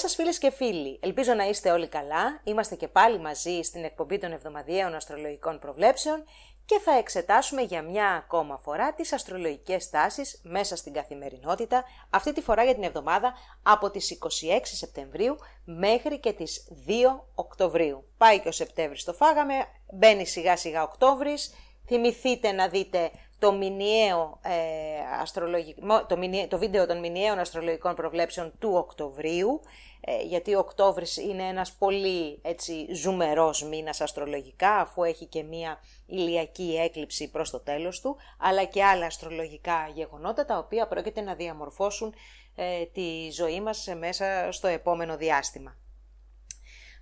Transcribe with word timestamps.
Γεια 0.00 0.08
σας 0.08 0.18
φίλες 0.18 0.38
και 0.38 0.50
φίλοι, 0.50 0.98
ελπίζω 1.02 1.34
να 1.34 1.48
είστε 1.48 1.70
όλοι 1.70 1.88
καλά, 1.88 2.40
είμαστε 2.44 2.74
και 2.74 2.88
πάλι 2.88 3.18
μαζί 3.18 3.60
στην 3.62 3.84
εκπομπή 3.84 4.18
των 4.18 4.32
εβδομαδιαίων 4.32 4.94
αστρολογικών 4.94 5.58
προβλέψεων 5.58 6.24
και 6.64 6.78
θα 6.84 6.98
εξετάσουμε 6.98 7.62
για 7.62 7.82
μια 7.82 8.06
ακόμα 8.06 8.58
φορά 8.58 8.94
τις 8.94 9.12
αστρολογικές 9.12 9.90
τάσεις 9.90 10.40
μέσα 10.42 10.76
στην 10.76 10.92
καθημερινότητα, 10.92 11.84
αυτή 12.10 12.32
τη 12.32 12.40
φορά 12.40 12.64
για 12.64 12.74
την 12.74 12.82
εβδομάδα 12.82 13.32
από 13.62 13.90
τις 13.90 14.18
26 14.20 14.60
Σεπτεμβρίου 14.62 15.36
μέχρι 15.64 16.18
και 16.18 16.32
τις 16.32 16.68
2 16.86 16.92
Οκτωβρίου. 17.34 18.04
Πάει 18.16 18.40
και 18.40 18.48
ο 18.48 18.52
Σεπτέμβρης 18.52 19.04
το 19.04 19.12
φάγαμε, 19.12 19.54
μπαίνει 19.92 20.26
σιγά 20.26 20.56
σιγά 20.56 20.82
Οκτώβρης, 20.82 21.54
θυμηθείτε 21.86 22.52
να 22.52 22.68
δείτε 22.68 23.10
το, 23.40 23.52
μηνιαίο, 23.52 24.40
ε, 24.42 26.08
το, 26.08 26.16
το 26.48 26.58
βίντεο 26.58 26.86
των 26.86 26.98
μηνιαίων 26.98 27.38
αστρολογικών 27.38 27.94
προβλέψεων 27.94 28.52
του 28.58 28.70
Οκτωβρίου, 28.74 29.60
ε, 30.00 30.22
γιατί 30.22 30.54
ο 30.54 30.58
Οκτώβρης 30.58 31.16
είναι 31.16 31.42
ένας 31.42 31.72
πολύ 31.72 32.38
έτσι, 32.42 32.86
ζουμερός 32.94 33.64
μήνας 33.64 34.00
αστρολογικά, 34.00 34.76
αφού 34.76 35.02
έχει 35.02 35.26
και 35.26 35.42
μία 35.42 35.80
ηλιακή 36.06 36.78
έκλειψη 36.84 37.30
προς 37.30 37.50
το 37.50 37.60
τέλος 37.60 38.00
του, 38.00 38.16
αλλά 38.38 38.64
και 38.64 38.84
άλλα 38.84 39.06
αστρολογικά 39.06 39.90
γεγονότα, 39.94 40.44
τα 40.44 40.58
οποία 40.58 40.86
πρόκειται 40.86 41.20
να 41.20 41.34
διαμορφώσουν 41.34 42.14
ε, 42.54 42.84
τη 42.84 43.30
ζωή 43.30 43.60
μας 43.60 43.94
μέσα 43.98 44.48
στο 44.50 44.66
επόμενο 44.66 45.16
διάστημα. 45.16 45.79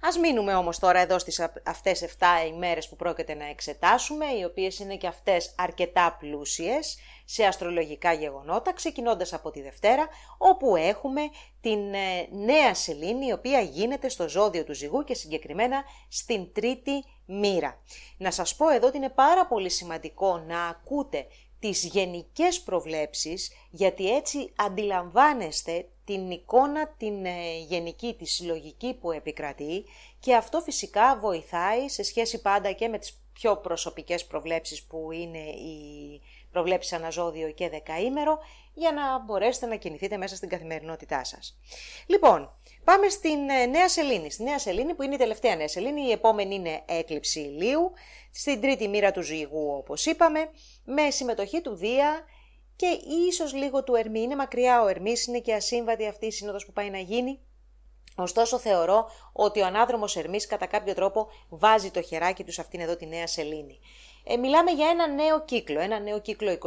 Ας 0.00 0.18
μείνουμε 0.18 0.54
όμως 0.54 0.78
τώρα 0.78 0.98
εδώ 0.98 1.18
στις 1.18 1.41
αυτές 1.64 2.02
7 2.02 2.24
ημέρες 2.48 2.88
που 2.88 2.96
πρόκειται 2.96 3.34
να 3.34 3.48
εξετάσουμε, 3.48 4.27
οι 4.27 4.44
οποίες 4.44 4.78
είναι 4.78 4.96
και 4.96 5.06
αυτές 5.06 5.54
αρκετά 5.56 6.16
πλούσιες 6.18 6.98
σε 7.24 7.44
αστρολογικά 7.44 8.12
γεγονότα, 8.12 8.72
ξεκινώντας 8.72 9.32
από 9.32 9.50
τη 9.50 9.62
Δευτέρα, 9.62 10.08
όπου 10.38 10.76
έχουμε 10.76 11.20
την 11.60 11.94
ε, 11.94 12.28
νέα 12.30 12.74
σελήνη, 12.74 13.26
η 13.26 13.32
οποία 13.32 13.60
γίνεται 13.60 14.08
στο 14.08 14.28
ζώδιο 14.28 14.64
του 14.64 14.74
ζυγού 14.74 15.04
και 15.04 15.14
συγκεκριμένα 15.14 15.82
στην 16.08 16.52
τρίτη 16.52 17.04
μοίρα. 17.26 17.82
Να 18.16 18.30
σας 18.30 18.56
πω 18.56 18.69
εδώ 18.69 18.86
ότι 18.86 18.96
είναι 18.96 19.08
πάρα 19.08 19.46
πολύ 19.46 19.70
σημαντικό 19.70 20.38
να 20.38 20.66
ακούτε 20.66 21.26
τις 21.58 21.84
γενικές 21.84 22.60
προβλέψεις, 22.60 23.52
γιατί 23.70 24.14
έτσι 24.16 24.52
αντιλαμβάνεστε 24.56 25.88
την 26.09 26.31
εικόνα 26.31 26.89
την 26.89 27.25
ε, 27.25 27.59
γενική, 27.69 28.14
τη 28.19 28.25
συλλογική 28.25 28.95
που 28.95 29.12
επικρατεί 29.12 29.84
και 30.20 30.34
αυτό 30.34 30.61
φυσικά 30.61 31.19
βοηθάει 31.20 31.89
σε 31.89 32.03
σχέση 32.03 32.41
πάντα 32.41 32.73
και 32.73 32.89
με 32.89 32.98
τις 32.98 33.20
πιο 33.33 33.56
προσωπικές 33.56 34.27
προβλέψεις 34.27 34.83
που 34.83 35.12
είναι 35.12 35.39
οι 35.39 36.20
προβλέψεις 36.50 36.92
αναζώδιο 36.92 37.50
και 37.50 37.69
δεκαήμερο 37.69 38.39
για 38.75 38.92
να 38.92 39.19
μπορέσετε 39.19 39.67
να 39.67 39.77
κινηθείτε 39.77 40.17
μέσα 40.17 40.37
στην 40.37 40.48
καθημερινότητά 40.48 41.25
σας. 41.25 41.59
Λοιπόν, 42.06 42.56
πάμε 42.84 43.09
στην 43.09 43.48
ε, 43.48 43.67
Νέα 43.67 43.89
Σελήνη. 43.89 44.31
Στη 44.31 44.43
Νέα 44.43 44.59
Σελήνη 44.59 44.95
που 44.95 45.03
είναι 45.03 45.15
η 45.15 45.19
τελευταία 45.19 45.56
Νέα 45.56 45.69
Σελήνη, 45.69 46.03
η 46.03 46.11
επόμενη 46.11 46.55
είναι 46.55 46.83
έκλειψη 46.87 47.41
ηλίου, 47.41 47.93
στην 48.33 48.61
τρίτη 48.61 48.89
μοίρα 48.89 49.11
του 49.12 49.22
ζυγού 49.22 49.75
όπως 49.77 50.06
είπαμε, 50.06 50.50
με 50.84 51.11
συμμετοχή 51.11 51.61
του 51.61 51.75
Δία 51.75 52.25
και 52.79 53.01
ίσως 53.29 53.55
λίγο 53.55 53.84
του 53.84 53.95
Ερμή. 53.95 54.21
Είναι 54.21 54.37
μακριά 54.37 54.83
ο 54.83 54.87
Ερμής, 54.87 55.27
είναι 55.27 55.41
και 55.41 55.55
ασύμβατη 55.55 56.07
αυτή 56.07 56.27
η 56.27 56.31
σύνοδος 56.31 56.67
που 56.67 56.73
πάει 56.73 56.91
να 56.91 56.98
γίνει. 56.98 57.41
Ωστόσο 58.17 58.59
θεωρώ 58.59 59.11
ότι 59.33 59.61
ο 59.61 59.67
ανάδρομος 59.67 60.17
Ερμής 60.17 60.47
κατά 60.47 60.67
κάποιο 60.67 60.95
τρόπο 60.95 61.29
βάζει 61.49 61.91
το 61.91 62.03
χεράκι 62.03 62.45
του 62.45 62.53
σε 62.53 62.61
αυτήν 62.61 62.81
εδώ 62.81 62.97
τη 62.97 63.06
νέα 63.06 63.27
σελήνη. 63.27 63.79
Ε, 64.25 64.37
μιλάμε 64.37 64.71
για 64.71 64.88
ένα 64.88 65.09
νέο 65.09 65.44
κύκλο, 65.44 65.81
ένα 65.81 65.99
νέο 65.99 66.21
κύκλο 66.21 66.59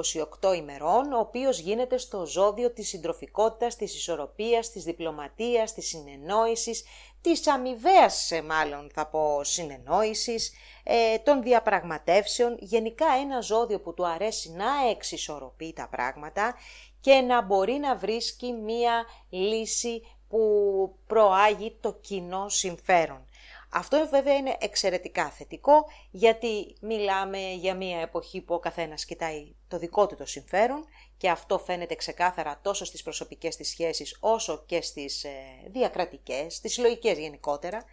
28 0.41 0.55
ημερών, 0.55 1.13
ο 1.13 1.19
οποίος 1.19 1.59
γίνεται 1.59 1.97
στο 1.97 2.25
ζώδιο 2.25 2.71
της 2.71 2.87
συντροφικότητας, 2.87 3.75
της 3.75 3.95
ισορροπίας, 3.95 4.69
της 4.69 4.83
διπλωματίας, 4.83 5.73
της 5.73 5.87
συνεννόησης, 5.87 6.83
της 7.21 7.47
αμοιβαίας 7.47 8.31
μάλλον 8.47 8.91
θα 8.93 9.07
πω 9.07 9.43
συνεννόησης, 9.43 10.51
ε, 10.83 11.17
των 11.17 11.41
διαπραγματεύσεων, 11.41 12.57
γενικά 12.59 13.05
ένα 13.21 13.41
ζώδιο 13.41 13.79
που 13.79 13.93
του 13.93 14.07
αρέσει 14.07 14.51
να 14.51 14.89
εξισορροπεί 14.89 15.73
τα 15.73 15.87
πράγματα 15.91 16.55
και 17.01 17.13
να 17.13 17.41
μπορεί 17.41 17.73
να 17.73 17.95
βρίσκει 17.95 18.53
μία 18.53 19.05
λύση 19.29 20.01
που 20.27 20.95
προάγει 21.07 21.77
το 21.81 21.93
κοινό 21.93 22.49
συμφέρον. 22.49 23.25
Αυτό 23.73 24.07
βέβαια 24.09 24.35
είναι 24.35 24.55
εξαιρετικά 24.59 25.29
θετικό 25.29 25.85
γιατί 26.11 26.75
μιλάμε 26.81 27.39
για 27.53 27.75
μια 27.75 27.99
εποχή 27.99 28.41
που 28.41 28.53
ο 28.53 28.59
καθένας 28.59 29.05
κοιτάει 29.05 29.55
το 29.67 29.77
δικό 29.77 30.07
του 30.07 30.15
το 30.15 30.25
συμφέρον 30.25 30.85
και 31.21 31.29
αυτό 31.29 31.59
φαίνεται 31.59 31.95
ξεκάθαρα 31.95 32.59
τόσο 32.61 32.85
στις 32.85 33.03
προσωπικές 33.03 33.55
της 33.55 33.69
σχέσεις 33.69 34.17
όσο 34.19 34.63
και 34.65 34.81
στις 34.81 35.23
ε, 35.23 35.31
διακρατικές, 35.67 36.55
στις 36.55 36.73
συλλογικές 36.73 37.17
γενικότερα. 37.17 37.83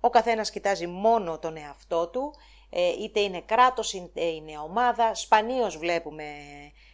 Ο 0.00 0.10
καθένας 0.10 0.50
κοιτάζει 0.50 0.86
μόνο 0.86 1.38
τον 1.38 1.56
εαυτό 1.56 2.08
του, 2.08 2.34
ε, 2.70 2.88
είτε 2.88 3.20
είναι 3.20 3.40
κράτος 3.40 3.92
είτε 3.92 4.24
είναι 4.24 4.58
ομάδα. 4.58 5.14
Σπανίως 5.14 5.78
βλέπουμε 5.78 6.24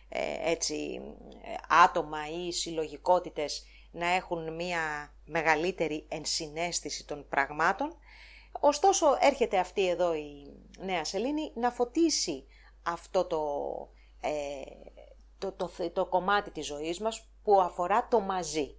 ε, 0.08 0.50
έτσι 0.50 1.00
άτομα 1.68 2.18
ή 2.46 2.52
συλλογικότητες 2.52 3.66
να 3.90 4.06
έχουν 4.06 4.54
μια 4.54 5.14
μεγαλύτερη 5.24 6.06
ενσυναίσθηση 6.08 7.06
των 7.06 7.28
πραγμάτων. 7.28 7.96
Ωστόσο 8.60 9.06
έρχεται 9.20 9.58
αυτή 9.58 9.88
εδώ 9.88 10.14
η 10.14 10.56
νέα 10.78 11.04
σελήνη 11.04 11.52
να 11.54 11.70
φωτίσει 11.70 12.44
αυτό 12.82 13.24
το, 13.24 13.42
ε, 14.20 14.62
το, 15.44 15.52
το, 15.52 15.90
το, 15.90 16.06
κομμάτι 16.06 16.50
της 16.50 16.66
ζωής 16.66 17.00
μας 17.00 17.28
που 17.42 17.60
αφορά 17.60 18.08
το 18.08 18.20
μαζί. 18.20 18.76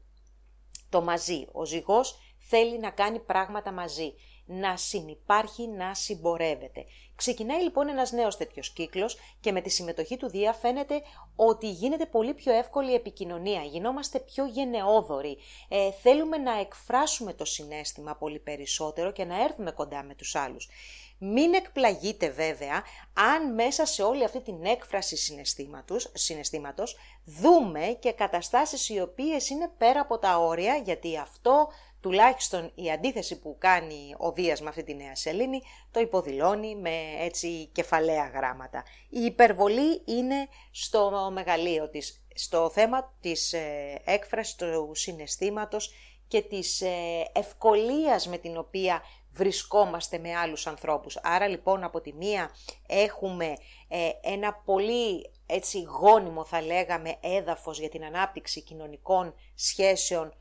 Το 0.90 1.02
μαζί. 1.02 1.48
Ο 1.52 1.66
ζυγός 1.66 2.20
θέλει 2.40 2.80
να 2.80 2.90
κάνει 2.90 3.20
πράγματα 3.20 3.72
μαζί 3.72 4.14
να 4.46 4.78
συνυπάρχει, 4.78 5.68
να 5.68 5.94
συμπορεύεται. 5.94 6.86
Ξεκινάει 7.16 7.64
λοιπόν 7.64 7.88
ένας 7.88 8.12
νέος 8.12 8.38
τέτοιος 8.38 8.74
κύκλος 8.74 9.18
και 9.40 9.52
με 9.52 9.62
τη 9.62 9.70
συμμετοχή 9.70 10.18
του 10.18 10.30
Δία 10.30 10.54
φαίνεται 10.54 11.02
ότι 11.36 11.70
γίνεται 11.70 12.06
πολύ 12.06 12.34
πιο 12.34 12.54
εύκολη 12.54 12.92
η 12.92 12.94
επικοινωνία, 12.94 13.62
γινόμαστε 13.62 14.20
πιο 14.20 14.46
γενναιόδοροι, 14.46 15.38
ε, 15.70 15.92
θέλουμε 15.92 16.38
να 16.38 16.60
εκφράσουμε 16.60 17.34
το 17.34 17.46
συνέστημα 17.46 18.16
πολύ 18.16 18.40
περισσότερο 18.40 19.12
και 19.12 19.26
να 19.26 19.44
έρθουμε 19.44 19.72
κοντά 19.72 20.04
με 20.04 20.16
τους 20.16 20.36
άλλους. 20.36 20.70
Μην 21.18 21.54
εκπλαγείτε 21.54 22.30
βέβαια 22.30 22.84
αν 23.14 23.54
μέσα 23.54 23.86
σε 23.86 24.04
όλη 24.04 24.24
αυτή 24.24 24.42
την 24.42 24.66
έκφραση 24.66 25.18
συναισθήματος, 25.18 26.12
συναισθήματος 26.14 26.98
δούμε 27.26 27.98
και 28.00 28.12
καταστάσεις 28.12 28.90
οι 28.90 29.02
οποίες 29.02 29.50
είναι 29.50 29.72
πέρα 29.78 30.00
από 30.00 30.18
τα 30.18 30.38
όρια 30.38 30.76
γιατί 30.76 31.18
αυτό 31.18 31.68
τουλάχιστον 32.06 32.72
η 32.76 32.92
αντίθεση 32.92 33.40
που 33.40 33.56
κάνει 33.60 34.16
ο 34.18 34.32
Δίας 34.32 34.62
με 34.62 34.70
αυτή 34.70 34.84
τη 34.84 34.96
νέα 34.96 35.16
σελήνη 35.16 35.62
το 35.92 36.00
υποδηλώνει 36.00 36.76
με 36.76 36.92
έτσι 37.20 37.70
κεφαλαία 37.72 38.28
γράμματα. 38.28 38.84
Η 39.10 39.22
υπερβολή 39.22 40.02
είναι 40.06 40.48
στο 40.72 41.30
μεγαλείο 41.34 41.90
της, 41.90 42.26
στο 42.34 42.70
θέμα 42.70 43.16
της 43.22 43.54
ε, 43.54 44.02
έκφρασης 44.06 44.56
του 44.56 44.92
συναισθήματος 44.94 45.94
και 46.28 46.42
της 46.42 46.82
ε, 46.82 47.30
ευκολίας 47.34 48.28
με 48.28 48.38
την 48.38 48.58
οποία 48.58 49.02
βρισκόμαστε 49.36 50.18
με 50.18 50.36
άλλους 50.36 50.68
ανθρώπους. 50.68 51.18
Άρα 51.22 51.48
λοιπόν 51.48 51.84
από 51.84 52.02
τη 52.02 52.14
μία 52.14 52.50
έχουμε 52.88 53.56
ε, 53.88 54.10
ένα 54.22 54.54
πολύ 54.54 55.32
έτσι 55.46 55.82
γόνιμο 55.82 56.46
θα 56.46 56.62
λέγαμε 56.62 57.16
έδαφος 57.22 57.80
για 57.80 57.90
την 57.90 58.04
ανάπτυξη 58.04 58.62
κοινωνικών 58.62 59.36
σχέσεων 59.56 60.34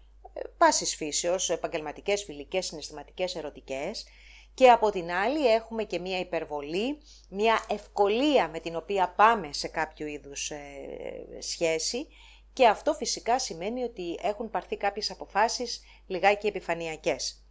πάσης 0.59 0.97
φύσεως, 0.97 1.51
επαγγελματικές, 1.51 2.25
φιλικές, 2.25 2.67
συναισθηματικές, 2.67 3.35
ερωτικές 3.35 4.05
και 4.55 4.71
από 4.71 4.91
την 4.91 5.11
άλλη 5.11 5.47
έχουμε 5.47 5.85
και 5.85 5.99
μία 5.99 6.19
υπερβολή, 6.19 6.99
μία 7.31 7.65
ευκολία 7.69 8.49
με 8.49 8.61
την 8.61 8.77
οποία 8.77 9.15
πάμε 9.17 9.53
σε 9.53 9.69
κάποιο 9.69 10.07
είδους 10.07 10.51
ε, 10.51 10.59
σχέση 11.39 12.07
και 12.53 12.67
αυτό 12.67 12.95
φυσικά 12.95 13.39
σημαίνει 13.39 13.83
ότι 13.83 14.19
έχουν 14.23 14.51
πάρθει 14.51 14.77
κάποιες 14.77 15.11
αποφάσεις 15.11 15.83
λιγάκι 16.07 16.47
επιφανειακές. 16.47 17.44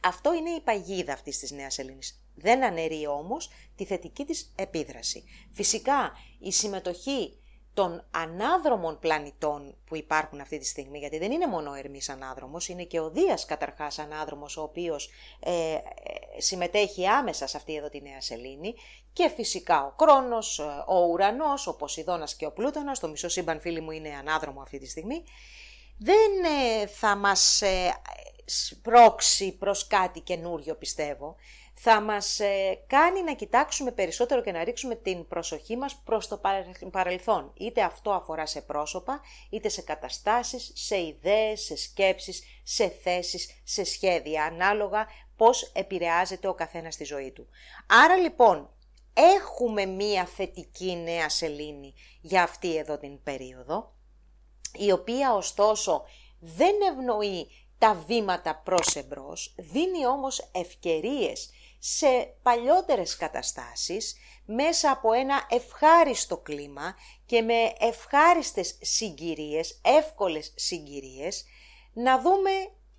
Αυτό 0.00 0.34
είναι 0.34 0.50
η 0.50 0.60
παγίδα 0.60 1.12
αυτής 1.12 1.38
της 1.38 1.50
νέας 1.50 1.78
Ελλήνης. 1.78 2.22
Δεν 2.34 2.64
αναιρεί 2.64 3.06
όμως 3.06 3.50
τη 3.76 3.84
θετική 3.84 4.24
της 4.24 4.52
επίδραση. 4.56 5.24
Φυσικά 5.52 6.12
η 6.38 6.52
συμμετοχή 6.52 7.38
των 7.78 8.04
ανάδρομων 8.10 8.98
πλανητών 8.98 9.76
που 9.84 9.96
υπάρχουν 9.96 10.40
αυτή 10.40 10.58
τη 10.58 10.66
στιγμή, 10.66 10.98
γιατί 10.98 11.18
δεν 11.18 11.32
είναι 11.32 11.46
μόνο 11.46 11.70
ο 11.70 11.74
Ερμής 11.74 12.08
ανάδρομος, 12.08 12.68
είναι 12.68 12.84
και 12.84 13.00
ο 13.00 13.10
Δίας 13.10 13.44
καταρχάς 13.44 13.98
ανάδρομος, 13.98 14.56
ο 14.56 14.62
οποίος 14.62 15.10
ε, 15.40 15.74
ε, 15.74 15.80
συμμετέχει 16.36 17.06
άμεσα 17.06 17.46
σε 17.46 17.56
αυτή 17.56 17.74
εδώ 17.74 17.88
τη 17.88 18.00
νέα 18.00 18.20
σελήνη 18.20 18.74
και 19.12 19.28
φυσικά 19.28 19.84
ο 19.86 19.90
Κρόνος, 19.96 20.58
ε, 20.58 20.62
ο 20.86 21.06
Ουρανός, 21.06 21.66
ο 21.66 21.76
Ποσειδώνας 21.76 22.36
και 22.36 22.46
ο 22.46 22.52
Πλούτονας, 22.52 22.98
το 22.98 23.08
μισό 23.08 23.28
σύμπαν 23.28 23.60
φίλοι 23.60 23.80
μου 23.80 23.90
είναι 23.90 24.16
ανάδρομο 24.18 24.60
αυτή 24.60 24.78
τη 24.78 24.88
στιγμή, 24.88 25.24
δεν 25.98 26.30
θα 26.88 27.16
μας 27.16 27.62
σπρώξει 28.44 29.56
προς 29.56 29.86
κάτι 29.86 30.20
καινούριο 30.20 30.76
πιστεύω, 30.76 31.36
θα 31.80 32.00
μας 32.00 32.40
ε, 32.40 32.84
κάνει 32.86 33.22
να 33.22 33.34
κοιτάξουμε 33.34 33.90
περισσότερο 33.90 34.42
και 34.42 34.52
να 34.52 34.64
ρίξουμε 34.64 34.94
την 34.94 35.28
προσοχή 35.28 35.76
μας 35.76 35.96
προς 36.04 36.28
το 36.28 36.40
παρελθόν. 36.90 37.52
Είτε 37.56 37.82
αυτό 37.82 38.10
αφορά 38.10 38.46
σε 38.46 38.60
πρόσωπα, 38.60 39.20
είτε 39.50 39.68
σε 39.68 39.82
καταστάσεις, 39.82 40.72
σε 40.74 41.00
ιδέες, 41.00 41.60
σε 41.60 41.76
σκέψεις, 41.76 42.42
σε 42.62 42.88
θέσεις, 42.88 43.60
σε 43.64 43.84
σχέδια, 43.84 44.44
ανάλογα 44.44 45.06
πώς 45.36 45.62
επηρεάζεται 45.74 46.48
ο 46.48 46.54
καθένας 46.54 46.94
στη 46.94 47.04
ζωή 47.04 47.32
του. 47.32 47.48
Άρα 47.86 48.16
λοιπόν, 48.16 48.70
έχουμε 49.12 49.86
μία 49.86 50.24
θετική 50.24 50.96
νέα 50.96 51.28
σελήνη 51.28 51.94
για 52.20 52.42
αυτή 52.42 52.76
εδώ 52.76 52.98
την 52.98 53.22
περίοδο, 53.22 53.97
η 54.74 54.92
οποία 54.92 55.34
ωστόσο 55.34 56.04
δεν 56.40 56.74
ευνοεί 56.92 57.48
τα 57.78 58.04
βήματα 58.06 58.56
προς 58.64 58.96
εμπρός, 58.96 59.54
δίνει 59.56 60.06
όμως 60.06 60.50
ευκαιρίες 60.52 61.50
σε 61.78 62.34
παλιότερες 62.42 63.16
καταστάσεις 63.16 64.16
μέσα 64.44 64.90
από 64.90 65.12
ένα 65.12 65.46
ευχάριστο 65.50 66.36
κλίμα 66.36 66.94
και 67.26 67.42
με 67.42 67.72
ευχάριστες 67.78 68.78
συγκυρίες, 68.80 69.80
εύκολες 69.84 70.52
συγκυρίες, 70.56 71.44
να 71.92 72.20
δούμε 72.20 72.50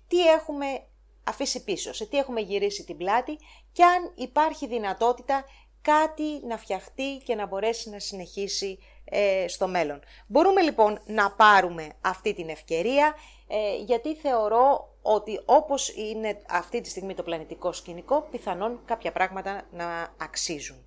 τι 0.08 0.28
έχουμε 0.28 0.86
αφήσει 1.24 1.64
πίσω, 1.64 1.92
σε 1.92 2.06
τι 2.06 2.16
έχουμε 2.18 2.40
γυρίσει 2.40 2.84
την 2.84 2.96
πλάτη 2.96 3.38
και 3.72 3.84
αν 3.84 4.12
υπάρχει 4.14 4.66
δυνατότητα 4.66 5.44
κάτι 5.82 6.46
να 6.46 6.58
φτιαχτεί 6.58 7.22
και 7.24 7.34
να 7.34 7.46
μπορέσει 7.46 7.90
να 7.90 7.98
συνεχίσει 7.98 8.78
ε, 9.10 9.48
στο 9.48 9.68
μέλλον. 9.68 10.00
Μπορούμε 10.26 10.60
λοιπόν 10.60 11.00
να 11.06 11.30
πάρουμε 11.30 11.88
αυτή 12.00 12.34
την 12.34 12.48
ευκαιρία 12.48 13.14
ε, 13.48 13.76
γιατί 13.76 14.14
θεωρώ 14.14 14.88
ότι 15.02 15.40
όπως 15.44 15.88
είναι 15.96 16.42
αυτή 16.48 16.80
τη 16.80 16.88
στιγμή 16.88 17.14
το 17.14 17.22
πλανητικό 17.22 17.72
σκηνικό, 17.72 18.28
πιθανόν 18.30 18.80
κάποια 18.84 19.12
πράγματα 19.12 19.62
να 19.70 20.14
αξίζουν. 20.16 20.84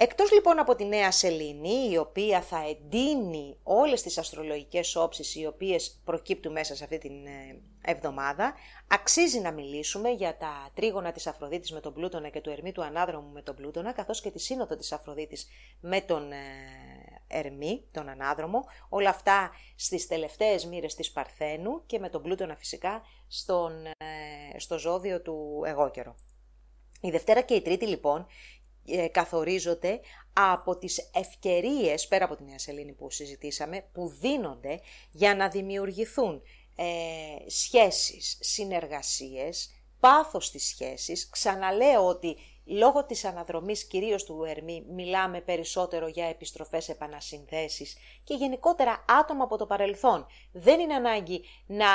Εκτός 0.00 0.32
λοιπόν 0.32 0.58
από 0.58 0.74
τη 0.74 0.84
νέα 0.84 1.10
σελήνη, 1.10 1.90
η 1.90 1.96
οποία 1.96 2.42
θα 2.42 2.64
εντείνει 2.68 3.56
όλες 3.62 4.02
τις 4.02 4.18
αστρολογικές 4.18 4.96
όψεις 4.96 5.34
οι 5.34 5.46
οποίες 5.46 6.00
προκύπτουν 6.04 6.52
μέσα 6.52 6.74
σε 6.76 6.84
αυτή 6.84 6.98
την 6.98 7.26
ε, 7.26 7.60
εβδομάδα, 7.84 8.54
αξίζει 8.88 9.40
να 9.40 9.52
μιλήσουμε 9.52 10.10
για 10.10 10.36
τα 10.36 10.70
τρίγωνα 10.74 11.12
της 11.12 11.26
Αφροδίτης 11.26 11.72
με 11.72 11.80
τον 11.80 11.92
Πλούτονα 11.92 12.28
και 12.28 12.40
του 12.40 12.50
Ερμή 12.50 12.72
του 12.72 12.84
Ανάδρομου 12.84 13.32
με 13.32 13.42
τον 13.42 13.54
Πλούτονα, 13.54 13.92
καθώς 13.92 14.20
και 14.20 14.30
τη 14.30 14.38
σύνοδο 14.38 14.76
της 14.76 14.92
Αφροδίτης 14.92 15.46
με 15.80 16.00
τον 16.00 16.32
ε, 16.32 16.36
Ερμή, 17.28 17.84
τον 17.92 18.08
Ανάδρομο, 18.08 18.64
όλα 18.88 19.08
αυτά 19.08 19.50
στις 19.76 20.06
τελευταίες 20.06 20.66
μοίρες 20.66 20.94
της 20.94 21.10
Παρθένου 21.12 21.86
και 21.86 21.98
με 21.98 22.08
τον 22.08 22.22
Πλούτονα 22.22 22.56
φυσικά 22.56 23.02
στον, 23.28 23.86
ε, 23.86 24.58
στο 24.58 24.78
ζώδιο 24.78 25.22
του 25.22 25.62
εγώκερο. 25.66 26.14
Η 27.00 27.10
Δευτέρα 27.10 27.40
και 27.40 27.54
η 27.54 27.62
Τρίτη 27.62 27.86
λοιπόν 27.86 28.26
ε, 28.86 29.08
καθορίζονται 29.08 30.00
από 30.32 30.78
τις 30.78 31.10
ευκαιρίες, 31.14 32.08
πέρα 32.08 32.24
από 32.24 32.36
την 32.36 32.46
Νέα 32.46 32.58
Σελήνη 32.58 32.92
που 32.92 33.10
συζητήσαμε, 33.10 33.88
που 33.92 34.08
δίνονται 34.08 34.80
για 35.10 35.34
να 35.34 35.48
δημιουργηθούν 35.48 36.42
ε, 36.76 37.50
σχέσεις, 37.50 38.38
συνεργασίες, 38.40 39.70
πάθος 40.00 40.46
στις 40.46 40.66
σχέσεις. 40.66 41.28
Ξαναλέω 41.30 42.06
ότι 42.06 42.36
λόγω 42.68 43.04
της 43.04 43.24
αναδρομής 43.24 43.84
κυρίως 43.84 44.24
του 44.24 44.44
Ερμή 44.44 44.84
μιλάμε 44.88 45.40
περισσότερο 45.40 46.06
για 46.08 46.26
επιστροφές 46.26 46.88
επανασυνδέσεις 46.88 47.96
και 48.24 48.34
γενικότερα 48.34 49.04
άτομα 49.20 49.44
από 49.44 49.56
το 49.56 49.66
παρελθόν. 49.66 50.26
Δεν 50.52 50.80
είναι 50.80 50.94
ανάγκη 50.94 51.44
να 51.66 51.86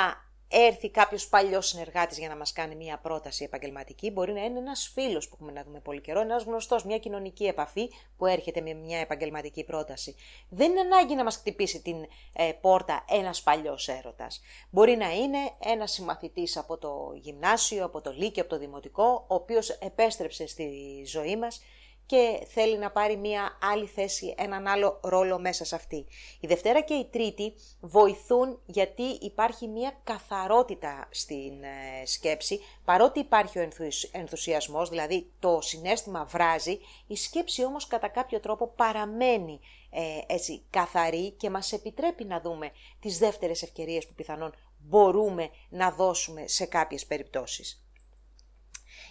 έρθει 0.54 0.90
κάποιος 0.90 1.28
παλιός 1.28 1.66
συνεργάτης 1.66 2.18
για 2.18 2.28
να 2.28 2.36
μας 2.36 2.52
κάνει 2.52 2.74
μια 2.74 2.98
πρόταση 2.98 3.44
επαγγελματική. 3.44 4.10
Μπορεί 4.10 4.32
να 4.32 4.44
είναι 4.44 4.58
ένας 4.58 4.90
φίλος 4.94 5.28
που 5.28 5.34
έχουμε 5.34 5.52
να 5.52 5.64
δούμε 5.64 5.80
πολύ 5.80 6.00
καιρό, 6.00 6.20
ένας 6.20 6.42
γνωστός, 6.42 6.84
μια 6.84 6.98
κοινωνική 6.98 7.44
επαφή 7.44 7.90
που 8.16 8.26
έρχεται 8.26 8.60
με 8.60 8.72
μια 8.72 8.98
επαγγελματική 8.98 9.64
πρόταση. 9.64 10.14
Δεν 10.48 10.70
είναι 10.70 10.80
ανάγκη 10.80 11.14
να 11.14 11.24
μας 11.24 11.36
χτυπήσει 11.36 11.82
την 11.82 11.96
ε, 12.32 12.52
πόρτα 12.60 13.04
ένας 13.08 13.42
παλιός 13.42 13.88
έρωτας. 13.88 14.40
Μπορεί 14.70 14.96
να 14.96 15.14
είναι 15.14 15.38
ένας 15.64 15.92
συμμαθητής 15.92 16.56
από 16.56 16.78
το 16.78 17.12
γυμνάσιο, 17.14 17.84
από 17.84 18.00
το 18.00 18.12
λύκειο, 18.12 18.42
από 18.42 18.52
το 18.52 18.58
δημοτικό, 18.58 19.24
ο 19.28 19.34
οποίος 19.34 19.70
επέστρεψε 19.70 20.46
στη 20.46 21.02
ζωή 21.06 21.36
μας 21.36 21.60
και 22.06 22.46
θέλει 22.46 22.78
να 22.78 22.90
πάρει 22.90 23.16
μια 23.16 23.58
άλλη 23.62 23.86
θέση, 23.86 24.34
έναν 24.38 24.66
άλλο 24.66 25.00
ρόλο 25.02 25.38
μέσα 25.38 25.64
σε 25.64 25.74
αυτή. 25.74 26.06
Η 26.40 26.46
Δευτέρα 26.46 26.80
και 26.80 26.94
η 26.94 27.08
Τρίτη 27.10 27.54
βοηθούν 27.80 28.60
γιατί 28.66 29.02
υπάρχει 29.02 29.66
μια 29.66 30.00
καθαρότητα 30.04 31.08
στην 31.10 31.62
ε, 31.62 32.06
σκέψη, 32.06 32.60
παρότι 32.84 33.18
υπάρχει 33.18 33.58
ο 33.58 33.68
ενθουσιασμός, 34.12 34.88
δηλαδή 34.88 35.30
το 35.38 35.58
συνέστημα 35.60 36.24
βράζει, 36.24 36.78
η 37.06 37.16
σκέψη 37.16 37.64
όμως 37.64 37.86
κατά 37.86 38.08
κάποιο 38.08 38.40
τρόπο 38.40 38.66
παραμένει 38.76 39.60
ε, 39.90 40.34
έτσι 40.34 40.62
καθαρή 40.70 41.30
και 41.30 41.50
μας 41.50 41.72
επιτρέπει 41.72 42.24
να 42.24 42.40
δούμε 42.40 42.70
τις 43.00 43.18
δεύτερες 43.18 43.62
ευκαιρίες 43.62 44.06
που 44.06 44.14
πιθανόν 44.14 44.54
μπορούμε 44.78 45.50
να 45.68 45.90
δώσουμε 45.90 46.46
σε 46.46 46.64
κάποιες 46.64 47.06
περιπτώσεις. 47.06 47.83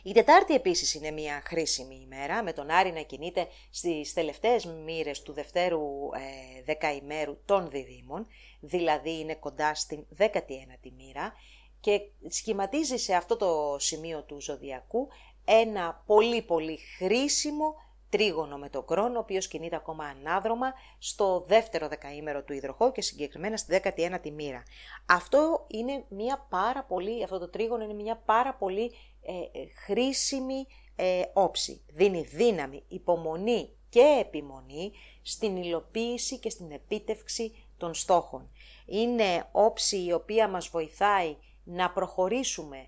Η 0.05 0.11
Τετάρτη 0.11 0.53
επίσης 0.53 0.93
είναι 0.93 1.11
μια 1.11 1.41
χρήσιμη 1.45 2.01
ημέρα, 2.03 2.43
με 2.43 2.53
τον 2.53 2.69
Άρη 2.69 2.91
να 2.91 3.01
κινείται 3.01 3.47
στις 3.69 4.13
τελευταίες 4.13 4.65
μοίρες 4.65 5.21
του 5.21 5.33
δευτέρου 5.33 5.81
ε, 6.13 6.63
δεκαημέρου 6.65 7.37
των 7.45 7.69
διδήμων, 7.69 8.27
δηλαδή 8.59 9.19
είναι 9.19 9.35
κοντά 9.35 9.75
στην 9.75 10.05
19η 10.19 10.91
μοίρα 10.97 11.33
και 11.79 12.01
σχηματίζει 12.27 12.97
σε 12.97 13.13
αυτό 13.13 13.37
το 13.37 13.75
σημείο 13.79 14.23
του 14.23 14.41
ζωδιακού 14.41 15.07
ένα 15.45 16.03
πολύ 16.05 16.41
πολύ 16.41 16.79
χρήσιμο 16.97 17.75
τρίγωνο 18.13 18.57
με 18.57 18.69
τον 18.69 18.85
κρόνο, 18.85 19.17
ο 19.17 19.19
οποίος 19.19 19.47
κινείται 19.47 19.75
ακόμα 19.75 20.05
ανάδρομα 20.05 20.73
στο 20.97 21.43
δεύτερο 21.47 21.87
δεκαήμερο 21.87 22.43
του 22.43 22.53
υδροχώου 22.53 22.91
και 22.91 23.01
συγκεκριμένα 23.01 23.57
στη 23.57 23.81
19η 23.83 24.31
μοίρα. 24.31 24.63
Αυτό 25.05 25.65
είναι 25.67 26.05
μια 26.09 26.45
πάρα 26.49 26.83
πολύ, 26.83 27.23
αυτό 27.23 27.39
το 27.39 27.49
τρίγωνο 27.49 27.83
είναι 27.83 27.93
μια 27.93 28.15
πάρα 28.25 28.53
πολύ 28.53 28.91
ε, 29.21 29.31
ε, 29.31 29.65
χρήσιμη 29.85 30.65
ε, 30.95 31.21
όψη. 31.33 31.81
Δίνει 31.87 32.21
δύναμη, 32.21 32.83
υπομονή 32.87 33.69
και 33.89 34.17
επιμονή 34.19 34.91
στην 35.21 35.57
υλοποίηση 35.57 36.39
και 36.39 36.49
στην 36.49 36.71
επίτευξη 36.71 37.55
των 37.77 37.93
στόχων. 37.93 38.49
Είναι 38.85 39.47
όψη 39.51 40.03
η 40.03 40.13
οποία 40.13 40.47
μας 40.47 40.67
βοηθάει 40.67 41.37
να 41.63 41.91
προχωρήσουμε 41.91 42.77
ε, 42.77 42.85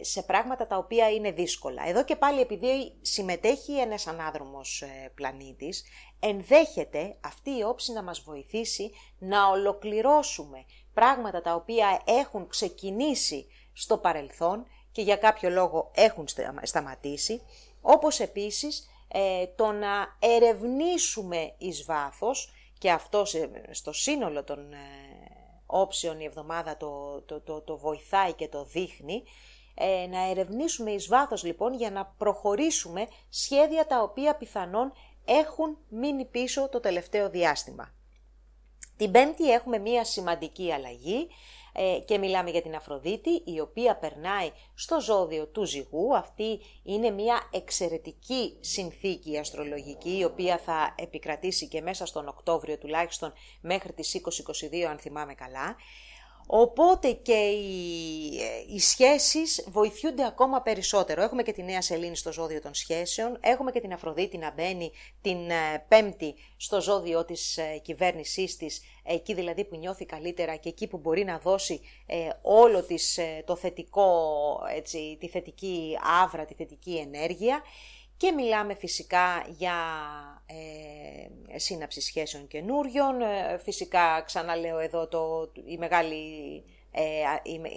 σε 0.00 0.22
πράγματα 0.22 0.66
τα 0.66 0.76
οποία 0.76 1.10
είναι 1.10 1.30
δύσκολα. 1.30 1.88
Εδώ 1.88 2.04
και 2.04 2.16
πάλι 2.16 2.40
επειδή 2.40 2.92
συμμετέχει 3.00 3.78
ένας 3.78 4.06
ανάδρομος 4.06 4.84
πλανήτης, 5.14 5.84
ενδέχεται 6.20 7.16
αυτή 7.20 7.50
η 7.50 7.62
όψη 7.62 7.92
να 7.92 8.02
μας 8.02 8.20
βοηθήσει 8.20 8.90
να 9.18 9.48
ολοκληρώσουμε 9.48 10.64
πράγματα 10.94 11.40
τα 11.40 11.54
οποία 11.54 12.02
έχουν 12.04 12.48
ξεκινήσει 12.48 13.46
στο 13.72 13.98
παρελθόν 13.98 14.66
και 14.92 15.02
για 15.02 15.16
κάποιο 15.16 15.50
λόγο 15.50 15.90
έχουν 15.94 16.24
σταματήσει, 16.62 17.42
όπως 17.80 18.20
επίσης 18.20 18.88
ε, 19.08 19.46
το 19.46 19.72
να 19.72 20.16
ερευνήσουμε 20.18 21.54
εις 21.58 21.84
βάθος 21.84 22.52
και 22.78 22.90
αυτό 22.90 23.24
στο 23.70 23.92
σύνολο 23.92 24.44
των 24.44 24.72
ε, 24.72 24.76
όψεων 25.66 26.20
η 26.20 26.24
εβδομάδα 26.24 26.76
το, 26.76 27.20
το, 27.20 27.40
το, 27.40 27.60
το 27.60 27.78
βοηθάει 27.78 28.32
και 28.32 28.48
το 28.48 28.64
δείχνει, 28.64 29.22
ε, 29.74 30.06
να 30.06 30.30
ερευνήσουμε 30.30 30.90
εις 30.90 31.08
βάθος 31.08 31.44
λοιπόν 31.44 31.74
για 31.74 31.90
να 31.90 32.14
προχωρήσουμε 32.18 33.06
σχέδια 33.28 33.86
τα 33.86 34.02
οποία 34.02 34.36
πιθανόν 34.36 34.92
έχουν 35.24 35.78
μείνει 35.88 36.24
πίσω 36.24 36.68
το 36.68 36.80
τελευταίο 36.80 37.30
διάστημα. 37.30 37.94
Την 38.96 39.10
πέμπτη 39.10 39.52
έχουμε 39.52 39.78
μία 39.78 40.04
σημαντική 40.04 40.72
αλλαγή 40.72 41.28
ε, 41.72 41.98
και 42.04 42.18
μιλάμε 42.18 42.50
για 42.50 42.62
την 42.62 42.74
Αφροδίτη 42.74 43.42
η 43.44 43.60
οποία 43.60 43.96
περνάει 43.96 44.50
στο 44.74 45.00
ζώδιο 45.00 45.46
του 45.46 45.64
ζυγού. 45.64 46.16
Αυτή 46.16 46.60
είναι 46.82 47.10
μια 47.10 47.48
εξαιρετική 47.52 48.56
συνθήκη 48.60 49.38
αστρολογική 49.38 50.18
η 50.18 50.24
οποία 50.24 50.58
θα 50.58 50.94
επικρατήσει 50.98 51.68
και 51.68 51.80
μέσα 51.80 52.06
στον 52.06 52.28
Οκτώβριο 52.28 52.78
τουλάχιστον 52.78 53.32
μέχρι 53.60 53.92
τις 53.92 54.20
2022 54.72 54.80
αν 54.90 54.98
θυμάμαι 54.98 55.34
καλά. 55.34 55.76
Οπότε 56.52 57.12
και 57.12 57.32
οι, 57.32 58.34
οι 58.74 58.78
σχέσεις 58.78 59.66
βοηθούνται 59.70 60.26
ακόμα 60.26 60.60
περισσότερο. 60.60 61.22
Έχουμε 61.22 61.42
και 61.42 61.52
τη 61.52 61.62
Νέα 61.62 61.82
Σελήνη 61.82 62.16
στο 62.16 62.32
ζώδιο 62.32 62.60
των 62.60 62.74
σχέσεων, 62.74 63.38
έχουμε 63.40 63.70
και 63.70 63.80
την 63.80 63.92
Αφροδίτη 63.92 64.38
να 64.38 64.52
μπαίνει 64.52 64.90
την 65.20 65.50
ε, 65.50 65.84
Πέμπτη 65.88 66.34
στο 66.56 66.80
ζώδιο 66.80 67.24
της 67.24 67.56
ε, 67.56 67.78
κυβέρνησής 67.82 68.56
της, 68.56 68.82
εκεί 69.04 69.34
δηλαδή 69.34 69.64
που 69.64 69.76
νιώθει 69.76 70.06
καλύτερα 70.06 70.56
και 70.56 70.68
εκεί 70.68 70.86
που 70.86 70.98
μπορεί 70.98 71.24
να 71.24 71.38
δώσει 71.38 71.80
ε, 72.06 72.28
όλο 72.42 72.82
της, 72.82 73.18
το 73.44 73.56
θετικό, 73.56 74.60
έτσι, 74.74 75.16
τη 75.20 75.28
θετική 75.28 75.98
άβρα, 76.22 76.44
τη 76.44 76.54
θετική 76.54 76.96
ενέργεια. 76.96 77.62
Και 78.20 78.32
μιλάμε 78.32 78.74
φυσικά 78.74 79.44
για 79.48 79.74
ε, 80.46 81.58
σύναψη 81.58 82.00
σχέσεων 82.00 82.46
καινούριων, 82.46 83.20
ε, 83.20 83.58
φυσικά 83.58 84.22
ξαναλέω 84.26 84.78
εδώ 84.78 85.08
το, 85.08 85.52
η 85.66 85.78
μεγάλη 85.78 86.24
ε, 86.90 87.02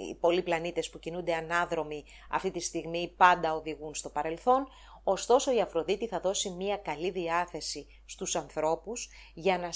οι 0.09 0.15
πολλοί 0.15 0.41
πλανήτες 0.41 0.89
που 0.89 1.00
κινούνται 1.00 1.33
ανάδρομοι 1.33 2.03
αυτή 2.29 2.51
τη 2.51 2.59
στιγμή 2.59 3.13
πάντα 3.17 3.53
οδηγούν 3.53 3.95
στο 3.95 4.09
παρελθόν. 4.09 4.67
Ωστόσο 5.03 5.53
η 5.53 5.62
Αφροδίτη 5.62 6.07
θα 6.07 6.19
δώσει 6.19 6.50
μία 6.50 6.77
καλή 6.77 7.10
διάθεση 7.10 7.88
στους 8.05 8.36
ανθρώπους 8.36 9.10
για 9.33 9.57
να 9.57 9.69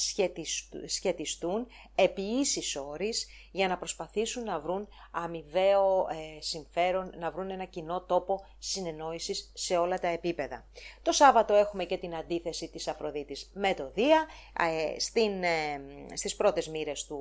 σχετιστούν 0.86 1.68
επί 1.96 2.22
ίσης 2.22 2.76
όρης, 2.76 3.28
για 3.52 3.68
να 3.68 3.78
προσπαθήσουν 3.78 4.44
να 4.44 4.60
βρουν 4.60 4.88
αμοιβαίο 5.12 6.08
ε, 6.10 6.42
συμφέρον, 6.42 7.14
να 7.18 7.32
βρουν 7.32 7.50
ένα 7.50 7.66
κοινό 7.66 8.02
τόπο 8.02 8.46
συνεννόησης 8.58 9.52
σε 9.54 9.78
όλα 9.78 10.00
τα 10.00 10.08
επίπεδα. 10.08 10.68
Το 11.02 11.12
Σάββατο 11.12 11.54
έχουμε 11.54 11.86
και 11.86 11.98
την 11.98 12.16
αντίθεση 12.16 12.70
της 12.70 12.88
Αφροδίτης 12.88 13.52
με 13.54 13.74
το 13.74 13.92
Δία, 13.94 14.28
ε, 14.60 15.00
στην, 15.00 15.44
ε, 15.44 15.82
στις 16.14 16.36
πρώτες 16.36 16.68
μοίρες 16.68 17.06
του, 17.06 17.20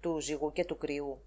του 0.00 0.20
ζυγού 0.20 0.52
και 0.52 0.64
του 0.64 0.78
κρυού. 0.78 1.22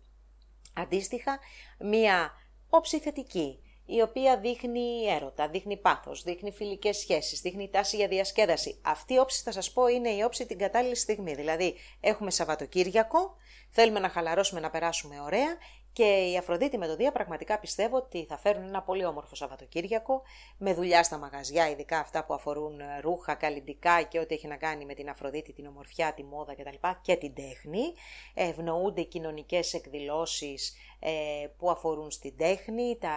Αντίστοιχα, 0.74 1.40
μία 1.80 2.32
όψη 2.70 3.00
θετική, 3.00 3.60
η 3.86 4.02
οποία 4.02 4.38
δείχνει 4.38 5.06
έρωτα, 5.16 5.50
δείχνει 5.50 5.78
πάθος, 5.78 6.24
δείχνει 6.24 6.52
φιλικές 6.52 6.98
σχέσεις, 6.98 7.42
δείχνει 7.42 7.70
τάση 7.70 7.96
για 7.96 8.08
διασκέδαση. 8.08 8.80
Αυτή 8.82 9.14
η 9.14 9.18
όψη 9.18 9.42
θα 9.44 9.52
σας 9.52 9.72
πω 9.72 9.88
είναι 9.88 10.10
η 10.10 10.22
όψη 10.22 10.46
την 10.46 10.58
κατάλληλη 10.58 10.96
στιγμή. 10.96 11.34
Δηλαδή 11.34 11.76
έχουμε 12.00 12.32
Σαββατοκύριακο, 12.32 13.36
θέλουμε 13.70 14.00
να 14.00 14.10
χαλαρώσουμε, 14.10 14.60
να 14.60 14.70
περάσουμε 14.70 15.20
ωραία 15.20 15.58
και 15.94 16.04
η 16.32 16.38
Αφροδίτη 16.38 16.78
με 16.78 16.88
το 16.88 16.96
Δία 16.96 17.12
πραγματικά 17.12 17.60
πιστεύω 17.60 17.98
ότι 17.98 18.26
θα 18.30 18.38
φέρουν 18.38 18.64
ένα 18.64 18.82
πολύ 18.82 19.06
όμορφο 19.06 19.36
Σαββατοκύριακο 19.36 20.22
με 20.58 20.74
δουλειά 20.74 21.04
στα 21.04 21.18
μαγαζιά, 21.18 21.70
ειδικά 21.70 22.00
αυτά 22.00 22.26
που 22.26 22.34
αφορούν 22.34 22.80
ρούχα, 23.02 23.34
καλλιντικά 23.34 24.02
και 24.02 24.20
ό,τι 24.20 24.34
έχει 24.34 24.48
να 24.48 24.56
κάνει 24.56 24.86
με 24.86 24.94
την 24.94 25.10
Αφροδίτη, 25.10 25.54
την 25.54 25.68
ομορφιά, 25.68 26.14
τη 26.14 26.24
μόδα 26.24 26.56
κτλ. 26.56 26.88
και 27.02 27.16
την 27.16 27.34
τέχνη. 27.34 27.94
Ευνοούνται 28.34 29.02
κοινωνικές 29.02 29.74
εκδηλώσεις 29.74 30.76
ε, 31.00 31.12
που 31.58 31.72
αφορούν 31.72 32.12
στην 32.12 32.38
τέχνη, 32.38 32.98
τα 33.00 33.10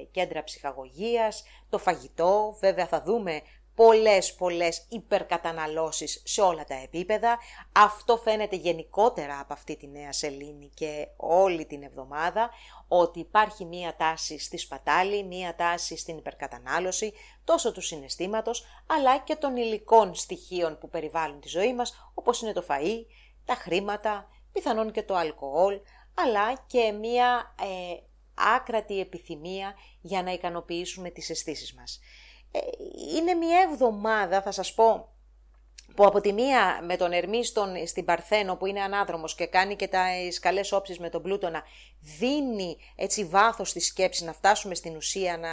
ε, 0.00 0.04
κέντρα 0.10 0.44
ψυχαγωγίας, 0.44 1.44
το 1.68 1.78
φαγητό. 1.78 2.56
Βέβαια 2.60 2.86
θα 2.86 3.02
δούμε 3.02 3.40
πολλές 3.74 4.34
πολλές 4.34 4.86
υπερκαταναλώσεις 4.88 6.22
σε 6.24 6.40
όλα 6.40 6.64
τα 6.64 6.74
επίπεδα. 6.74 7.38
Αυτό 7.72 8.16
φαίνεται 8.16 8.56
γενικότερα 8.56 9.40
από 9.40 9.52
αυτή 9.52 9.76
τη 9.76 9.88
νέα 9.88 10.12
σελήνη 10.12 10.70
και 10.74 11.08
όλη 11.16 11.66
την 11.66 11.82
εβδομάδα 11.82 12.50
ότι 12.88 13.18
υπάρχει 13.18 13.64
μία 13.64 13.96
τάση 13.96 14.38
στη 14.38 14.58
σπατάλη, 14.58 15.24
μία 15.24 15.54
τάση 15.54 15.96
στην 15.96 16.16
υπερκατανάλωση 16.16 17.12
τόσο 17.44 17.72
του 17.72 17.80
συναισθήματος 17.80 18.64
αλλά 18.86 19.18
και 19.18 19.36
των 19.36 19.56
υλικών 19.56 20.14
στοιχείων 20.14 20.78
που 20.78 20.88
περιβάλλουν 20.88 21.40
τη 21.40 21.48
ζωή 21.48 21.74
μας 21.74 22.10
όπως 22.14 22.42
είναι 22.42 22.52
το 22.52 22.64
φαΐ, 22.68 23.04
τα 23.44 23.54
χρήματα, 23.54 24.28
πιθανόν 24.52 24.92
και 24.92 25.02
το 25.02 25.14
αλκοόλ 25.14 25.80
αλλά 26.14 26.64
και 26.66 26.92
μία 26.92 27.54
ε, 27.60 27.96
άκρατη 28.34 29.00
επιθυμία 29.00 29.74
για 30.00 30.22
να 30.22 30.32
ικανοποιήσουμε 30.32 31.10
τις 31.10 31.30
αισθήσεις 31.30 31.74
μας. 31.74 32.00
Ε, 32.52 32.58
είναι 33.16 33.34
μια 33.34 33.60
εβδομάδα, 33.70 34.42
θα 34.42 34.50
σας 34.50 34.74
πω, 34.74 35.11
που 35.94 36.04
από 36.04 36.20
τη 36.20 36.32
μία 36.32 36.80
με 36.86 36.96
τον 36.96 37.12
Ερμή 37.12 37.40
στην 37.86 38.04
Παρθένο 38.04 38.56
που 38.56 38.66
είναι 38.66 38.80
ανάδρομος 38.80 39.34
και 39.34 39.46
κάνει 39.46 39.76
και 39.76 39.88
τα 39.88 40.04
καλές 40.40 40.72
όψεις 40.72 40.98
με 40.98 41.08
τον 41.08 41.22
Πλούτονα 41.22 41.62
δίνει 42.18 42.76
έτσι 42.96 43.24
βάθος 43.24 43.68
στη 43.68 43.80
σκέψη 43.80 44.24
να 44.24 44.32
φτάσουμε 44.32 44.74
στην 44.74 44.96
ουσία 44.96 45.36
να 45.36 45.50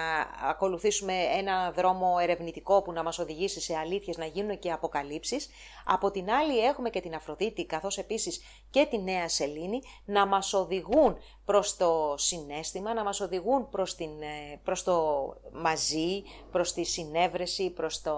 ακολουθήσουμε 0.49 1.13
ένα 1.13 1.71
δρόμο 1.71 2.17
ερευνητικό 2.21 2.81
που 2.81 2.91
να 2.91 3.03
μας 3.03 3.19
οδηγήσει 3.19 3.61
σε 3.61 3.75
αλήθειες 3.75 4.17
να 4.17 4.25
γίνουν 4.25 4.59
και 4.59 4.71
αποκαλύψεις. 4.71 5.49
Από 5.85 6.11
την 6.11 6.29
άλλη 6.31 6.59
έχουμε 6.59 6.89
και 6.89 7.01
την 7.01 7.15
Αφροδίτη 7.15 7.65
καθώς 7.65 7.97
επίσης 7.97 8.41
και 8.69 8.87
τη 8.89 8.97
Νέα 8.97 9.29
Σελήνη 9.29 9.81
να 10.05 10.25
μας 10.25 10.53
οδηγούν 10.53 11.17
προς 11.45 11.77
το 11.77 12.13
συνέστημα, 12.17 12.93
να 12.93 13.03
μας 13.03 13.19
οδηγούν 13.19 13.69
προς, 13.69 13.95
την, 13.95 14.21
ε, 14.21 14.59
προς 14.63 14.83
το 14.83 15.25
μαζί, 15.51 16.23
προς 16.51 16.73
τη 16.73 16.83
συνέβρεση, 16.83 17.69
προς 17.69 18.01
το, 18.01 18.17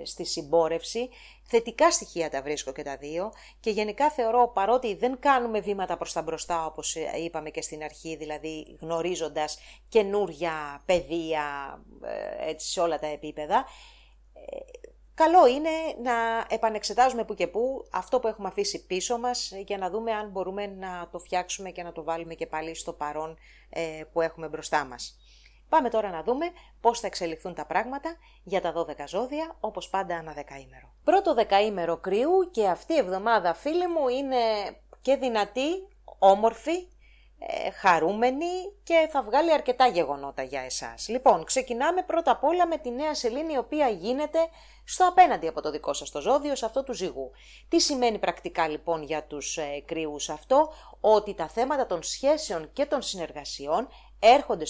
ε, 0.00 0.04
στη 0.04 0.24
συμπόρευση. 0.24 1.08
Θετικά 1.50 1.90
στοιχεία 1.90 2.30
τα 2.30 2.42
βρίσκω 2.42 2.72
και 2.72 2.82
τα 2.82 2.96
δύο 2.96 3.32
και 3.60 3.70
γενικά 3.70 4.10
θεωρώ 4.10 4.50
παρότι 4.54 4.94
δεν 4.94 5.18
κάνουμε 5.18 5.60
βήματα 5.60 5.96
προς 5.96 6.12
τα 6.12 6.22
μπροστά 6.22 6.66
όπως 6.66 6.96
ε, 6.96 7.10
είπαμε 7.16 7.50
και 7.50 7.62
στην 7.62 7.82
αρχή, 7.82 8.16
δηλαδή 8.16 8.76
γνωρίζοντας 8.80 9.58
καινούρια 9.88 10.82
παιδεία 10.84 11.78
έτσι, 12.46 12.70
σε 12.70 12.80
όλα 12.80 12.98
τα 12.98 13.06
επίπεδα, 13.06 13.64
Καλό 15.18 15.46
είναι 15.46 15.70
να 16.02 16.46
επανεξετάζουμε 16.48 17.24
που 17.24 17.34
και 17.34 17.46
που 17.46 17.88
αυτό 17.92 18.20
που 18.20 18.28
έχουμε 18.28 18.48
αφήσει 18.48 18.86
πίσω 18.86 19.18
μας 19.18 19.52
για 19.66 19.78
να 19.78 19.90
δούμε 19.90 20.12
αν 20.12 20.30
μπορούμε 20.30 20.66
να 20.66 21.08
το 21.12 21.18
φτιάξουμε 21.18 21.70
και 21.70 21.82
να 21.82 21.92
το 21.92 22.04
βάλουμε 22.04 22.34
και 22.34 22.46
πάλι 22.46 22.74
στο 22.74 22.92
παρόν 22.92 23.38
ε, 23.70 24.02
που 24.12 24.20
έχουμε 24.20 24.48
μπροστά 24.48 24.84
μας. 24.84 25.18
Πάμε 25.68 25.88
τώρα 25.88 26.10
να 26.10 26.22
δούμε 26.22 26.46
πώς 26.80 27.00
θα 27.00 27.06
εξελιχθούν 27.06 27.54
τα 27.54 27.66
πράγματα 27.66 28.16
για 28.42 28.60
τα 28.60 28.72
12 28.72 29.04
ζώδια, 29.06 29.56
όπως 29.60 29.88
πάντα 29.88 30.14
ένα 30.14 30.32
δεκαήμερο. 30.32 30.92
Πρώτο 31.04 31.34
δεκαήμερο 31.34 31.96
κρύου 31.96 32.50
και 32.50 32.68
αυτή 32.68 32.92
η 32.92 32.96
εβδομάδα 32.96 33.54
φίλοι 33.54 33.88
μου 33.88 34.08
είναι 34.08 34.36
και 35.00 35.16
δυνατή, 35.16 35.88
όμορφη 36.18 36.88
ε, 37.40 37.70
χαρούμενη 37.70 38.46
και 38.82 39.08
θα 39.10 39.22
βγάλει 39.22 39.52
αρκετά 39.52 39.86
γεγονότα 39.86 40.42
για 40.42 40.60
εσάς. 40.60 41.08
Λοιπόν, 41.08 41.44
ξεκινάμε 41.44 42.02
πρώτα 42.02 42.30
απ' 42.30 42.44
όλα 42.44 42.66
με 42.66 42.78
τη 42.78 42.90
νέα 42.90 43.14
σελήνη 43.14 43.52
η 43.52 43.58
οποία 43.58 43.88
γίνεται 43.88 44.38
στο 44.84 45.08
απέναντι 45.08 45.48
από 45.48 45.60
το 45.62 45.70
δικό 45.70 45.92
σας 45.92 46.10
το 46.10 46.20
ζώδιο, 46.20 46.54
σε 46.54 46.64
αυτό 46.64 46.82
του 46.82 46.92
ζυγού. 46.92 47.30
Τι 47.68 47.80
σημαίνει 47.80 48.18
πρακτικά 48.18 48.68
λοιπόν 48.68 49.02
για 49.02 49.24
τους 49.24 49.56
ε, 49.56 49.82
κρύους 49.86 50.28
αυτό, 50.28 50.72
ότι 51.00 51.34
τα 51.34 51.48
θέματα 51.48 51.86
των 51.86 52.02
σχέσεων 52.02 52.72
και 52.72 52.86
των 52.86 53.02
συνεργασιών 53.02 53.88
έρχονται 54.18 54.64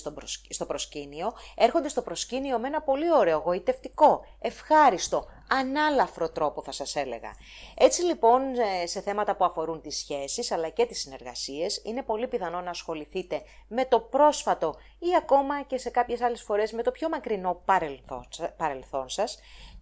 στο, 0.48 0.66
προσκήνιο, 0.66 1.32
έρχονται 1.56 1.88
στο 1.88 2.02
προσκήνιο 2.02 2.58
με 2.58 2.66
ένα 2.66 2.82
πολύ 2.82 3.12
ωραίο, 3.12 3.38
γοητευτικό, 3.38 4.24
ευχάριστο, 4.40 5.26
ανάλαφρο 5.48 6.30
τρόπο 6.30 6.62
θα 6.62 6.72
σας 6.72 6.96
έλεγα. 6.96 7.30
Έτσι 7.76 8.02
λοιπόν 8.02 8.42
ε, 8.82 8.86
σε 8.86 9.00
θέματα 9.00 9.36
που 9.36 9.44
αφορούν 9.44 9.80
τις 9.80 9.96
σχέσεις 9.96 10.52
αλλά 10.52 10.68
και 10.68 10.86
τις 10.86 11.00
συνεργασίες 11.00 11.82
είναι 11.84 12.02
πολύ 12.02 12.28
πιθανό 12.28 12.60
να 12.60 12.70
ασχοληθείτε 12.70 13.42
με 13.68 13.84
το 13.84 14.00
πρόσφατο 14.00 14.74
ή 14.98 15.08
ακόμα 15.18 15.62
και 15.62 15.78
σε 15.78 15.90
κάποιες 15.90 16.20
άλλες 16.20 16.42
φορές 16.42 16.72
με 16.72 16.82
το 16.82 16.90
πιο 16.90 17.08
μακρινό 17.08 17.62
παρελθόν 18.56 19.08
σας 19.08 19.38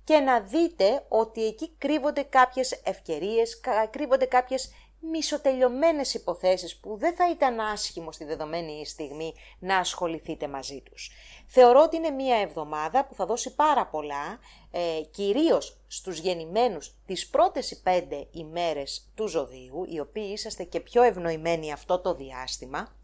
και 0.07 0.19
να 0.19 0.41
δείτε 0.41 1.05
ότι 1.09 1.47
εκεί 1.47 1.71
κρύβονται 1.79 2.23
κάποιες 2.23 2.81
ευκαιρίες, 2.85 3.61
κρύβονται 3.91 4.25
κάποιες 4.25 4.73
μισοτελειωμένες 5.01 6.15
υποθέσεις 6.15 6.77
που 6.77 6.97
δεν 6.97 7.15
θα 7.15 7.31
ήταν 7.31 7.61
άσχημο 7.61 8.13
στη 8.13 8.25
δεδομένη 8.25 8.87
στιγμή 8.87 9.35
να 9.59 9.77
ασχοληθείτε 9.79 10.49
μαζί 10.49 10.81
τους. 10.81 11.11
Θεωρώ 11.47 11.83
ότι 11.83 11.97
είναι 11.97 12.11
μία 12.11 12.37
εβδομάδα 12.37 13.07
που 13.07 13.15
θα 13.15 13.27
δώσει 13.27 13.55
πάρα 13.55 13.87
πολλά, 13.87 14.39
ε, 14.71 15.01
κυρίως 15.11 15.79
στους 15.87 16.19
γεννημένους 16.19 16.95
τις 17.07 17.29
πρώτες 17.29 17.81
πέντε 17.83 18.27
ημέρες 18.31 19.11
του 19.15 19.27
ζωδίου, 19.27 19.85
οι 19.89 20.01
οποίοι 20.01 20.31
είσαστε 20.33 20.65
και 20.65 20.81
πιο 20.81 21.03
ευνοημένοι 21.03 21.73
αυτό 21.73 21.99
το 21.99 22.15
διάστημα, 22.15 22.95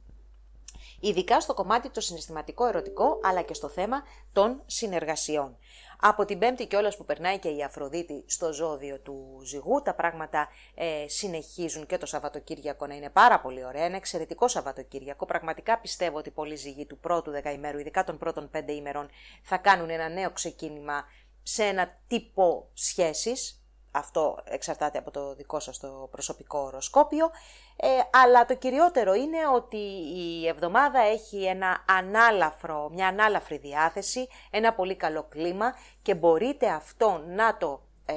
ειδικά 1.00 1.40
στο 1.40 1.54
κομμάτι 1.54 1.90
το 1.90 2.00
συναισθηματικό 2.00 2.66
ερωτικό, 2.66 3.20
αλλά 3.22 3.42
και 3.42 3.54
στο 3.54 3.68
θέμα 3.68 4.02
των 4.32 4.62
συνεργασιών. 4.66 5.56
Από 6.04 6.24
την 6.24 6.38
Πέμπτη 6.38 6.66
κιόλας 6.66 6.96
που 6.96 7.04
περνάει 7.04 7.38
και 7.38 7.48
η 7.48 7.62
Αφροδίτη 7.62 8.24
στο 8.26 8.52
ζώδιο 8.52 8.98
του 8.98 9.40
ζυγού, 9.44 9.82
τα 9.82 9.94
πράγματα 9.94 10.48
ε, 10.74 11.04
συνεχίζουν 11.08 11.86
και 11.86 11.98
το 11.98 12.06
Σαββατοκύριακο 12.06 12.86
να 12.86 12.94
είναι 12.94 13.10
πάρα 13.10 13.40
πολύ 13.40 13.64
ωραία. 13.64 13.84
Ένα 13.84 13.96
εξαιρετικό 13.96 14.48
Σαββατοκύριακο. 14.48 15.26
Πραγματικά 15.26 15.78
πιστεύω 15.78 16.18
ότι 16.18 16.30
πολλοί 16.30 16.56
ζυγοί 16.56 16.86
του 16.86 16.98
πρώτου 16.98 17.30
δεκαημέρου, 17.30 17.78
ειδικά 17.78 18.04
των 18.04 18.18
πρώτων 18.18 18.50
πέντε 18.50 18.72
ημερών, 18.72 19.08
θα 19.42 19.56
κάνουν 19.56 19.90
ένα 19.90 20.08
νέο 20.08 20.30
ξεκίνημα 20.30 21.04
σε 21.42 21.64
ένα 21.64 21.98
τύπο 22.06 22.68
σχέσης, 22.72 23.61
αυτό 23.92 24.38
εξαρτάται 24.44 24.98
από 24.98 25.10
το 25.10 25.34
δικό 25.34 25.60
σας 25.60 25.78
το 25.78 26.08
προσωπικό 26.10 26.58
οροσκόπιο, 26.58 27.30
ε, 27.76 27.88
αλλά 28.10 28.44
το 28.44 28.54
κυριότερο 28.54 29.14
είναι 29.14 29.38
ότι 29.54 29.76
η 30.14 30.46
εβδομάδα 30.46 31.00
έχει 31.00 31.44
ένα 31.44 31.84
ανάλαφρο, 31.88 32.90
μια 32.92 33.08
ανάλαφρη 33.08 33.56
διάθεση, 33.58 34.28
ένα 34.50 34.72
πολύ 34.74 34.96
καλό 34.96 35.26
κλίμα 35.28 35.74
και 36.02 36.14
μπορείτε 36.14 36.68
αυτό 36.68 37.22
να 37.26 37.56
το 37.56 37.82
ε, 38.06 38.14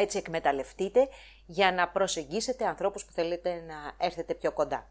έτσι 0.00 0.18
εκμεταλλευτείτε 0.18 1.08
για 1.46 1.72
να 1.72 1.88
προσεγγίσετε 1.88 2.66
ανθρώπους 2.66 3.04
που 3.04 3.12
θέλετε 3.12 3.64
να 3.66 4.06
έρθετε 4.06 4.34
πιο 4.34 4.52
κοντά. 4.52 4.88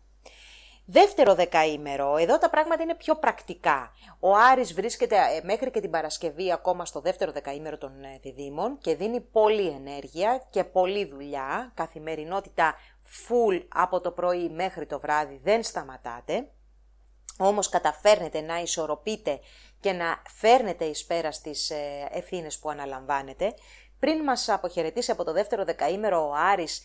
Δεύτερο 0.87 1.35
δεκαήμερο, 1.35 2.17
εδώ 2.17 2.37
τα 2.37 2.49
πράγματα 2.49 2.83
είναι 2.83 2.95
πιο 2.95 3.15
πρακτικά. 3.15 3.91
Ο 4.19 4.35
Άρης 4.35 4.73
βρίσκεται 4.73 5.15
ε, 5.15 5.41
μέχρι 5.43 5.71
και 5.71 5.79
την 5.79 5.89
Παρασκευή 5.89 6.51
ακόμα 6.51 6.85
στο 6.85 6.99
δεύτερο 6.99 7.31
δεκαήμερο 7.31 7.77
των 7.77 8.03
ε, 8.03 8.19
διδήμων 8.21 8.77
και 8.77 8.95
δίνει 8.95 9.21
πολλή 9.21 9.67
ενέργεια 9.67 10.43
και 10.49 10.63
πολλή 10.63 11.05
δουλειά, 11.05 11.71
καθημερινότητα 11.73 12.75
full 13.27 13.63
από 13.67 14.01
το 14.01 14.11
πρωί 14.11 14.49
μέχρι 14.49 14.85
το 14.85 14.99
βράδυ, 14.99 15.39
δεν 15.43 15.63
σταματάτε. 15.63 16.49
Όμως 17.37 17.69
καταφέρνετε 17.69 18.41
να 18.41 18.59
ισορροπείτε 18.59 19.39
και 19.79 19.91
να 19.91 20.21
φέρνετε 20.29 20.85
εις 20.85 21.05
πέρας 21.05 21.35
στις 21.35 21.69
ε, 21.69 22.07
ευθύνες 22.11 22.59
που 22.59 22.69
αναλαμβάνετε. 22.69 23.53
Πριν 23.99 24.23
μας 24.23 24.49
αποχαιρετήσει 24.49 25.11
από 25.11 25.23
το 25.23 25.33
δεύτερο 25.33 25.63
δεκαήμερο 25.63 26.27
ο 26.27 26.33
Άρης 26.33 26.79
ε, 26.79 26.83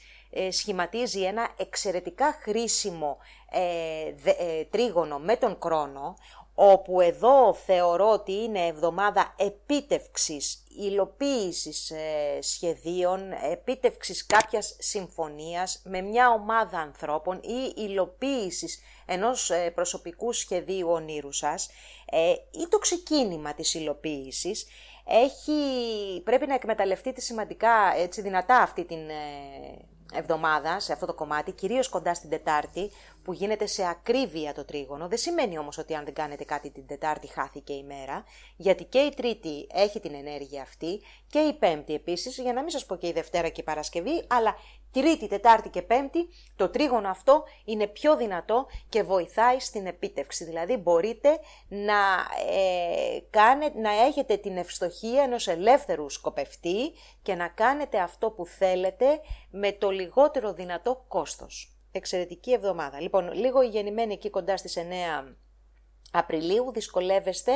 σχηματίζει 0.51 1.23
ένα 1.23 1.49
εξαιρετικά 1.57 2.39
χρήσιμο 2.43 3.19
ε, 3.51 4.65
τρίγωνο 4.65 5.19
με 5.19 5.37
τον 5.37 5.59
κρόνο, 5.59 6.15
όπου 6.63 7.01
εδώ 7.01 7.55
θεωρώ 7.55 8.11
ότι 8.11 8.33
είναι 8.33 8.67
εβδομάδα 8.67 9.35
επίτευξης, 9.39 10.65
υλοποίησης 10.79 11.91
ε, 11.91 12.39
σχεδίων, 12.41 13.33
επίτευξης 13.51 14.27
κάποιας 14.27 14.77
συμφωνίας 14.79 15.83
με 15.85 16.01
μια 16.01 16.31
ομάδα 16.31 16.79
ανθρώπων 16.79 17.41
ή 17.43 17.73
υλοποίησης 17.77 18.81
ενός 19.07 19.51
ε, 19.51 19.71
προσωπικού 19.71 20.33
σχεδίου 20.33 20.89
ονείρου 20.91 21.33
σας 21.33 21.69
ε, 22.11 22.31
ή 22.31 22.69
το 22.69 22.79
ξεκίνημα 22.79 23.55
της 23.55 23.75
υλοποίησης 23.75 24.67
έχει, 25.05 26.23
πρέπει 26.25 26.47
να 26.47 26.55
εκμεταλλευτείτε 26.55 27.21
σημαντικά 27.21 27.95
έτσι 27.97 28.21
δυνατά 28.21 28.57
αυτή 28.57 28.85
την 28.85 29.01
εβδομάδα 30.13 30.81
σε 30.81 30.93
αυτό 30.93 31.07
το 31.07 31.15
κομμάτι, 31.15 31.53
κυρίως 31.53 31.89
κοντά 31.89 32.15
στην 32.15 32.31
Τετάρτη, 32.31 32.91
που 33.23 33.33
γίνεται 33.33 33.67
σε 33.67 33.89
ακρίβεια 33.89 34.55
το 34.55 34.65
τρίγωνο. 34.65 35.09
Δεν 35.09 35.19
σημαίνει 35.19 35.59
όμως 35.59 35.79
ότι 35.79 35.95
αν 35.95 36.05
δεν 36.05 36.15
κάνετε 36.15 36.45
κάτι 36.45 36.71
την 36.71 36.87
Τετάρτη 36.87 37.27
χάθηκε 37.27 37.73
η 37.73 37.83
μέρα, 37.83 38.25
γιατί 38.57 38.85
και 38.85 38.99
η 38.99 39.15
Τρίτη 39.15 39.67
έχει 39.73 40.01
την 40.01 40.15
ενέργεια 40.15 40.63
αυτή 40.63 41.03
και 41.27 41.39
η 41.39 41.53
Πέμπτη 41.53 41.95
επίσης, 41.95 42.39
για 42.39 42.53
να 42.53 42.61
μην 42.61 42.71
σας 42.71 42.87
πω 42.87 42.97
και 42.97 43.07
η 43.07 43.13
Δευτέρα 43.13 43.49
και 43.49 43.61
η 43.61 43.65
Παρασκευή, 43.65 44.25
αλλά 44.29 44.57
Τρίτη, 44.93 45.29
Τετάρτη 45.29 45.69
και 45.69 45.83
Πέμπτη 45.83 46.29
το 46.57 46.69
τρίγωνο 46.69 47.09
αυτό 47.09 47.45
είναι 47.65 47.87
πιο 47.87 48.17
δυνατό 48.17 48.67
και 48.89 49.03
βοηθάει 49.03 49.59
στην 49.59 49.87
επίτευξη. 49.87 50.45
Δηλαδή 50.45 50.77
μπορείτε 50.77 51.39
να, 51.69 51.99
ε, 52.51 53.19
κάνε, 53.31 53.73
να 53.77 53.91
έχετε 53.91 54.37
την 54.37 54.57
ευστοχία 54.57 55.23
ενός 55.23 55.49
ελεύθερου 55.49 56.11
σκοπευτή 56.11 56.93
και 57.23 57.35
να 57.35 57.49
κάνετε 57.49 57.99
αυτό 57.99 58.31
που 58.31 58.47
θέλετε 58.47 59.21
με 59.51 59.73
το 59.73 59.91
λιγότερο 59.91 60.53
δυνατό 60.53 61.05
κόστος. 61.09 61.75
Εξαιρετική 61.93 62.53
εβδομάδα. 62.53 63.01
Λοιπόν, 63.01 63.33
λίγο 63.33 63.63
γεννημένοι 63.63 64.13
εκεί 64.13 64.31
κοντά 64.31 64.57
στις 64.57 64.77
9 64.77 65.37
Απριλίου, 66.13 66.73
δυσκολεύεστε 66.73 67.53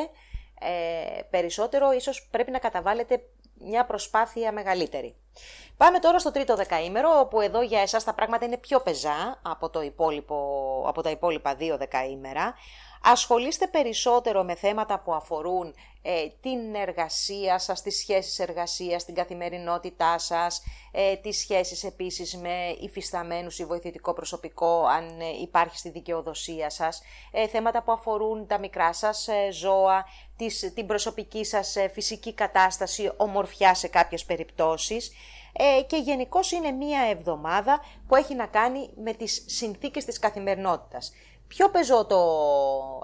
ε, 0.61 1.23
περισσότερο, 1.31 1.93
ίσως 1.93 2.29
πρέπει 2.31 2.51
να 2.51 2.59
καταβάλλετε 2.59 3.23
μια 3.55 3.85
προσπάθεια 3.85 4.53
μεγαλύτερη. 4.53 5.17
Πάμε 5.77 5.99
τώρα 5.99 6.19
στο 6.19 6.31
τρίτο 6.31 6.57
δεκαήμερο, 6.57 7.19
όπου 7.19 7.41
εδώ 7.41 7.63
για 7.63 7.81
εσάς 7.81 8.05
τα 8.05 8.15
πράγματα 8.15 8.45
είναι 8.45 8.57
πιο 8.57 8.81
πεζά 8.81 9.41
από, 9.43 9.71
το 9.71 9.83
υπόλοιπο, 9.83 10.37
από 10.87 11.03
τα 11.03 11.11
υπόλοιπα 11.11 11.55
δύο 11.55 11.77
δεκαήμερα. 11.77 12.55
Ασχολείστε 13.03 13.67
περισσότερο 13.67 14.43
με 14.45 14.55
θέματα 14.55 14.99
που 15.01 15.15
αφορούν 15.15 15.75
ε, 16.07 16.27
την 16.41 16.75
εργασία 16.75 17.59
σας, 17.59 17.83
τις 17.83 17.99
σχέσεις 17.99 18.39
εργασίας, 18.39 19.05
την 19.05 19.15
καθημερινότητά 19.15 20.19
σας, 20.19 20.63
ε, 20.93 21.17
τις 21.17 21.39
σχέσεις 21.39 21.85
επίσης 21.85 22.37
με 22.37 22.77
υφισταμένους 22.81 23.59
ή 23.59 23.65
βοηθητικό 23.65 24.13
προσωπικό, 24.13 24.85
αν 24.87 25.21
ε, 25.21 25.29
υπάρχει 25.43 25.79
στη 25.79 25.91
δικαιοδοσία 25.91 26.71
σας, 26.71 27.03
ε, 27.31 27.49
θέματα 27.49 27.83
που 27.83 27.93
αφορούν 27.93 28.47
τα 28.47 28.59
μικρά 28.59 28.93
σας 28.93 29.29
ζώα, 29.51 30.05
τις, 30.37 30.73
την 30.75 30.87
προσωπική 30.87 31.45
σας 31.45 31.77
φυσική 31.93 32.35
κατάσταση, 32.35 33.13
ομορφιά 33.17 33.75
σε 33.75 33.89
κάποιες 33.89 34.25
περιπτώσεις, 34.25 35.13
και 35.87 35.97
γενικώς 35.97 36.53
είναι 36.53 36.71
μία 36.71 37.01
εβδομάδα 37.11 37.81
που 38.07 38.17
έχει 38.17 38.35
να 38.35 38.47
κάνει 38.47 38.91
με 38.97 39.13
τις 39.13 39.45
συνθήκες 39.47 40.05
της 40.05 40.19
καθημερινότητας 40.19 41.13
πιο 41.57 41.71
πεζό 41.71 42.07
το, 42.07 42.21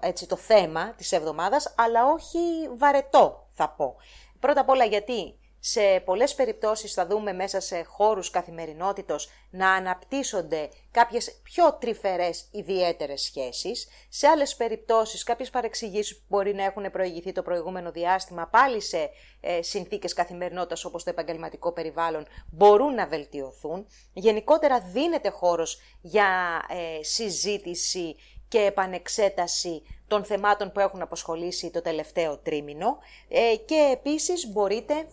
έτσι, 0.00 0.26
το 0.26 0.36
θέμα 0.36 0.92
της 0.96 1.12
εβδομάδας, 1.12 1.74
αλλά 1.76 2.06
όχι 2.06 2.38
βαρετό 2.76 3.46
θα 3.50 3.68
πω. 3.68 3.96
Πρώτα 4.40 4.60
απ' 4.60 4.68
όλα 4.68 4.84
γιατί 4.84 5.38
σε 5.62 6.00
πολλές 6.04 6.34
περιπτώσεις 6.34 6.92
θα 6.92 7.06
δούμε 7.06 7.32
μέσα 7.32 7.60
σε 7.60 7.82
χώρους 7.82 8.30
καθημερινότητος 8.30 9.30
να 9.50 9.72
αναπτύσσονται 9.72 10.68
κάποιες 10.90 11.40
πιο 11.42 11.72
τρυφερές 11.80 12.48
ιδιαίτερες 12.50 13.22
σχέσεις. 13.22 13.88
Σε 14.08 14.26
άλλες 14.26 14.56
περιπτώσεις 14.56 15.22
κάποιες 15.22 15.50
παρεξηγήσεις 15.50 16.16
που 16.16 16.24
μπορεί 16.28 16.54
να 16.54 16.64
έχουν 16.64 16.90
προηγηθεί 16.90 17.32
το 17.32 17.42
προηγούμενο 17.42 17.90
διάστημα 17.90 18.46
πάλι 18.46 18.80
σε 18.80 19.10
ε, 19.40 19.62
συνθήκες 19.62 20.12
καθημερινότητας 20.12 20.84
όπως 20.84 21.04
το 21.04 21.10
επαγγελματικό 21.10 21.72
περιβάλλον 21.72 22.26
μπορούν 22.50 22.94
να 22.94 23.06
βελτιωθούν. 23.06 23.86
Γενικότερα 24.12 24.80
δίνεται 24.80 25.28
χώρος 25.28 25.80
για 26.00 26.62
ε, 26.68 27.02
συζήτηση 27.02 28.16
και 28.50 28.58
επανεξέταση 28.58 29.82
των 30.06 30.24
θεμάτων 30.24 30.72
που 30.72 30.80
έχουν 30.80 31.02
αποσχολήσει 31.02 31.70
το 31.70 31.82
τελευταίο 31.82 32.38
τρίμηνο. 32.38 32.98
Ε, 33.28 33.56
και 33.56 33.90
επίσης 33.92 34.52
μπορείτε 34.52 35.06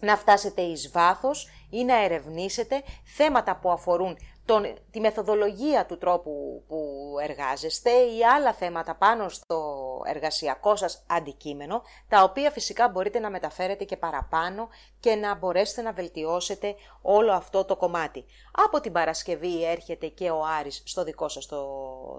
να 0.00 0.16
φτάσετε 0.16 0.62
εις 0.62 0.90
βάθος 0.90 1.48
ή 1.70 1.84
να 1.84 2.02
ερευνήσετε 2.04 2.82
θέματα 3.04 3.56
που 3.56 3.70
αφορούν 3.70 4.16
τον, 4.46 4.74
τη 4.90 5.00
μεθοδολογία 5.00 5.86
του 5.86 5.98
τρόπου 5.98 6.64
που 6.68 7.12
εργάζεστε 7.22 7.90
ή 7.90 8.24
άλλα 8.24 8.52
θέματα 8.52 8.94
πάνω 8.94 9.28
στο 9.28 9.84
εργασιακό 10.06 10.76
σας 10.76 11.04
αντικείμενο, 11.06 11.82
τα 12.08 12.22
οποία 12.22 12.50
φυσικά 12.50 12.88
μπορείτε 12.88 13.18
να 13.18 13.30
μεταφέρετε 13.30 13.84
και 13.84 13.96
παραπάνω 13.96 14.68
και 15.00 15.14
να 15.14 15.34
μπορέσετε 15.34 15.82
να 15.82 15.92
βελτιώσετε 15.92 16.74
όλο 17.02 17.32
αυτό 17.32 17.64
το 17.64 17.76
κομμάτι. 17.76 18.24
Από 18.66 18.80
την 18.80 18.92
Παρασκευή 18.92 19.64
έρχεται 19.64 20.06
και 20.06 20.30
ο 20.30 20.44
Άρης 20.58 20.82
στο 20.84 21.04
δικό 21.04 21.28
σας 21.28 21.46
το 21.46 21.66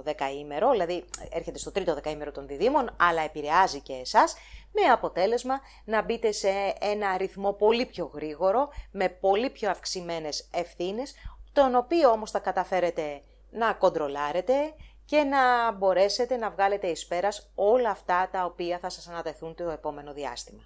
δεκαήμερο, 0.04 0.72
δηλαδή 0.72 1.06
έρχεται 1.30 1.58
στο 1.58 1.72
τρίτο 1.72 1.94
δεκαήμερο 1.94 2.32
των 2.32 2.48
διδήμων, 2.48 2.96
αλλά 3.00 3.22
επηρεάζει 3.22 3.80
και 3.80 3.94
εσάς, 3.94 4.36
με 4.72 4.92
αποτέλεσμα 4.92 5.60
να 5.86 6.02
μπείτε 6.02 6.32
σε 6.32 6.50
ένα 6.80 7.18
ρυθμό 7.18 7.54
πολύ 7.54 7.86
πιο 7.86 8.12
γρήγορο, 8.14 8.70
με 8.92 9.10
πολύ 9.10 9.50
πιο 9.50 9.70
αυξημένες 9.70 10.50
ευθύνες, 10.54 11.14
τον 11.58 11.76
οποίο 11.76 12.10
όμως 12.10 12.32
θα 12.32 12.40
καταφέρετε 12.40 13.22
να 13.50 13.74
κοντρολάρετε 13.74 14.54
και 15.06 15.24
να 15.24 15.72
μπορέσετε 15.72 16.36
να 16.38 16.50
βγάλετε 16.50 16.88
εις 16.88 17.08
πέρας 17.08 17.52
όλα 17.56 17.90
αυτά 17.90 18.30
τα 18.32 18.46
οποία 18.46 18.80
θα 18.80 18.90
σας 18.90 19.08
ανατεθούν 19.08 19.56
το 19.56 19.70
επόμενο 19.70 20.14
διάστημα. 20.14 20.64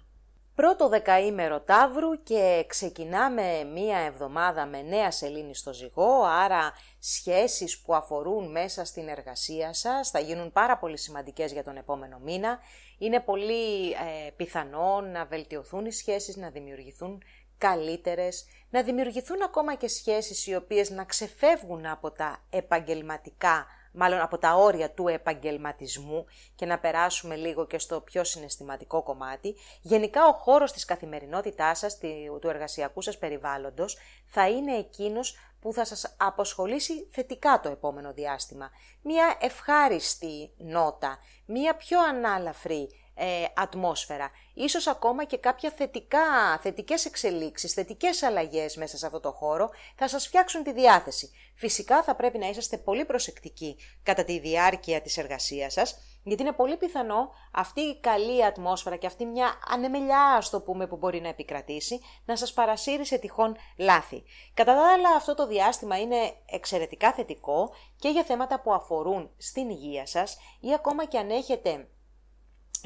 Πρώτο 0.54 0.88
δεκαήμερο 0.88 1.60
Ταύρου 1.60 2.22
και 2.22 2.64
ξεκινάμε 2.68 3.64
μία 3.74 3.98
εβδομάδα 3.98 4.66
με 4.66 4.82
νέα 4.82 5.10
σελήνη 5.10 5.54
στο 5.54 5.72
ζυγό, 5.72 6.22
άρα 6.24 6.72
σχέσεις 6.98 7.80
που 7.80 7.94
αφορούν 7.94 8.50
μέσα 8.50 8.84
στην 8.84 9.08
εργασία 9.08 9.72
σας 9.72 10.10
θα 10.10 10.18
γίνουν 10.18 10.52
πάρα 10.52 10.78
πολύ 10.78 10.98
σημαντικές 10.98 11.52
για 11.52 11.64
τον 11.64 11.76
επόμενο 11.76 12.18
μήνα. 12.18 12.58
Είναι 12.98 13.20
πολύ 13.20 13.90
ε, 13.90 14.30
πιθανό 14.36 15.00
να 15.00 15.24
βελτιωθούν 15.24 15.84
οι 15.84 15.92
σχέσεις, 15.92 16.36
να 16.36 16.50
δημιουργηθούν 16.50 17.22
καλύτερες, 17.62 18.44
να 18.70 18.82
δημιουργηθούν 18.82 19.42
ακόμα 19.42 19.74
και 19.74 19.88
σχέσεις 19.88 20.46
οι 20.46 20.54
οποίες 20.54 20.90
να 20.90 21.04
ξεφεύγουν 21.04 21.86
από 21.86 22.10
τα 22.10 22.44
επαγγελματικά, 22.50 23.66
μάλλον 23.92 24.20
από 24.20 24.38
τα 24.38 24.54
όρια 24.54 24.90
του 24.90 25.08
επαγγελματισμού 25.08 26.24
και 26.54 26.66
να 26.66 26.78
περάσουμε 26.78 27.36
λίγο 27.36 27.66
και 27.66 27.78
στο 27.78 28.00
πιο 28.00 28.24
συναισθηματικό 28.24 29.02
κομμάτι. 29.02 29.56
Γενικά 29.80 30.26
ο 30.26 30.32
χώρος 30.32 30.72
της 30.72 30.84
καθημερινότητάς 30.84 31.78
σας, 31.78 31.98
του 32.40 32.48
εργασιακού 32.48 33.00
σας 33.00 33.18
περιβάλλοντος, 33.18 33.98
θα 34.26 34.48
είναι 34.48 34.76
εκείνος 34.76 35.36
που 35.60 35.72
θα 35.72 35.84
σας 35.84 36.16
αποσχολήσει 36.18 37.08
θετικά 37.12 37.60
το 37.60 37.68
επόμενο 37.68 38.12
διάστημα. 38.12 38.70
Μία 39.02 39.36
ευχάριστη 39.40 40.52
νότα, 40.56 41.18
μία 41.46 41.76
πιο 41.76 42.00
ανάλαφρη 42.00 42.88
ε, 43.24 43.44
ατμόσφαιρα. 43.54 44.30
Ίσως 44.54 44.86
ακόμα 44.86 45.24
και 45.24 45.36
κάποια 45.36 45.70
θετικά, 45.70 46.58
θετικές 46.62 47.04
εξελίξεις, 47.04 47.72
θετικές 47.72 48.22
αλλαγές 48.22 48.76
μέσα 48.76 48.96
σε 48.96 49.06
αυτό 49.06 49.20
το 49.20 49.30
χώρο 49.32 49.70
θα 49.96 50.08
σας 50.08 50.26
φτιάξουν 50.26 50.62
τη 50.62 50.72
διάθεση. 50.72 51.30
Φυσικά 51.54 52.02
θα 52.02 52.14
πρέπει 52.16 52.38
να 52.38 52.48
είσαστε 52.48 52.78
πολύ 52.78 53.04
προσεκτικοί 53.04 53.76
κατά 54.02 54.24
τη 54.24 54.38
διάρκεια 54.38 55.00
της 55.00 55.16
εργασίας 55.16 55.72
σας, 55.72 55.98
γιατί 56.22 56.42
είναι 56.42 56.52
πολύ 56.52 56.76
πιθανό 56.76 57.30
αυτή 57.52 57.80
η 57.80 58.00
καλή 58.00 58.44
ατμόσφαιρα 58.44 58.96
και 58.96 59.06
αυτή 59.06 59.24
μια 59.24 59.60
ανεμελιά, 59.68 60.22
ας 60.22 60.50
το 60.50 60.60
πούμε, 60.60 60.86
που 60.86 60.96
μπορεί 60.96 61.20
να 61.20 61.28
επικρατήσει, 61.28 62.00
να 62.24 62.36
σας 62.36 62.52
παρασύρει 62.52 63.06
σε 63.06 63.18
τυχόν 63.18 63.56
λάθη. 63.78 64.22
Κατά 64.54 64.74
τα 64.74 64.92
άλλα, 64.92 65.08
αυτό 65.16 65.34
το 65.34 65.46
διάστημα 65.46 66.00
είναι 66.00 66.34
εξαιρετικά 66.46 67.12
θετικό 67.12 67.74
και 67.96 68.08
για 68.08 68.24
θέματα 68.24 68.60
που 68.60 68.72
αφορούν 68.72 69.30
στην 69.36 69.70
υγεία 69.70 70.06
σας 70.06 70.38
ή 70.60 70.74
ακόμα 70.74 71.04
και 71.04 71.18
αν 71.18 71.30
έχετε 71.30 71.86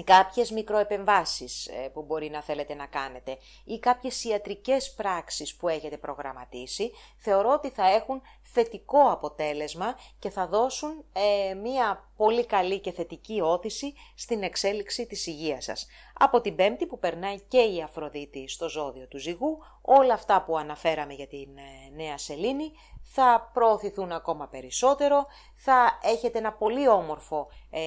κάποιες 0.04 0.50
μικροεπεμβάσεις 0.50 1.66
ε, 1.66 1.88
που 1.88 2.02
μπορεί 2.02 2.30
να 2.30 2.42
θέλετε 2.42 2.74
να 2.74 2.86
κάνετε 2.86 3.38
ή 3.64 3.78
κάποιες 3.78 4.24
ιατρικές 4.24 4.94
πράξεις 4.94 5.56
που 5.56 5.68
έχετε 5.68 5.96
προγραμματίσει, 5.96 6.92
θεωρώ 7.16 7.52
ότι 7.52 7.70
θα 7.70 7.86
έχουν 7.86 8.22
θετικό 8.42 9.10
αποτέλεσμα 9.10 9.98
και 10.18 10.30
θα 10.30 10.46
δώσουν 10.46 11.04
ε, 11.12 11.54
μία 11.54 12.10
πολύ 12.16 12.46
καλή 12.46 12.80
και 12.80 12.92
θετική 12.92 13.40
όθηση 13.40 13.94
στην 14.14 14.42
εξέλιξη 14.42 15.06
της 15.06 15.26
υγείας 15.26 15.64
σας. 15.64 15.86
Από 16.18 16.40
την 16.40 16.54
Πέμπτη 16.54 16.86
που 16.86 16.98
περνάει 16.98 17.40
και 17.40 17.60
η 17.60 17.82
Αφροδίτη 17.82 18.48
στο 18.48 18.68
ζώδιο 18.68 19.06
του 19.06 19.18
ζυγού, 19.18 19.58
όλα 19.82 20.14
αυτά 20.14 20.42
που 20.42 20.58
αναφέραμε 20.58 21.12
για 21.12 21.26
την 21.26 21.48
ε, 21.56 21.94
νέα 21.94 22.18
σελήνη 22.18 22.72
θα 23.02 23.50
προωθηθούν 23.52 24.12
ακόμα 24.12 24.46
περισσότερο, 24.48 25.26
θα 25.54 25.98
έχετε 26.02 26.38
ένα 26.38 26.52
πολύ 26.52 26.88
όμορφο 26.88 27.48
ε, 27.70 27.80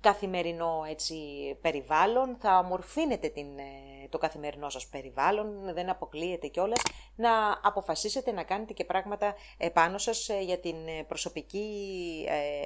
καθημερινό 0.00 0.84
έτσι, 0.88 1.14
περιβάλλον, 1.60 2.36
θα 2.40 2.58
ομορφύνετε 2.58 3.28
την, 3.28 3.58
ε, 3.58 4.08
το 4.08 4.18
καθημερινό 4.18 4.70
σας 4.70 4.86
περιβάλλον, 4.86 5.74
δεν 5.74 5.90
αποκλείεται 5.90 6.46
κιόλας. 6.46 6.82
Να 7.16 7.60
αποφασίσετε 7.62 8.32
να 8.32 8.42
κάνετε 8.42 8.72
και 8.72 8.84
πράγματα 8.84 9.34
επάνω 9.58 9.98
σας 9.98 10.28
ε, 10.28 10.40
για 10.40 10.58
την 10.58 10.76
προσωπική 11.06 11.68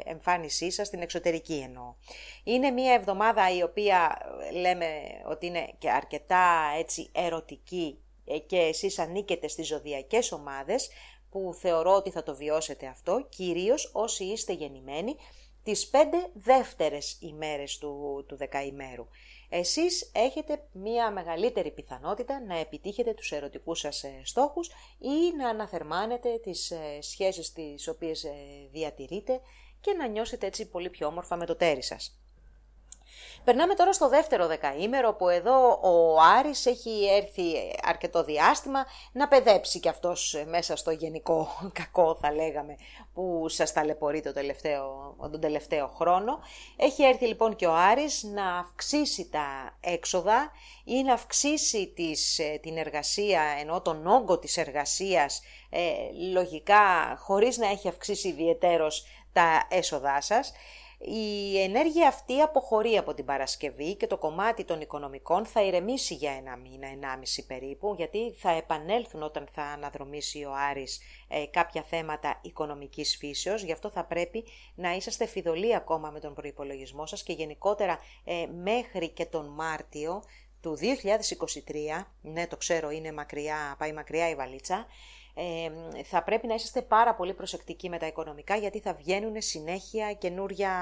εμφάνισή 0.05 0.71
σας, 0.71 0.91
την 0.91 1.03
εξωτερική 1.03 1.63
εννοώ. 1.67 1.95
Είναι 2.45 2.71
μια 2.71 2.93
εβδομάδα 2.93 3.57
η 3.57 3.63
οποία 3.63 4.19
λέμε 4.53 4.87
ότι 5.29 5.47
είναι 5.47 5.75
και 5.79 5.91
αρκετά 5.91 6.75
έτσι 6.79 7.11
ερωτική 7.13 7.99
και 8.47 8.57
εσείς 8.57 8.99
ανήκετε 8.99 9.49
στις 9.49 9.67
ζωδιακές 9.67 10.33
ομάδες 10.33 10.91
που 11.31 11.55
θεωρώ 11.61 11.95
ότι 11.95 12.11
θα 12.11 12.23
το 12.23 12.35
βιώσετε 12.37 12.87
αυτό, 12.87 13.27
κυρίως 13.29 13.91
όσοι 13.93 14.25
είστε 14.25 14.53
γεννημένοι 14.53 15.17
τις 15.65 15.89
πέντε 15.89 16.31
δεύτερες 16.33 17.17
ημέρες 17.21 17.79
του, 17.79 18.25
του 18.29 18.37
δεκαημέρου. 18.37 19.07
Εσείς 19.49 20.11
έχετε 20.15 20.63
μία 20.73 21.11
μεγαλύτερη 21.11 21.71
πιθανότητα 21.71 22.41
να 22.41 22.59
επιτύχετε 22.59 23.15
τους 23.15 23.33
ερωτικούς 23.33 23.79
σας 23.79 24.05
ε, 24.05 24.21
στόχους 24.25 24.69
ή 24.99 25.37
να 25.37 25.49
αναθερμάνετε 25.49 26.39
τις 26.39 26.71
ε, 26.71 26.99
σχέσεις 27.01 27.53
τις 27.53 27.89
οποίες 27.89 28.25
ε, 28.25 28.33
διατηρείτε 28.73 29.41
και 29.81 29.93
να 29.93 30.07
νιώσετε 30.07 30.47
έτσι 30.47 30.69
πολύ 30.69 30.91
πιο 30.91 31.07
όμορφα 31.07 31.37
με 31.37 31.47
το 31.47 31.57
τέρι 31.57 31.83
σας. 31.83 32.19
Περνάμε 33.45 33.75
τώρα 33.75 33.93
στο 33.93 34.09
δεύτερο 34.09 34.47
δεκαήμερο 34.47 35.15
που 35.15 35.29
εδώ 35.29 35.81
ο 35.83 36.21
Άρης 36.21 36.67
έχει 36.67 37.09
έρθει 37.11 37.43
αρκετό 37.83 38.25
διάστημα 38.25 38.87
να 39.13 39.29
παιδέψει 39.29 39.81
και 39.81 39.89
αυτός 39.89 40.45
μέσα 40.47 40.77
στο 40.77 40.91
γενικό 40.91 41.49
κακό 41.81 42.19
θα 42.21 42.33
λέγαμε 42.33 42.77
που 43.15 43.49
σας 43.49 43.73
ταλαιπωρεί 43.73 44.21
το 44.23 44.33
τελευταίο, 44.33 45.17
τον 45.31 45.41
τελευταίο 45.41 45.87
χρόνο. 45.87 46.39
Έχει 46.77 47.03
έρθει 47.03 47.27
λοιπόν 47.27 47.57
και 47.57 47.67
ο 47.67 47.75
Άρης 47.75 48.23
να 48.23 48.59
αυξήσει 48.59 49.29
τα 49.31 49.79
έξοδα 49.81 50.51
ή 50.85 51.03
να 51.03 51.13
αυξήσει 51.13 51.93
τις, 51.97 52.39
ε, 52.39 52.59
την 52.63 52.77
εργασία 52.77 53.43
ενώ 53.61 53.81
τον 53.81 54.07
όγκο 54.07 54.39
της 54.39 54.57
εργασίας 54.57 55.43
ε, 55.71 55.93
λογικά 56.33 57.17
χωρίς 57.19 57.59
να 57.59 57.69
έχει 57.69 57.89
αυξήσει 57.89 58.29
ιδιαιτέρως 58.29 59.07
τα 59.33 59.67
έσοδά 59.71 60.21
σας. 60.21 60.53
Η 61.07 61.61
ενέργεια 61.61 62.09
αυτή 62.09 62.41
αποχωρεί 62.41 62.97
από 62.97 63.15
την 63.15 63.25
Παρασκευή 63.25 63.97
και 63.97 64.07
το 64.07 64.19
κομμάτι 64.19 64.65
των 64.65 64.81
οικονομικών 64.81 65.47
θα 65.47 65.63
ηρεμήσει 65.63 66.15
για 66.15 66.33
ένα 66.33 66.57
μήνα, 66.57 66.87
ενάμιση 66.87 67.47
περίπου, 67.47 67.95
γιατί 67.97 68.33
θα 68.37 68.51
επανέλθουν 68.51 69.23
όταν 69.23 69.49
θα 69.53 69.63
αναδρομήσει 69.63 70.45
ο 70.45 70.53
Άρης 70.71 71.01
ε, 71.29 71.47
κάποια 71.47 71.83
θέματα 71.83 72.41
οικονομικής 72.43 73.17
φύσεως, 73.17 73.63
γι' 73.63 73.73
αυτό 73.73 73.91
θα 73.91 74.05
πρέπει 74.05 74.45
να 74.75 74.95
είσαστε 74.95 75.27
φιδωλοί 75.27 75.75
ακόμα 75.75 76.11
με 76.11 76.21
τον 76.21 76.35
προϋπολογισμό 76.35 77.07
σας 77.07 77.23
και 77.23 77.33
γενικότερα 77.33 77.99
ε, 78.25 78.47
μέχρι 78.63 79.09
και 79.09 79.25
τον 79.25 79.47
Μάρτιο 79.47 80.23
του 80.61 80.79
2023, 80.79 82.05
ναι 82.23 82.47
το 82.47 82.57
ξέρω 82.57 82.91
είναι 82.91 83.13
μακριά, 83.13 83.75
πάει 83.79 83.93
μακριά 83.93 84.29
η 84.29 84.35
βαλίτσα, 84.35 84.87
θα 86.05 86.23
πρέπει 86.23 86.47
να 86.47 86.55
είσαστε 86.55 86.83
πάρα 86.83 87.15
πολύ 87.15 87.35
προσεκτικοί 87.35 87.89
με 87.89 87.99
τα 87.99 88.07
οικονομικά 88.07 88.57
γιατί 88.57 88.81
θα 88.81 88.95
βγαίνουν 88.95 89.43
συνέχεια 89.43 90.13
καινούρια 90.13 90.73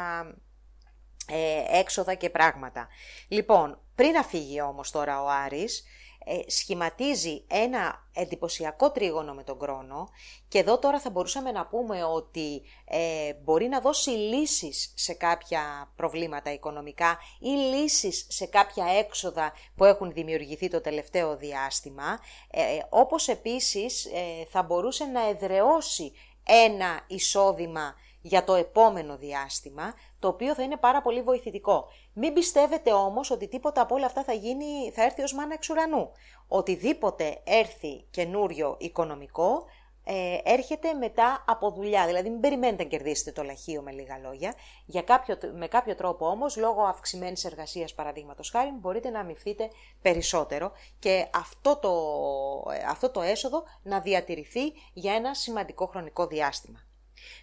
ε, 1.27 1.79
έξοδα 1.79 2.15
και 2.15 2.31
πράγματα. 2.31 2.88
Λοιπόν, 3.29 3.81
πριν 3.95 4.11
να 4.11 4.23
φύγει 4.23 4.61
όμως 4.61 4.91
τώρα 4.91 5.23
ο 5.23 5.29
Άρης, 5.29 5.85
ε, 6.25 6.51
σχηματίζει 6.51 7.45
ένα 7.49 8.09
εντυπωσιακό 8.13 8.91
τρίγωνο 8.91 9.35
με 9.35 9.43
τον 9.43 9.59
κρόνο 9.59 10.09
και 10.49 10.59
εδώ 10.59 10.79
τώρα 10.79 11.01
θα 11.01 11.11
μπορούσαμε 11.11 11.53
να 11.53 11.67
πούμε 11.67 12.05
ότι 12.05 12.63
ε, 12.85 13.35
μπορεί 13.43 13.69
να 13.69 13.81
δώσει 13.81 14.11
λύσεις 14.11 14.93
σε 14.97 15.13
κάποια 15.13 15.93
προβλήματα 15.97 16.53
οικονομικά 16.53 17.19
ή 17.39 17.49
λύσεις 17.49 18.27
σε 18.29 18.47
κάποια 18.47 18.85
έξοδα 18.99 19.53
που 19.77 19.85
έχουν 19.85 20.13
δημιουργηθεί 20.13 20.69
το 20.69 20.81
τελευταίο 20.81 21.37
διάστημα, 21.37 22.19
ε, 22.51 22.63
όπως 22.89 23.29
επίσης 23.29 24.05
ε, 24.05 24.47
θα 24.49 24.63
μπορούσε 24.63 25.05
να 25.05 25.29
εδρεώσει 25.29 26.13
ένα 26.45 27.05
εισόδημα 27.07 27.95
για 28.23 28.45
το 28.45 28.55
επόμενο 28.55 29.17
διάστημα, 29.17 29.95
το 30.19 30.29
οποίο 30.29 30.55
θα 30.55 30.63
είναι 30.63 30.77
πάρα 30.77 31.03
πολύ 31.03 31.23
βοηθητικό. 31.23 31.87
Μην 32.13 32.33
πιστεύετε 32.33 32.93
όμως 32.93 33.31
ότι 33.31 33.49
τίποτα 33.49 33.81
από 33.81 33.95
όλα 33.95 34.07
αυτά 34.07 34.25
θα, 34.25 34.33
γίνει, 34.33 34.91
θα 34.95 35.03
έρθει 35.03 35.23
ως 35.23 35.35
μάνα 35.35 35.55
εξ 35.55 35.71
ουρανού. 35.71 36.11
Οτιδήποτε 36.49 37.41
έρθει 37.45 38.05
καινούριο 38.11 38.77
οικονομικό, 38.79 39.65
ε, 40.05 40.39
έρχεται 40.45 40.93
μετά 40.93 41.45
από 41.47 41.71
δουλειά. 41.71 42.07
Δηλαδή 42.07 42.31
μην 42.31 42.41
περιμένετε 42.41 42.83
να 42.83 42.89
κερδίσετε 42.89 43.33
το 43.33 43.43
λαχείο 43.43 43.83
με 43.83 43.93
λίγα 43.93 44.19
λόγια. 44.19 44.55
Για 44.87 45.03
κάποιο, 45.03 45.39
με 45.55 45.67
κάποιο 45.67 45.95
τρόπο 45.95 46.27
όμως, 46.27 46.57
λόγω 46.57 46.83
αυξημένης 46.83 47.45
εργασίας 47.45 47.95
παραδείγματος 47.95 48.51
χάρη, 48.51 48.71
μπορείτε 48.81 49.11
να 49.11 49.21
αμυφθείτε 49.21 49.71
περισσότερο 50.03 50.73
και 50.99 51.29
αυτό 51.35 51.77
το, 51.77 51.93
ε, 52.73 52.85
αυτό 52.89 53.11
το 53.11 53.21
έσοδο 53.21 53.63
να 53.83 54.01
διατηρηθεί 54.01 54.73
για 54.93 55.15
ένα 55.15 55.35
σημαντικό 55.35 55.87
χρονικό 55.87 56.27
διάστημα. 56.27 56.85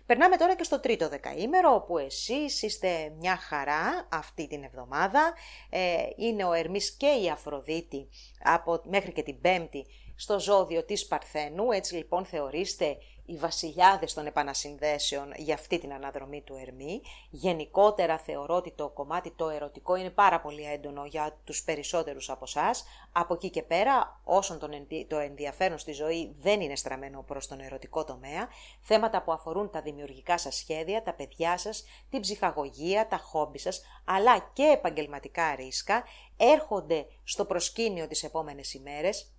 Περνάμε 0.06 0.38
τώρα 0.38 0.56
και 0.56 0.64
στο 0.64 0.80
τρίτο 0.80 1.10
δεκαήμερο, 1.10 1.74
όπου 1.74 1.98
εσείς 1.98 2.62
είστε 2.62 3.14
μια 3.18 3.38
χαρά 3.38 4.08
αυτή 4.12 4.48
την 4.48 4.64
εβδομάδα. 4.64 5.34
Ε, 5.70 6.04
είναι 6.16 6.44
ο 6.44 6.54
Ερμής 6.54 6.92
και 6.92 7.20
η 7.24 7.30
Αφροδίτη 7.30 8.08
από, 8.44 8.82
μέχρι 8.84 9.12
και 9.12 9.24
την 9.24 9.42
Πέμπτη 9.42 9.86
στο 10.16 10.40
ζώδιο 10.40 10.86
της 10.86 11.08
Παρθένου, 11.08 11.72
έτσι 11.72 11.96
λοιπόν 11.96 12.26
θεωρείστε 12.26 12.98
οι 13.30 13.38
βασιλιάδες 13.38 14.14
των 14.14 14.26
επανασυνδέσεων 14.26 15.34
για 15.36 15.54
αυτή 15.54 15.80
την 15.80 15.94
αναδρομή 15.94 16.42
του 16.42 16.56
Ερμή. 16.56 17.02
Γενικότερα 17.30 18.18
θεωρώ 18.18 18.56
ότι 18.56 18.72
το 18.72 18.90
κομμάτι 18.90 19.32
το 19.32 19.50
ερωτικό 19.50 19.96
είναι 19.96 20.10
πάρα 20.10 20.42
πολύ 20.42 20.64
έντονο 20.64 21.06
για 21.06 21.38
τους 21.44 21.64
περισσότερους 21.64 22.30
από 22.30 22.44
εσάς. 22.48 22.84
Από 23.12 23.34
εκεί 23.34 23.50
και 23.50 23.64
πέρα, 23.64 24.22
όσον 24.24 24.60
το 25.08 25.18
ενδιαφέρον 25.18 25.78
στη 25.78 25.92
ζωή 25.92 26.36
δεν 26.40 26.62
είναι 26.62 26.76
στραμμένο 26.76 27.24
προς 27.24 27.48
τον 27.48 27.60
ερωτικό 27.60 28.04
τομέα, 28.04 28.48
θέματα 28.82 29.22
που 29.22 29.32
αφορούν 29.32 29.70
τα 29.70 29.82
δημιουργικά 29.82 30.38
σας 30.38 30.56
σχέδια, 30.56 31.04
τα 31.04 31.14
παιδιά 31.14 31.58
σας, 31.58 31.84
την 32.10 32.22
ψυχαγωγία, 32.22 33.08
τα 33.08 33.18
χόμπι 33.18 33.58
σας, 33.58 33.82
αλλά 34.06 34.50
και 34.54 34.64
επαγγελματικά 34.64 35.56
ρίσκα, 35.56 36.04
έρχονται 36.38 37.06
στο 37.24 37.46
προσκήνιο 37.46 38.08
τις 38.08 38.24
επόμενες 38.24 38.74
ημέρες, 38.74 39.34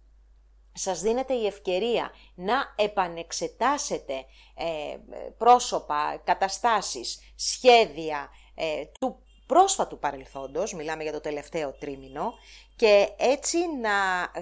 σας 0.72 1.00
δίνεται 1.00 1.34
η 1.34 1.46
ευκαιρία 1.46 2.10
να 2.34 2.74
επανεξετάσετε 2.76 4.24
ε, 4.54 4.96
πρόσωπα, 5.38 6.20
καταστάσεις, 6.24 7.32
σχέδια 7.34 8.30
ε, 8.54 8.84
του 9.00 9.22
πρόσφατου 9.50 9.98
παρελθόντος, 9.98 10.72
μιλάμε 10.74 11.02
για 11.02 11.12
το 11.12 11.20
τελευταίο 11.20 11.72
τρίμηνο, 11.72 12.32
και 12.76 13.08
έτσι 13.16 13.58
να 13.80 13.90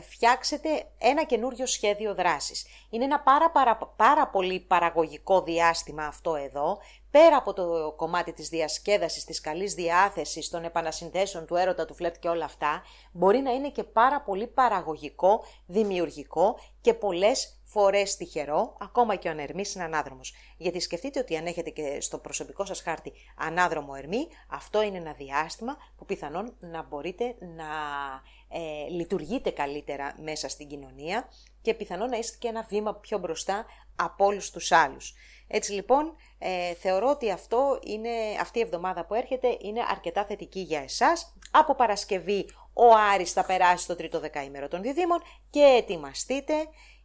φτιάξετε 0.00 0.68
ένα 0.98 1.24
καινούριο 1.24 1.66
σχέδιο 1.66 2.14
δράσης. 2.14 2.66
Είναι 2.90 3.04
ένα 3.04 3.20
πάρα, 3.20 3.50
πάρα, 3.50 3.76
πάρα 3.96 4.28
πολύ 4.28 4.60
παραγωγικό 4.60 5.42
διάστημα 5.42 6.04
αυτό 6.04 6.34
εδώ, 6.34 6.78
πέρα 7.10 7.36
από 7.36 7.52
το 7.52 7.94
κομμάτι 7.96 8.32
της 8.32 8.48
διασκέδασης, 8.48 9.24
της 9.24 9.40
καλής 9.40 9.74
διάθεσης, 9.74 10.48
των 10.48 10.64
επανασυνδέσεων, 10.64 11.46
του 11.46 11.56
έρωτα, 11.56 11.84
του 11.84 11.94
φλερτ 11.94 12.16
και 12.18 12.28
όλα 12.28 12.44
αυτά, 12.44 12.82
μπορεί 13.12 13.38
να 13.38 13.50
είναι 13.50 13.70
και 13.70 13.84
πάρα 13.84 14.20
πολύ 14.20 14.46
παραγωγικό, 14.46 15.44
δημιουργικό 15.66 16.58
και 16.80 16.94
πολλές 16.94 17.57
φορές 17.70 18.16
τυχερό, 18.16 18.76
ακόμα 18.80 19.16
και 19.16 19.28
ο 19.28 19.30
ανερμής 19.30 19.74
είναι 19.74 19.84
ανάδρομος. 19.84 20.34
Γιατί 20.56 20.80
σκεφτείτε 20.80 21.18
ότι 21.18 21.36
αν 21.36 21.46
έχετε 21.46 21.70
και 21.70 22.00
στο 22.00 22.18
προσωπικό 22.18 22.64
σας 22.64 22.80
χάρτη 22.80 23.12
ανάδρομο 23.36 23.92
ερμή, 23.96 24.28
αυτό 24.48 24.82
είναι 24.82 24.96
ένα 24.96 25.12
διάστημα 25.12 25.76
που 25.96 26.04
πιθανόν 26.04 26.56
να 26.60 26.82
μπορείτε 26.82 27.34
να 27.40 27.64
ε, 28.48 28.88
λειτουργείτε 28.88 29.50
καλύτερα 29.50 30.14
μέσα 30.22 30.48
στην 30.48 30.68
κοινωνία 30.68 31.28
και 31.62 31.74
πιθανόν 31.74 32.08
να 32.08 32.16
είστε 32.18 32.36
και 32.40 32.48
ένα 32.48 32.66
βήμα 32.68 32.94
πιο 32.94 33.18
μπροστά 33.18 33.66
από 33.96 34.24
όλους 34.24 34.50
τους 34.50 34.72
άλλους. 34.72 35.14
Έτσι 35.46 35.72
λοιπόν 35.72 36.16
ε, 36.38 36.74
θεωρώ 36.74 37.08
ότι 37.10 37.30
αυτό 37.30 37.78
είναι, 37.86 38.10
αυτή 38.40 38.58
η 38.58 38.62
εβδομάδα 38.62 39.04
που 39.04 39.14
έρχεται 39.14 39.56
είναι 39.60 39.80
αρκετά 39.90 40.24
θετική 40.24 40.60
για 40.60 40.80
εσάς. 40.80 41.34
Από 41.50 41.74
Παρασκευή 41.74 42.46
ο 42.72 42.94
Άρης 43.12 43.32
θα 43.32 43.44
περάσει 43.44 43.84
στο 43.84 43.96
τρίτο 43.96 44.20
δεκαήμερο 44.20 44.68
των 44.68 44.82
διδήμων 44.82 45.22
και 45.50 45.60
ετοιμαστείτε 45.78 46.54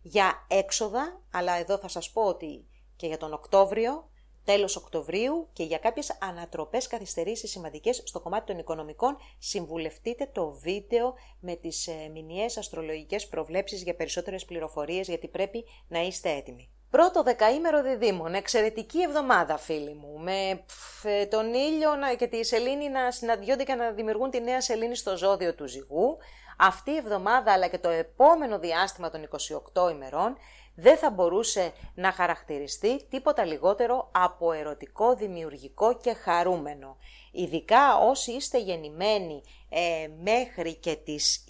για 0.03 0.45
έξοδα, 0.47 1.21
αλλά 1.31 1.53
εδώ 1.53 1.77
θα 1.77 1.87
σας 1.87 2.11
πω 2.11 2.21
ότι 2.21 2.67
και 2.95 3.07
για 3.07 3.17
τον 3.17 3.33
Οκτώβριο, 3.33 4.09
τέλος 4.43 4.75
Οκτωβρίου 4.75 5.49
και 5.53 5.63
για 5.63 5.77
κάποιες 5.77 6.17
ανατροπές 6.21 6.87
καθυστερήσεις 6.87 7.51
σημαντικές 7.51 8.01
στο 8.05 8.19
κομμάτι 8.19 8.45
των 8.45 8.57
οικονομικών 8.57 9.17
συμβουλευτείτε 9.39 10.29
το 10.33 10.49
βίντεο 10.49 11.13
με 11.39 11.55
τις 11.55 11.87
ε, 11.87 12.09
μηνιαίες 12.13 12.57
αστρολογικές 12.57 13.27
προβλέψεις 13.27 13.83
για 13.83 13.95
περισσότερες 13.95 14.45
πληροφορίες 14.45 15.07
γιατί 15.07 15.27
πρέπει 15.27 15.65
να 15.87 16.01
είστε 16.01 16.29
έτοιμοι. 16.29 16.69
Πρώτο 16.89 17.23
δεκαήμερο 17.23 17.81
διδήμων, 17.81 18.33
εξαιρετική 18.33 19.01
εβδομάδα 19.01 19.57
φίλοι 19.57 19.93
μου, 19.93 20.19
με 20.19 20.63
ε, 21.03 21.25
τον 21.25 21.53
ήλιο 21.53 21.89
και 22.17 22.27
τη 22.27 22.45
σελήνη 22.45 22.89
να 22.89 23.11
συναντιόνται 23.11 23.63
και 23.63 23.73
να 23.73 23.91
δημιουργούν 23.91 24.29
τη 24.29 24.41
νέα 24.41 24.61
σελήνη 24.61 24.95
στο 24.95 25.17
ζώδιο 25.17 25.55
του 25.55 25.67
ζυγού. 25.67 26.17
Αυτή 26.65 26.91
η 26.91 26.95
εβδομάδα 26.95 27.51
αλλά 27.51 27.67
και 27.67 27.77
το 27.77 27.89
επόμενο 27.89 28.59
διάστημα 28.59 29.09
των 29.09 29.27
28 29.73 29.91
ημερών 29.91 30.37
δεν 30.75 30.97
θα 30.97 31.11
μπορούσε 31.11 31.73
να 31.95 32.11
χαρακτηριστεί 32.11 33.05
τίποτα 33.09 33.45
λιγότερο 33.45 34.09
από 34.11 34.51
ερωτικό, 34.51 35.15
δημιουργικό 35.15 35.97
και 35.97 36.13
χαρούμενο. 36.13 36.97
Ειδικά 37.31 37.97
όσοι 37.97 38.31
είστε 38.31 38.59
γεννημένοι 38.59 39.41
ε, 39.69 40.07
μέχρι 40.23 40.75
και 40.75 40.95
τις 40.95 41.45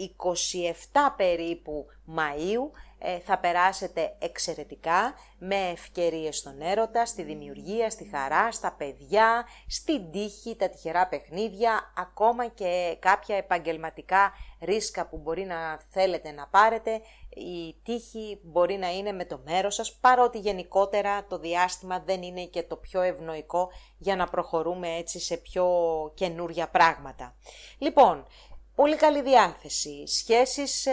27 0.91 1.13
περίπου 1.17 1.85
Μαΐου, 2.15 2.69
ε, 2.73 2.82
θα 3.25 3.39
περάσετε 3.39 4.15
εξαιρετικά 4.19 5.13
με 5.37 5.55
ευκαιρίες 5.55 6.37
στον 6.37 6.61
έρωτα, 6.61 7.05
στη 7.05 7.23
δημιουργία, 7.23 7.89
στη 7.89 8.09
χαρά, 8.11 8.51
στα 8.51 8.71
παιδιά, 8.77 9.45
στην 9.67 10.11
τύχη, 10.11 10.55
τα 10.55 10.69
τυχερά 10.69 11.07
παιχνίδια, 11.07 11.93
ακόμα 11.97 12.47
και 12.47 12.97
κάποια 12.99 13.35
επαγγελματικά 13.35 14.33
ρίσκα 14.61 15.07
που 15.07 15.17
μπορεί 15.17 15.43
να 15.45 15.79
θέλετε 15.91 16.31
να 16.31 16.47
πάρετε. 16.47 17.01
Η 17.29 17.75
τύχη 17.83 18.39
μπορεί 18.43 18.77
να 18.77 18.91
είναι 18.91 19.11
με 19.11 19.25
το 19.25 19.41
μέρος 19.45 19.75
σας, 19.75 19.93
παρότι 19.93 20.39
γενικότερα 20.39 21.25
το 21.25 21.37
διάστημα 21.37 21.99
δεν 22.05 22.21
είναι 22.21 22.45
και 22.45 22.63
το 22.63 22.75
πιο 22.75 23.01
ευνοϊκό 23.01 23.69
για 23.97 24.15
να 24.15 24.27
προχωρούμε 24.27 24.95
έτσι 24.95 25.19
σε 25.19 25.37
πιο 25.37 25.67
καινούρια 26.15 26.69
πράγματα. 26.69 27.35
Λοιπόν, 27.77 28.27
Πολύ 28.75 28.95
καλή 28.95 29.21
διάθεση, 29.21 30.07
σχέσεις 30.07 30.85
ε, 30.85 30.91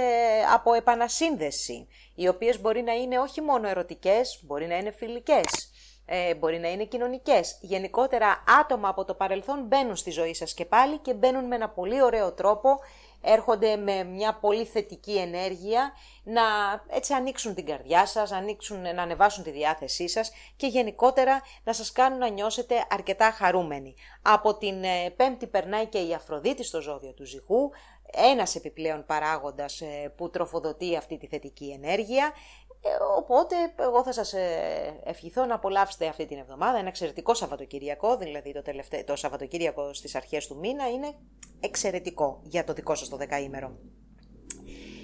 από 0.55 0.73
επανασύνδεση, 0.73 1.89
οι 2.15 2.29
οποίες 2.29 2.61
μπορεί 2.61 2.83
να 2.83 2.93
είναι 2.93 3.19
όχι 3.19 3.41
μόνο 3.41 3.69
ερωτικές, 3.69 4.41
μπορεί 4.43 4.67
να 4.67 4.77
είναι 4.77 4.91
φιλικές, 4.91 5.71
ε, 6.05 6.35
μπορεί 6.35 6.59
να 6.59 6.71
είναι 6.71 6.85
κοινωνικές. 6.85 7.59
Γενικότερα 7.61 8.45
άτομα 8.61 8.89
από 8.89 9.05
το 9.05 9.15
παρελθόν 9.15 9.65
μπαίνουν 9.67 9.97
στη 9.97 10.11
ζωή 10.11 10.35
σας 10.35 10.55
και 10.55 10.65
πάλι 10.65 10.99
και 10.99 11.15
μπαίνουν 11.15 11.45
με 11.45 11.55
ένα 11.55 11.69
πολύ 11.69 12.03
ωραίο 12.03 12.33
τρόπο 12.33 12.79
έρχονται 13.21 13.77
με 13.77 14.05
μια 14.05 14.35
πολύ 14.35 14.65
θετική 14.65 15.17
ενέργεια 15.17 15.93
να 16.23 16.43
έτσι 16.89 17.13
ανοίξουν 17.13 17.55
την 17.55 17.67
καρδιά 17.67 18.07
σας, 18.07 18.33
ανοίξουν, 18.33 18.81
να 18.95 19.03
ανεβάσουν 19.03 19.45
τη 19.45 19.51
διάθεσή 19.51 20.09
σας 20.09 20.31
και 20.57 20.67
γενικότερα 20.67 21.43
να 21.65 21.73
σας 21.73 21.93
κάνουν 21.93 22.19
να 22.19 22.29
νιώσετε 22.29 22.87
αρκετά 22.91 23.31
χαρούμενοι. 23.31 23.95
Από 24.23 24.57
την 24.57 24.85
ε, 24.85 25.11
πέμπτη 25.17 25.47
περνάει 25.47 25.87
και 25.87 25.99
η 25.99 26.15
Αφροδίτη 26.15 26.65
στο 26.65 26.81
ζώδιο 26.81 27.13
του 27.13 27.25
ζυγού, 27.25 27.71
ένας 28.13 28.55
επιπλέον 28.55 29.05
παράγοντας 29.07 29.81
ε, 29.81 30.13
που 30.17 30.31
τροφοδοτεί 30.31 30.97
αυτή 30.97 31.19
τη 31.19 31.27
θετική 31.27 31.79
ενέργεια 31.83 32.33
ε, 32.83 32.89
οπότε 33.17 33.55
εγώ 33.79 34.03
θα 34.03 34.13
σας 34.13 34.33
ε, 34.33 35.01
ευχηθώ 35.05 35.45
να 35.45 35.55
απολαύσετε 35.55 36.07
αυτή 36.07 36.27
την 36.27 36.39
εβδομάδα. 36.39 36.79
Ένα 36.79 36.89
εξαιρετικό 36.89 37.35
Σαββατοκύριακο, 37.35 38.17
δηλαδή 38.17 38.53
το, 38.53 38.63
τελευταίο, 38.63 39.05
το 39.05 39.17
Σαββατοκύριακο 39.17 39.95
στις 39.95 40.15
αρχές 40.15 40.47
του 40.47 40.59
μήνα 40.59 40.91
είναι 40.91 41.15
εξαιρετικό 41.61 42.41
για 42.43 42.65
το 42.65 42.73
δικό 42.73 42.95
σας 42.95 43.09
το 43.09 43.17
δεκαήμερο. 43.17 43.79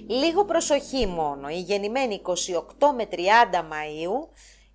Λίγο 0.08 0.44
προσοχή 0.44 1.06
μόνο, 1.06 1.48
η 1.48 1.60
γεννημένη 1.60 2.22
28 2.24 2.32
με 2.96 3.08
30 3.10 3.16
Μαΐου, 3.54 4.28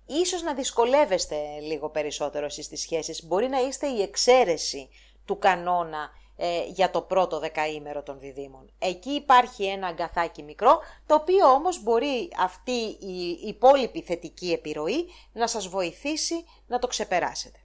ίσως 0.06 0.42
να 0.42 0.54
δυσκολεύεστε 0.54 1.36
λίγο 1.60 1.90
περισσότερο 1.90 2.44
εσείς 2.44 2.64
στις 2.64 2.80
σχέσεις, 2.80 3.26
μπορεί 3.26 3.48
να 3.48 3.60
είστε 3.60 3.86
η 3.86 4.02
εξαίρεση 4.02 4.88
του 5.24 5.38
κανόνα 5.38 6.10
ε, 6.36 6.64
για 6.66 6.90
το 6.90 7.00
πρώτο 7.00 7.38
δεκαήμερο 7.38 8.02
των 8.02 8.18
διδήμων. 8.18 8.72
Εκεί 8.78 9.10
υπάρχει 9.10 9.66
ένα 9.66 9.86
αγκαθάκι 9.86 10.42
μικρό, 10.42 10.80
το 11.06 11.14
οποίο 11.14 11.46
όμως 11.46 11.82
μπορεί 11.82 12.30
αυτή 12.38 12.96
η 13.00 13.40
υπόλοιπη 13.46 14.02
θετική 14.02 14.52
επιρροή 14.52 15.06
να 15.32 15.46
σας 15.46 15.68
βοηθήσει 15.68 16.44
να 16.66 16.78
το 16.78 16.86
ξεπεράσετε. 16.86 17.58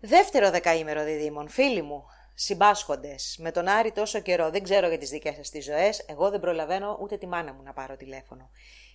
Δεύτερο 0.00 0.50
δεκαήμερο 0.50 1.04
διδήμων, 1.04 1.48
φίλοι 1.48 1.82
μου, 1.82 2.04
συμπάσχοντες, 2.34 3.36
με 3.40 3.50
τον 3.50 3.68
Άρη 3.68 3.92
τόσο 3.92 4.20
καιρό, 4.20 4.50
δεν 4.50 4.62
ξέρω 4.62 4.88
για 4.88 4.98
τις 4.98 5.10
δικές 5.10 5.34
σας 5.34 5.50
τις 5.50 5.64
ζωές, 5.64 6.04
εγώ 6.08 6.30
δεν 6.30 6.40
προλαβαίνω 6.40 6.98
ούτε 7.00 7.16
τη 7.16 7.26
μάνα 7.26 7.52
μου 7.52 7.62
να 7.62 7.72
πάρω 7.72 7.96
τηλέφωνο. 7.96 8.50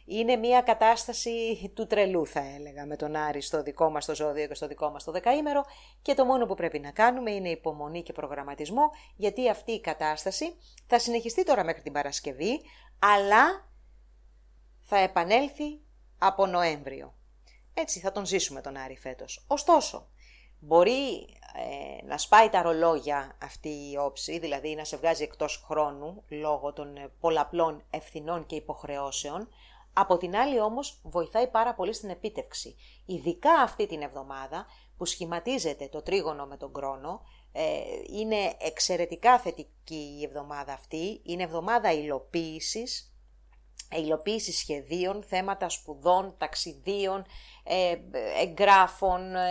Είναι 0.05 0.35
μια 0.35 0.61
κατάσταση 0.61 1.71
του 1.75 1.87
τρελού 1.87 2.27
θα 2.27 2.39
έλεγα 2.39 2.85
με 2.85 2.95
τον 2.95 3.15
Άρη 3.15 3.41
στο 3.41 3.63
δικό 3.63 3.89
μας 3.89 4.05
το 4.05 4.15
ζώδιο 4.15 4.47
και 4.47 4.53
στο 4.53 4.67
δικό 4.67 4.89
μας 4.89 5.03
το 5.03 5.11
δεκαήμερο 5.11 5.65
και 6.01 6.13
το 6.13 6.25
μόνο 6.25 6.45
που 6.45 6.55
πρέπει 6.55 6.79
να 6.79 6.91
κάνουμε 6.91 7.31
είναι 7.31 7.49
υπομονή 7.49 8.03
και 8.03 8.13
προγραμματισμό 8.13 8.89
γιατί 9.15 9.49
αυτή 9.49 9.71
η 9.71 9.81
κατάσταση 9.81 10.55
θα 10.87 10.99
συνεχιστεί 10.99 11.43
τώρα 11.43 11.63
μέχρι 11.63 11.81
την 11.81 11.91
Παρασκευή 11.91 12.61
αλλά 12.99 13.69
θα 14.81 14.97
επανέλθει 14.97 15.79
από 16.17 16.45
Νοέμβριο. 16.45 17.13
Έτσι 17.73 17.99
θα 17.99 18.11
τον 18.11 18.25
ζήσουμε 18.25 18.61
τον 18.61 18.77
Άρη 18.77 18.97
φέτος. 18.97 19.45
Ωστόσο, 19.47 20.07
μπορεί 20.59 21.27
ε, 21.53 22.05
να 22.05 22.17
σπάει 22.17 22.49
τα 22.49 22.61
ρολόγια 22.61 23.37
αυτή 23.41 23.69
η 23.69 23.97
όψη, 23.97 24.39
δηλαδή 24.39 24.75
να 24.75 24.83
σε 24.83 24.97
βγάζει 24.97 25.23
εκτός 25.23 25.63
χρόνου 25.67 26.23
λόγω 26.27 26.73
των 26.73 26.95
ε, 26.95 27.11
πολλαπλών 27.19 27.83
ευθυνών 27.89 28.45
και 28.45 28.55
υποχρεώσεων, 28.55 29.49
από 29.93 30.17
την 30.17 30.35
άλλη 30.35 30.59
όμως 30.59 30.99
βοηθάει 31.03 31.47
πάρα 31.47 31.73
πολύ 31.73 31.93
στην 31.93 32.09
επίτευξη. 32.09 32.75
Ειδικά 33.05 33.51
αυτή 33.53 33.87
την 33.87 34.01
εβδομάδα 34.01 34.65
που 34.97 35.05
σχηματίζεται 35.05 35.87
το 35.87 36.01
τρίγωνο 36.01 36.45
με 36.45 36.57
τον 36.57 36.73
κρόνο, 36.73 37.21
ε, 37.51 37.63
είναι 38.19 38.55
εξαιρετικά 38.59 39.39
θετική 39.39 40.17
η 40.19 40.23
εβδομάδα 40.23 40.73
αυτή, 40.73 41.21
είναι 41.23 41.43
εβδομάδα 41.43 41.91
υλοποίησης, 41.91 43.15
υλοποίησης 43.97 44.57
σχεδίων, 44.57 45.23
θέματα 45.23 45.69
σπουδών, 45.69 46.35
ταξιδίων, 46.37 47.25
ε, 47.63 47.95
εγγράφων, 48.41 49.35
ε, 49.35 49.49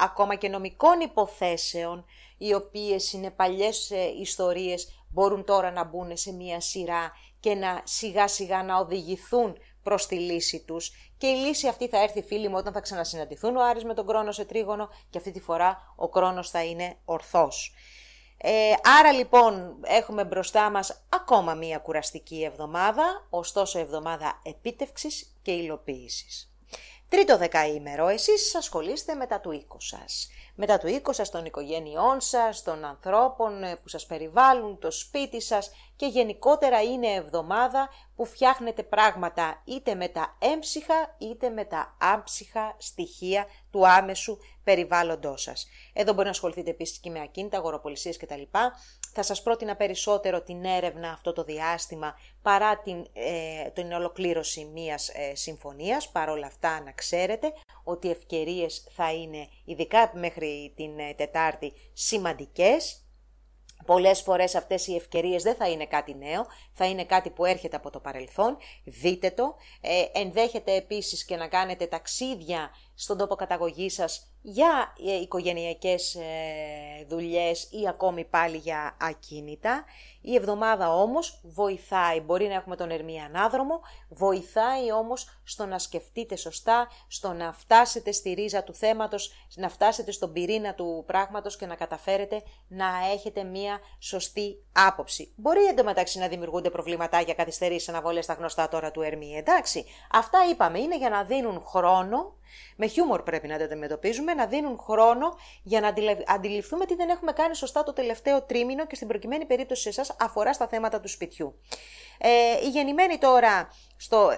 ακόμα 0.00 0.34
και 0.34 0.48
νομικών 0.48 1.00
υποθέσεων, 1.00 2.04
οι 2.38 2.54
οποίες 2.54 3.12
είναι 3.12 3.30
παλιές 3.30 3.90
ε, 3.90 4.12
ιστορίες, 4.20 5.04
μπορούν 5.08 5.44
τώρα 5.44 5.70
να 5.70 5.84
μπουν 5.84 6.16
σε 6.16 6.32
μία 6.32 6.60
σειρά 6.60 7.12
και 7.40 7.54
να 7.54 7.80
σιγά 7.84 8.28
σιγά 8.28 8.62
να 8.62 8.76
οδηγηθούν 8.76 9.56
προς 9.90 10.06
τη 10.06 10.14
λύση 10.14 10.64
τους 10.64 10.92
και 11.18 11.26
η 11.26 11.34
λύση 11.34 11.68
αυτή 11.68 11.88
θα 11.88 12.02
έρθει 12.02 12.22
φίλοι 12.22 12.48
μου 12.48 12.54
όταν 12.56 12.72
θα 12.72 12.80
ξανασυναντηθούν 12.80 13.56
ο 13.56 13.64
Άρης 13.64 13.84
με 13.84 13.94
τον 13.94 14.06
Κρόνος 14.06 14.34
σε 14.34 14.44
τρίγωνο 14.44 14.88
και 15.10 15.18
αυτή 15.18 15.30
τη 15.30 15.40
φορά 15.40 15.94
ο 15.96 16.08
Κρόνος 16.08 16.50
θα 16.50 16.64
είναι 16.64 16.96
ορθός. 17.04 17.74
Ε, 18.36 18.72
άρα 18.98 19.12
λοιπόν 19.12 19.76
έχουμε 19.82 20.24
μπροστά 20.24 20.70
μας 20.70 21.04
ακόμα 21.08 21.54
μία 21.54 21.78
κουραστική 21.78 22.42
εβδομάδα, 22.42 23.26
ωστόσο 23.30 23.78
εβδομάδα 23.78 24.40
επίτευξης 24.42 25.36
και 25.42 25.52
υλοποίησης. 25.52 26.49
Τρίτο 27.10 27.38
δεκαήμερο, 27.38 28.08
εσείς 28.08 28.54
ασχολείστε 28.54 29.14
με 29.14 29.26
τα 29.26 29.40
του 29.40 29.50
οίκου 29.50 29.80
σας 29.80 30.28
μετά 30.60 30.78
του 30.78 30.86
οίκου 30.86 31.12
σας, 31.12 31.30
των 31.30 31.44
οικογένειών 31.44 32.20
σας, 32.20 32.62
των 32.62 32.84
ανθρώπων 32.84 33.62
ε, 33.62 33.76
που 33.76 33.88
σας 33.88 34.06
περιβάλλουν, 34.06 34.78
το 34.78 34.90
σπίτι 34.90 35.42
σας 35.42 35.70
και 35.96 36.06
γενικότερα 36.06 36.82
είναι 36.82 37.06
εβδομάδα 37.06 37.88
που 38.16 38.24
φτιάχνετε 38.24 38.82
πράγματα 38.82 39.62
είτε 39.64 39.94
με 39.94 40.08
τα 40.08 40.36
έμψυχα 40.38 41.14
είτε 41.18 41.48
με 41.48 41.64
τα 41.64 41.96
άμψυχα 42.00 42.74
στοιχεία 42.78 43.46
του 43.70 43.88
άμεσου 43.88 44.38
περιβάλλοντός 44.64 45.42
σας. 45.42 45.66
Εδώ 45.92 46.12
μπορεί 46.12 46.24
να 46.24 46.30
ασχοληθείτε 46.30 46.70
επίσης 46.70 46.98
και 46.98 47.10
με 47.10 47.20
ακίνητα, 47.20 47.56
αγοροπολισίες 47.56 48.16
κτλ. 48.16 48.42
Θα 49.12 49.22
σας 49.22 49.42
πρότεινα 49.42 49.76
περισσότερο 49.76 50.42
την 50.42 50.64
έρευνα 50.64 51.10
αυτό 51.10 51.32
το 51.32 51.44
διάστημα 51.44 52.14
παρά 52.42 52.78
την, 52.78 53.06
ε, 53.12 53.70
την 53.70 53.92
ολοκλήρωση 53.92 54.64
μιας 54.64 55.08
ε, 55.08 55.34
συμφωνίας. 55.34 56.08
Παρ' 56.08 56.28
όλα 56.28 56.46
αυτά 56.46 56.82
να 56.82 56.92
ξέρετε 56.92 57.52
ότι 57.84 58.06
οι 58.06 58.10
ευκαιρίες 58.10 58.86
θα 58.90 59.12
είναι 59.12 59.48
ειδικά 59.64 60.10
μέχρι 60.14 60.72
την 60.76 60.98
ε, 60.98 61.14
Τετάρτη 61.14 61.72
σημαντικές 61.92 63.04
Πολλές 63.86 64.20
φορές 64.20 64.54
αυτές 64.54 64.86
οι 64.86 64.94
ευκαιρίες 64.94 65.42
δεν 65.42 65.54
θα 65.54 65.68
είναι 65.68 65.86
κάτι 65.86 66.14
νέο, 66.14 66.46
θα 66.72 66.86
είναι 66.86 67.04
κάτι 67.04 67.30
που 67.30 67.44
έρχεται 67.44 67.76
από 67.76 67.90
το 67.90 68.00
παρελθόν, 68.00 68.56
δείτε 68.84 69.30
το. 69.30 69.56
Ε, 69.80 70.20
ενδέχεται 70.20 70.74
επίσης 70.74 71.24
και 71.24 71.36
να 71.36 71.48
κάνετε 71.48 71.86
ταξίδια 71.86 72.70
στον 73.00 73.18
τόπο 73.18 73.34
καταγωγής 73.34 73.94
σας 73.94 74.26
για 74.42 74.94
ε, 75.06 75.14
οικογενειακές 75.14 76.14
ε, 76.14 76.20
δουλειές 77.08 77.68
ή 77.70 77.88
ακόμη 77.88 78.24
πάλι 78.24 78.56
για 78.56 78.96
ακίνητα. 79.00 79.84
Η 80.20 80.34
εβδομάδα 80.34 80.94
όμως 80.94 81.40
βοηθάει, 81.42 82.20
μπορεί 82.20 82.46
να 82.46 82.54
έχουμε 82.54 82.76
τον 82.76 82.90
Ερμή 82.90 83.20
Ανάδρομο, 83.20 83.80
βοηθάει 84.08 84.92
όμως 84.92 85.40
στο 85.44 85.66
να 85.66 85.78
σκεφτείτε 85.78 86.36
σωστά, 86.36 86.88
στο 87.08 87.32
να 87.32 87.52
φτάσετε 87.52 88.12
στη 88.12 88.32
ρίζα 88.32 88.62
του 88.62 88.74
θέματος, 88.74 89.32
να 89.56 89.68
φτάσετε 89.68 90.10
στον 90.10 90.32
πυρήνα 90.32 90.74
του 90.74 91.04
πράγματος 91.06 91.56
και 91.56 91.66
να 91.66 91.74
καταφέρετε 91.74 92.42
να 92.68 92.86
έχετε 93.12 93.42
μία 93.44 93.78
σωστή 93.98 94.64
άποψη. 94.72 95.32
Μπορεί 95.36 95.64
εντωμεταξύ 95.64 96.18
να 96.18 96.28
δημιουργούνται 96.28 96.70
προβληματά 96.70 97.20
για 97.20 97.34
καθυστερήσεις 97.34 97.88
αναβολές 97.88 98.24
στα 98.24 98.34
γνωστά 98.34 98.68
τώρα 98.68 98.90
του 98.90 99.02
Ερμή, 99.02 99.36
εντάξει. 99.36 99.84
Αυτά 100.12 100.38
είπαμε, 100.50 100.78
είναι 100.78 100.96
για 100.96 101.10
να 101.10 101.24
δίνουν 101.24 101.62
χρόνο 101.66 102.38
με 102.76 102.86
χιούμορ 102.86 103.22
πρέπει 103.22 103.48
να 103.48 103.58
τα 103.58 103.64
αντιμετωπίζουμε, 103.64 104.34
να 104.34 104.46
δίνουν 104.46 104.78
χρόνο 104.78 105.36
για 105.62 105.80
να 105.80 105.94
αντιληφθούμε 106.26 106.86
τι 106.86 106.94
δεν 106.94 107.08
έχουμε 107.08 107.32
κάνει 107.32 107.56
σωστά 107.56 107.82
το 107.82 107.92
τελευταίο 107.92 108.42
τρίμηνο 108.42 108.86
και 108.86 108.94
στην 108.94 109.08
προκειμένη 109.08 109.46
περίπτωση 109.46 109.82
σε 109.82 109.88
εσάς 109.88 110.16
αφορά 110.18 110.52
στα 110.52 110.68
θέματα 110.68 111.00
του 111.00 111.08
σπιτιού. 111.08 111.60
Ε, 112.18 112.66
η 112.66 112.68
γεννημένη 112.68 113.18
τώρα, 113.18 113.68
στο, 113.96 114.30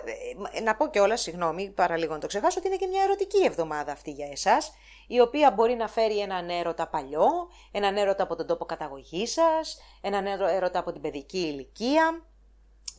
ε, 0.52 0.60
να 0.60 0.76
πω 0.76 0.88
κιόλας, 0.90 1.20
συγγνώμη, 1.20 1.70
παραλίγο 1.70 2.12
να 2.12 2.18
το 2.18 2.26
ξεχάσω, 2.26 2.58
ότι 2.58 2.68
είναι 2.68 2.76
και 2.76 2.86
μια 2.86 3.02
ερωτική 3.02 3.44
εβδομάδα 3.44 3.92
αυτή 3.92 4.10
για 4.10 4.28
εσάς, 4.30 4.72
η 5.06 5.20
οποία 5.20 5.50
μπορεί 5.50 5.74
να 5.74 5.88
φέρει 5.88 6.18
έναν 6.18 6.48
έρωτα 6.48 6.88
παλιό, 6.88 7.28
έναν 7.72 7.96
έρωτα 7.96 8.22
από 8.22 8.36
τον 8.36 8.46
τόπο 8.46 8.64
καταγωγής 8.64 9.32
σας, 9.32 9.78
έναν 10.00 10.26
έρωτα 10.26 10.78
από 10.78 10.92
την 10.92 11.00
παιδική 11.00 11.38
ηλικία, 11.38 12.22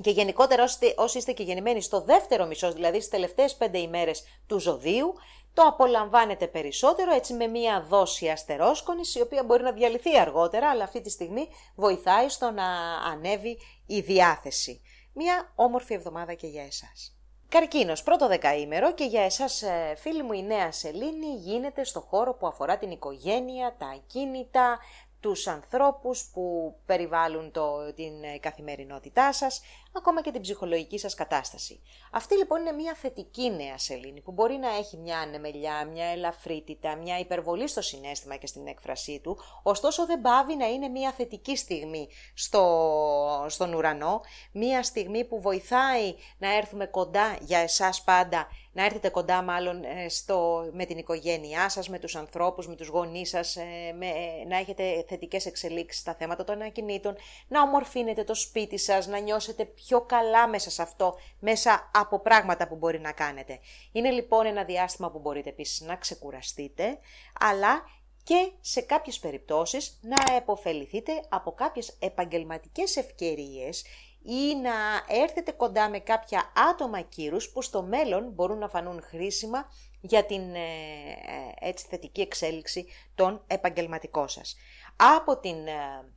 και 0.01 0.09
γενικότερα 0.09 0.65
όσοι 0.95 1.17
είστε 1.17 1.31
και 1.31 1.43
γεννημένοι 1.43 1.81
στο 1.81 2.01
δεύτερο 2.01 2.45
μισό, 2.45 2.73
δηλαδή 2.73 2.97
στις 2.97 3.09
τελευταίες 3.09 3.55
πέντε 3.55 3.77
ημέρες 3.77 4.23
του 4.47 4.59
ζωδίου, 4.59 5.13
το 5.53 5.61
απολαμβάνετε 5.61 6.47
περισσότερο 6.47 7.13
έτσι 7.13 7.33
με 7.33 7.47
μία 7.47 7.85
δόση 7.89 8.29
αστερόσκονης 8.29 9.15
η 9.15 9.21
οποία 9.21 9.43
μπορεί 9.43 9.63
να 9.63 9.71
διαλυθεί 9.71 10.17
αργότερα 10.17 10.69
αλλά 10.69 10.83
αυτή 10.83 11.01
τη 11.01 11.09
στιγμή 11.09 11.47
βοηθάει 11.75 12.29
στο 12.29 12.51
να 12.51 12.65
ανέβει 13.11 13.57
η 13.85 13.99
διάθεση. 13.99 14.81
Μία 15.13 15.51
όμορφη 15.55 15.93
εβδομάδα 15.93 16.33
και 16.33 16.47
για 16.47 16.63
εσάς. 16.63 17.17
Καρκίνος, 17.49 18.03
πρώτο 18.03 18.27
δεκαήμερο 18.27 18.93
και 18.93 19.03
για 19.03 19.21
εσάς 19.21 19.61
ε, 19.61 19.95
φίλοι 19.97 20.23
μου 20.23 20.33
η 20.33 20.43
νέα 20.43 20.71
σελήνη 20.71 21.35
γίνεται 21.35 21.83
στο 21.83 21.99
χώρο 21.99 22.33
που 22.33 22.47
αφορά 22.47 22.77
την 22.77 22.91
οικογένεια, 22.91 23.75
τα 23.77 23.85
ακίνητα, 23.87 24.79
τους 25.19 25.47
ανθρώπους 25.47 26.29
που 26.33 26.75
περιβάλλουν 26.85 27.51
το, 27.51 27.93
την 27.93 28.23
ε, 28.23 28.37
καθημερινότητά 28.37 29.33
σας, 29.33 29.61
ακόμα 29.95 30.21
και 30.21 30.31
την 30.31 30.41
ψυχολογική 30.41 30.97
σας 30.97 31.13
κατάσταση. 31.13 31.81
Αυτή 32.11 32.35
λοιπόν 32.35 32.59
είναι 32.59 32.71
μια 32.71 32.93
θετική 32.93 33.51
νέα 33.51 33.77
σελήνη 33.77 34.21
που 34.21 34.31
μπορεί 34.31 34.55
να 34.55 34.75
έχει 34.75 34.97
μια 34.97 35.19
ανεμελιά, 35.19 35.85
μια 35.85 36.05
ελαφρύτητα, 36.05 36.95
μια 36.95 37.19
υπερβολή 37.19 37.67
στο 37.67 37.81
συνέστημα 37.81 38.35
και 38.35 38.47
στην 38.47 38.67
έκφρασή 38.67 39.19
του, 39.23 39.37
ωστόσο 39.63 40.05
δεν 40.05 40.21
πάβει 40.21 40.55
να 40.55 40.65
είναι 40.65 40.87
μια 40.87 41.11
θετική 41.11 41.57
στιγμή 41.57 42.07
στο, 42.33 43.45
στον 43.47 43.73
ουρανό, 43.73 44.21
μια 44.51 44.83
στιγμή 44.83 45.25
που 45.25 45.41
βοηθάει 45.41 46.15
να 46.37 46.55
έρθουμε 46.55 46.85
κοντά 46.85 47.37
για 47.41 47.59
εσάς 47.59 48.03
πάντα 48.03 48.47
να 48.73 48.85
έρθετε 48.85 49.09
κοντά 49.09 49.41
μάλλον 49.41 49.83
ε, 49.83 50.09
στο, 50.09 50.69
με 50.73 50.85
την 50.85 50.97
οικογένειά 50.97 51.69
σας, 51.69 51.89
με 51.89 51.99
τους 51.99 52.15
ανθρώπους, 52.15 52.67
με 52.67 52.75
τους 52.75 52.87
γονείς 52.87 53.29
σας, 53.29 53.55
ε, 53.55 53.93
με, 53.97 54.05
ε, 54.05 54.47
να 54.47 54.57
έχετε 54.57 55.05
θετικές 55.07 55.45
εξελίξεις 55.45 56.01
στα 56.01 56.13
θέματα 56.13 56.43
των 56.43 56.61
ακινήτων, 56.61 57.15
να 57.47 57.61
ομορφύνετε 57.61 58.23
το 58.23 58.35
σπίτι 58.35 58.77
σας, 58.77 59.07
να 59.07 59.19
νιώσετε 59.19 59.65
πιο 59.85 60.01
καλά 60.01 60.47
μέσα 60.47 60.69
σε 60.69 60.81
αυτό, 60.81 61.15
μέσα 61.39 61.89
από 61.93 62.19
πράγματα 62.19 62.67
που 62.67 62.75
μπορεί 62.75 62.99
να 62.99 63.11
κάνετε. 63.11 63.59
Είναι 63.91 64.09
λοιπόν 64.09 64.45
ένα 64.45 64.63
διάστημα 64.63 65.11
που 65.11 65.19
μπορείτε 65.19 65.49
επίσης 65.49 65.81
να 65.81 65.95
ξεκουραστείτε, 65.95 66.97
αλλά 67.39 67.83
και 68.23 68.51
σε 68.61 68.81
κάποιες 68.81 69.19
περιπτώσεις 69.19 69.99
να 70.01 70.35
επωφεληθείτε 70.35 71.11
από 71.29 71.51
κάποιες 71.51 71.97
επαγγελματικές 71.99 72.95
ευκαιρίες 72.95 73.85
ή 74.23 74.55
να 74.55 74.73
έρθετε 75.07 75.51
κοντά 75.51 75.89
με 75.89 75.99
κάποια 75.99 76.51
άτομα 76.71 77.01
κύρους 77.01 77.49
που 77.49 77.61
στο 77.61 77.83
μέλλον 77.83 78.29
μπορούν 78.29 78.57
να 78.57 78.69
φανούν 78.69 79.01
χρήσιμα 79.01 79.65
για 80.01 80.25
την 80.25 80.55
ε, 80.55 80.59
ε, 80.59 81.67
έτσι, 81.67 81.85
θετική 81.89 82.21
εξέλιξη 82.21 82.85
των 83.15 83.43
επαγγελματικών 83.47 84.27
σας. 84.27 84.55
Από 84.95 85.39
την 85.39 85.67
ε, 85.67 86.13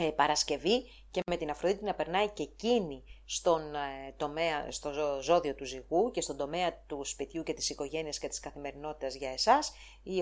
ε, 0.00 0.10
Παρασκευή 0.10 0.84
και 1.10 1.20
με 1.30 1.36
την 1.36 1.50
Αφροδίτη 1.50 1.84
να 1.84 1.94
περνάει 1.94 2.28
και 2.28 2.42
εκείνη 2.42 3.04
στον 3.24 3.74
ε, 3.74 4.14
τομέα, 4.16 4.70
στο 4.70 4.92
ζώδιο 5.20 5.54
του 5.54 5.64
ζυγού 5.64 6.10
και 6.10 6.20
στον 6.20 6.36
τομέα 6.36 6.82
του 6.86 7.04
σπιτιού 7.04 7.42
και 7.42 7.52
της 7.52 7.70
οικογένειας 7.70 8.18
και 8.18 8.28
της 8.28 8.40
καθημερινότητας 8.40 9.14
για 9.14 9.30
εσάς. 9.30 9.72
Οι, 10.02 10.20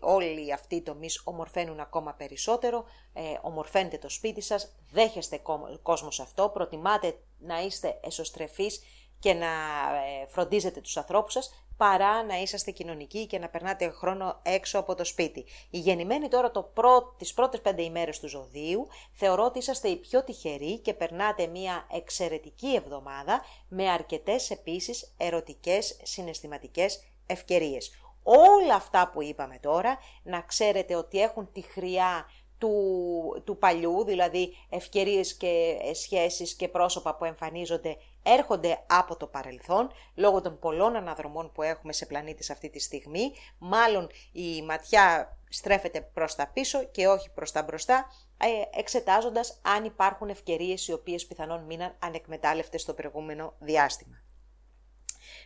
όλοι 0.00 0.52
αυτοί 0.52 0.74
οι 0.74 0.82
τομείς 0.82 1.20
ομορφαίνουν 1.24 1.80
ακόμα 1.80 2.14
περισσότερο, 2.14 2.84
ε, 3.12 3.22
ομορφαίνετε 3.42 3.98
το 3.98 4.08
σπίτι 4.08 4.40
σας, 4.40 4.74
δέχεστε 4.90 5.40
κόσμο 5.82 6.10
σε 6.10 6.22
αυτό, 6.22 6.48
προτιμάτε 6.48 7.18
να 7.38 7.62
είστε 7.62 8.00
εσωστρεφείς 8.02 8.80
και 9.18 9.34
να 9.34 9.46
ε, 9.46 10.26
φροντίζετε 10.28 10.80
τους 10.80 10.96
ανθρώπους 10.96 11.32
σας, 11.32 11.66
παρά 11.76 12.24
να 12.24 12.40
είσαστε 12.40 12.70
κοινωνικοί 12.70 13.26
και 13.26 13.38
να 13.38 13.48
περνάτε 13.48 13.90
χρόνο 13.90 14.40
έξω 14.42 14.78
από 14.78 14.94
το 14.94 15.04
σπίτι. 15.04 15.44
Οι 15.70 15.78
γεννημένοι 15.78 16.28
τώρα 16.28 16.50
το 16.50 16.62
πρω... 16.62 17.14
τις 17.18 17.34
πρώτες 17.34 17.60
πέντε 17.60 17.82
ημέρες 17.82 18.20
του 18.20 18.28
ζωδίου 18.28 18.86
θεωρώ 19.12 19.44
ότι 19.44 19.58
είσαστε 19.58 19.88
οι 19.88 19.96
πιο 19.96 20.24
τυχεροί 20.24 20.78
και 20.78 20.94
περνάτε 20.94 21.46
μια 21.46 21.86
εξαιρετική 21.92 22.74
εβδομάδα 22.74 23.44
με 23.68 23.90
αρκετές 23.90 24.50
επίσης 24.50 25.14
ερωτικές 25.16 26.00
συναισθηματικές 26.02 27.00
ευκαιρίες. 27.26 27.90
Όλα 28.22 28.74
αυτά 28.74 29.10
που 29.12 29.22
είπαμε 29.22 29.58
τώρα 29.62 29.98
να 30.22 30.40
ξέρετε 30.40 30.94
ότι 30.94 31.20
έχουν 31.20 31.52
τη 31.52 31.60
χρειά 31.60 32.26
του, 32.58 33.42
του 33.44 33.58
παλιού, 33.58 34.04
δηλαδή 34.04 34.56
ευκαιρίες 34.68 35.34
και 35.34 35.76
σχέσεις 35.92 36.54
και 36.54 36.68
πρόσωπα 36.68 37.16
που 37.16 37.24
εμφανίζονται 37.24 37.96
έρχονται 38.22 38.84
από 38.86 39.16
το 39.16 39.26
παρελθόν, 39.26 39.90
λόγω 40.14 40.40
των 40.40 40.58
πολλών 40.58 40.96
αναδρομών 40.96 41.52
που 41.52 41.62
έχουμε 41.62 41.92
σε 41.92 42.06
πλανήτη 42.06 42.52
αυτή 42.52 42.70
τη 42.70 42.78
στιγμή, 42.78 43.32
μάλλον 43.58 44.08
η 44.32 44.62
ματιά 44.62 45.36
στρέφεται 45.48 46.00
προς 46.00 46.34
τα 46.34 46.46
πίσω 46.52 46.84
και 46.84 47.08
όχι 47.08 47.30
προς 47.30 47.52
τα 47.52 47.62
μπροστά, 47.62 48.06
ε, 48.38 48.78
εξετάζοντας 48.78 49.60
αν 49.62 49.84
υπάρχουν 49.84 50.28
ευκαιρίες 50.28 50.88
οι 50.88 50.92
οποίες 50.92 51.26
πιθανόν 51.26 51.64
μείναν 51.64 51.96
ανεκμετάλλευτες 51.98 52.82
στο 52.82 52.94
προηγούμενο 52.94 53.54
διάστημα. 53.58 54.16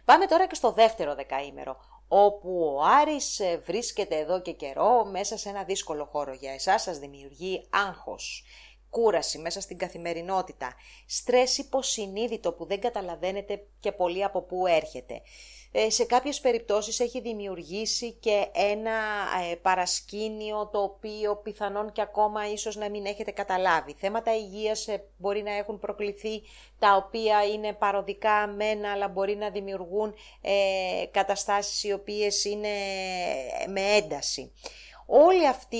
Πάμε 0.05 0.27
τώρα 0.27 0.47
και 0.47 0.55
στο 0.55 0.73
δεύτερο 0.73 1.15
δεκαήμερο, 1.15 1.77
όπου 2.13 2.75
ο 2.77 2.83
Άρης 2.83 3.41
ε, 3.41 3.63
βρίσκεται 3.65 4.17
εδώ 4.17 4.41
και 4.41 4.53
καιρό 4.53 5.05
μέσα 5.05 5.37
σε 5.37 5.49
ένα 5.49 5.65
δύσκολο 5.65 6.05
χώρο 6.05 6.33
για 6.33 6.53
εσάς, 6.53 6.83
σας 6.83 6.99
δημιουργεί 6.99 7.67
άγχος, 7.71 8.45
κούραση 8.91 9.39
μέσα 9.39 9.61
στην 9.61 9.79
καθημερινότητα, 9.79 10.75
στρες 11.07 11.59
υποσυνείδητο 11.59 12.53
που 12.53 12.67
δεν 12.67 12.81
καταλαβαίνετε 12.81 13.67
και 13.81 13.93
πολύ 13.93 14.25
από 14.25 14.43
πού 14.43 14.67
έρχεται. 14.67 15.23
Ε, 15.73 15.91
σε 15.91 16.05
κάποιες 16.05 16.41
περιπτώσεις 16.41 17.01
έχει 17.01 17.21
δημιουργήσει 17.21 18.13
και 18.13 18.47
ένα 18.53 18.99
ε, 19.51 19.55
παρασκήνιο 19.55 20.69
το 20.73 20.83
οποίο 20.83 21.37
πιθανόν 21.37 21.93
και 21.93 22.01
ακόμα 22.01 22.51
ίσως 22.51 22.77
να 22.77 22.91
μην 22.91 23.07
έχετε 23.07 23.31
καταλάβει. 23.31 23.95
Θέματα 23.99 24.37
υγείας 24.37 24.89
ε, 24.89 25.05
μπορεί 25.17 25.43
να 25.43 25.53
έχουν 25.53 25.79
προκληθεί 25.79 26.43
τα 26.79 26.97
οποία 26.97 27.45
είναι 27.45 27.73
παροδικά 27.73 28.47
μένα 28.47 28.93
αλλά 28.93 29.09
μπορεί 29.09 29.37
να 29.37 29.51
δημιουργούν 29.51 30.15
καταστάσεις 31.11 31.85
οι 31.85 31.93
οποίες 31.93 32.45
είναι 32.45 32.69
με 33.69 33.81
ένταση. 33.81 34.53
Όλη 35.07 35.47
αυτή, 35.47 35.77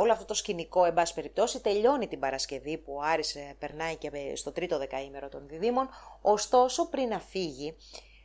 όλο 0.00 0.12
αυτό 0.12 0.24
το 0.24 0.34
σκηνικό, 0.34 0.84
εν 0.84 0.94
πάση 0.94 1.14
περιπτώσει, 1.14 1.60
τελειώνει 1.60 2.08
την 2.08 2.18
Παρασκευή 2.18 2.78
που 2.78 2.92
ο 2.94 3.00
Άρης 3.02 3.36
περνάει 3.58 3.96
και 3.96 4.10
στο 4.34 4.52
τρίτο 4.52 4.78
δεκαήμερο 4.78 5.28
των 5.28 5.48
διδήμων, 5.48 5.88
ωστόσο 6.20 6.88
πριν 6.88 7.08
να 7.08 7.18
φύγει, 7.18 7.76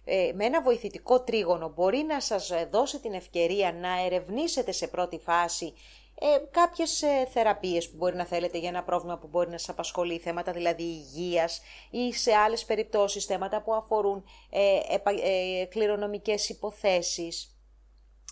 ε, 0.09 0.31
με 0.35 0.45
ένα 0.45 0.61
βοηθητικό 0.61 1.21
τρίγωνο 1.21 1.71
μπορεί 1.75 2.03
να 2.07 2.19
σας 2.21 2.51
δώσει 2.71 2.99
την 2.99 3.13
ευκαιρία 3.13 3.73
να 3.73 4.05
ερευνήσετε 4.05 4.71
σε 4.71 4.87
πρώτη 4.87 5.19
φάση 5.19 5.73
ε, 6.19 6.37
κάποιες 6.51 7.01
ε, 7.01 7.27
θεραπείες 7.31 7.89
που 7.89 7.95
μπορεί 7.97 8.15
να 8.15 8.25
θέλετε 8.25 8.57
για 8.57 8.69
ένα 8.69 8.83
πρόβλημα 8.83 9.17
που 9.17 9.27
μπορεί 9.27 9.49
να 9.49 9.57
σας 9.57 9.69
απασχολεί, 9.69 10.17
θέματα 10.17 10.51
δηλαδή 10.51 10.83
υγείας 10.83 11.61
ή 11.89 12.13
σε 12.13 12.33
άλλες 12.33 12.65
περιπτώσεις 12.65 13.25
θέματα 13.25 13.61
που 13.61 13.73
αφορούν 13.73 14.23
ε, 14.49 14.79
ε, 15.23 15.65
κληρονομικές 15.65 16.49
υποθέσεις 16.49 17.56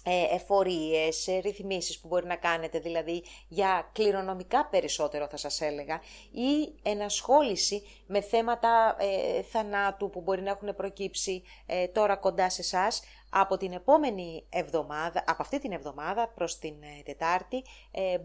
ε, 0.08 0.36
εφορίες, 0.36 1.28
ε, 1.28 1.38
ρυθμίσεις 1.38 2.00
που 2.00 2.08
μπορεί 2.08 2.26
να 2.26 2.36
κάνετε, 2.36 2.80
δηλαδή 2.80 3.24
για 3.48 3.90
κληρονομικά 3.92 4.66
περισσότερο 4.66 5.28
θα 5.28 5.38
σας 5.38 5.62
έλεγα, 5.62 6.02
ή 6.32 6.74
ενασχόληση 6.84 7.84
με 8.08 8.22
θέματα 8.22 8.96
ε, 9.00 9.42
θανάτου 9.42 10.10
που 10.10 10.22
μπορεί 10.22 10.42
να 10.42 10.50
έχουν 10.50 10.76
προκύψει 10.76 11.44
ε, 11.66 11.88
τώρα 11.88 12.16
κοντά 12.16 12.50
σε 12.50 12.62
εσά. 12.62 12.88
Από 13.30 13.58
την 13.58 13.74
επόμενη 13.74 14.46
εβδομάδα, 14.50 15.24
από 15.28 15.42
αυτή 15.42 15.60
την 15.60 15.72
εβδομάδα 15.72 16.28
προς 16.36 16.60
την 16.60 16.74
Τετάρτη, 17.06 17.64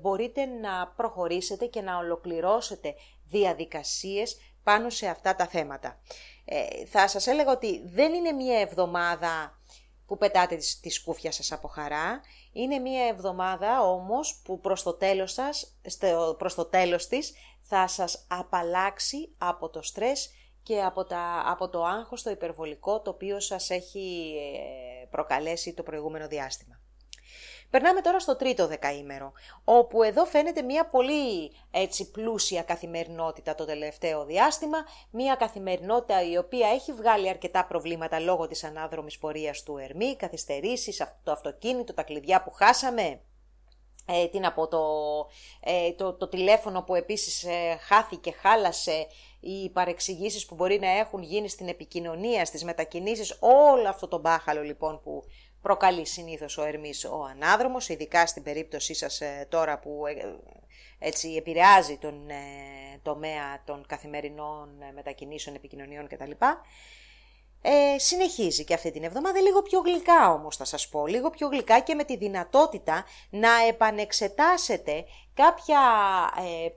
μπορείτε 0.01 0.45
να 0.45 0.93
προχωρήσετε 0.97 1.67
και 1.67 1.81
να 1.81 1.97
ολοκληρώσετε 1.97 2.95
διαδικασίες 3.29 4.37
πάνω 4.63 4.91
σε 4.91 5.07
αυτά 5.07 5.35
τα 5.35 5.47
θέματα. 5.47 6.01
θα 6.87 7.09
σας 7.09 7.27
έλεγα 7.27 7.53
ότι 7.53 7.89
δεν 7.89 8.13
είναι 8.13 8.33
μία 8.33 8.61
εβδομάδα 8.61 9.60
που 10.11 10.17
πετάτε 10.17 10.57
τη 10.81 10.91
σκούφια 10.91 11.33
σας 11.33 11.53
από 11.53 11.69
χαρά. 11.69 12.21
Είναι 12.53 12.79
μια 12.79 13.07
εβδομάδα 13.07 13.83
όμως 13.83 14.41
που 14.45 14.61
προς 14.61 14.83
το 14.83 14.93
τέλος, 14.93 15.33
σας, 15.33 15.77
προς 16.39 16.55
το 16.55 16.65
τέλος 16.65 17.07
της 17.07 17.33
θα 17.61 17.89
σας 17.89 18.27
απαλλάξει 18.29 19.35
από 19.39 19.69
το 19.69 19.83
στρες 19.83 20.31
και 20.63 20.83
από, 20.83 21.05
τα, 21.05 21.43
από 21.47 21.69
το 21.69 21.85
άγχος 21.85 22.23
το 22.23 22.31
υπερβολικό 22.31 23.01
το 23.01 23.11
οποίο 23.11 23.41
σας 23.41 23.71
έχει 23.71 24.35
ε, 25.03 25.07
προκαλέσει 25.11 25.75
το 25.75 25.83
προηγούμενο 25.83 26.29
διάστημα. 26.29 26.80
Περνάμε 27.71 28.01
τώρα 28.01 28.21
στο 28.21 28.37
τρίτο 28.37 28.67
δεκαήμερο, 28.67 29.33
όπου 29.65 30.03
εδώ 30.03 30.25
φαίνεται 30.25 30.63
μια 30.63 30.87
πολύ 30.87 31.53
έτσι 31.71 32.11
πλούσια 32.11 32.63
καθημερινότητα 32.63 33.55
το 33.55 33.65
τελευταίο 33.65 34.25
διάστημα, 34.25 34.79
μια 35.11 35.35
καθημερινότητα 35.35 36.23
η 36.31 36.37
οποία 36.37 36.69
έχει 36.69 36.93
βγάλει 36.93 37.29
αρκετά 37.29 37.67
προβλήματα 37.67 38.21
λόγω 38.21 38.47
της 38.47 38.65
ανάδρομης 38.65 39.19
πορείας 39.19 39.63
του 39.63 39.77
Ερμή, 39.77 40.17
καθυστερήσεις, 40.17 41.03
το 41.23 41.33
αυτοκίνητο, 41.33 41.95
τα 41.95 42.03
κλειδιά 42.03 42.43
που 42.43 42.51
χάσαμε, 42.51 43.21
ε, 44.07 44.27
τι 44.27 44.39
να 44.39 44.53
πω, 44.53 44.69
το, 44.69 44.81
ε, 45.61 45.93
το, 45.93 46.13
το 46.13 46.29
τηλέφωνο 46.29 46.83
που 46.83 46.95
επίσης 46.95 47.45
ε, 47.45 47.79
χάθηκε, 47.81 48.33
χάλασε, 48.33 49.07
οι 49.41 49.71
παρεξηγήσεις 49.71 50.47
που 50.47 50.55
μπορεί 50.55 50.79
να 50.79 50.91
έχουν 50.91 51.23
γίνει 51.23 51.49
στην 51.49 51.69
επικοινωνία, 51.69 52.45
στις 52.45 52.65
μετακινήσεις, 52.65 53.37
όλο 53.41 53.89
αυτό 53.89 54.09
το 54.09 54.19
μπάχαλο 54.19 54.63
λοιπόν 54.63 55.01
που 55.01 55.25
προκαλεί 55.63 56.07
συνήθως 56.07 56.59
ο 56.59 56.65
Ερμής 56.65 57.05
ο 57.05 57.25
ανάδρομος, 57.25 57.89
ειδικά 57.89 58.27
στην 58.27 58.43
περίπτωσή 58.43 58.95
σας 58.95 59.21
ε, 59.21 59.47
τώρα 59.49 59.79
που 59.79 60.07
ε, 60.07 60.39
έτσι 60.99 61.35
επηρεάζει 61.35 61.97
τον 61.97 62.27
τομέα 63.03 63.63
των 63.65 63.85
καθημερινών 63.87 64.69
μετακινήσεων, 64.95 65.57
επικοινωνιών 65.57 66.09
κτλ. 66.09 66.31
Ε, 67.63 67.99
συνεχίζει 67.99 68.65
και 68.65 68.75
αυτή 68.75 68.91
την 68.91 69.05
εβδομάδα 69.05 69.41
λίγο 69.41 69.63
πιο 69.63 69.81
γλυκά 69.81 70.33
όμως 70.33 70.57
θα 70.57 70.65
σας 70.65 70.89
πω, 70.89 71.07
λίγο 71.07 71.31
πιο 71.31 71.49
γλυκά 71.49 71.81
και 71.81 71.95
με 71.95 72.05
τη 72.05 72.17
δυνατότητα 72.17 73.05
να 73.31 73.51
επανεξετάσετε 73.69 75.05
κάποια 75.35 75.81
ε, 76.37 76.69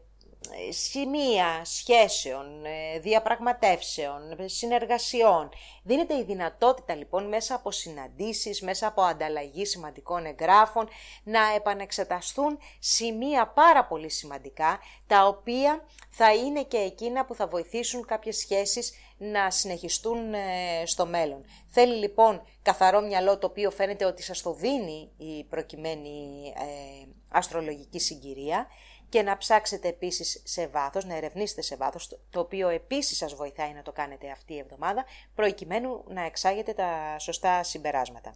σημεία 0.70 1.62
σχέσεων, 1.64 2.66
ε, 2.66 3.00
διαπραγματεύσεων, 3.00 4.22
συνεργασιών. 4.46 5.50
Δίνεται 5.84 6.18
η 6.18 6.24
δυνατότητα 6.24 6.96
λοιπόν 6.96 7.28
μέσα 7.28 7.56
από 7.56 7.72
συναντήσεις, 7.72 8.62
μέσα 8.62 8.88
από 8.88 9.02
ανταλλαγή 9.02 9.66
σημαντικών 9.66 10.26
εγγράφων 10.26 10.88
να 11.24 11.40
επανεξεταστούν 11.56 12.58
σημεία 12.80 13.48
πάρα 13.48 13.86
πολύ 13.86 14.10
σημαντικά 14.10 14.80
τα 15.08 15.28
οποία 15.28 15.86
θα 16.10 16.34
είναι 16.34 16.64
και 16.64 16.78
εκείνα 16.78 17.26
που 17.26 17.36
θα 17.36 17.48
βοηθήσουν 17.48 18.06
κάποιες 18.06 18.38
σχέσεις 18.38 18.94
να 19.18 19.52
συνεχιστούν 19.52 20.34
ε, 20.34 20.40
στο 20.86 21.06
μέλλον. 21.06 21.46
Θέλει 21.68 21.96
λοιπόν 21.96 22.42
καθαρό 22.62 23.02
μυαλό 23.02 23.38
το 23.38 23.48
οποίο 23.48 23.72
φαίνεται 23.72 24.06
ότι 24.06 24.24
σας 24.24 24.42
το 24.42 24.54
δίνει 24.54 25.12
η 25.18 25.44
προκειμένη 25.44 26.54
ε, 26.58 27.08
αστρολογική 27.30 28.00
συγκυρία 28.00 28.68
και 29.14 29.22
να 29.22 29.38
ψάξετε 29.38 29.88
επίσης 29.88 30.42
σε 30.44 30.68
βάθος, 30.68 31.06
να 31.06 31.16
ερευνήσετε 31.16 31.62
σε 31.62 31.76
βάθος, 31.76 32.20
το 32.30 32.40
οποίο 32.40 32.70
επίσης 32.70 33.18
σας 33.18 33.34
βοηθάει 33.34 33.74
να 33.74 33.82
το 33.82 33.92
κάνετε 33.92 34.30
αυτή 34.30 34.54
η 34.54 34.58
εβδομάδα, 34.58 35.06
προκειμένου 35.36 36.04
να 36.08 36.22
εξάγετε 36.26 36.74
τα 36.74 37.16
σωστά 37.20 37.64
συμπεράσματα. 37.64 38.34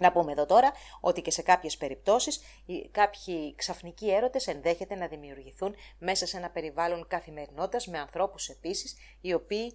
Να 0.00 0.12
πούμε 0.12 0.32
εδώ 0.32 0.46
τώρα 0.46 0.72
ότι 1.00 1.22
και 1.22 1.30
σε 1.30 1.42
κάποιες 1.42 1.76
περιπτώσεις 1.76 2.40
κάποιοι 2.90 3.54
ξαφνικοί 3.54 4.10
έρωτες 4.10 4.46
ενδέχεται 4.46 4.94
να 4.94 5.06
δημιουργηθούν 5.06 5.74
μέσα 5.98 6.26
σε 6.26 6.36
ένα 6.36 6.50
περιβάλλον 6.50 7.06
καθημερινότητας 7.08 7.86
με 7.86 7.98
ανθρώπους 7.98 8.48
επίσης 8.48 8.96
οι 9.20 9.32
οποίοι 9.32 9.74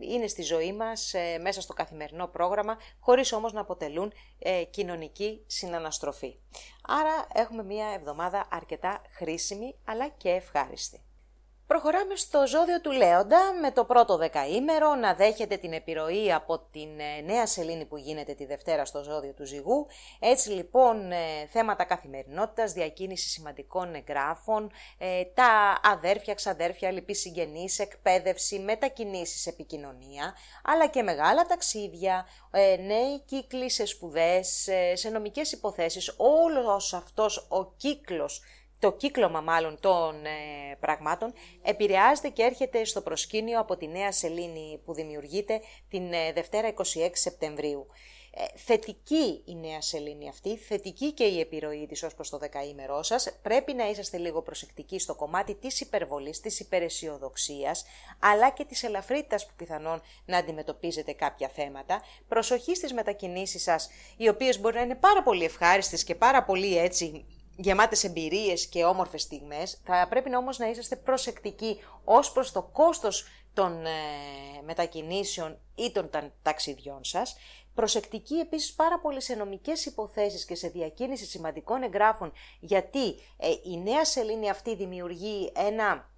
είναι 0.00 0.26
στη 0.26 0.42
ζωή 0.42 0.72
μας 0.72 1.14
ε, 1.14 1.38
μέσα 1.38 1.60
στο 1.60 1.72
καθημερινό 1.72 2.26
πρόγραμμα 2.26 2.76
χωρίς 3.00 3.32
όμως 3.32 3.52
να 3.52 3.60
αποτελούν 3.60 4.12
ε, 4.38 4.64
κοινωνική 4.64 5.42
συναναστροφή. 5.46 6.36
Άρα 6.82 7.26
έχουμε 7.34 7.62
μια 7.62 7.86
εβδομάδα 7.86 8.46
αρκετά 8.50 9.02
χρήσιμη 9.10 9.74
αλλά 9.84 10.08
και 10.08 10.28
ευχάριστη. 10.28 11.07
Προχωράμε 11.68 12.16
στο 12.16 12.46
ζώδιο 12.46 12.80
του 12.80 12.90
Λέοντα 12.90 13.40
με 13.62 13.70
το 13.70 13.84
πρώτο 13.84 14.16
δεκαήμερο 14.16 14.94
να 14.94 15.14
δέχεται 15.14 15.56
την 15.56 15.72
επιρροή 15.72 16.32
από 16.32 16.58
την 16.58 17.00
ε, 17.00 17.20
νέα 17.20 17.46
σελήνη 17.46 17.84
που 17.84 17.96
γίνεται 17.96 18.34
τη 18.34 18.46
Δευτέρα 18.46 18.84
στο 18.84 19.02
ζώδιο 19.02 19.32
του 19.32 19.46
Ζυγού. 19.46 19.86
Έτσι 20.18 20.50
λοιπόν 20.50 21.12
ε, 21.12 21.46
θέματα 21.50 21.84
καθημερινότητας, 21.84 22.72
διακίνηση 22.72 23.28
σημαντικών 23.28 23.94
εγγράφων, 23.94 24.70
ε, 24.98 25.24
τα 25.24 25.80
αδέρφια, 25.82 26.34
ξαδέρφια, 26.34 26.90
λυπή 26.90 27.14
συγγενείς, 27.14 27.78
εκπαίδευση, 27.78 28.58
μετακινήσεις, 28.58 29.46
επικοινωνία, 29.46 30.34
αλλά 30.64 30.86
και 30.86 31.02
μεγάλα 31.02 31.46
ταξίδια, 31.46 32.26
νέοι 32.86 33.20
κύκλοι 33.24 33.70
σε 33.70 33.86
σπουδές, 33.86 34.68
σε 34.94 35.08
νομικές 35.08 35.52
υποθέσεις, 35.52 36.14
όλος 36.16 36.94
αυτός 36.94 37.46
ο 37.48 37.72
κύκλος 37.76 38.42
το 38.78 38.92
κύκλωμα 38.92 39.40
μάλλον 39.40 39.80
των 39.80 40.24
ε, 40.24 40.76
πραγμάτων 40.80 41.32
επηρεάζεται 41.62 42.28
και 42.28 42.42
έρχεται 42.42 42.84
στο 42.84 43.00
προσκήνιο 43.00 43.60
από 43.60 43.76
τη 43.76 43.88
νέα 43.88 44.12
σελήνη 44.12 44.80
που 44.84 44.94
δημιουργείται 44.94 45.60
την 45.88 46.12
ε, 46.12 46.32
Δευτέρα 46.32 46.74
26 46.74 46.82
Σεπτεμβρίου. 47.12 47.86
Ε, 48.40 48.58
θετική 48.58 49.42
η 49.44 49.54
νέα 49.54 49.80
σελήνη 49.80 50.28
αυτή, 50.28 50.56
θετική 50.56 51.12
και 51.12 51.24
η 51.24 51.40
επιρροή 51.40 51.86
της 51.86 52.02
ως 52.02 52.14
προς 52.14 52.30
το 52.30 52.38
δεκαήμερό 52.38 53.02
σας. 53.02 53.38
Πρέπει 53.42 53.72
να 53.72 53.90
είσαστε 53.90 54.16
λίγο 54.16 54.42
προσεκτικοί 54.42 54.98
στο 54.98 55.14
κομμάτι 55.14 55.54
της 55.54 55.80
υπερβολής, 55.80 56.40
της 56.40 56.60
υπεραισιοδοξίας, 56.60 57.84
αλλά 58.18 58.50
και 58.50 58.64
της 58.64 58.82
ελαφρύτητας 58.82 59.46
που 59.46 59.52
πιθανόν 59.56 60.02
να 60.24 60.36
αντιμετωπίζετε 60.36 61.12
κάποια 61.12 61.48
θέματα. 61.48 62.02
Προσοχή 62.28 62.74
στις 62.74 62.92
μετακινήσεις 62.92 63.62
σας, 63.62 63.88
οι 64.16 64.28
οποίες 64.28 64.60
μπορεί 64.60 64.74
να 64.74 64.82
είναι 64.82 64.94
πάρα 64.94 65.22
πολύ 65.22 65.44
ευχάριστες 65.44 66.04
και 66.04 66.14
πάρα 66.14 66.44
πολύ 66.44 66.78
έτσι 66.78 67.26
γεμάτες 67.60 68.04
εμπειρίες 68.04 68.66
και 68.66 68.84
όμορφες 68.84 69.22
στιγμές, 69.22 69.80
θα 69.84 70.06
πρέπει 70.08 70.36
όμως 70.36 70.58
να 70.58 70.68
είσαστε 70.68 70.96
προσεκτικοί 70.96 71.80
ως 72.04 72.32
προς 72.32 72.52
το 72.52 72.62
κόστος 72.62 73.26
των 73.54 73.86
ε, 73.86 73.90
μετακινήσεων 74.64 75.58
ή 75.74 75.92
των 75.92 76.10
ταξιδιών 76.42 77.04
σας, 77.04 77.36
προσεκτικοί 77.74 78.34
επίσης 78.34 78.74
πάρα 78.74 78.98
πολύ 79.00 79.22
σε 79.22 79.34
νομικές 79.34 79.86
υποθέσεις 79.86 80.44
και 80.44 80.54
σε 80.54 80.68
διακίνηση 80.68 81.24
σημαντικών 81.24 81.82
εγγράφων, 81.82 82.32
γιατί 82.60 83.08
ε, 83.36 83.48
η 83.64 83.78
νέα 83.82 84.04
σελήνη 84.04 84.50
αυτή 84.50 84.74
δημιουργεί 84.74 85.52
ένα 85.56 86.10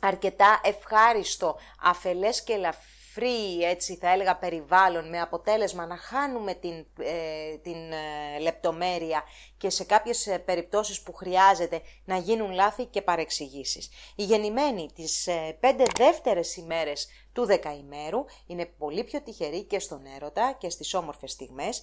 αρκετά 0.00 0.60
ευχάριστο, 0.64 1.56
αφελές 1.82 2.42
και 2.42 2.52
ελαφρύ 2.52 3.01
free, 3.16 3.62
έτσι 3.62 3.96
θα 3.96 4.10
έλεγα, 4.10 4.36
περιβάλλον 4.36 5.08
με 5.08 5.20
αποτέλεσμα 5.20 5.86
να 5.86 5.96
χάνουμε 5.96 6.54
την, 6.54 6.86
ε, 6.98 7.56
την 7.62 7.92
ε, 7.92 8.38
λεπτομέρεια 8.40 9.22
και 9.56 9.70
σε 9.70 9.84
κάποιες 9.84 10.26
ε, 10.26 10.38
περιπτώσεις 10.38 11.02
που 11.02 11.12
χρειάζεται 11.12 11.80
να 12.04 12.16
γίνουν 12.16 12.52
λάθη 12.52 12.84
και 12.84 13.02
παρεξηγήσεις. 13.02 13.90
Η 14.16 14.24
γεννημένη 14.24 14.90
τις 14.94 15.28
πέντε 15.60 15.84
δεύτερες 15.96 16.56
ημέρες 16.56 17.08
του 17.32 17.44
δεκαημέρου 17.46 18.24
είναι 18.46 18.66
πολύ 18.66 19.04
πιο 19.04 19.22
τυχερή 19.22 19.62
και 19.62 19.78
στον 19.78 20.02
έρωτα 20.16 20.56
και 20.58 20.70
στις 20.70 20.94
όμορφες 20.94 21.30
στιγμές, 21.30 21.82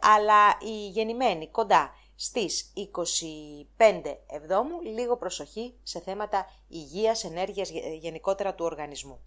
αλλά 0.00 0.58
η 0.60 0.88
γεννημένη 0.88 1.48
κοντά 1.48 1.94
στις 2.16 2.72
25 2.74 4.18
Εβδόμου 4.26 4.80
λίγο 4.82 5.16
προσοχή 5.16 5.74
σε 5.82 6.00
θέματα 6.00 6.46
υγείας, 6.68 7.24
ενέργειας 7.24 7.70
γενικότερα 8.00 8.54
του 8.54 8.64
οργανισμού. 8.64 9.20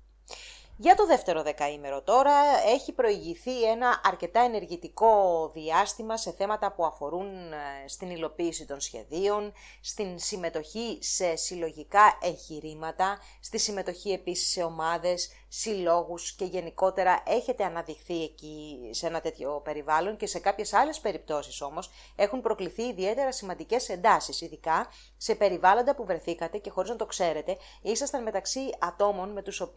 Για 0.81 0.95
το 0.95 1.05
δεύτερο 1.05 1.43
δεκαήμερο 1.43 2.01
τώρα 2.01 2.33
έχει 2.65 2.91
προηγηθεί 2.91 3.63
ένα 3.63 4.01
αρκετά 4.03 4.39
ενεργητικό 4.39 5.49
διάστημα 5.53 6.17
σε 6.17 6.31
θέματα 6.31 6.71
που 6.71 6.85
αφορούν 6.85 7.51
ε, 7.51 7.87
στην 7.87 8.09
υλοποίηση 8.09 8.65
των 8.65 8.79
σχεδίων, 8.79 9.53
στην 9.81 10.19
συμμετοχή 10.19 10.97
σε 11.01 11.35
συλλογικά 11.35 12.17
εγχειρήματα, 12.21 13.19
στη 13.39 13.57
συμμετοχή 13.57 14.11
επίσης 14.11 14.51
σε 14.51 14.63
ομάδες, 14.63 15.29
συλλόγους 15.49 16.31
και 16.31 16.45
γενικότερα 16.45 17.23
έχετε 17.25 17.63
αναδειχθεί 17.63 18.23
εκεί 18.23 18.79
σε 18.91 19.07
ένα 19.07 19.21
τέτοιο 19.21 19.61
περιβάλλον 19.63 20.17
και 20.17 20.27
σε 20.27 20.39
κάποιες 20.39 20.73
άλλες 20.73 20.99
περιπτώσεις 20.99 21.61
όμως 21.61 21.89
έχουν 22.15 22.41
προκληθεί 22.41 22.83
ιδιαίτερα 22.83 23.31
σημαντικές 23.31 23.89
εντάσεις, 23.89 24.41
ειδικά 24.41 24.87
σε 25.17 25.35
περιβάλλοντα 25.35 25.95
που 25.95 26.05
βρεθήκατε 26.05 26.57
και 26.57 26.69
χωρίς 26.69 26.89
να 26.89 26.95
το 26.95 27.05
ξέρετε 27.05 27.57
ήσασταν 27.81 28.23
μεταξύ 28.23 28.59
ατόμων 28.79 29.31
με, 29.31 29.41
τους, 29.41 29.71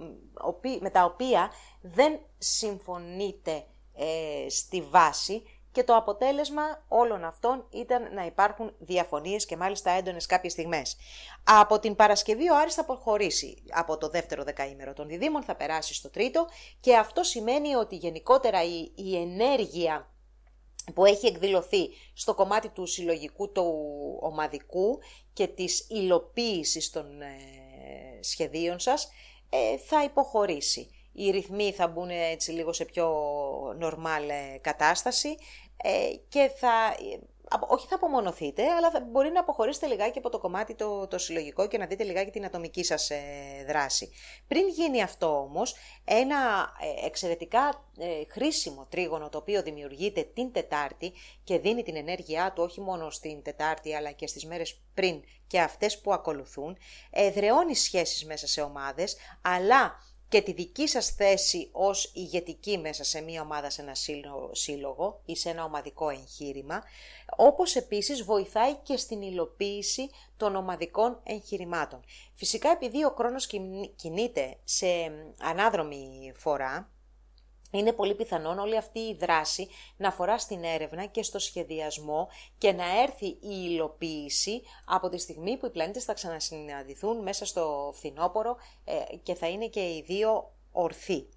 με 0.80 0.90
τα 0.90 1.04
οποία 1.04 1.50
δεν 1.80 2.20
συμφωνείτε 2.38 3.64
ε, 3.94 4.48
στη 4.48 4.82
βάση 4.82 5.42
και 5.72 5.84
το 5.84 5.96
αποτέλεσμα 5.96 6.62
όλων 6.88 7.24
αυτών 7.24 7.66
ήταν 7.70 8.14
να 8.14 8.26
υπάρχουν 8.26 8.74
διαφωνίες 8.78 9.46
και 9.46 9.56
μάλιστα 9.56 9.90
έντονες 9.90 10.26
κάποιες 10.26 10.52
στιγμές. 10.52 10.96
Από 11.44 11.78
την 11.78 11.94
Παρασκευή 11.94 12.50
ο 12.50 12.56
Άρης 12.56 12.74
θα 12.74 12.84
προχωρήσει 12.84 13.62
από 13.70 13.98
το 13.98 14.08
δεύτερο 14.08 14.44
δεκαήμερο 14.44 14.92
των 14.92 15.08
διδήμων, 15.08 15.42
θα 15.42 15.54
περάσει 15.54 15.94
στο 15.94 16.10
τρίτο 16.10 16.46
και 16.80 16.96
αυτό 16.96 17.22
σημαίνει 17.22 17.74
ότι 17.74 17.96
γενικότερα 17.96 18.62
η, 18.64 18.92
η 18.94 19.16
ενέργεια 19.16 20.06
που 20.94 21.04
έχει 21.04 21.26
εκδηλωθεί 21.26 21.88
στο 22.14 22.34
κομμάτι 22.34 22.68
του 22.68 22.86
συλλογικού, 22.86 23.52
του 23.52 23.64
ομαδικού 24.20 24.98
και 25.32 25.46
της 25.46 25.86
υλοποίησης 25.88 26.90
των 26.90 27.20
ε, 27.22 27.36
σχεδίων 28.20 28.78
σας 28.78 29.08
ε, 29.50 29.78
θα 29.78 30.04
υποχωρήσει. 30.04 30.90
Οι 31.12 31.30
ρυθμοί 31.30 31.72
θα 31.72 31.88
μπουν 31.88 32.10
έτσι 32.10 32.50
λίγο 32.50 32.72
σε 32.72 32.84
πιο 32.84 33.08
νορμάλ 33.78 34.28
ε, 34.28 34.58
κατάσταση 34.60 35.36
ε, 35.83 36.16
και 36.28 36.51
θα, 36.57 36.97
όχι 37.68 37.87
θα 37.87 37.95
απομονωθείτε, 37.95 38.68
αλλά 38.68 38.91
θα, 38.91 39.01
μπορεί 39.01 39.30
να 39.30 39.41
αποχωρήσετε 39.41 39.87
λιγάκι 39.87 40.18
από 40.18 40.28
το 40.28 40.39
κομμάτι 40.39 40.74
το, 40.74 41.07
το 41.07 41.18
συλλογικό 41.18 41.68
και 41.68 41.78
να 41.78 41.87
δείτε 41.87 42.05
λιγάκι 42.05 42.30
την 42.30 42.45
ατομική 42.45 42.85
σας 42.85 43.11
ε, 43.11 43.18
δράση. 43.66 44.12
Πριν 44.49 44.68
γίνει 44.68 45.03
αυτό 45.03 45.39
όμως, 45.41 45.74
ένα 46.05 46.37
ε, 47.03 47.07
εξαιρετικά 47.07 47.87
χρήσιμο 48.30 48.87
τρίγωνο 48.91 49.28
το 49.28 49.39
οποίο 49.39 49.62
δημιουργείται 49.62 50.22
την 50.22 50.53
Τετάρτη 50.53 51.12
και 51.45 51.59
δίνει 51.59 51.83
την 51.83 51.97
ενέργειά 51.97 52.53
του 52.53 52.62
όχι 52.62 52.80
μόνο 52.80 53.11
στην 53.11 53.43
Τετάρτη 53.43 53.95
αλλά 53.95 54.11
και 54.11 54.26
στις 54.26 54.47
μέρες 54.47 54.80
πριν 54.95 55.22
και 55.47 55.61
αυτές 55.61 56.01
που 56.01 56.12
ακολουθούν, 56.12 56.76
εδραιώνει 57.11 57.74
σχέσεις 57.74 58.24
μέσα 58.24 58.47
σε 58.47 58.61
ομάδες, 58.61 59.16
αλλά 59.43 59.95
και 60.33 60.43
τη 60.43 60.53
δική 60.53 60.89
σας 60.89 61.11
θέση 61.11 61.68
ως 61.72 62.11
ηγετική 62.14 62.78
μέσα 62.78 63.05
σε 63.05 63.20
μία 63.20 63.43
ομάδα, 63.43 63.70
σε 63.70 63.83
ένα 63.83 63.95
σύλλογο 64.53 65.20
ή 65.24 65.37
σε 65.37 65.51
ένα 65.51 65.64
ομαδικό 65.64 66.09
εγχείρημα, 66.09 66.83
όπως 67.37 67.76
επίσης 67.76 68.22
βοηθάει 68.22 68.74
και 68.74 68.97
στην 68.97 69.22
υλοποίηση 69.22 70.11
των 70.37 70.57
ομαδικών 70.57 71.20
εγχειρημάτων. 71.24 72.01
Φυσικά 72.35 72.70
επειδή 72.70 73.05
ο 73.05 73.14
χρόνος 73.16 73.47
κινείται 73.97 74.57
σε 74.64 74.87
ανάδρομη 75.39 76.33
φορά, 76.37 76.91
είναι 77.78 77.92
πολύ 77.92 78.14
πιθανόν 78.14 78.58
όλη 78.58 78.76
αυτή 78.76 78.98
η 78.98 79.16
δράση 79.20 79.68
να 79.96 80.08
αφορά 80.08 80.38
στην 80.38 80.64
έρευνα 80.64 81.06
και 81.06 81.22
στο 81.22 81.38
σχεδιασμό 81.38 82.28
και 82.58 82.72
να 82.72 83.00
έρθει 83.02 83.26
η 83.26 83.38
υλοποίηση 83.40 84.62
από 84.84 85.08
τη 85.08 85.18
στιγμή 85.18 85.56
που 85.56 85.66
οι 85.66 85.70
πλανήτες 85.70 86.04
θα 86.04 86.14
ξανασυναντηθούν 86.14 87.22
μέσα 87.22 87.46
στο 87.46 87.92
φθινόπωρο 87.94 88.56
ε, 88.84 89.16
και 89.22 89.34
θα 89.34 89.48
είναι 89.48 89.66
και 89.66 89.80
οι 89.80 90.04
δύο 90.06 90.52
ορθοί. 90.72 91.28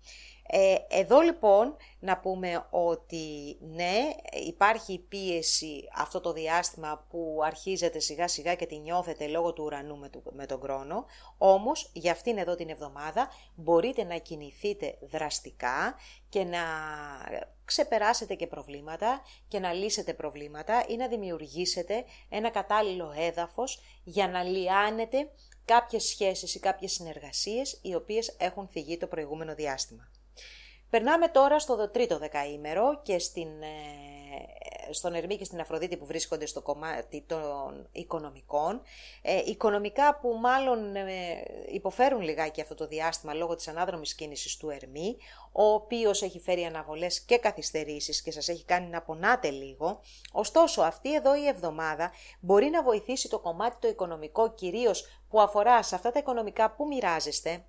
Ε, 0.47 0.75
εδώ 0.89 1.19
λοιπόν 1.19 1.75
να 1.99 2.17
πούμε 2.17 2.65
ότι 2.69 3.57
ναι, 3.61 4.09
υπάρχει 4.45 4.99
πίεση 4.99 5.89
αυτό 5.95 6.21
το 6.21 6.33
διάστημα 6.33 7.05
που 7.09 7.39
αρχίζεται 7.43 7.99
σιγά 7.99 8.27
σιγά 8.27 8.55
και 8.55 8.65
τη 8.65 8.77
νιώθετε 8.77 9.27
λόγω 9.27 9.53
του 9.53 9.63
ουρανού 9.63 9.97
με, 9.97 10.09
με 10.31 10.45
τον 10.45 10.59
χρόνο, 10.59 11.05
όμως 11.37 11.89
για 11.93 12.11
αυτήν 12.11 12.37
εδώ 12.37 12.55
την 12.55 12.69
εβδομάδα 12.69 13.29
μπορείτε 13.55 14.03
να 14.03 14.17
κινηθείτε 14.17 14.97
δραστικά 15.01 15.95
και 16.29 16.43
να 16.43 16.59
ξεπεράσετε 17.65 18.35
και 18.35 18.47
προβλήματα 18.47 19.21
και 19.47 19.59
να 19.59 19.73
λύσετε 19.73 20.13
προβλήματα 20.13 20.85
ή 20.87 20.95
να 20.95 21.07
δημιουργήσετε 21.07 22.03
ένα 22.29 22.49
κατάλληλο 22.49 23.13
έδαφος 23.17 23.81
για 24.03 24.27
να 24.27 24.43
λιάνετε 24.43 25.29
κάποιες 25.65 26.03
σχέσεις 26.03 26.55
ή 26.55 26.59
κάποιες 26.59 26.91
συνεργασίες 26.91 27.79
οι 27.81 27.95
οποίες 27.95 28.35
έχουν 28.37 28.67
φυγεί 28.67 28.97
το 28.97 29.07
προηγούμενο 29.07 29.55
διάστημα. 29.55 30.09
Περνάμε 30.89 31.27
τώρα 31.27 31.59
στο 31.59 31.89
τρίτο 31.89 32.17
δεκαήμερο 32.17 32.99
και 33.03 33.19
στην, 33.19 33.47
ε, 33.61 34.91
στον 34.93 35.13
Ερμή 35.13 35.37
και 35.37 35.43
στην 35.43 35.59
Αφροδίτη 35.59 35.97
που 35.97 36.05
βρίσκονται 36.05 36.45
στο 36.45 36.61
κομμάτι 36.61 37.23
των 37.27 37.87
οικονομικών. 37.91 38.81
Ε, 39.21 39.41
οικονομικά 39.45 40.19
που 40.19 40.33
μάλλον 40.41 40.95
ε, 40.95 41.05
υποφέρουν 41.71 42.21
λιγάκι 42.21 42.61
αυτό 42.61 42.75
το 42.75 42.87
διάστημα 42.87 43.33
λόγω 43.33 43.55
της 43.55 43.67
ανάδρομης 43.67 44.15
κίνησης 44.15 44.57
του 44.57 44.69
Ερμή, 44.69 45.17
ο 45.51 45.63
οποίος 45.63 46.21
έχει 46.21 46.39
φέρει 46.39 46.63
αναβολές 46.63 47.21
και 47.21 47.37
καθυστερήσεις 47.37 48.21
και 48.21 48.31
σας 48.31 48.47
έχει 48.47 48.65
κάνει 48.65 48.87
να 48.87 49.01
πονάτε 49.01 49.49
λίγο. 49.49 49.99
Ωστόσο 50.31 50.81
αυτή 50.81 51.13
εδώ 51.13 51.35
η 51.35 51.47
εβδομάδα 51.47 52.11
μπορεί 52.39 52.69
να 52.69 52.83
βοηθήσει 52.83 53.29
το 53.29 53.39
κομμάτι 53.39 53.77
το 53.79 53.87
οικονομικό 53.87 54.53
κυρίως 54.53 55.05
που 55.29 55.41
αφορά 55.41 55.83
σε 55.83 55.95
αυτά 55.95 56.11
τα 56.11 56.19
οικονομικά 56.19 56.71
που 56.71 56.87
μοιράζεστε, 56.87 57.65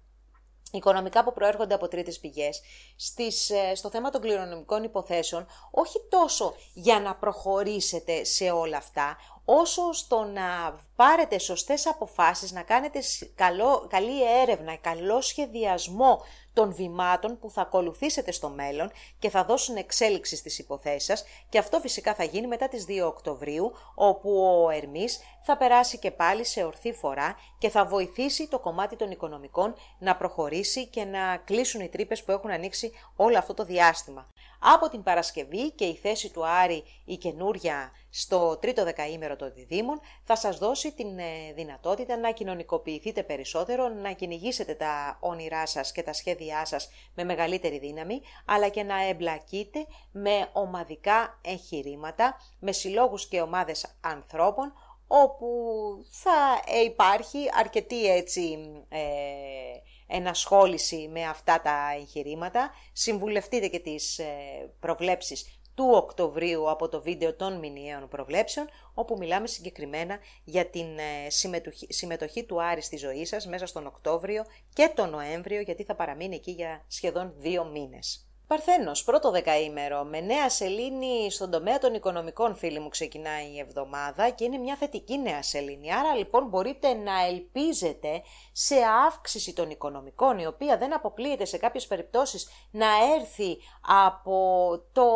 οικονομικά 0.76 1.24
που 1.24 1.32
προέρχονται 1.32 1.74
από 1.74 1.88
τρίτες 1.88 2.18
πηγές, 2.18 2.60
στις, 2.96 3.50
ε, 3.50 3.74
στο 3.74 3.90
θέμα 3.90 4.10
των 4.10 4.20
κληρονομικών 4.20 4.82
υποθέσεων, 4.82 5.46
όχι 5.70 5.98
τόσο 6.08 6.54
για 6.74 7.00
να 7.00 7.14
προχωρήσετε 7.14 8.24
σε 8.24 8.50
όλα 8.50 8.76
αυτά, 8.76 9.16
όσο 9.44 9.92
στο 9.92 10.24
να 10.24 10.78
πάρετε 10.96 11.38
σωστές 11.38 11.86
αποφάσεις, 11.86 12.52
να 12.52 12.62
κάνετε 12.62 12.98
καλό, 13.34 13.86
καλή 13.88 14.40
έρευνα, 14.40 14.76
καλό 14.76 15.20
σχεδιασμό 15.20 16.22
των 16.56 16.74
βημάτων 16.74 17.38
που 17.38 17.50
θα 17.50 17.60
ακολουθήσετε 17.60 18.32
στο 18.32 18.48
μέλλον 18.48 18.90
και 19.18 19.30
θα 19.30 19.44
δώσουν 19.44 19.76
εξέλιξη 19.76 20.36
στις 20.36 20.58
υποθέσεις 20.58 21.04
σας 21.04 21.24
και 21.48 21.58
αυτό 21.58 21.80
φυσικά 21.80 22.14
θα 22.14 22.24
γίνει 22.24 22.46
μετά 22.46 22.68
τις 22.68 22.84
2 22.88 23.06
Οκτωβρίου 23.06 23.72
όπου 23.94 24.30
ο 24.64 24.70
Ερμής 24.70 25.20
θα 25.42 25.56
περάσει 25.56 25.98
και 25.98 26.10
πάλι 26.10 26.44
σε 26.44 26.64
ορθή 26.64 26.92
φορά 26.92 27.36
και 27.58 27.68
θα 27.68 27.84
βοηθήσει 27.84 28.48
το 28.48 28.58
κομμάτι 28.58 28.96
των 28.96 29.10
οικονομικών 29.10 29.74
να 29.98 30.16
προχωρήσει 30.16 30.86
και 30.86 31.04
να 31.04 31.36
κλείσουν 31.36 31.80
οι 31.80 31.88
τρύπες 31.88 32.24
που 32.24 32.32
έχουν 32.32 32.50
ανοίξει 32.50 32.92
όλο 33.16 33.38
αυτό 33.38 33.54
το 33.54 33.64
διάστημα. 33.64 34.28
Από 34.60 34.88
την 34.88 35.02
Παρασκευή 35.02 35.70
και 35.70 35.84
η 35.84 35.94
θέση 35.94 36.32
του 36.32 36.46
Άρη 36.46 36.84
η 37.04 37.16
καινούρια 37.16 37.90
στο 38.10 38.56
τρίτο 38.56 38.84
δεκαήμερο 38.84 39.36
των 39.36 39.52
διδήμων 39.54 40.00
θα 40.24 40.36
σας 40.36 40.58
δώσει 40.58 40.92
την 40.92 41.18
ε, 41.18 41.52
δυνατότητα 41.54 42.16
να 42.16 42.30
κοινωνικοποιηθείτε 42.30 43.22
περισσότερο, 43.22 43.88
να 43.88 44.12
κυνηγήσετε 44.12 44.74
τα 44.74 45.16
όνειρά 45.20 45.66
σας 45.66 45.92
και 45.92 46.02
τα 46.02 46.12
σχέδιά 46.46 46.64
σας 46.64 46.88
με 47.14 47.24
μεγαλύτερη 47.24 47.78
δύναμη, 47.78 48.20
αλλά 48.44 48.68
και 48.68 48.82
να 48.82 49.08
εμπλακείτε 49.08 49.86
με 50.12 50.48
ομαδικά 50.52 51.40
εγχειρήματα, 51.42 52.36
με 52.58 52.72
συλλόγους 52.72 53.28
και 53.28 53.40
ομάδες 53.40 53.96
ανθρώπων, 54.00 54.72
όπου 55.06 55.46
θα 56.10 56.62
υπάρχει 56.84 57.38
αρκετή 57.58 58.06
έτσι 58.06 58.58
ε, 58.88 58.98
ενασχόληση 60.06 61.08
με 61.12 61.24
αυτά 61.24 61.60
τα 61.60 61.92
εγχειρήματα. 61.98 62.70
Συμβουλευτείτε 62.92 63.68
και 63.68 63.78
τις 63.78 64.18
ε, 64.18 64.24
προβλέψεις 64.80 65.60
του 65.76 65.90
Οκτωβρίου 65.92 66.70
από 66.70 66.88
το 66.88 67.02
βίντεο 67.02 67.34
των 67.34 67.58
μηνιαίων 67.58 68.08
προβλέψεων, 68.08 68.66
όπου 68.94 69.16
μιλάμε 69.18 69.46
συγκεκριμένα 69.46 70.18
για 70.44 70.66
την 70.66 70.98
ε, 70.98 71.30
συμμετοχή, 71.30 71.86
συμμετοχή 71.92 72.44
του 72.44 72.62
Άρη 72.62 72.80
στη 72.80 72.96
ζωή 72.96 73.24
σας 73.24 73.46
μέσα 73.46 73.66
στον 73.66 73.86
Οκτώβριο 73.86 74.44
και 74.72 74.92
τον 74.94 75.10
Νοέμβριο, 75.10 75.60
γιατί 75.60 75.82
θα 75.84 75.94
παραμείνει 75.94 76.34
εκεί 76.34 76.50
για 76.50 76.84
σχεδόν 76.88 77.34
δύο 77.36 77.64
μήνες. 77.64 78.25
Παρθένος, 78.48 79.04
πρώτο 79.04 79.30
δεκαήμερο, 79.30 80.04
με 80.04 80.20
νέα 80.20 80.50
σελήνη 80.50 81.30
στον 81.30 81.50
τομέα 81.50 81.78
των 81.78 81.94
οικονομικών 81.94 82.56
φίλοι 82.56 82.80
μου 82.80 82.88
ξεκινάει 82.88 83.46
η 83.46 83.58
εβδομάδα 83.58 84.30
και 84.30 84.44
είναι 84.44 84.56
μια 84.58 84.76
θετική 84.76 85.18
νέα 85.18 85.42
σελήνη. 85.42 85.92
Άρα 85.92 86.14
λοιπόν 86.14 86.48
μπορείτε 86.48 86.94
να 86.94 87.26
ελπίζετε 87.26 88.22
σε 88.52 88.74
αύξηση 89.06 89.52
των 89.52 89.70
οικονομικών, 89.70 90.38
η 90.38 90.46
οποία 90.46 90.78
δεν 90.78 90.94
αποκλείεται 90.94 91.44
σε 91.44 91.58
κάποιες 91.58 91.86
περιπτώσεις 91.86 92.48
να 92.70 92.86
έρθει 93.16 93.56
από 94.06 94.70
το 94.92 95.06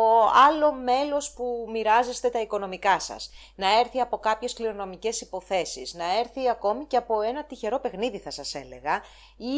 άλλο 0.47 0.73
μέλος 0.73 1.33
που 1.33 1.67
μοιράζεστε 1.71 2.29
τα 2.29 2.39
οικονομικά 2.41 2.99
σας. 2.99 3.29
Να 3.55 3.79
έρθει 3.79 3.99
από 3.99 4.17
κάποιες 4.17 4.53
κληρονομικές 4.53 5.21
υποθέσεις, 5.21 5.93
να 5.93 6.17
έρθει 6.19 6.49
ακόμη 6.49 6.85
και 6.85 6.97
από 6.97 7.21
ένα 7.21 7.43
τυχερό 7.43 7.79
παιχνίδι 7.79 8.19
θα 8.19 8.31
σας 8.31 8.55
έλεγα 8.55 9.01
ή 9.37 9.57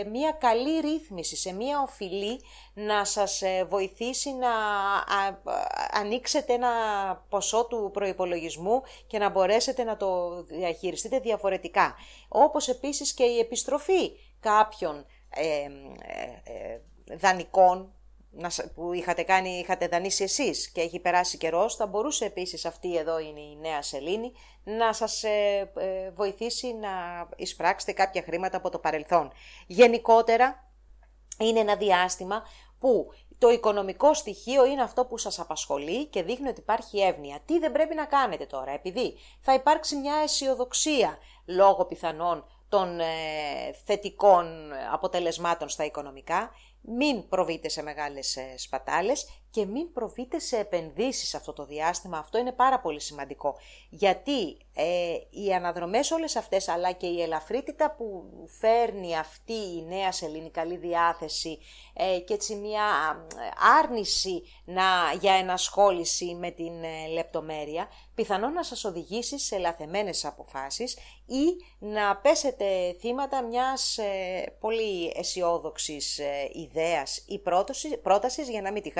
ε, 0.00 0.08
μια 0.08 0.32
καλή 0.32 0.80
ρύθμιση 0.80 1.36
σε 1.36 1.52
μια 1.52 1.80
οφειλή 1.80 2.40
να 2.86 3.04
σας 3.04 3.42
ε, 3.42 3.64
βοηθήσει 3.64 4.32
να 4.32 4.50
ανοίξετε 5.90 6.52
ένα 6.52 6.70
ποσό 7.28 7.66
του 7.66 7.90
προϋπολογισμού 7.92 8.82
και 9.06 9.18
να 9.18 9.30
μπορέσετε 9.30 9.84
να 9.84 9.96
το 9.96 10.42
διαχειριστείτε 10.42 11.18
διαφορετικά. 11.18 11.94
Όπως 12.28 12.68
επίσης 12.68 13.12
και 13.14 13.24
η 13.24 13.38
επιστροφή 13.38 14.10
κάποιων 14.40 15.06
ε, 15.30 15.46
ε, 15.46 15.68
ε 16.44 16.80
δανεικών 17.16 17.92
που 18.74 18.92
είχατε, 18.92 19.22
κάνει, 19.22 19.50
είχατε 19.50 19.88
δανείσει 19.88 20.22
εσείς 20.22 20.70
και 20.70 20.80
έχει 20.80 21.00
περάσει 21.00 21.38
καιρός, 21.38 21.76
θα 21.76 21.86
μπορούσε 21.86 22.24
επίσης 22.24 22.64
αυτή 22.64 22.96
εδώ 22.96 23.18
είναι 23.18 23.40
η 23.40 23.58
νέα 23.60 23.82
σελήνη 23.82 24.32
να 24.64 24.92
σας 24.92 25.24
βοηθήσει 26.14 26.74
να 26.74 26.90
εισπράξετε 27.36 27.92
κάποια 27.92 28.22
χρήματα 28.22 28.56
από 28.56 28.70
το 28.70 28.78
παρελθόν. 28.78 29.32
Γενικότερα 29.66 30.72
είναι 31.38 31.60
ένα 31.60 31.76
διάστημα 31.76 32.42
που 32.82 33.12
το 33.38 33.48
οικονομικό 33.48 34.14
στοιχείο 34.14 34.64
είναι 34.64 34.82
αυτό 34.82 35.04
που 35.04 35.18
σας 35.18 35.38
απασχολεί 35.38 36.06
και 36.06 36.22
δείχνει 36.22 36.48
ότι 36.48 36.60
υπάρχει 36.60 36.98
εύνοια. 36.98 37.38
Τι 37.44 37.58
δεν 37.58 37.72
πρέπει 37.72 37.94
να 37.94 38.04
κάνετε 38.04 38.46
τώρα, 38.46 38.70
επειδή 38.72 39.14
θα 39.40 39.54
υπάρξει 39.54 39.96
μια 39.96 40.14
αισιοδοξία 40.14 41.18
λόγω 41.46 41.84
πιθανών 41.84 42.44
των 42.68 43.00
ε, 43.00 43.04
θετικών 43.84 44.72
αποτελεσμάτων 44.92 45.68
στα 45.68 45.84
οικονομικά, 45.84 46.50
μην 46.80 47.28
προβείτε 47.28 47.68
σε 47.68 47.82
μεγάλες 47.82 48.36
ε, 48.36 48.54
σπατάλες 48.56 49.28
και 49.52 49.66
μην 49.66 49.92
προβείτε 49.92 50.38
σε 50.38 50.56
επενδύσεις 50.58 51.34
αυτό 51.34 51.52
το 51.52 51.64
διάστημα. 51.64 52.18
Αυτό 52.18 52.38
είναι 52.38 52.52
πάρα 52.52 52.80
πολύ 52.80 53.00
σημαντικό. 53.00 53.56
Γιατί 53.90 54.56
ε, 54.74 55.14
οι 55.30 55.54
αναδρομές 55.54 56.10
όλες 56.10 56.36
αυτές, 56.36 56.68
αλλά 56.68 56.92
και 56.92 57.06
η 57.06 57.22
ελαφρύτητα 57.22 57.94
που 57.94 58.24
φέρνει 58.58 59.16
αυτή 59.16 59.52
η 59.52 59.84
νέα 59.88 60.12
σελήνη, 60.12 60.50
καλή 60.50 60.76
διάθεση 60.76 61.58
ε, 61.92 62.18
και 62.18 62.34
έτσι 62.34 62.54
μια 62.54 62.84
άρνηση 63.78 64.42
να, 64.64 64.82
για 65.20 65.32
ενασχόληση 65.32 66.34
με 66.34 66.50
την 66.50 66.84
ε, 66.84 67.06
λεπτομέρεια, 67.12 67.88
πιθανόν 68.14 68.52
να 68.52 68.62
σας 68.62 68.84
οδηγήσει 68.84 69.38
σε 69.38 69.58
λαθεμένες 69.58 70.24
αποφάσεις 70.24 70.98
ή 71.26 71.44
να 71.78 72.16
πέσετε 72.16 72.96
θύματα 73.00 73.42
μιας 73.42 73.98
ε, 73.98 74.56
πολύ 74.60 75.12
αισιόδοξης 75.16 76.20
ιδέας 76.52 77.24
ή 77.26 77.40
πρότασης 78.02 78.48
για 78.48 78.62
να 78.62 78.72
μην 78.72 78.82
τη 78.82 78.90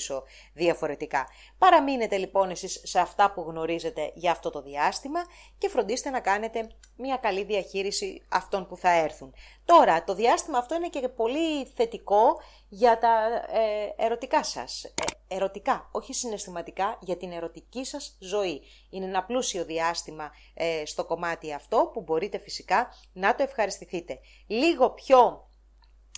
χαρακτηρίσω 0.00 0.22
διαφορετικά. 0.52 1.28
Παραμείνετε 1.58 2.16
λοιπόν 2.16 2.50
εσείς 2.50 2.80
σε 2.84 2.98
αυτά 2.98 3.32
που 3.32 3.40
γνωρίζετε 3.48 4.12
για 4.14 4.30
αυτό 4.30 4.50
το 4.50 4.62
διάστημα 4.62 5.20
και 5.58 5.68
φροντίστε 5.68 6.10
να 6.10 6.20
κάνετε 6.20 6.68
μια 6.96 7.16
καλή 7.16 7.44
διαχείριση 7.44 8.22
αυτών 8.28 8.66
που 8.66 8.76
θα 8.76 8.90
έρθουν. 8.90 9.34
Τώρα, 9.64 10.04
το 10.04 10.14
διάστημα 10.14 10.58
αυτό 10.58 10.74
είναι 10.74 10.88
και 10.88 11.08
πολύ 11.08 11.66
θετικό 11.76 12.40
για 12.68 12.98
τα 12.98 13.26
ε, 13.48 14.04
ερωτικά 14.04 14.44
σας. 14.44 14.84
Ε, 14.84 14.90
ερωτικά, 15.34 15.88
όχι 15.92 16.12
συναισθηματικά, 16.12 16.98
για 17.00 17.16
την 17.16 17.32
ερωτική 17.32 17.84
σας 17.84 18.16
ζωή. 18.18 18.62
Είναι 18.90 19.04
ένα 19.04 19.24
πλούσιο 19.24 19.64
διάστημα 19.64 20.30
ε, 20.54 20.82
στο 20.86 21.04
κομμάτι 21.04 21.52
αυτό 21.52 21.90
που 21.92 22.00
μπορείτε 22.00 22.38
φυσικά 22.38 22.88
να 23.12 23.34
το 23.34 23.42
ευχαριστηθείτε. 23.42 24.18
Λίγο 24.46 24.90
πιο 24.90 25.49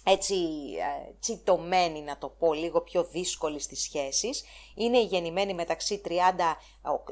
έτσι 0.05 0.35
ε, 0.35 1.13
τσιτωμένη 1.21 2.01
να 2.01 2.19
το 2.19 2.29
πω, 2.29 2.53
λίγο 2.53 2.81
πιο 2.81 3.05
δύσκολη 3.05 3.61
στις 3.61 3.83
σχέσεις. 3.83 4.45
Είναι 4.75 4.99
η 4.99 5.05
γεννημένη 5.05 5.55
μεταξύ 5.55 6.01
30 6.05 6.11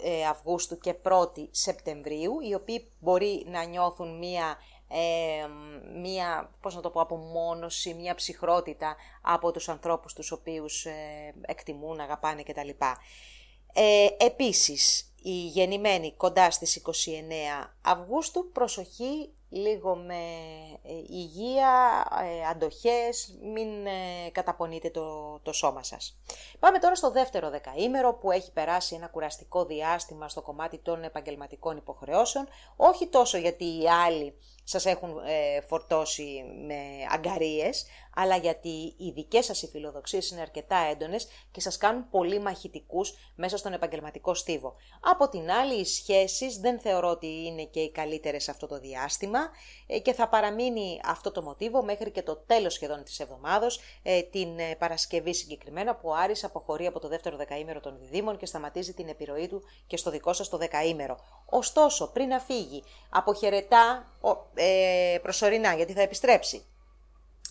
ε, 0.03 0.27
Αυγούστου 0.27 0.79
και 0.79 0.95
1η 1.03 1.49
Σεπτεμβρίου, 1.51 2.41
οι 2.41 2.55
οποίοι 2.55 2.87
μπορεί 3.01 3.45
να 3.47 3.65
νιώθουν 3.65 4.19
μία 4.19 4.57
ε, 4.93 5.47
μία, 6.01 6.51
πώς 6.61 6.75
να 6.75 6.81
το 6.81 6.91
πω, 6.91 7.01
απομόνωση, 7.01 7.95
μία 7.95 8.15
ψυχρότητα 8.15 8.97
από 9.23 9.51
τους 9.53 9.69
ανθρώπους 9.69 10.13
τους 10.13 10.31
οποίους 10.31 10.85
ε, 10.85 11.35
εκτιμούν, 11.41 12.01
αγαπάνε 12.01 12.43
κτλ. 12.43 12.69
Ε, 13.73 14.07
επίσης, 14.19 15.13
η 15.23 15.47
γεννημένη 15.47 16.13
κοντά 16.17 16.51
στις 16.51 16.77
29 16.77 16.91
Αυγούστου, 17.83 18.51
προσοχή 18.53 19.33
λίγο 19.51 19.97
με 19.97 20.15
ε, 20.83 20.93
υγεία, 21.09 22.05
ε, 22.23 22.47
αντοχές, 22.47 23.39
μην 23.43 23.87
ε, 23.87 24.31
καταπονείτε 24.33 24.91
το, 24.91 25.39
το 25.43 25.53
σώμα 25.53 25.83
σας. 25.83 26.21
Πάμε 26.59 26.79
τώρα 26.79 26.95
στο 26.95 27.11
δεύτερο 27.11 27.51
δεκαήμερο 27.51 28.15
που 28.15 28.31
έχει 28.31 28.53
περάσει 28.53 28.95
ένα 28.95 29.07
κουραστικό 29.07 29.65
διάστημα 29.65 30.29
στο 30.29 30.43
κομμάτι 30.43 30.79
των 30.79 31.03
επαγγελματικών 31.03 31.77
υποχρεώσεων, 31.77 32.49
όχι 32.77 33.07
τόσο 33.07 33.39
γιατί 33.39 33.65
οι 33.65 33.89
άλλοι 33.89 34.35
σας 34.65 34.87
έχουν 34.87 35.15
φορτώσει 35.69 36.45
με 36.67 36.81
αγκαρίες, 37.11 37.87
αλλά 38.15 38.37
γιατί 38.37 38.95
οι 38.97 39.11
δικές 39.15 39.45
σας 39.45 39.63
οι 39.63 39.69
φιλοδοξίες 39.69 40.31
είναι 40.31 40.41
αρκετά 40.41 40.77
έντονες 40.77 41.29
και 41.51 41.61
σας 41.61 41.77
κάνουν 41.77 42.09
πολύ 42.11 42.39
μαχητικούς 42.39 43.15
μέσα 43.35 43.57
στον 43.57 43.73
επαγγελματικό 43.73 44.35
στίβο. 44.35 44.75
Από 45.01 45.29
την 45.29 45.51
άλλη, 45.51 45.81
οι 45.81 45.85
σχέσεις 45.85 46.59
δεν 46.59 46.81
θεωρώ 46.81 47.09
ότι 47.09 47.27
είναι 47.27 47.65
και 47.65 47.81
οι 47.81 47.91
καλύτερες 47.91 48.49
αυτό 48.49 48.67
το 48.67 48.79
διάστημα 48.79 49.39
ε, 49.87 49.99
και 49.99 50.13
θα 50.13 50.29
παραμείνει 50.29 51.01
αυτό 51.05 51.31
το 51.33 51.43
μοτίβο 51.43 51.83
μέχρι 51.85 52.11
και 52.11 52.23
το 52.23 52.37
τέλος 52.37 52.75
σχεδόν 52.75 53.05
της 53.05 53.21
εβδομάδος, 53.21 53.81
ε, 54.03 54.23
την 54.23 54.59
ε, 54.59 54.75
Παρασκευή 54.79 55.35
συγκεκριμένα, 55.35 55.95
που 55.95 56.09
ο 56.09 56.15
Άρης 56.15 56.45
αποχωρεί 56.45 56.87
από 56.87 57.01
το 57.01 57.09
δεύτερο 57.09 57.37
δεκαήμερο 57.37 57.81
των 57.81 57.99
διδήμων 58.01 58.37
και 58.37 58.47
σταματίζει 58.47 58.95
την 58.95 59.09
επιρροή 59.09 59.49
του 59.49 59.63
και 59.87 59.97
στο 59.97 60.11
δικό 60.11 60.33
σας 60.33 60.49
το 60.49 60.57
δεκαήμερο. 60.57 61.19
Ωστόσο, 61.51 62.13
πριν 62.13 62.29
να 62.29 62.39
φύγει, 62.39 62.83
αποχαιρετά 63.11 64.13
προσωρινά, 65.23 65.75
γιατί 65.75 65.93
θα 65.93 66.03
επιστρέψει 66.03 66.65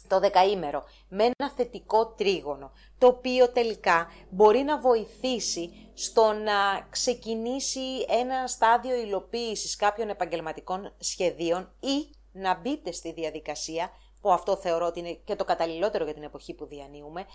το 0.07 0.19
δεκαήμερο 0.19 0.83
με 1.09 1.23
ένα 1.23 1.51
θετικό 1.55 2.07
τρίγωνο, 2.07 2.71
το 2.97 3.07
οποίο 3.07 3.49
τελικά 3.49 4.11
μπορεί 4.29 4.59
να 4.59 4.79
βοηθήσει 4.79 5.91
στο 5.93 6.31
να 6.31 6.87
ξεκινήσει 6.89 8.05
ένα 8.09 8.47
στάδιο 8.47 8.95
υλοποίησης 8.95 9.75
κάποιων 9.75 10.09
επαγγελματικών 10.09 10.93
σχεδίων 10.97 11.71
ή 11.79 12.09
να 12.31 12.55
μπείτε 12.55 12.91
στη 12.91 13.11
διαδικασία, 13.11 13.91
που 14.21 14.31
αυτό 14.31 14.55
θεωρώ 14.55 14.85
ότι 14.85 14.99
είναι 14.99 15.13
και 15.13 15.35
το 15.35 15.45
καταλληλότερο 15.45 16.03
για 16.03 16.13
την 16.13 16.23
εποχή 16.23 16.53
που 16.53 16.65
διανύουμε, 16.65 17.25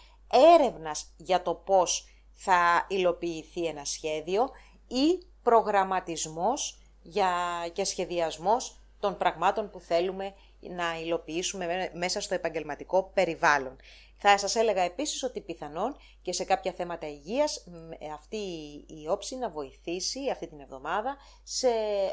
έρευνας 0.55 1.15
για 1.17 1.43
το 1.43 1.55
πώς 1.55 2.09
θα 2.33 2.87
υλοποιηθεί 2.89 3.67
ένα 3.67 3.85
σχέδιο 3.85 4.51
ή 4.87 5.27
προγραμματισμός 5.45 6.79
για, 7.03 7.33
και 7.73 7.85
σχεδιασμός 7.85 8.79
των 9.01 9.17
πραγμάτων 9.17 9.71
που 9.71 9.81
θέλουμε 9.81 10.35
να 10.61 11.01
υλοποιήσουμε 11.01 11.91
μέσα 11.95 12.21
στο 12.21 12.35
επαγγελματικό 12.35 13.11
περιβάλλον. 13.15 13.77
Θα 14.17 14.39
σας 14.39 14.55
έλεγα 14.55 14.83
επίσης 14.83 15.23
ότι 15.23 15.41
πιθανόν 15.41 15.97
και 16.23 16.33
σε 16.33 16.45
κάποια 16.45 16.73
θέματα 16.73 17.09
υγείας 17.09 17.65
αυτή 18.15 18.37
η 18.87 19.09
όψη 19.09 19.37
να 19.37 19.51
βοηθήσει 19.51 20.31
αυτή 20.31 20.47
την 20.47 20.61
εβδομάδα 20.61 21.17
σε 21.43 21.69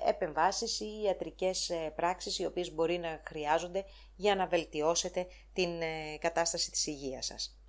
επεμβάσεις 0.05 0.79
ή 0.79 1.01
ιατρικές 1.03 1.69
ε, 1.69 1.93
πράξεις 1.95 2.39
οι 2.39 2.45
οποίες 2.45 2.73
μπορεί 2.73 2.97
να 2.97 3.21
χρειάζονται 3.27 3.85
για 4.15 4.35
να 4.35 4.47
βελτιώσετε 4.47 5.27
την 5.53 5.81
ε, 5.81 6.17
κατάσταση 6.19 6.71
της 6.71 6.87
υγείας 6.87 7.25
σας. 7.25 7.60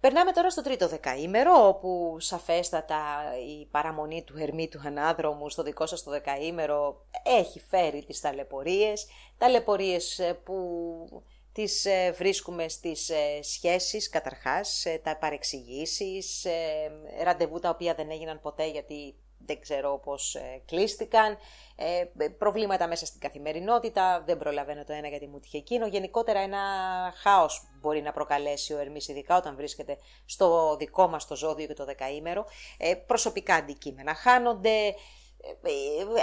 Περνάμε 0.00 0.32
τώρα 0.32 0.50
στο 0.50 0.62
τρίτο 0.62 0.88
δεκαήμερο, 0.88 1.66
όπου 1.66 2.16
σαφέστατα 2.20 2.98
η 3.60 3.66
παραμονή 3.66 4.22
του 4.24 4.38
Ερμή 4.38 4.68
του 4.68 4.80
Ανάδρομου 4.84 5.50
στο 5.50 5.62
δικό 5.62 5.86
σας 5.86 6.02
το 6.02 6.10
δεκαήμερο 6.10 7.06
έχει 7.22 7.60
φέρει 7.60 8.04
τις 8.04 8.20
ταλαιπωρίες, 8.20 9.06
ταλαιπωρίες 9.38 10.18
ε, 10.18 10.34
που 10.34 11.22
τις 11.52 11.84
ε, 11.84 12.10
βρίσκουμε 12.10 12.68
στις 12.68 13.08
ε, 13.08 13.42
σχέσεις 13.42 14.08
καταρχάς, 14.08 14.86
τα 15.02 15.16
παρεξηγήσεις, 15.16 16.46
ραντεβού 17.24 17.58
τα 17.58 17.68
οποία 17.68 17.94
δεν 17.94 18.10
έγιναν 18.10 18.40
ποτέ 18.40 18.70
γιατί 18.70 19.14
δεν 19.46 19.60
ξέρω 19.60 20.00
πώς 20.04 20.36
κλείστηκαν, 20.66 21.38
ε, 21.76 22.28
προβλήματα 22.28 22.86
μέσα 22.88 23.06
στην 23.06 23.20
καθημερινότητα, 23.20 24.22
δεν 24.26 24.38
προλαβαίνω 24.38 24.84
το 24.84 24.92
ένα 24.92 25.08
γιατί 25.08 25.26
μου 25.26 25.40
τύχε 25.40 25.58
εκείνο. 25.58 25.86
Γενικότερα 25.86 26.40
ένα 26.40 26.58
χάος 27.22 27.70
μπορεί 27.80 28.02
να 28.02 28.12
προκαλέσει 28.12 28.72
ο 28.72 28.78
Ερμής, 28.78 29.08
ειδικά 29.08 29.36
όταν 29.36 29.56
βρίσκεται 29.56 29.98
στο 30.24 30.76
δικό 30.78 31.08
μας 31.08 31.26
το 31.26 31.36
ζώδιο 31.36 31.66
και 31.66 31.74
το 31.74 31.84
δεκαήμερο. 31.84 32.44
Ε, 32.78 32.94
προσωπικά 32.94 33.54
αντικείμενα 33.54 34.14
χάνονται, 34.14 34.94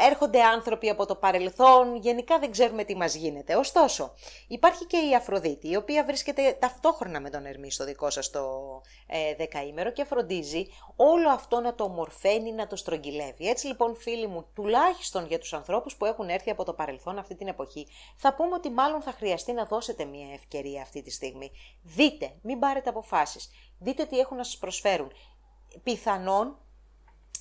έρχονται 0.05 0.41
άνθρωποι 0.41 0.89
από 0.89 1.05
το 1.05 1.15
παρελθόν, 1.15 1.95
γενικά 1.95 2.39
δεν 2.39 2.51
ξέρουμε 2.51 2.83
τι 2.83 2.95
μας 2.95 3.15
γίνεται. 3.15 3.55
Ωστόσο, 3.55 4.13
υπάρχει 4.47 4.85
και 4.85 4.97
η 4.97 5.15
Αφροδίτη, 5.15 5.69
η 5.69 5.75
οποία 5.75 6.05
βρίσκεται 6.05 6.57
ταυτόχρονα 6.59 7.19
με 7.21 7.29
τον 7.29 7.45
Ερμή 7.45 7.71
στο 7.71 7.85
δικό 7.85 8.09
σας 8.09 8.29
το 8.29 8.41
ε, 9.07 9.35
δεκαήμερο 9.35 9.91
και 9.91 10.03
φροντίζει 10.03 10.65
όλο 10.95 11.29
αυτό 11.29 11.59
να 11.59 11.75
το 11.75 11.83
ομορφαίνει, 11.83 12.51
να 12.51 12.67
το 12.67 12.75
στρογγυλεύει. 12.75 13.47
Έτσι 13.47 13.67
λοιπόν 13.67 13.95
φίλοι 13.95 14.27
μου, 14.27 14.47
τουλάχιστον 14.53 15.25
για 15.27 15.39
τους 15.39 15.53
ανθρώπους 15.53 15.95
που 15.95 16.05
έχουν 16.05 16.29
έρθει 16.29 16.49
από 16.49 16.63
το 16.63 16.73
παρελθόν 16.73 17.17
αυτή 17.17 17.35
την 17.35 17.47
εποχή, 17.47 17.87
θα 18.17 18.33
πούμε 18.33 18.53
ότι 18.53 18.69
μάλλον 18.69 19.01
θα 19.01 19.11
χρειαστεί 19.11 19.53
να 19.53 19.65
δώσετε 19.65 20.05
μια 20.05 20.33
ευκαιρία 20.33 20.81
αυτή 20.81 21.01
τη 21.01 21.11
στιγμή. 21.11 21.51
Δείτε, 21.83 22.33
μην 22.41 22.59
πάρετε 22.59 22.89
αποφάσεις, 22.89 23.49
δείτε 23.79 24.05
τι 24.05 24.19
έχουν 24.19 24.37
να 24.37 24.43
σας 24.43 24.57
προσφέρουν. 24.57 25.11
Πιθανόν 25.83 26.57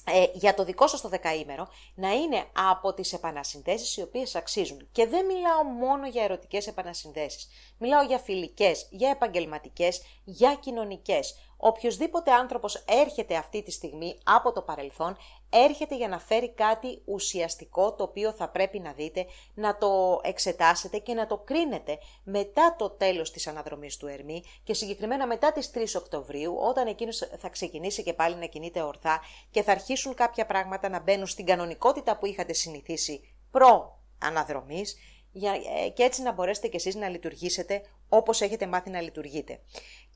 ε, 0.05 0.24
για 0.32 0.55
το 0.55 0.64
δικό 0.64 0.86
σας 0.86 1.01
το 1.01 1.09
δεκαήμερο 1.09 1.68
να 1.94 2.12
είναι 2.12 2.44
από 2.70 2.94
τις 2.94 3.12
επανασυνδέσεις 3.12 3.97
οι 3.97 4.03
οποίες 4.03 4.34
αξίζουν. 4.34 4.88
Και 4.92 5.07
δεν 5.07 5.26
μιλάω 5.26 5.62
μόνο 5.62 6.07
για 6.07 6.24
ερωτικές 6.24 6.66
επανασυνδέσεις. 6.66 7.49
Μιλάω 7.78 8.03
για 8.03 8.18
φιλικές, 8.18 8.86
για 8.90 9.11
επαγγελματικές, 9.11 10.03
για 10.24 10.55
κοινωνικές. 10.55 11.34
Οποιοδήποτε 11.57 12.32
άνθρωπος 12.32 12.74
έρχεται 12.74 13.36
αυτή 13.36 13.62
τη 13.62 13.70
στιγμή 13.70 14.18
από 14.24 14.52
το 14.52 14.62
παρελθόν, 14.62 15.16
έρχεται 15.50 15.96
για 15.96 16.09
να 16.09 16.18
φέρει 16.18 16.50
κάτι 16.54 17.02
ουσιαστικό 17.04 17.94
το 17.94 18.02
οποίο 18.02 18.32
θα 18.32 18.48
πρέπει 18.48 18.78
να 18.78 18.92
δείτε, 18.92 19.26
να 19.54 19.76
το 19.76 20.20
εξετάσετε 20.22 20.98
και 20.98 21.14
να 21.14 21.26
το 21.26 21.38
κρίνετε 21.38 21.98
μετά 22.24 22.74
το 22.78 22.90
τέλος 22.90 23.30
της 23.30 23.46
αναδρομής 23.46 23.96
του 23.96 24.07
Ερμή 24.07 24.42
και 24.64 24.74
συγκεκριμένα 24.74 25.26
μετά 25.26 25.52
τις 25.52 25.70
3 25.74 25.84
Οκτωβρίου 25.96 26.57
όταν 26.61 26.86
εκείνος 26.86 27.28
θα 27.38 27.48
ξεκινήσει 27.48 28.02
και 28.02 28.12
πάλι 28.12 28.34
να 28.34 28.46
κινείται 28.46 28.82
ορθά 28.82 29.20
και 29.50 29.62
θα 29.62 29.72
αρχίσουν 29.72 30.14
κάποια 30.14 30.46
πράγματα 30.46 30.88
να 30.88 31.00
μπαίνουν 31.00 31.26
στην 31.26 31.46
κανονικότητα 31.46 32.18
που 32.18 32.26
είχατε 32.26 32.52
συνηθίσει 32.52 33.34
προ 33.50 34.00
αναδρομής 34.18 34.96
ε, 35.45 35.89
και 35.89 36.03
έτσι 36.03 36.22
να 36.22 36.32
μπορέσετε 36.32 36.68
κι 36.68 36.76
εσείς 36.76 36.95
να 36.95 37.09
λειτουργήσετε 37.09 37.82
όπως 38.09 38.41
έχετε 38.41 38.66
μάθει 38.66 38.91
να 38.91 39.01
λειτουργείτε. 39.01 39.61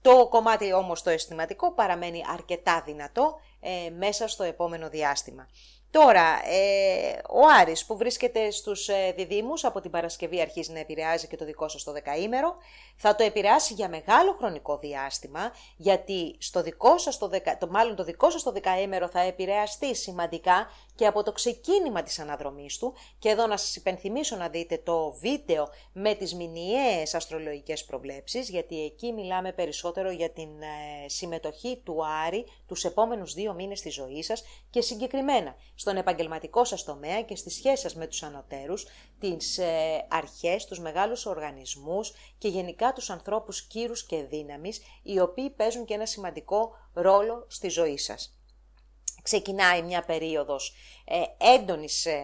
Το 0.02 0.28
κομμάτι 0.28 0.72
όμως 0.72 1.02
το 1.02 1.10
αισθηματικό 1.10 1.72
παραμένει 1.72 2.22
αρκετά 2.32 2.82
δυνατό 2.86 3.40
ε, 3.60 3.90
μέσα 3.90 4.28
στο 4.28 4.42
επόμενο 4.42 4.88
διάστημα. 4.88 5.48
Τώρα, 5.90 6.40
ε, 6.44 7.18
ο 7.28 7.40
Άρης 7.60 7.86
που 7.86 7.96
βρίσκεται 7.96 8.50
στους 8.50 8.88
ε, 8.88 9.12
διδήμους 9.16 9.64
από 9.64 9.80
την 9.80 9.90
Παρασκευή 9.90 10.40
αρχίζει 10.40 10.72
να 10.72 10.78
επηρεάζει 10.78 11.26
και 11.26 11.36
το 11.36 11.44
δικό 11.44 11.68
σας 11.68 11.84
το 11.84 11.92
δεκαήμερο, 11.92 12.56
θα 12.96 13.14
το 13.14 13.24
επηρεάσει 13.24 13.74
για 13.74 13.88
μεγάλο 13.88 14.34
χρονικό 14.38 14.78
διάστημα, 14.78 15.52
γιατί 15.76 16.36
στο 16.38 16.62
δικό 16.62 16.98
σας 16.98 17.18
το, 17.18 17.28
δεκα, 17.28 17.58
το, 17.58 17.68
μάλλον 17.70 17.96
το 17.96 18.04
δικό 18.04 18.30
σας 18.30 18.42
το 18.42 18.52
δεκαήμερο 18.52 19.08
θα 19.08 19.20
επηρεαστεί 19.20 19.94
σημαντικά 19.94 20.70
και 21.00 21.06
από 21.06 21.22
το 21.22 21.32
ξεκίνημα 21.32 22.02
της 22.02 22.18
αναδρομής 22.18 22.78
του 22.78 22.94
και 23.18 23.28
εδώ 23.28 23.46
να 23.46 23.56
σας 23.56 23.76
υπενθυμίσω 23.76 24.36
να 24.36 24.48
δείτε 24.48 24.78
το 24.78 25.12
βίντεο 25.20 25.68
με 25.92 26.14
τις 26.14 26.34
μηνιαίες 26.34 27.14
αστρολογικές 27.14 27.84
προβλέψεις, 27.84 28.48
γιατί 28.48 28.84
εκεί 28.84 29.12
μιλάμε 29.12 29.52
περισσότερο 29.52 30.10
για 30.10 30.30
την 30.30 30.62
ε, 30.62 31.08
συμμετοχή 31.08 31.80
του 31.84 32.06
Άρη 32.26 32.46
τους 32.66 32.84
επόμενους 32.84 33.34
δύο 33.34 33.54
μήνες 33.54 33.80
της 33.80 33.94
ζωής 33.94 34.26
σας 34.26 34.42
και 34.70 34.80
συγκεκριμένα 34.80 35.54
στον 35.74 35.96
επαγγελματικό 35.96 36.64
σας 36.64 36.84
τομέα 36.84 37.22
και 37.22 37.36
στις 37.36 37.54
σχέσεις 37.54 37.80
σας 37.80 37.94
με 37.94 38.06
τους 38.06 38.22
ανωτέρους, 38.22 38.86
τις 39.18 39.58
ε, 39.58 40.06
αρχές, 40.08 40.64
τους 40.64 40.80
μεγάλους 40.80 41.26
οργανισμούς 41.26 42.12
και 42.38 42.48
γενικά 42.48 42.92
τους 42.92 43.10
ανθρώπους 43.10 43.62
κύρους 43.62 44.06
και 44.06 44.22
δύναμης, 44.22 44.80
οι 45.02 45.20
οποίοι 45.20 45.50
παίζουν 45.50 45.84
και 45.84 45.94
ένα 45.94 46.06
σημαντικό 46.06 46.72
ρόλο 46.92 47.46
στη 47.48 47.68
ζωή 47.68 47.98
σας. 47.98 48.39
Ξεκινάει 49.22 49.82
μια 49.82 50.02
περίοδος 50.04 50.74
ε, 51.04 51.22
έντονης 51.54 52.06
ε, 52.06 52.20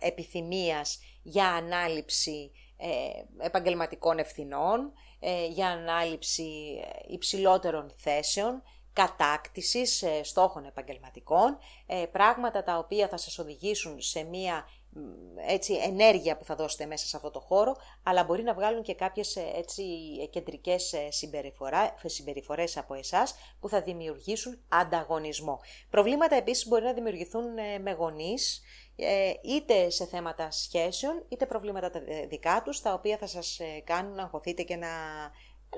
επιθυμίας 0.00 0.98
για 1.22 1.48
ανάληψη 1.48 2.50
ε, 2.76 3.44
επαγγελματικών 3.44 4.18
ευθυνών, 4.18 4.92
ε, 5.20 5.46
για 5.46 5.68
ανάληψη 5.68 6.80
υψηλότερων 7.08 7.92
θέσεων, 7.96 8.62
κατάκτησης 8.94 10.02
ε, 10.02 10.22
στόχων 10.22 10.64
επαγγελματικών, 10.64 11.58
ε, 11.86 12.04
πράγματα 12.12 12.62
τα 12.62 12.78
οποία 12.78 13.08
θα 13.08 13.16
σας 13.16 13.38
οδηγήσουν 13.38 14.00
σε 14.00 14.22
μία 14.22 14.68
έτσι, 15.46 15.72
ενέργεια 15.74 16.36
που 16.36 16.44
θα 16.44 16.54
δώσετε 16.54 16.86
μέσα 16.86 17.06
σε 17.06 17.16
αυτό 17.16 17.30
το 17.30 17.40
χώρο, 17.40 17.76
αλλά 18.02 18.24
μπορεί 18.24 18.42
να 18.42 18.54
βγάλουν 18.54 18.82
και 18.82 18.94
κάποιες 18.94 19.36
ε, 19.36 19.52
έτσι, 19.56 19.84
κεντρικές 20.30 20.94
συμπεριφορές 22.04 22.76
από 22.76 22.94
εσάς 22.94 23.34
που 23.60 23.68
θα 23.68 23.82
δημιουργήσουν 23.82 24.58
ανταγωνισμό. 24.68 25.60
Προβλήματα 25.90 26.36
επίσης 26.36 26.68
μπορεί 26.68 26.84
να 26.84 26.92
δημιουργηθούν 26.92 27.44
με 27.80 27.92
γονείς 27.92 28.62
ε, 28.96 29.32
είτε 29.42 29.90
σε 29.90 30.06
θέματα 30.06 30.50
σχέσεων, 30.50 31.24
είτε 31.28 31.46
προβλήματα 31.46 31.90
δικά 32.28 32.62
τους, 32.64 32.80
τα 32.80 32.92
οποία 32.92 33.16
θα 33.16 33.26
σας 33.26 33.58
ε, 33.58 33.80
κάνουν 33.84 34.14
να 34.14 34.22
αγχωθείτε 34.22 34.62
και 34.62 34.76
να, 34.76 34.88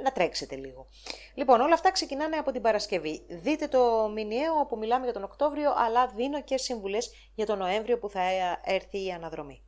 να 0.03 0.13
τρέξετε 0.13 0.57
λίγο. 0.57 0.87
Λοιπόν, 1.35 1.61
όλα 1.61 1.75
αυτά 1.75 1.93
ξεκινάνε 1.93 2.37
από 2.37 2.53
την 2.53 2.63
Παρασκευή. 2.63 3.27
Δείτε 3.29 3.69
το 3.69 4.11
μηνιαίο 4.15 4.55
όπου 4.61 4.79
μιλάμε 4.79 5.05
για 5.05 5.13
τον 5.13 5.23
Οκτώβριο, 5.23 5.73
αλλά 5.77 6.07
δίνω 6.07 6.43
και 6.43 6.59
συμβουλές 6.59 7.11
για 7.35 7.47
τον 7.47 7.59
Νοέμβριο 7.59 7.99
που 7.99 8.09
θα 8.09 8.21
έρθει 8.65 9.05
η 9.05 9.11
αναδρομή. 9.11 9.61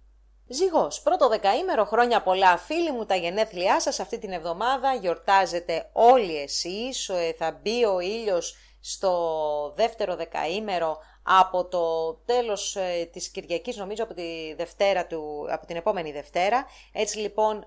Ζυγός, 0.50 1.02
πρώτο 1.02 1.28
δεκαήμερο, 1.28 1.84
χρόνια 1.84 2.22
πολλά 2.22 2.56
φίλοι 2.58 2.92
μου, 2.92 3.06
τα 3.06 3.14
γενέθλιά 3.14 3.80
σας 3.80 4.00
αυτή 4.00 4.18
την 4.18 4.32
εβδομάδα 4.32 4.94
γιορτάζετε 4.94 5.90
όλοι 5.92 6.36
εσείς, 6.36 7.08
ε, 7.08 7.34
θα 7.38 7.58
μπει 7.62 7.84
ο 7.84 8.00
ήλιος 8.00 8.56
στο 8.80 9.72
δεύτερο 9.76 10.16
δεκαήμερο 10.16 10.98
από 11.22 11.64
το 11.64 12.14
τέλος 12.14 12.76
ε, 12.76 13.08
της 13.12 13.28
Κυριακής, 13.28 13.76
νομίζω 13.76 14.04
από, 14.04 14.14
τη 14.14 14.54
Δευτέρα 14.56 15.06
του, 15.06 15.46
από 15.50 15.66
την 15.66 15.76
επόμενη 15.76 16.12
Δευτέρα. 16.12 16.66
Έτσι 16.92 17.18
λοιπόν 17.18 17.66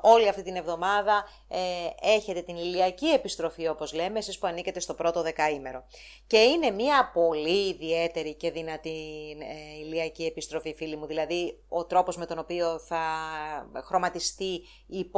όλη 0.00 0.28
αυτή 0.28 0.42
την 0.42 0.56
εβδομάδα 0.56 1.24
ε, 1.48 1.58
έχετε 2.14 2.42
την 2.42 2.56
ηλιακή 2.56 3.06
επιστροφή 3.06 3.68
όπως 3.68 3.92
λέμε, 3.92 4.18
εσείς 4.18 4.38
που 4.38 4.46
ανήκετε 4.46 4.80
στο 4.80 4.94
πρώτο 4.94 5.22
δεκαήμερο. 5.22 5.84
Και 6.26 6.38
είναι 6.38 6.70
μια 6.70 7.10
πολύ 7.14 7.68
ιδιαίτερη 7.68 8.34
και 8.34 8.50
δυνατή 8.50 8.90
ε, 9.40 9.78
ηλιακή 9.84 10.24
επιστροφή 10.24 10.74
φίλοι 10.74 10.96
μου, 10.96 11.06
δηλαδή 11.06 11.58
ο 11.68 11.84
τρόπος 11.84 12.16
με 12.16 12.26
τον 12.26 12.38
οποίο 12.38 12.78
θα 12.78 13.02
χρωματιστεί 13.84 14.62
η, 14.86 15.10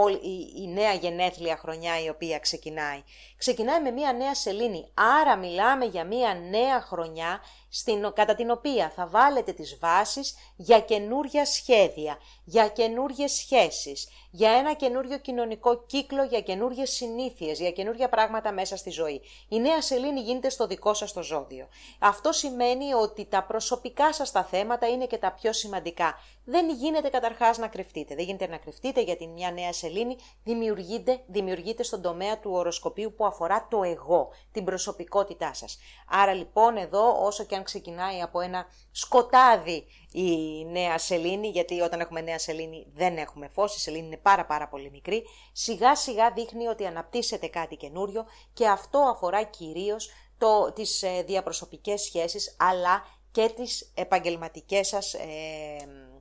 η, 0.57 0.69
νέα 0.69 0.93
γενέθλια 0.93 1.57
χρονιά 1.57 2.03
η 2.05 2.09
οποία 2.09 2.39
ξεκινάει. 2.39 3.03
Ξεκινάει 3.43 3.81
με 3.81 3.91
μια 3.91 4.13
νέα 4.13 4.35
σελήνη, 4.35 4.89
άρα 4.95 5.37
μιλάμε 5.37 5.85
για 5.85 6.05
μια 6.05 6.35
νέα 6.35 6.81
χρονιά 6.81 7.41
στην, 7.69 8.13
κατά 8.15 8.35
την 8.35 8.51
οποία 8.51 8.93
θα 8.97 9.07
βάλετε 9.07 9.53
τις 9.53 9.79
βάσεις 9.81 10.35
για 10.57 10.81
καινούρια 10.81 11.47
σχέδια, 11.47 12.19
για 12.45 12.69
καινούριες 12.69 13.33
σχέσεις, 13.33 14.09
για 14.31 14.51
ένα 14.51 14.75
καινούριο 14.75 15.19
κοινωνικό 15.19 15.85
κύκλο, 15.87 16.25
για 16.25 16.41
καινούριες 16.41 16.91
συνήθειες, 16.91 17.59
για 17.59 17.71
καινούργια 17.71 18.09
πράγματα 18.09 18.53
μέσα 18.53 18.77
στη 18.77 18.91
ζωή. 18.91 19.21
Η 19.49 19.61
νέα 19.61 19.83
σελήνη 19.83 20.21
γίνεται 20.21 20.49
στο 20.49 20.67
δικό 20.67 20.95
σας 20.95 21.13
το 21.13 21.23
ζώδιο. 21.23 21.69
Αυτό 21.99 22.33
σημαίνει 22.33 22.93
ότι 22.93 23.25
τα 23.25 23.43
προσωπικά 23.43 24.13
σας 24.13 24.33
τα 24.33 24.45
θέματα 24.45 24.89
είναι 24.89 25.07
και 25.07 25.19
τα 25.19 25.33
πιο 25.33 25.53
σημαντικά. 25.53 26.19
Δεν 26.45 26.71
γίνεται 26.71 27.09
καταρχάς 27.09 27.59
να 27.59 27.69
κρυφτείτε. 27.69 28.15
Δεν 28.15 28.25
γίνεται 28.25 28.47
να 28.47 28.57
κρυφτείτε 28.57 29.03
γιατί 29.03 29.27
μια 29.27 29.51
νέα 29.51 29.73
σελήνη 29.73 30.17
δημιουργείται, 30.45 31.23
δημιουργείται 31.27 31.83
στον 31.83 32.03
τομέα 32.03 32.39
του 32.39 32.51
οροσκοπίου 32.53 33.15
που 33.17 33.27
αφορά 33.27 33.67
το 33.71 33.83
εγώ, 33.83 34.29
την 34.53 34.65
προσωπικότητά 34.65 35.55
σας. 35.55 35.79
Άρα 36.09 36.33
λοιπόν 36.33 36.77
εδώ 36.77 37.25
όσο 37.25 37.45
και 37.45 37.57
αν 37.57 37.63
ξεκινάει 37.63 38.21
από 38.21 38.41
ένα 38.41 38.67
σκοτάδι 38.91 39.85
η 40.13 40.65
νέα 40.65 40.99
σελήνη, 40.99 41.49
γιατί 41.49 41.81
όταν 41.81 42.01
έχουμε 42.01 42.21
νέα 42.21 42.39
σελήνη 42.39 42.87
δεν 42.95 43.17
έχουμε 43.17 43.49
φως, 43.49 43.77
η 43.77 43.81
σελήνη 43.81 44.07
είναι 44.07 44.17
πάρα 44.17 44.47
πάρα 44.47 44.69
πολύ 44.69 44.91
μικρή, 44.91 45.25
σιγά 45.53 45.97
σιγά 45.97 46.31
δείχνει 46.31 46.67
ότι 46.67 46.87
αναπτύσσεται 46.87 47.47
κάτι 47.47 47.77
καινούριο 47.77 48.25
και 48.53 48.69
αυτό 48.69 48.99
αφορά 48.99 49.43
κυρίως 49.43 50.11
το, 50.39 50.73
τις 50.73 51.03
ε, 51.03 51.23
διαπροσωπικές 51.27 52.03
σχέσεις 52.03 52.57
αλλά 52.59 53.05
και 53.33 53.49
τις 53.57 53.93
επαγγελματικές 53.95 54.89
σας 54.89 55.15
ε, 55.15 56.12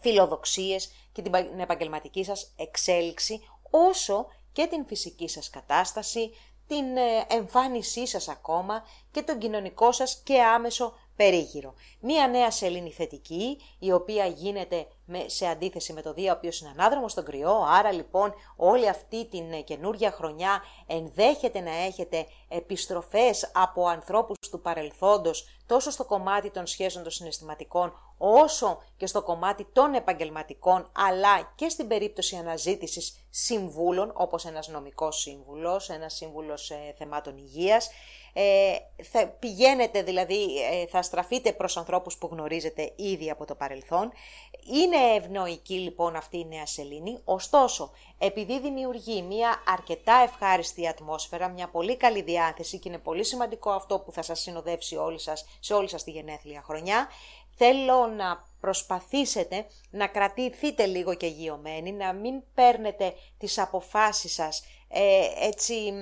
φιλοδοξίες 0.00 0.90
και 1.12 1.22
την 1.22 1.60
επαγγελματική 1.60 2.24
σας 2.24 2.52
εξέλιξη 2.56 3.40
όσο 3.70 4.26
και 4.52 4.66
την 4.66 4.86
φυσική 4.86 5.28
σας 5.28 5.50
κατάσταση, 5.50 6.30
την 6.66 6.96
ε, 6.96 7.26
εμφάνισή 7.28 8.06
σας 8.06 8.28
ακόμα 8.28 8.84
και 9.10 9.22
τον 9.22 9.38
κοινωνικό 9.38 9.92
σας 9.92 10.20
και 10.24 10.42
άμεσο 10.42 10.94
περίγυρο. 11.16 11.74
Μία 12.00 12.28
νέα 12.28 12.50
σελήνη 12.50 12.92
θετική, 12.92 13.60
η 13.78 13.92
οποία 13.92 14.26
γίνεται 14.26 14.86
σε 15.26 15.46
αντίθεση 15.46 15.92
με 15.92 16.02
το 16.02 16.12
Δία, 16.12 16.32
ο 16.32 16.36
οποίος 16.36 16.60
είναι 16.60 16.70
ανάδρομος 16.78 17.12
στον 17.12 17.24
κρυό, 17.24 17.66
άρα 17.68 17.92
λοιπόν 17.92 18.34
όλη 18.56 18.88
αυτή 18.88 19.26
την 19.26 19.52
ε, 19.52 19.60
καινούργια 19.60 20.10
χρονιά 20.10 20.62
ενδέχεται 20.86 21.60
να 21.60 21.70
έχετε 21.70 22.26
επιστροφές 22.48 23.50
από 23.54 23.86
ανθρώπους 23.86 24.36
του 24.50 24.60
παρελθόντος, 24.60 25.48
τόσο 25.66 25.90
στο 25.90 26.04
κομμάτι 26.04 26.50
των 26.50 26.66
σχέσεων 26.66 27.02
των 27.02 27.12
συναισθηματικών, 27.12 27.92
όσο 28.18 28.82
και 28.96 29.06
στο 29.06 29.22
κομμάτι 29.22 29.66
των 29.72 29.94
επαγγελματικών, 29.94 30.90
αλλά 30.92 31.52
και 31.54 31.68
στην 31.68 31.88
περίπτωση 31.88 32.36
αναζήτησης 32.36 33.26
συμβούλων, 33.30 34.12
όπως 34.14 34.44
ένας 34.44 34.68
νομικός 34.68 35.20
σύμβουλος, 35.20 35.88
ένας 35.88 36.14
σύμβουλος 36.14 36.70
ε, 36.70 36.94
θεμάτων 36.98 37.36
υγείας, 37.36 37.90
ε, 38.40 39.02
θα 39.02 39.26
πηγαίνετε 39.26 40.02
δηλαδή, 40.02 40.60
ε, 40.72 40.86
θα 40.86 41.02
στραφείτε 41.02 41.52
προς 41.52 41.76
ανθρώπους 41.76 42.16
που 42.18 42.28
γνωρίζετε 42.32 42.92
ήδη 42.96 43.30
από 43.30 43.44
το 43.44 43.54
παρελθόν. 43.54 44.12
Είναι 44.74 45.16
ευνοϊκή 45.16 45.74
λοιπόν 45.74 46.16
αυτή 46.16 46.38
η 46.38 46.44
νέα 46.44 46.66
σελήνη, 46.66 47.18
ωστόσο 47.24 47.90
επειδή 48.18 48.60
δημιουργεί 48.60 49.22
μια 49.22 49.62
αρκετά 49.66 50.20
ευχάριστη 50.24 50.88
ατμόσφαιρα, 50.88 51.48
μια 51.48 51.68
πολύ 51.68 51.96
καλή 51.96 52.22
διάθεση 52.22 52.78
και 52.78 52.88
είναι 52.88 52.98
πολύ 52.98 53.24
σημαντικό 53.24 53.70
αυτό 53.70 53.98
που 53.98 54.12
θα 54.12 54.22
σας 54.22 54.40
συνοδεύσει 54.40 54.96
όλοι 54.96 55.20
σας, 55.20 55.46
σε 55.60 55.74
όλη 55.74 55.88
σας 55.88 56.04
τη 56.04 56.10
γενέθλια 56.10 56.62
χρονιά, 56.64 57.08
θέλω 57.56 58.06
να 58.06 58.44
προσπαθήσετε 58.60 59.66
να 59.90 60.06
κρατηθείτε 60.06 60.86
λίγο 60.86 61.14
και 61.14 61.26
γιωμένοι, 61.26 61.92
να 61.92 62.12
μην 62.12 62.42
παίρνετε 62.54 63.14
τις 63.38 63.58
αποφάσεις 63.58 64.34
σας 64.34 64.64
ε, 64.88 65.46
έτσι 65.46 65.92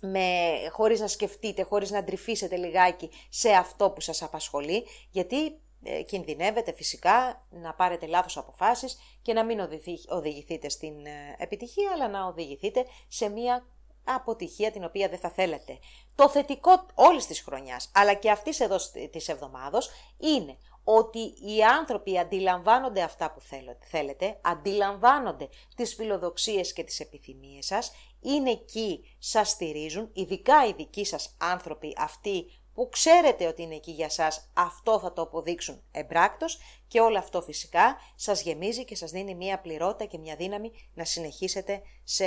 με, 0.00 0.28
χωρίς 0.70 1.00
να 1.00 1.06
σκεφτείτε, 1.06 1.62
χωρίς 1.62 1.90
να 1.90 2.04
τρυφήσετε 2.04 2.56
λιγάκι 2.56 3.10
σε 3.28 3.50
αυτό 3.50 3.90
που 3.90 4.00
σας 4.00 4.22
απασχολεί, 4.22 4.84
γιατί 5.10 5.60
ε, 5.82 6.02
κινδυνεύετε 6.02 6.72
φυσικά 6.72 7.46
να 7.50 7.74
πάρετε 7.74 8.06
λάθος 8.06 8.36
αποφάσεις 8.36 8.98
και 9.22 9.32
να 9.32 9.44
μην 9.44 9.60
οδηγηθείτε 10.08 10.68
στην 10.68 11.06
ε, 11.06 11.36
επιτυχία, 11.38 11.90
αλλά 11.94 12.08
να 12.08 12.26
οδηγηθείτε 12.26 12.84
σε 13.08 13.28
μια 13.28 13.66
αποτυχία 14.04 14.70
την 14.70 14.84
οποία 14.84 15.08
δεν 15.08 15.18
θα 15.18 15.30
θέλετε. 15.30 15.78
Το 16.14 16.28
θετικό 16.28 16.86
όλης 16.94 17.26
της 17.26 17.40
χρονιάς, 17.40 17.90
αλλά 17.94 18.14
και 18.14 18.30
αυτής 18.30 18.60
εδώ 18.60 18.76
της 19.10 19.28
εβδομάδος, 19.28 19.90
είναι 20.18 20.58
ότι 20.90 21.18
οι 21.18 21.62
άνθρωποι 21.78 22.18
αντιλαμβάνονται 22.18 23.02
αυτά 23.02 23.32
που 23.32 23.40
θέλετε, 23.80 24.38
αντιλαμβάνονται 24.42 25.48
τις 25.76 25.94
φιλοδοξίες 25.94 26.72
και 26.72 26.84
τις 26.84 27.00
επιθυμίες 27.00 27.66
σας, 27.66 27.92
είναι 28.20 28.50
εκεί, 28.50 29.16
σας 29.18 29.48
στηρίζουν, 29.48 30.10
ειδικά 30.12 30.66
οι 30.66 30.72
δικοί 30.72 31.04
σας 31.04 31.36
άνθρωποι 31.40 31.94
αυτοί 31.98 32.44
που 32.74 32.88
ξέρετε 32.88 33.46
ότι 33.46 33.62
είναι 33.62 33.74
εκεί 33.74 33.90
για 33.90 34.10
σας, 34.10 34.50
αυτό 34.54 34.98
θα 34.98 35.12
το 35.12 35.22
αποδείξουν 35.22 35.82
εμπράκτος 35.90 36.58
και 36.88 37.00
όλο 37.00 37.18
αυτό 37.18 37.42
φυσικά 37.42 37.96
σας 38.14 38.42
γεμίζει 38.42 38.84
και 38.84 38.96
σας 38.96 39.10
δίνει 39.10 39.34
μια 39.34 39.60
πληρότητα 39.60 40.04
και 40.04 40.18
μια 40.18 40.36
δύναμη 40.36 40.72
να 40.94 41.04
συνεχίσετε 41.04 41.82
σε 42.04 42.26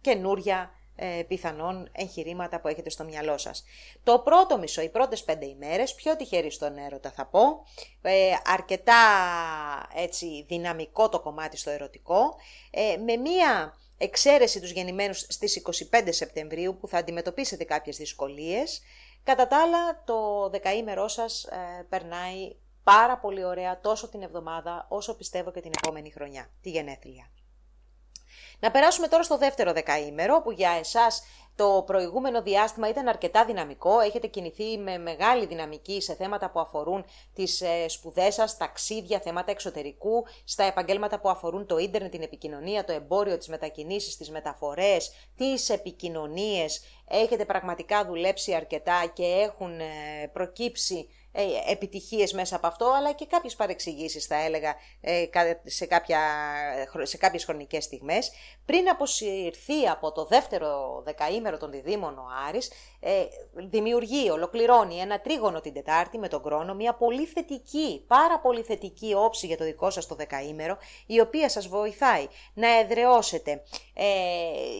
καινούρια 0.00 0.70
ε, 0.96 1.22
πιθανόν 1.28 1.88
εγχειρήματα 1.92 2.60
που 2.60 2.68
έχετε 2.68 2.90
στο 2.90 3.04
μυαλό 3.04 3.38
σας. 3.38 3.64
Το 4.02 4.18
πρώτο 4.18 4.58
μισό, 4.58 4.82
οι 4.82 4.88
πρώτες 4.88 5.24
πέντε 5.24 5.46
ημέρες, 5.46 5.94
πιο 5.94 6.16
τυχερή 6.16 6.50
στον 6.50 6.78
έρωτα 6.78 7.10
θα 7.10 7.26
πω, 7.26 7.66
ε, 8.02 8.32
αρκετά 8.44 8.94
έτσι 9.94 10.44
δυναμικό 10.48 11.08
το 11.08 11.20
κομμάτι 11.20 11.56
στο 11.56 11.70
ερωτικό, 11.70 12.36
ε, 12.70 12.96
με 12.96 13.16
μία 13.16 13.74
εξαίρεση 13.98 14.60
τους 14.60 14.70
γεννημένους 14.70 15.18
στις 15.28 15.56
25 15.56 16.12
Σεπτεμβρίου 16.12 16.76
που 16.80 16.88
θα 16.88 16.98
αντιμετωπίσετε 16.98 17.64
κάποιες 17.64 17.96
δυσκολίες, 17.96 18.82
κατά 19.24 19.46
τα 19.46 19.62
άλλα 19.62 20.02
το 20.04 20.48
δεκαήμερό 20.50 21.08
σας 21.08 21.44
ε, 21.44 21.86
περνάει 21.88 22.56
πάρα 22.84 23.18
πολύ 23.18 23.44
ωραία 23.44 23.80
τόσο 23.80 24.08
την 24.08 24.22
εβδομάδα 24.22 24.86
όσο 24.88 25.16
πιστεύω 25.16 25.50
και 25.50 25.60
την 25.60 25.70
επόμενη 25.82 26.10
χρονιά, 26.10 26.50
τη 26.62 26.70
γενέθλια. 26.70 27.30
Να 28.64 28.70
περάσουμε 28.70 29.08
τώρα 29.08 29.22
στο 29.22 29.38
δεύτερο 29.38 29.72
δεκαήμερο 29.72 30.40
που 30.42 30.50
για 30.50 30.70
εσάς 30.70 31.22
το 31.56 31.82
προηγούμενο 31.86 32.42
διάστημα 32.42 32.88
ήταν 32.88 33.08
αρκετά 33.08 33.44
δυναμικό, 33.44 34.00
έχετε 34.00 34.26
κινηθεί 34.26 34.78
με 34.78 34.98
μεγάλη 34.98 35.46
δυναμική 35.46 36.00
σε 36.00 36.14
θέματα 36.14 36.50
που 36.50 36.60
αφορούν 36.60 37.04
τις 37.34 37.60
ε, 37.60 37.88
σπουδές 37.88 38.34
σας, 38.34 38.56
ταξίδια, 38.56 39.20
θέματα 39.20 39.50
εξωτερικού, 39.50 40.26
στα 40.44 40.64
επαγγέλματα 40.64 41.20
που 41.20 41.28
αφορούν 41.28 41.66
το 41.66 41.78
ίντερνετ, 41.78 42.10
την 42.10 42.22
επικοινωνία, 42.22 42.84
το 42.84 42.92
εμπόριο, 42.92 43.38
τις 43.38 43.48
μετακινήσεις, 43.48 44.16
τις 44.16 44.30
μεταφορές, 44.30 45.12
τις 45.36 45.68
επικοινωνίες. 45.68 46.82
Έχετε 47.08 47.44
πραγματικά 47.44 48.06
δουλέψει 48.06 48.54
αρκετά 48.54 49.10
και 49.12 49.24
έχουν 49.24 49.80
ε, 49.80 49.84
προκύψει 50.32 51.08
ε, 51.08 51.23
επιτυχίες 51.70 52.32
μέσα 52.32 52.56
από 52.56 52.66
αυτό, 52.66 52.92
αλλά 52.96 53.12
και 53.12 53.26
κάποιες 53.26 53.54
παρεξηγήσεις 53.54 54.26
θα 54.26 54.36
έλεγα 54.36 54.74
ε, 55.00 55.24
σε, 55.64 55.86
κάποια, 55.86 56.20
σε 57.02 57.16
κάποιες 57.16 57.44
χρονικές 57.44 57.84
στιγμές. 57.84 58.32
Πριν 58.66 58.88
αποσυρθεί 58.88 59.88
από 59.90 60.12
το 60.12 60.24
δεύτερο 60.24 61.02
δεκαήμερο 61.04 61.58
των 61.58 61.70
διδήμων 61.70 62.18
ο 62.18 62.24
Άρης, 62.48 62.68
ε, 62.68 62.72
δημιουργεί, 63.54 64.30
ολοκληρώνει 64.30 64.98
ένα 64.98 65.20
τρίγωνο 65.20 65.60
την 65.60 65.72
Τετάρτη 65.72 66.18
με 66.18 66.28
τον 66.28 66.42
χρόνο, 66.42 66.74
μια 66.74 66.94
πολύ 66.94 67.24
θετική, 67.24 68.04
πάρα 68.06 68.40
πολύ 68.40 68.62
θετική 68.62 69.14
όψη 69.14 69.46
για 69.46 69.56
το 69.56 69.64
δικό 69.64 69.90
σας 69.90 70.06
το 70.06 70.14
δεκαήμερο, 70.14 70.76
η 71.06 71.20
οποία 71.20 71.48
σας 71.48 71.68
βοηθάει 71.68 72.26
να 72.54 72.78
εδραιώσετε 72.78 73.62
ε, 73.94 74.04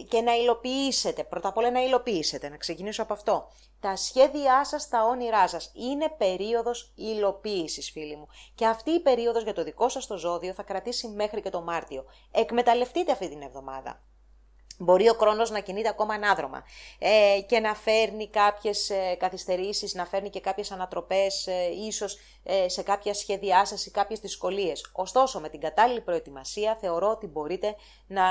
και 0.09 0.21
να 0.21 0.35
υλοποιήσετε, 0.35 1.23
πρώτα 1.23 1.47
απ' 1.47 1.57
όλα 1.57 1.71
να 1.71 1.83
υλοποιήσετε, 1.83 2.49
να 2.49 2.57
ξεκινήσω 2.57 3.01
από 3.03 3.13
αυτό, 3.13 3.47
τα 3.79 3.95
σχέδιά 3.95 4.65
σας, 4.65 4.87
τα 4.87 5.03
όνειρά 5.03 5.47
σας. 5.47 5.71
Είναι 5.73 6.09
περίοδος 6.17 6.91
υλοποίησης, 6.95 7.91
φίλοι 7.91 8.15
μου. 8.15 8.27
Και 8.55 8.65
αυτή 8.65 8.91
η 8.91 8.99
περίοδος 8.99 9.43
για 9.43 9.53
το 9.53 9.63
δικό 9.63 9.89
σας 9.89 10.07
το 10.07 10.17
ζώδιο 10.17 10.53
θα 10.53 10.63
κρατήσει 10.63 11.07
μέχρι 11.07 11.41
και 11.41 11.49
το 11.49 11.61
Μάρτιο. 11.61 12.05
Εκμεταλλευτείτε 12.31 13.11
αυτή 13.11 13.29
την 13.29 13.41
εβδομάδα. 13.41 14.01
Μπορεί 14.77 15.09
ο 15.09 15.13
χρόνος 15.13 15.49
να 15.49 15.59
κινείται 15.59 15.89
ακόμα 15.89 16.13
ανάδρομα 16.13 16.63
ε, 16.99 17.41
και 17.41 17.59
να 17.59 17.75
φέρνει 17.75 18.29
κάποιες 18.29 18.89
ε, 18.89 19.15
καθυστερήσεις, 19.19 19.93
να 19.93 20.05
φέρνει 20.05 20.29
και 20.29 20.39
κάποιες 20.39 20.71
ανατροπές, 20.71 21.47
ε, 21.47 21.53
ίσως 21.87 22.17
ε, 22.43 22.69
σε 22.69 22.83
κάποια 22.83 23.13
σχέδιά 23.13 23.65
σας 23.65 23.85
ή 23.85 23.91
κάποιες 23.91 24.19
δυσκολίες. 24.19 24.91
Ωστόσο, 24.93 25.39
με 25.39 25.49
την 25.49 25.59
κατάλληλη 25.59 26.01
προετοιμασία 26.01 26.77
θεωρώ 26.81 27.09
ότι 27.09 27.27
μπορείτε 27.27 27.75
να, 28.07 28.23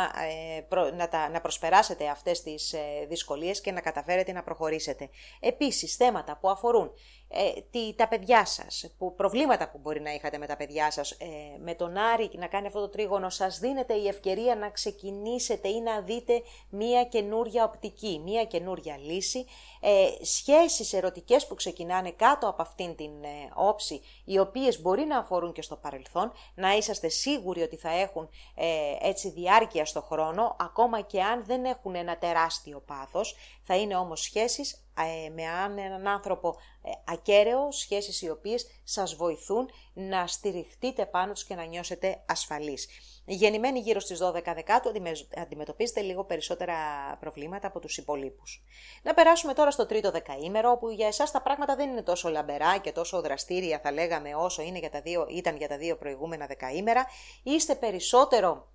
ε, 0.73 0.93
να, 0.97 1.09
τα, 1.09 1.29
να 1.29 1.41
προσπεράσετε 1.41 2.09
αυτές 2.09 2.43
τις 2.43 2.73
ε, 2.73 3.07
δυσκολίες 3.09 3.61
και 3.61 3.73
να 3.73 3.81
καταφέρετε 3.81 4.33
να 4.33 4.43
προχωρήσετε. 4.43 5.09
Επίσης, 5.41 5.97
θέματα 5.97 6.39
που 6.41 6.51
αφορούν 6.51 6.87
ε, 6.87 7.24
τι, 7.71 7.95
τα 7.97 8.09
παιδιά 8.09 8.45
σας, 8.45 8.95
που, 8.99 9.15
προβλήματα 9.15 9.71
που 9.71 9.79
μπορεί 9.79 10.01
να 10.01 10.11
είχατε 10.11 10.39
με 10.39 10.47
τα 10.47 10.57
παιδιά 10.57 10.91
σας, 10.91 11.11
ε, 11.11 11.27
με 11.59 11.75
τον 11.75 11.97
Άρη 11.97 12.31
να 12.33 12.47
κάνει 12.47 12.67
αυτό 12.67 12.81
το 12.81 12.89
τρίγωνο, 12.89 13.31
σας 13.31 13.59
δίνεται 13.59 13.95
η 13.95 14.09
ευκαιρία 14.09 14.57
να 14.57 14.71
ξεκινήσετε 14.71 15.69
ή 15.69 15.81
να 15.81 16.01
δείτε 16.01 16.43
μία 16.69 17.05
καινούρια 17.05 17.65
οπτική, 17.65 18.21
μία 18.25 18.45
καινούρια 18.45 18.99
λύση, 18.99 19.47
ε, 19.87 20.25
σχέσεις 20.25 20.93
ερωτικές 20.93 21.47
που 21.47 21.55
ξεκινάνε 21.55 22.11
κάτω 22.11 22.49
από 22.49 22.63
αυτήν 22.63 22.97
την 22.97 23.25
ε, 23.25 23.51
όψη, 23.55 24.03
οι 24.25 24.39
οποίες 24.39 24.81
μπορεί 24.81 25.05
να 25.05 25.19
αφορούν 25.19 25.53
και 25.53 25.63
στο 25.63 25.77
παρελθόν, 25.77 26.33
να 26.55 26.77
είσαστε 26.77 27.09
σίγουροι 27.09 27.63
ότι 27.63 27.77
θα 27.77 27.91
έχουν 27.91 28.29
ε, 28.55 28.67
έτσι 29.01 29.31
διάρκεια 29.31 29.85
στο 29.85 30.01
χρόνο, 30.01 30.57
ακόμα 30.61 31.01
και 31.01 31.23
αν 31.23 31.45
δεν 31.45 31.65
έχουν 31.65 31.95
ένα 31.95 32.19
τεράστιο 32.19 32.81
πάθος, 32.87 33.37
θα 33.63 33.77
είναι 33.77 33.97
όμως 33.97 34.21
σχέσεις 34.21 34.85
ε, 34.99 35.29
με 35.29 35.43
έναν 35.83 36.07
άνθρωπο 36.07 36.57
ε, 36.83 36.91
ακέραιο, 37.13 37.71
σχέσεις 37.71 38.23
οι 38.23 38.31
οποίες 38.31 38.67
σας 38.85 39.15
βοηθούν 39.15 39.71
να 39.95 40.27
στηριχτείτε 40.27 41.07
πάνω 41.07 41.33
τους 41.33 41.45
και 41.45 41.55
να 41.55 41.65
νιώσετε 41.65 42.23
ασφαλείς. 42.27 42.89
Γεννημένοι 43.27 43.79
γύρω 43.79 44.01
στις 44.01 44.19
12 44.23 44.53
Δεκάτου 44.55 44.93
αντιμετωπίζετε 45.37 46.01
λίγο 46.01 46.25
περισσότερα 46.25 46.77
προβλήματα 47.21 47.67
από 47.67 47.81
τους 47.81 47.97
υπολείπους. 47.97 48.63
Να 49.03 49.15
περάσουμε 49.15 49.55
τώρα 49.55 49.71
στο 49.71 49.87
τρίτο 49.87 50.11
δεκαήμερο, 50.11 50.71
όπου 50.71 50.91
για 50.91 51.07
εσάς 51.07 51.31
τα 51.31 51.43
πράγματα 51.43 51.77
δεν 51.77 51.91
είναι 51.91 52.03
τόσο 52.03 52.29
λαμπερά 52.29 52.79
και 52.79 52.93
τόσο 52.93 53.21
δραστήρια 53.21 53.81
θα 53.83 53.93
λέγαμε 53.93 54.35
όσο 54.35 54.63
είναι 54.63 54.79
για 54.79 54.91
τα 54.91 55.01
δύο, 55.01 55.27
ήταν 55.31 55.57
για 55.57 55.69
τα 55.69 55.77
δύο 55.77 55.97
προηγούμενα 55.97 56.47
δεκαήμερα. 56.47 57.07
Είστε 57.43 57.75
περισσότερο 57.75 58.73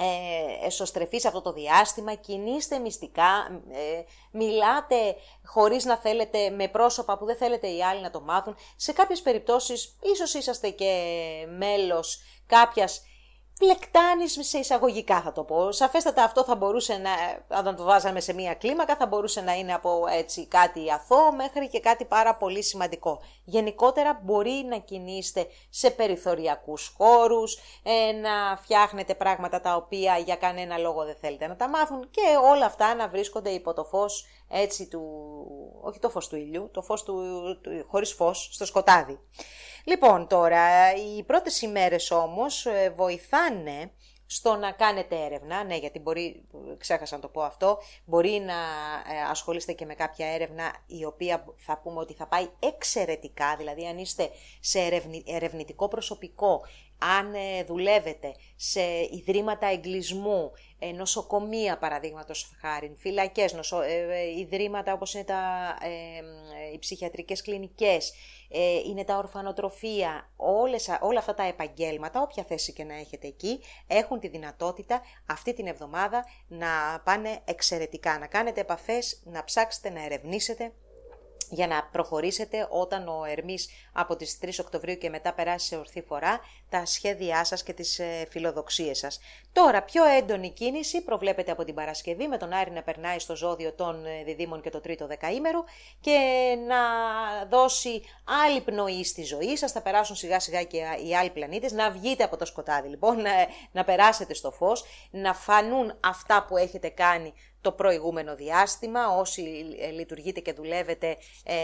ε, 0.00 0.66
εσωστρεφείς 0.66 1.24
αυτό 1.24 1.42
το 1.42 1.52
διάστημα, 1.52 2.14
κινείστε 2.14 2.78
μυστικά, 2.78 3.62
ε, 3.70 4.02
μιλάτε 4.32 5.16
χωρίς 5.44 5.84
να 5.84 5.96
θέλετε 5.96 6.50
με 6.50 6.68
πρόσωπα 6.68 7.18
που 7.18 7.24
δεν 7.24 7.36
θέλετε 7.36 7.68
οι 7.68 7.82
άλλοι 7.82 8.00
να 8.00 8.10
το 8.10 8.20
μάθουν. 8.20 8.56
Σε 8.76 8.92
κάποιες 8.92 9.22
περιπτώσεις 9.22 9.96
ίσως 10.02 10.34
είσαστε 10.34 10.70
και 10.70 11.04
μέλος 11.58 12.22
κάποιας 12.46 13.02
πλεκτάνεις 13.58 14.38
σε 14.40 14.58
εισαγωγικά 14.58 15.20
θα 15.20 15.32
το 15.32 15.42
πω. 15.42 15.72
Σαφέστατα 15.72 16.22
αυτό 16.24 16.44
θα 16.44 16.56
μπορούσε 16.56 16.96
να, 16.96 17.10
αν 17.58 17.76
το 17.76 17.82
βάζαμε 17.82 18.20
σε 18.20 18.32
μία 18.34 18.54
κλίμακα, 18.54 18.96
θα 18.96 19.06
μπορούσε 19.06 19.40
να 19.40 19.52
είναι 19.52 19.74
από 19.74 20.04
έτσι 20.10 20.46
κάτι 20.46 20.92
αθώο 20.92 21.32
μέχρι 21.32 21.68
και 21.68 21.80
κάτι 21.80 22.04
πάρα 22.04 22.36
πολύ 22.36 22.62
σημαντικό. 22.62 23.20
Γενικότερα 23.44 24.20
μπορεί 24.22 24.64
να 24.68 24.78
κινείστε 24.78 25.46
σε 25.70 25.90
περιθωριακούς 25.90 26.94
χώρους, 26.96 27.58
ε, 27.82 28.12
να 28.12 28.56
φτιάχνετε 28.56 29.14
πράγματα 29.14 29.60
τα 29.60 29.74
οποία 29.74 30.16
για 30.18 30.36
κανένα 30.36 30.78
λόγο 30.78 31.04
δεν 31.04 31.16
θέλετε 31.20 31.46
να 31.46 31.56
τα 31.56 31.68
μάθουν 31.68 32.10
και 32.10 32.22
όλα 32.52 32.64
αυτά 32.64 32.94
να 32.94 33.08
βρίσκονται 33.08 33.50
υπό 33.50 33.74
το 33.74 33.84
φως 33.84 34.26
έτσι 34.48 34.88
του, 34.88 35.02
όχι 35.82 35.98
το 35.98 36.10
φως 36.10 36.28
του 36.28 36.36
ήλιου, 36.36 36.70
το 36.72 36.82
φως 36.82 37.02
του, 37.02 37.14
του 37.62 37.86
χωρίς 37.88 38.12
φως, 38.12 38.48
στο 38.52 38.66
σκοτάδι. 38.66 39.18
Λοιπόν 39.88 40.26
τώρα, 40.26 40.94
οι 40.94 41.22
πρώτες 41.22 41.62
ημέρες 41.62 42.10
όμως 42.10 42.66
ε, 42.66 42.92
βοηθάνε 42.96 43.90
στο 44.26 44.56
να 44.56 44.72
κάνετε 44.72 45.16
έρευνα, 45.24 45.64
ναι 45.64 45.76
γιατί 45.76 45.98
μπορεί, 45.98 46.44
ξέχασα 46.78 47.14
να 47.14 47.22
το 47.22 47.28
πω 47.28 47.42
αυτό, 47.42 47.78
μπορεί 48.04 48.42
να 48.46 48.54
ε, 49.14 49.20
ασχολείστε 49.30 49.72
και 49.72 49.84
με 49.84 49.94
κάποια 49.94 50.26
έρευνα 50.26 50.72
η 50.86 51.04
οποία 51.04 51.44
θα 51.56 51.80
πούμε 51.82 52.00
ότι 52.00 52.14
θα 52.14 52.26
πάει 52.26 52.48
εξαιρετικά, 52.58 53.56
δηλαδή 53.56 53.86
αν 53.86 53.98
είστε 53.98 54.30
σε 54.60 54.78
ερευνητικό 55.26 55.88
προσωπικό, 55.88 56.60
αν 56.98 57.34
ε, 57.34 57.64
δουλεύετε 57.64 58.34
σε 58.56 58.80
ιδρύματα 59.10 59.66
εγκλισμού, 59.66 60.52
νοσοκομεία 60.94 61.78
παραδείγματος 61.78 62.50
χάρη, 62.60 62.94
φυλακές, 62.98 63.52
νοσο, 63.52 63.82
ιδρύματα 64.36 64.92
όπως 64.92 65.14
είναι 65.14 65.24
τα, 65.24 65.74
οι 66.74 66.78
ψυχιατρικές 66.78 67.42
κλινικές, 67.42 68.12
ε, 68.48 68.74
είναι 68.74 69.04
τα 69.04 69.16
ορφανοτροφία, 69.16 70.30
όλες, 70.36 70.98
όλα 71.00 71.18
αυτά 71.18 71.34
τα 71.34 71.42
επαγγέλματα, 71.42 72.22
όποια 72.22 72.44
θέση 72.44 72.72
και 72.72 72.84
να 72.84 72.94
έχετε 72.94 73.26
εκεί, 73.26 73.60
έχουν 73.86 74.20
τη 74.20 74.28
δυνατότητα 74.28 75.02
αυτή 75.26 75.54
την 75.54 75.66
εβδομάδα 75.66 76.24
να 76.48 77.00
πάνε 77.04 77.40
εξαιρετικά, 77.44 78.18
να 78.18 78.26
κάνετε 78.26 78.60
επαφές, 78.60 79.22
να 79.24 79.44
ψάξετε, 79.44 79.90
να 79.90 80.04
ερευνήσετε 80.04 80.72
για 81.50 81.66
να 81.66 81.88
προχωρήσετε 81.92 82.66
όταν 82.70 83.08
ο 83.08 83.24
Ερμής 83.28 83.68
από 83.92 84.16
τις 84.16 84.38
3 84.42 84.48
Οκτωβρίου 84.60 84.98
και 84.98 85.10
μετά 85.10 85.32
περάσει 85.32 85.66
σε 85.66 85.76
ορθή 85.76 86.02
φορά 86.02 86.40
τα 86.68 86.84
σχέδιά 86.84 87.44
σας 87.44 87.62
και 87.62 87.72
τις 87.72 87.98
ε, 87.98 88.26
φιλοδοξίες 88.30 88.98
σας. 88.98 89.20
Τώρα, 89.52 89.82
πιο 89.82 90.04
έντονη 90.04 90.50
κίνηση 90.50 91.02
προβλέπεται 91.02 91.50
από 91.50 91.64
την 91.64 91.74
Παρασκευή 91.74 92.28
με 92.28 92.36
τον 92.36 92.52
Άρη 92.52 92.70
να 92.70 92.82
περνάει 92.82 93.18
στο 93.18 93.36
ζώδιο 93.36 93.72
των 93.72 94.06
ε, 94.06 94.22
διδήμων 94.24 94.60
και 94.60 94.70
το 94.70 94.80
τρίτο 94.80 95.06
δεκαήμερο 95.06 95.64
και 96.00 96.18
να 96.66 96.76
δώσει 97.50 98.02
άλλη 98.44 98.60
πνοή 98.60 99.04
στη 99.04 99.24
ζωή 99.24 99.56
σας, 99.56 99.72
θα 99.72 99.82
περάσουν 99.82 100.16
σιγά 100.16 100.40
σιγά 100.40 100.62
και 100.62 100.78
οι 101.06 101.16
άλλοι 101.16 101.30
πλανήτες, 101.30 101.72
να 101.72 101.90
βγείτε 101.90 102.24
από 102.24 102.36
το 102.36 102.44
σκοτάδι 102.44 102.88
λοιπόν, 102.88 103.20
να, 103.20 103.30
να 103.72 103.84
περάσετε 103.84 104.34
στο 104.34 104.50
φως, 104.50 104.84
να 105.10 105.34
φανούν 105.34 105.98
αυτά 106.04 106.44
που 106.48 106.56
έχετε 106.56 106.88
κάνει 106.88 107.32
το 107.60 107.72
προηγούμενο 107.72 108.34
διάστημα, 108.34 109.16
όσοι 109.16 109.40
λειτουργείτε 109.94 110.40
και 110.40 110.52
δουλεύετε 110.52 111.16
ε, 111.44 111.54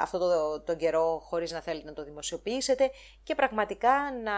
αυτό 0.00 0.18
το, 0.18 0.60
τον 0.60 0.76
καιρό 0.76 1.22
χωρίς 1.24 1.50
να 1.52 1.60
θέλετε 1.60 1.86
να 1.86 1.92
το 1.92 2.04
δημοσιοποιήσετε 2.04 2.90
και 3.22 3.34
πραγματικά 3.34 3.92
να 4.24 4.32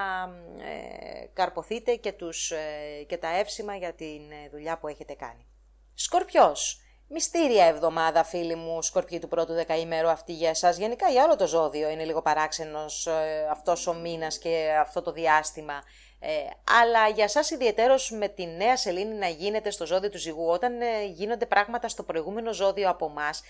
ε, 0.65 1.27
καρποθείτε 1.33 1.95
και, 1.95 2.13
τους, 2.13 2.51
ε, 2.51 3.03
και 3.07 3.17
τα 3.17 3.29
εύσημα 3.37 3.77
για 3.77 3.93
την 3.93 4.31
ε, 4.31 4.49
δουλειά 4.51 4.79
που 4.79 4.89
έχετε 4.89 5.15
κάνει. 5.15 5.47
Σκορπιός. 5.95 6.83
Μυστήρια 7.15 7.65
εβδομάδα, 7.65 8.25
φίλοι 8.25 8.55
μου, 8.55 8.83
σκορπιοί 8.83 9.19
του 9.19 9.29
πρώτου 9.29 9.53
δεκαήμερου 9.53 10.09
αυτή 10.09 10.33
για 10.33 10.49
εσάς. 10.49 10.77
Γενικά 10.77 11.09
για 11.09 11.25
όλο 11.25 11.37
το 11.37 11.47
ζώδιο 11.47 11.91
είναι 11.91 12.05
λίγο 12.05 12.23
παράξενος 12.23 13.07
ε, 13.07 13.49
αυτός 13.51 13.87
ο 13.87 13.95
μήνας 13.95 14.39
και 14.39 14.77
αυτό 14.81 15.03
το 15.03 15.13
διάστημα. 15.13 15.83
Ε, 16.25 16.49
αλλά 16.81 17.09
για 17.09 17.29
σας 17.29 17.51
ιδιαιτέρως 17.51 18.11
με 18.11 18.29
τη 18.29 18.47
νέα 18.47 18.77
σελήνη 18.77 19.15
να 19.15 19.29
γίνεται 19.29 19.71
στο 19.71 19.87
ζώδιο 19.87 20.11
του 20.11 20.19
ζυγού, 20.19 20.47
όταν 20.47 20.81
ε, 20.81 21.05
γίνονται 21.05 21.47
πράγματα 21.47 21.89
στο 21.89 22.03
προηγούμενο 22.03 22.53
ζώδιο 22.53 22.89
από 22.91 23.07
εμάς, 23.07 23.43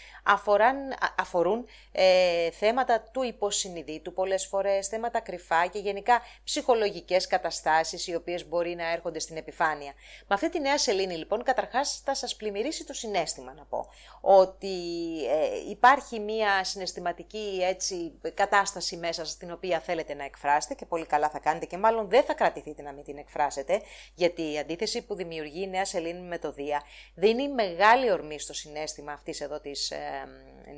αφορούν 1.16 1.66
ε, 1.92 2.50
θέματα 2.50 3.00
του 3.12 3.22
υποσυνειδήτου 3.22 4.12
πολλές 4.12 4.46
φορές, 4.46 4.88
θέματα 4.88 5.20
κρυφά 5.20 5.66
και 5.66 5.78
γενικά 5.78 6.22
ψυχολογικές 6.44 7.26
καταστάσεις 7.26 8.06
οι 8.06 8.14
οποίες 8.14 8.48
μπορεί 8.48 8.74
να 8.74 8.92
έρχονται 8.92 9.18
στην 9.18 9.36
επιφάνεια. 9.36 9.92
Με 10.26 10.34
αυτή 10.34 10.50
τη 10.50 10.60
νέα 10.60 10.78
σελήνη 10.78 11.16
λοιπόν 11.16 11.42
καταρχάς 11.42 12.02
θα 12.04 12.14
σας 12.14 12.36
πλημμυρίσει 12.36 12.84
το 12.86 12.92
συνέστημα 12.92 13.52
να 13.52 13.64
πω, 13.64 13.88
ότι 14.20 14.76
ε, 15.24 15.70
υπάρχει 15.70 16.20
μια 16.20 16.64
συναισθηματική 16.64 17.60
έτσι, 17.62 18.12
κατάσταση 18.34 18.96
μέσα 18.96 19.24
στην 19.24 19.52
οποία 19.52 19.80
θέλετε 19.80 20.14
να 20.14 20.24
εκφράσετε 20.24 20.74
και 20.74 20.86
πολύ 20.86 21.06
καλά 21.06 21.28
θα 21.28 21.38
κάνετε 21.38 21.66
και 21.66 21.76
μάλλον 21.76 22.08
δεν 22.08 22.22
θα 22.22 22.34
κρατήσετε 22.34 22.60
να 22.82 22.92
μην 22.92 23.04
την 23.04 23.18
εκφράσετε, 23.18 23.80
γιατί 24.14 24.52
η 24.52 24.58
αντίθεση 24.58 25.06
που 25.06 25.14
δημιουργεί 25.14 25.62
η 25.62 25.68
νέα 25.68 25.84
σελήνη 25.84 26.20
με 26.20 26.38
το 26.38 26.52
Δία 26.52 26.82
δίνει 27.14 27.48
μεγάλη 27.48 28.12
ορμή 28.12 28.38
στο 28.40 28.52
συνέστημα 28.52 29.12
αυτής 29.12 29.40
εδώ 29.40 29.60
της 29.60 29.90
ε, 29.90 29.98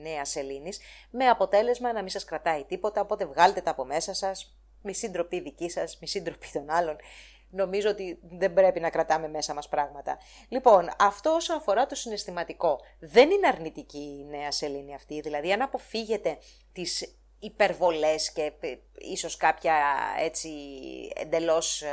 νέας 0.03 0.29
σελήνης, 0.31 0.81
με 1.11 1.29
αποτέλεσμα 1.29 1.93
να 1.93 2.01
μην 2.01 2.09
σας 2.09 2.25
κρατάει 2.25 2.65
τίποτα, 2.65 3.01
οπότε 3.01 3.27
βγάλτε 3.27 3.61
τα 3.61 3.71
από 3.71 3.85
μέσα 3.85 4.15
σας, 4.15 4.57
μισή 4.83 5.09
ντροπή 5.09 5.41
δική 5.41 5.71
σας, 5.71 5.99
μισή 6.01 6.21
ντροπή 6.21 6.47
των 6.53 6.71
άλλων, 6.71 6.97
νομίζω 7.51 7.91
ότι 7.91 8.19
δεν 8.23 8.53
πρέπει 8.55 8.81
να 8.81 8.91
κρατάμε 8.91 9.29
μέσα 9.29 9.55
μας 9.55 9.69
πράγματα. 9.69 10.19
Λοιπόν, 10.49 10.91
αυτό 10.99 11.31
όσο 11.31 11.55
αφορά 11.55 11.87
το 11.87 11.95
συναισθηματικό, 11.95 12.81
δεν 12.99 13.31
είναι 13.31 13.47
αρνητική 13.47 14.19
η 14.21 14.37
νέα 14.37 14.51
σελήνη 14.51 14.95
αυτή, 14.95 15.21
δηλαδή 15.21 15.53
αν 15.53 15.63
αποφύγετε 15.63 16.39
τις 16.73 17.17
υπερβολές 17.45 18.33
και 18.33 18.53
ε, 18.61 18.77
ίσως 18.95 19.37
κάποια 19.37 19.75
έτσι 20.19 20.51
εντελώς 21.15 21.83
ε, 21.83 21.89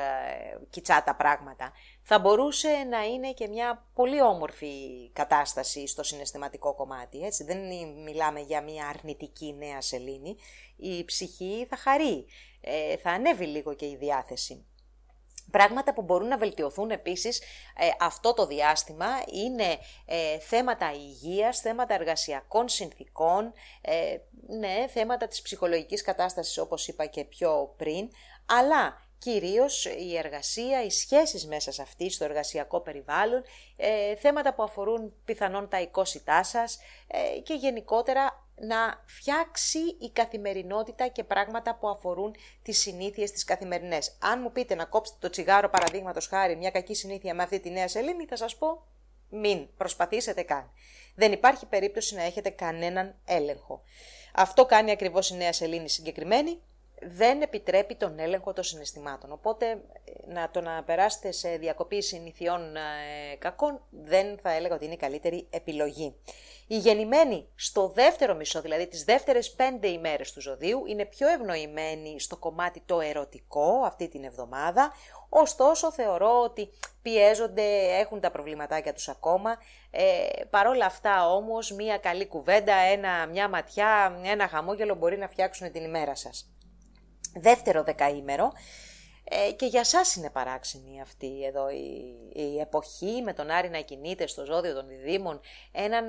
κιτσάτα 0.70 1.16
πράγματα. 1.16 1.72
Θα 2.04 2.20
μπορούσε 2.20 2.68
να 2.89 3.06
είναι 3.06 3.32
και 3.32 3.47
μια 3.47 3.88
πολύ 3.93 4.22
όμορφη 4.22 4.74
κατάσταση 5.14 5.88
στο 5.88 6.04
συναισθηματικό 6.04 6.76
κομμάτι. 6.76 7.22
Έτσι. 7.22 7.43
Δεν 7.43 7.58
μιλάμε 8.04 8.39
για 8.39 8.62
μια 8.62 8.88
αρνητική 8.88 9.56
νέα 9.58 9.82
σελήνη. 9.82 10.36
Η 10.76 11.06
ψυχή 11.06 11.66
θα 11.70 11.76
χαρεί, 11.78 12.26
ε, 12.62 12.97
θα 12.97 13.10
ανέβει 13.10 13.45
λίγο 13.45 13.74
και 13.74 13.86
η 13.86 13.95
διάθεση. 13.95 14.66
Πράγματα 15.52 15.93
που 15.93 16.02
μπορούν 16.02 16.28
να 16.28 16.38
βελτιωθούν 16.38 16.91
επίσης 16.91 17.39
ε, 17.39 17.88
αυτό 17.99 18.34
το 18.34 18.45
διάστημα 18.45 19.08
είναι 19.34 19.78
ε, 20.06 20.39
θέματα 20.39 20.91
υγείας, 20.91 21.60
θέματα 21.60 21.93
εργασιακών 21.93 22.70
συνθήκων, 22.70 23.54
ε, 23.82 24.18
ναι, 24.58 24.88
θέματα 24.88 25.28
της 25.28 25.41
ψυχολογικής 25.41 26.02
κατάστασης 26.02 26.58
όπως 26.58 26.88
είπα 26.88 27.06
και 27.06 27.24
πιο 27.24 27.74
πριν, 27.78 28.10
αλλά 28.45 29.10
κυρίως 29.18 29.86
η 29.86 30.18
εργασία, 30.18 30.84
οι 30.84 30.89
σχέσεις 30.89 31.47
μέσα 31.47 31.72
σε 31.72 31.82
αυτή, 31.82 32.10
στο 32.10 32.24
εργασιακό 32.24 32.80
περιβάλλον, 32.82 33.43
θέματα 34.20 34.54
που 34.54 34.64
αφορούν 34.64 35.14
πιθανόν 35.26 35.70
τα 35.70 35.82
οικόσιτά 35.82 36.43
σας 36.43 36.80
και 37.43 37.54
γενικότερα 37.54 38.47
να 38.62 39.03
φτιάξει 39.05 39.80
η 39.99 40.09
καθημερινότητα 40.14 41.07
και 41.07 41.24
πράγματα 41.24 41.76
που 41.76 41.89
αφορούν 41.89 42.36
τις 42.64 42.80
συνήθειες 42.80 43.32
τις 43.32 43.43
καθημερινές. 43.43 44.18
Αν 44.20 44.39
μου 44.41 44.51
πείτε 44.51 44.76
να 44.76 44.86
κόψετε 44.86 45.18
το 45.22 45.30
τσιγάρο 45.30 45.70
παραδείγματος 45.70 46.28
χάρη 46.28 46.55
μια 46.55 46.72
κακή 46.72 46.93
συνήθεια 46.93 47.34
με 47.34 47.43
αυτή 47.43 47.59
τη 47.59 47.70
νέα 47.70 47.88
σελήνη, 47.88 48.26
θα 48.26 48.36
σας 48.36 48.55
πω 48.55 48.84
μην 49.30 49.68
προσπαθήσετε 49.78 50.41
καν. 50.41 50.72
Δεν 51.16 51.32
υπάρχει 51.32 51.66
περίπτωση 51.66 52.16
να 52.16 52.24
έχετε 52.24 52.49
κανέναν 52.49 53.16
έλεγχο. 53.26 53.84
Αυτό 54.34 54.66
κάνει 54.66 54.91
ακριβώς 54.91 55.30
η 55.30 55.36
νέα 55.36 55.53
σελήνη 55.53 55.89
συγκεκριμένη 55.89 56.62
δεν 57.01 57.41
επιτρέπει 57.41 57.95
τον 57.95 58.20
έλεγχο 58.20 58.53
των 58.53 58.64
συναισθημάτων. 58.64 59.32
Οπότε 59.32 59.82
να 60.28 60.49
το 60.49 60.62
να 60.62 60.84
περάσετε 60.84 61.32
σε 61.32 61.57
διακοπή 61.57 62.01
συνηθιών 62.01 62.76
ε, 62.76 63.36
κακών 63.38 63.82
δεν 63.89 64.38
θα 64.41 64.51
έλεγα 64.51 64.76
ότι 64.76 64.86
είναι 64.86 64.93
η 64.93 64.97
καλύτερη 64.97 65.47
επιλογή. 65.49 66.16
Η 66.72 66.78
γεννημένη 66.78 67.48
στο 67.56 67.88
δεύτερο 67.88 68.36
μισό, 68.36 68.62
δηλαδή 68.62 68.88
τις 68.88 69.04
δεύτερες 69.04 69.52
πέντε 69.52 69.88
ημέρες 69.88 70.32
του 70.32 70.42
ζωδίου, 70.42 70.86
είναι 70.86 71.06
πιο 71.06 71.28
ευνοημένη 71.28 72.20
στο 72.20 72.38
κομμάτι 72.38 72.82
το 72.86 73.00
ερωτικό 73.00 73.82
αυτή 73.86 74.08
την 74.08 74.24
εβδομάδα, 74.24 74.92
ωστόσο 75.30 75.92
θεωρώ 75.92 76.42
ότι 76.42 76.70
πιέζονται, 77.02 77.98
έχουν 78.00 78.20
τα 78.20 78.32
προβληματάκια 78.32 78.94
τους 78.94 79.10
ακόμα, 79.10 79.58
ε, 79.92 80.28
παρόλα 80.50 80.86
αυτά 80.86 81.30
όμως 81.30 81.72
μία 81.72 81.98
καλή 81.98 82.28
κουβέντα, 82.28 82.74
ένα, 82.74 83.28
μια 83.28 83.50
ματιά, 83.50 84.20
ένα 84.24 84.48
χαμόγελο 84.48 84.96
μπορεί 84.96 85.18
να 85.18 85.28
φτιάξουν 85.28 85.72
την 85.72 85.84
ημέρα 85.84 86.16
σας. 86.16 86.50
Δεύτερο 87.34 87.84
δεκαήμερο 87.84 88.52
ε, 89.34 89.52
και 89.52 89.66
για 89.66 89.84
σας 89.84 90.16
είναι 90.16 90.30
παράξενη 90.30 91.02
αυτή 91.02 91.46
εδώ 91.46 91.70
η, 92.34 92.60
εποχή 92.60 93.22
με 93.24 93.34
τον 93.34 93.50
Άρη 93.50 93.70
να 93.70 93.80
κινείται 93.80 94.28
στο 94.28 94.46
ζώδιο 94.46 94.74
των 94.74 94.88
διδήμων, 94.88 95.40
έναν 95.72 96.06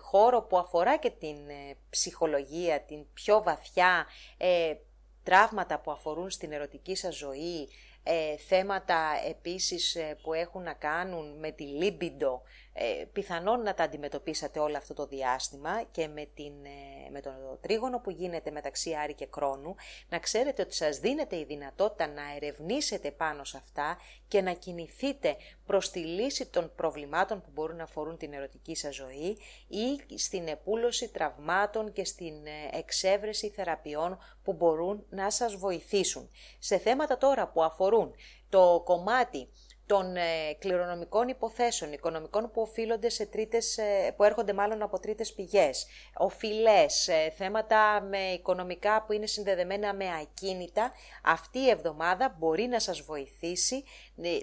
χώρο 0.00 0.42
που 0.42 0.58
αφορά 0.58 0.96
και 0.96 1.10
την 1.10 1.36
ε, 1.48 1.76
ψυχολογία, 1.90 2.80
την 2.80 3.04
πιο 3.14 3.42
βαθιά, 3.42 4.06
ε, 4.36 4.74
τραύματα 5.22 5.78
που 5.80 5.90
αφορούν 5.90 6.30
στην 6.30 6.52
ερωτική 6.52 6.94
σας 6.94 7.16
ζωή, 7.16 7.68
ε, 8.02 8.36
θέματα 8.36 9.12
επίσης 9.28 9.96
που 10.22 10.32
έχουν 10.32 10.62
να 10.62 10.72
κάνουν 10.72 11.38
με 11.38 11.50
τη 11.50 11.64
λίμπιντο, 11.64 12.42
ε, 12.72 13.04
πιθανόν 13.12 13.62
να 13.62 13.74
τα 13.74 13.84
αντιμετωπίσατε 13.84 14.58
όλο 14.58 14.76
αυτό 14.76 14.94
το 14.94 15.06
διάστημα 15.06 15.82
και 15.90 16.08
με, 16.08 16.28
την, 16.34 16.52
ε, 16.64 17.10
με 17.10 17.20
το 17.20 17.30
τρίγωνο 17.60 17.98
που 17.98 18.10
γίνεται 18.10 18.50
μεταξύ 18.50 18.94
Άρη 18.94 19.14
και 19.14 19.26
Κρόνου, 19.26 19.74
να 20.08 20.18
ξέρετε 20.18 20.62
ότι 20.62 20.74
σας 20.74 20.98
δίνεται 20.98 21.36
η 21.36 21.44
δυνατότητα 21.44 22.06
να 22.06 22.22
ερευνήσετε 22.36 23.10
πάνω 23.10 23.44
σε 23.44 23.56
αυτά 23.56 23.98
και 24.28 24.40
να 24.40 24.52
κινηθείτε 24.52 25.36
προς 25.66 25.90
τη 25.90 25.98
λύση 25.98 26.46
των 26.46 26.72
προβλημάτων 26.76 27.40
που 27.40 27.48
μπορούν 27.52 27.76
να 27.76 27.82
αφορούν 27.82 28.16
την 28.16 28.32
ερωτική 28.32 28.76
σας 28.76 28.94
ζωή 28.94 29.38
ή 29.68 30.18
στην 30.18 30.48
επούλωση 30.48 31.08
τραυμάτων 31.08 31.92
και 31.92 32.04
στην 32.04 32.46
ε, 32.46 32.78
εξέβρεση 32.78 33.48
θεραπείων 33.48 34.18
που 34.42 34.52
μπορούν 34.52 35.06
να 35.08 35.30
σας 35.30 35.56
βοηθήσουν. 35.56 36.30
Σε 36.58 36.78
θέματα 36.78 37.18
τώρα 37.18 37.48
που 37.48 37.62
αφορούν 37.62 38.14
το 38.48 38.82
κομμάτι 38.84 39.48
των 39.90 40.16
ε, 40.16 40.54
κληρονομικών 40.58 41.28
υποθέσεων, 41.28 41.92
οικονομικών 41.92 42.50
που 42.52 42.60
οφείλονται 42.60 43.08
σε 43.08 43.26
τρίτες, 43.26 43.78
ε, 43.78 44.14
που 44.16 44.24
έρχονται 44.24 44.52
μάλλον 44.52 44.82
από 44.82 45.00
τρίτες 45.00 45.32
πηγές, 45.32 45.86
οφειλές, 46.16 47.08
ε, 47.08 47.32
θέματα 47.36 48.06
με 48.10 48.18
οικονομικά 48.18 49.02
που 49.02 49.12
είναι 49.12 49.26
συνδεδεμένα 49.26 49.94
με 49.94 50.04
ακίνητα, 50.20 50.92
αυτή 51.24 51.58
η 51.58 51.68
εβδομάδα 51.68 52.36
μπορεί 52.38 52.66
να 52.66 52.80
σας 52.80 53.00
βοηθήσει, 53.00 53.84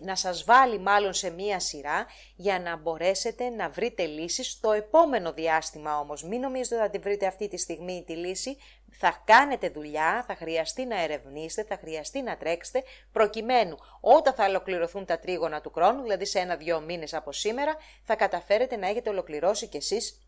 να 0.02 0.16
σας 0.16 0.44
βάλει 0.44 0.80
μάλλον 0.80 1.14
σε 1.14 1.30
μία 1.30 1.60
σειρά 1.60 2.06
για 2.36 2.60
να 2.60 2.78
μπορέσετε 2.78 3.50
να 3.50 3.70
βρείτε 3.70 4.06
λύσεις 4.06 4.52
στο 4.52 4.72
επόμενο 4.72 5.34
διάστημα 5.34 6.00
όμως. 6.00 6.24
Μην 6.24 6.40
νομίζετε 6.40 6.76
ότι 6.76 6.84
θα 6.84 6.90
τη 6.90 6.98
βρείτε 7.00 7.26
αυτή 7.28 7.48
τη 7.48 7.58
στιγμή 7.58 8.04
τη 8.08 8.16
λύση, 8.16 8.58
θα 8.92 9.22
κάνετε 9.26 9.70
δουλειά, 9.70 10.24
θα 10.28 10.36
χρειαστεί 10.36 10.86
να 10.86 11.02
ερευνήσετε, 11.02 11.76
θα 11.76 11.82
χρειαστεί 11.82 12.22
να 12.22 12.38
τρέξετε, 12.38 12.84
προκειμένου 13.12 13.78
όταν 14.02 14.34
θα 14.34 14.46
ολοκληρωθούν 14.46 15.06
τα 15.06 15.20
τρίγωνα 15.20 15.62
του 15.62 15.72
χρόνου, 15.72 16.02
δηλαδή 16.02 16.26
σε 16.26 16.40
ένα-δυο 16.40 16.80
μήνες 16.80 17.14
από 17.14 17.32
σήμερα, 17.32 17.76
θα 18.04 18.16
καταφέρετε 18.16 18.76
να 18.76 18.88
έχετε 18.88 19.10
ολοκληρώσει 19.10 19.68
κι 19.68 19.78
εσείς 19.78 20.22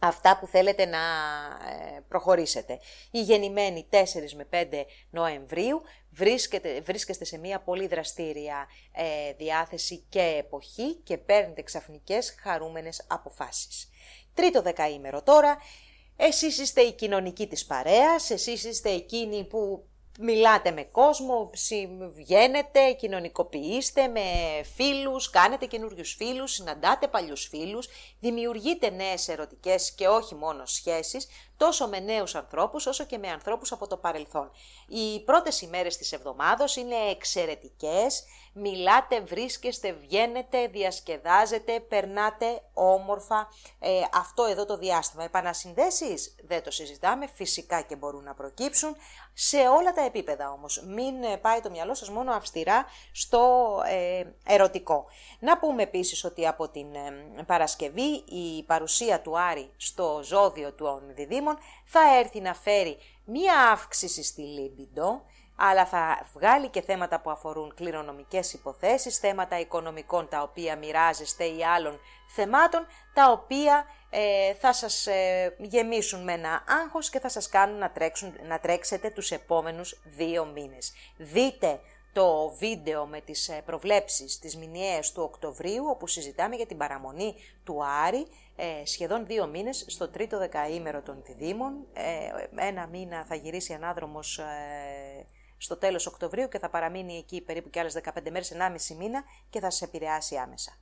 αυτά 0.00 0.38
που 0.38 0.46
θέλετε 0.46 0.84
να 0.84 0.98
ε, 0.98 2.00
προχωρήσετε. 2.08 2.78
Η 3.10 3.22
γεννημένη 3.22 3.88
4 3.90 3.96
με 4.36 4.48
5 4.50 4.84
Νοεμβρίου 5.10 5.82
βρίσκεται, 6.10 6.80
βρίσκεστε 6.80 7.24
σε 7.24 7.38
μια 7.38 7.60
πολύ 7.60 7.86
δραστήρια 7.86 8.68
ε, 8.92 9.32
διάθεση 9.32 10.04
και 10.08 10.36
εποχή 10.38 10.94
και 10.94 11.18
παίρνετε 11.18 11.62
ξαφνικές 11.62 12.34
χαρούμενες 12.40 13.06
αποφάσεις. 13.08 13.88
Τρίτο 14.34 14.62
δεκαήμερο 14.62 15.22
τώρα, 15.22 15.58
εσείς 16.22 16.58
είστε 16.58 16.80
η 16.80 16.92
κοινωνική 16.92 17.46
της 17.46 17.66
παρέας, 17.66 18.30
εσείς 18.30 18.64
είστε 18.64 18.90
εκείνοι 18.90 19.44
που 19.44 19.84
μιλάτε 20.20 20.70
με 20.70 20.82
κόσμο, 20.82 21.50
βγαίνετε, 22.16 22.92
κοινωνικοποιείστε 22.92 24.08
με 24.08 24.20
φίλους, 24.76 25.30
κάνετε 25.30 25.66
καινούριους 25.66 26.14
φίλους, 26.14 26.52
συναντάτε 26.52 27.08
παλιούς 27.08 27.46
φίλους, 27.46 27.88
δημιουργείτε 28.20 28.90
νέες 28.90 29.28
ερωτικές 29.28 29.92
και 29.92 30.08
όχι 30.08 30.34
μόνο 30.34 30.66
σχέσεις, 30.66 31.26
τόσο 31.60 31.88
με 31.88 31.98
νέους 31.98 32.34
ανθρώπους 32.34 32.86
όσο 32.86 33.04
και 33.04 33.18
με 33.18 33.28
ανθρώπους 33.28 33.72
από 33.72 33.86
το 33.86 33.96
παρελθόν. 33.96 34.50
Οι 34.88 35.20
πρώτες 35.20 35.60
ημέρες 35.60 35.96
της 35.96 36.12
εβδομάδος 36.12 36.76
είναι 36.76 36.94
εξαιρετικές, 37.10 38.24
μιλάτε, 38.52 39.20
βρίσκεστε, 39.20 39.92
βγαίνετε, 39.92 40.66
διασκεδάζετε, 40.66 41.80
περνάτε 41.80 42.62
όμορφα 42.72 43.48
ε, 43.78 44.00
αυτό 44.12 44.44
εδώ 44.44 44.66
το 44.66 44.78
διάστημα. 44.78 45.24
Επανασυνδέσεις 45.24 46.34
δεν 46.46 46.62
το 46.62 46.70
συζητάμε, 46.70 47.26
φυσικά 47.34 47.80
και 47.80 47.96
μπορούν 47.96 48.24
να 48.24 48.34
προκύψουν 48.34 48.96
σε 49.32 49.56
όλα 49.56 49.92
τα 49.92 50.04
επίπεδα 50.04 50.50
όμως. 50.50 50.82
Μην 50.86 51.22
ε, 51.22 51.36
πάει 51.36 51.60
το 51.60 51.70
μυαλό 51.70 51.94
σας 51.94 52.10
μόνο 52.10 52.32
αυστηρά 52.32 52.84
στο 53.12 53.42
ε, 53.86 54.24
ερωτικό. 54.52 55.04
Να 55.38 55.58
πούμε 55.58 55.82
επίσης 55.82 56.24
ότι 56.24 56.46
από 56.46 56.68
την 56.68 56.86
Παρασκευή 57.46 58.24
η 58.26 58.62
παρουσία 58.66 59.20
του 59.20 59.38
Άρη 59.38 59.70
στο 59.76 60.20
ζώδιο 60.22 60.72
του 60.72 60.86
διδήμων 61.50 61.58
θα 61.84 62.18
έρθει 62.18 62.40
να 62.40 62.54
φέρει 62.54 62.98
μία 63.24 63.70
αύξηση 63.70 64.22
στη 64.22 64.42
λίμπιντο, 64.42 65.22
αλλά 65.56 65.86
θα 65.86 66.28
βγάλει 66.34 66.68
και 66.68 66.80
θέματα 66.80 67.20
που 67.20 67.30
αφορούν 67.30 67.74
κληρονομικές 67.74 68.52
υποθέσεις, 68.52 69.18
θέματα 69.18 69.58
οικονομικών 69.60 70.28
τα 70.28 70.42
οποία 70.42 70.76
μοιράζεστε 70.76 71.44
ή 71.44 71.64
άλλων 71.64 72.00
θεμάτων, 72.34 72.86
τα 73.14 73.30
οποία 73.30 73.84
ε, 74.10 74.54
θα 74.54 74.72
σας 74.72 75.06
ε, 75.06 75.56
γεμίσουν 75.58 76.22
με 76.22 76.32
ένα 76.32 76.64
άγχος 76.68 77.10
και 77.10 77.20
θα 77.20 77.28
σας 77.28 77.48
κάνουν 77.48 77.78
να, 77.78 77.90
τρέξουν, 77.90 78.34
να 78.42 78.58
τρέξετε 78.58 79.10
τους 79.10 79.30
επόμενους 79.30 80.00
δύο 80.04 80.44
μήνες. 80.44 80.92
Δείτε 81.16 81.80
το 82.12 82.54
βίντεο 82.58 83.06
με 83.06 83.20
τις 83.20 83.48
ε, 83.48 83.62
προβλέψεις 83.66 84.38
της 84.38 84.56
μηνιαίας 84.56 85.12
του 85.12 85.22
Οκτωβρίου, 85.22 85.84
όπου 85.86 86.06
συζητάμε 86.06 86.56
για 86.56 86.66
την 86.66 86.76
παραμονή 86.76 87.34
του 87.64 87.84
Άρη, 87.84 88.26
ε, 88.56 88.86
σχεδόν 88.86 89.26
δύο 89.26 89.46
μήνες 89.46 89.84
στο 89.88 90.08
τρίτο 90.08 90.38
δεκαήμερο 90.38 91.02
των 91.02 91.22
διδήμων. 91.26 91.86
Ε, 91.92 92.66
ένα 92.68 92.86
μήνα 92.86 93.24
θα 93.24 93.34
γυρίσει 93.34 93.72
ανάδρομος 93.72 94.38
ε, 94.38 95.26
στο 95.56 95.76
τέλος 95.76 96.06
Οκτωβρίου 96.06 96.48
και 96.48 96.58
θα 96.58 96.70
παραμείνει 96.70 97.16
εκεί 97.16 97.40
περίπου 97.40 97.70
και 97.70 97.80
άλλες 97.80 97.98
15 98.04 98.30
μέρες, 98.30 98.52
1,5 98.90 98.96
μήνα 98.96 99.24
και 99.50 99.60
θα 99.60 99.70
σε 99.70 99.84
επηρεάσει 99.84 100.36
άμεσα. 100.36 100.78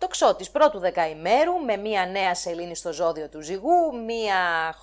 Το 0.00 0.06
ξώτης 0.06 0.50
πρώτου 0.50 0.78
δεκαημέρου 0.78 1.58
με 1.64 1.76
μία 1.76 2.06
νέα 2.06 2.34
σελήνη 2.34 2.76
στο 2.76 2.92
ζώδιο 2.92 3.28
του 3.28 3.40
ζυγού, 3.40 4.04
μία, 4.04 4.74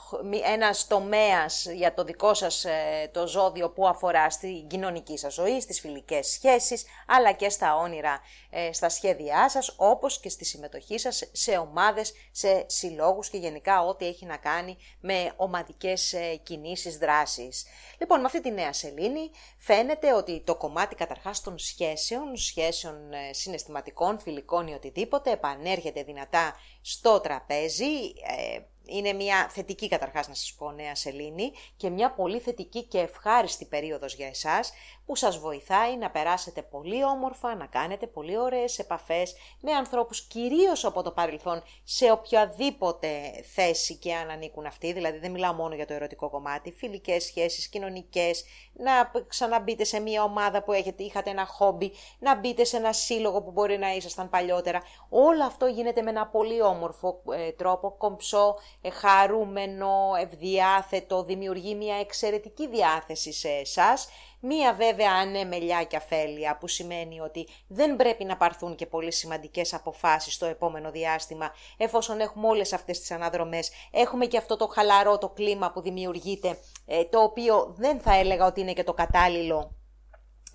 ένας 0.53 0.87
τομέας 0.87 1.65
για 1.65 1.93
το 1.93 2.03
δικό 2.03 2.33
σας 2.33 2.65
ε, 2.65 3.09
το 3.13 3.27
ζώδιο 3.27 3.69
που 3.69 3.87
αφορά 3.87 4.29
στην 4.29 4.67
κοινωνική 4.67 5.17
σας 5.17 5.33
ζωή, 5.33 5.61
στις 5.61 5.79
φιλικές 5.79 6.27
σχέσεις, 6.27 6.85
αλλά 7.07 7.31
και 7.31 7.49
στα 7.49 7.75
όνειρα, 7.75 8.19
ε, 8.49 8.73
στα 8.73 8.89
σχέδιά 8.89 9.49
σας, 9.49 9.73
όπως 9.77 10.19
και 10.19 10.29
στη 10.29 10.45
συμμετοχή 10.45 10.99
σας 10.99 11.29
σε 11.31 11.57
ομάδες, 11.57 12.13
σε 12.31 12.65
συλλόγους 12.67 13.29
και 13.29 13.37
γενικά 13.37 13.81
ό,τι 13.81 14.07
έχει 14.07 14.25
να 14.25 14.37
κάνει 14.37 14.77
με 14.99 15.31
ομαδικές 15.35 16.13
ε, 16.13 16.35
κινήσεις, 16.43 16.97
δράσεις. 16.97 17.65
Λοιπόν, 17.99 18.19
με 18.19 18.25
αυτή 18.25 18.41
τη 18.41 18.51
νέα 18.51 18.73
σελήνη 18.73 19.31
φαίνεται 19.57 20.13
ότι 20.13 20.41
το 20.45 20.55
κομμάτι 20.55 20.95
καταρχάς 20.95 21.41
των 21.41 21.57
σχέσεων, 21.57 22.37
σχέσεων 22.37 22.95
συναισθηματικών, 23.31 24.19
φιλικών 24.19 24.67
ή 24.67 24.73
οτιδήποτε, 24.73 25.03
επανέρχεται 25.31 26.03
δυνατά 26.03 26.55
στο 26.81 27.19
τραπέζι, 27.19 28.13
ε, 28.27 28.59
είναι 28.87 29.13
μια 29.13 29.49
θετική 29.49 29.87
καταρχάς 29.87 30.27
να 30.27 30.33
σας 30.33 30.53
πω 30.53 30.71
νέα 30.71 30.95
σελήνη 30.95 31.51
και 31.77 31.89
μια 31.89 32.11
πολύ 32.11 32.39
θετική 32.39 32.83
και 32.83 32.99
ευχάριστη 32.99 33.65
περίοδος 33.65 34.15
για 34.15 34.27
εσάς 34.27 34.71
που 35.05 35.15
σας 35.15 35.37
βοηθάει 35.37 35.97
να 35.97 36.09
περάσετε 36.09 36.61
πολύ 36.61 37.03
όμορφα, 37.03 37.55
να 37.55 37.65
κάνετε 37.65 38.07
πολύ 38.07 38.37
ωραίες 38.37 38.79
επαφές 38.79 39.35
με 39.61 39.71
ανθρώπους 39.71 40.21
κυρίως 40.21 40.85
από 40.85 41.01
το 41.01 41.11
παρελθόν 41.11 41.63
σε 41.83 42.11
οποιαδήποτε 42.11 43.07
θέση 43.53 43.95
και 43.95 44.13
αν 44.13 44.29
ανήκουν 44.29 44.65
αυτοί, 44.65 44.93
δηλαδή 44.93 45.17
δεν 45.17 45.31
μιλάω 45.31 45.53
μόνο 45.53 45.75
για 45.75 45.85
το 45.85 45.93
ερωτικό 45.93 46.29
κομμάτι, 46.29 46.71
φιλικές 46.71 47.23
σχέσεις, 47.23 47.67
κοινωνικές, 47.67 48.45
να 48.73 49.11
ξαναμπείτε 49.27 49.83
σε 49.83 49.99
μια 49.99 50.23
ομάδα 50.23 50.63
που 50.63 50.71
έχετε, 50.71 51.03
είχατε 51.03 51.29
ένα 51.29 51.45
χόμπι, 51.45 51.91
να 52.19 52.35
μπείτε 52.35 52.63
σε 52.63 52.77
ένα 52.77 52.93
σύλλογο 52.93 53.41
που 53.41 53.51
μπορεί 53.51 53.77
να 53.77 53.95
ήσασταν 53.95 54.29
παλιότερα. 54.29 54.81
Όλο 55.09 55.43
αυτό 55.43 55.65
γίνεται 55.65 56.01
με 56.01 56.09
ένα 56.09 56.27
πολύ 56.27 56.61
όμορφο 56.61 57.21
ε, 57.31 57.51
τρόπο, 57.51 57.95
κομψό, 57.97 58.55
ε, 58.81 58.89
χαρούμενο, 58.89 60.11
ευδιάθετο, 60.21 61.23
δημιουργεί 61.23 61.75
μια 61.75 61.95
εξαιρετική 61.95 62.67
διάθεση 62.67 63.33
σε 63.33 63.49
εσάς 63.49 64.07
Μία 64.47 64.73
βέβαια 64.73 65.11
ανέμελιά 65.11 65.83
και 65.83 65.95
αφέλεια 65.95 66.57
που 66.57 66.67
σημαίνει 66.67 67.19
ότι 67.19 67.47
δεν 67.67 67.95
πρέπει 67.95 68.23
να 68.23 68.37
πάρθουν 68.37 68.75
και 68.75 68.85
πολύ 68.85 69.11
σημαντικές 69.11 69.73
αποφάσεις 69.73 70.33
στο 70.33 70.45
επόμενο 70.45 70.91
διάστημα 70.91 71.51
εφόσον 71.77 72.19
έχουμε 72.19 72.47
όλες 72.47 72.73
αυτές 72.73 72.99
τις 72.99 73.11
αναδρομές. 73.11 73.71
Έχουμε 73.91 74.25
και 74.25 74.37
αυτό 74.37 74.57
το 74.57 74.67
χαλαρό 74.67 75.17
το 75.17 75.29
κλίμα 75.29 75.71
που 75.71 75.81
δημιουργείται 75.81 76.57
ε, 76.85 77.03
το 77.03 77.19
οποίο 77.19 77.73
δεν 77.77 77.99
θα 77.99 78.15
έλεγα 78.15 78.45
ότι 78.45 78.61
είναι 78.61 78.73
και 78.73 78.83
το 78.83 78.93
κατάλληλο 78.93 79.74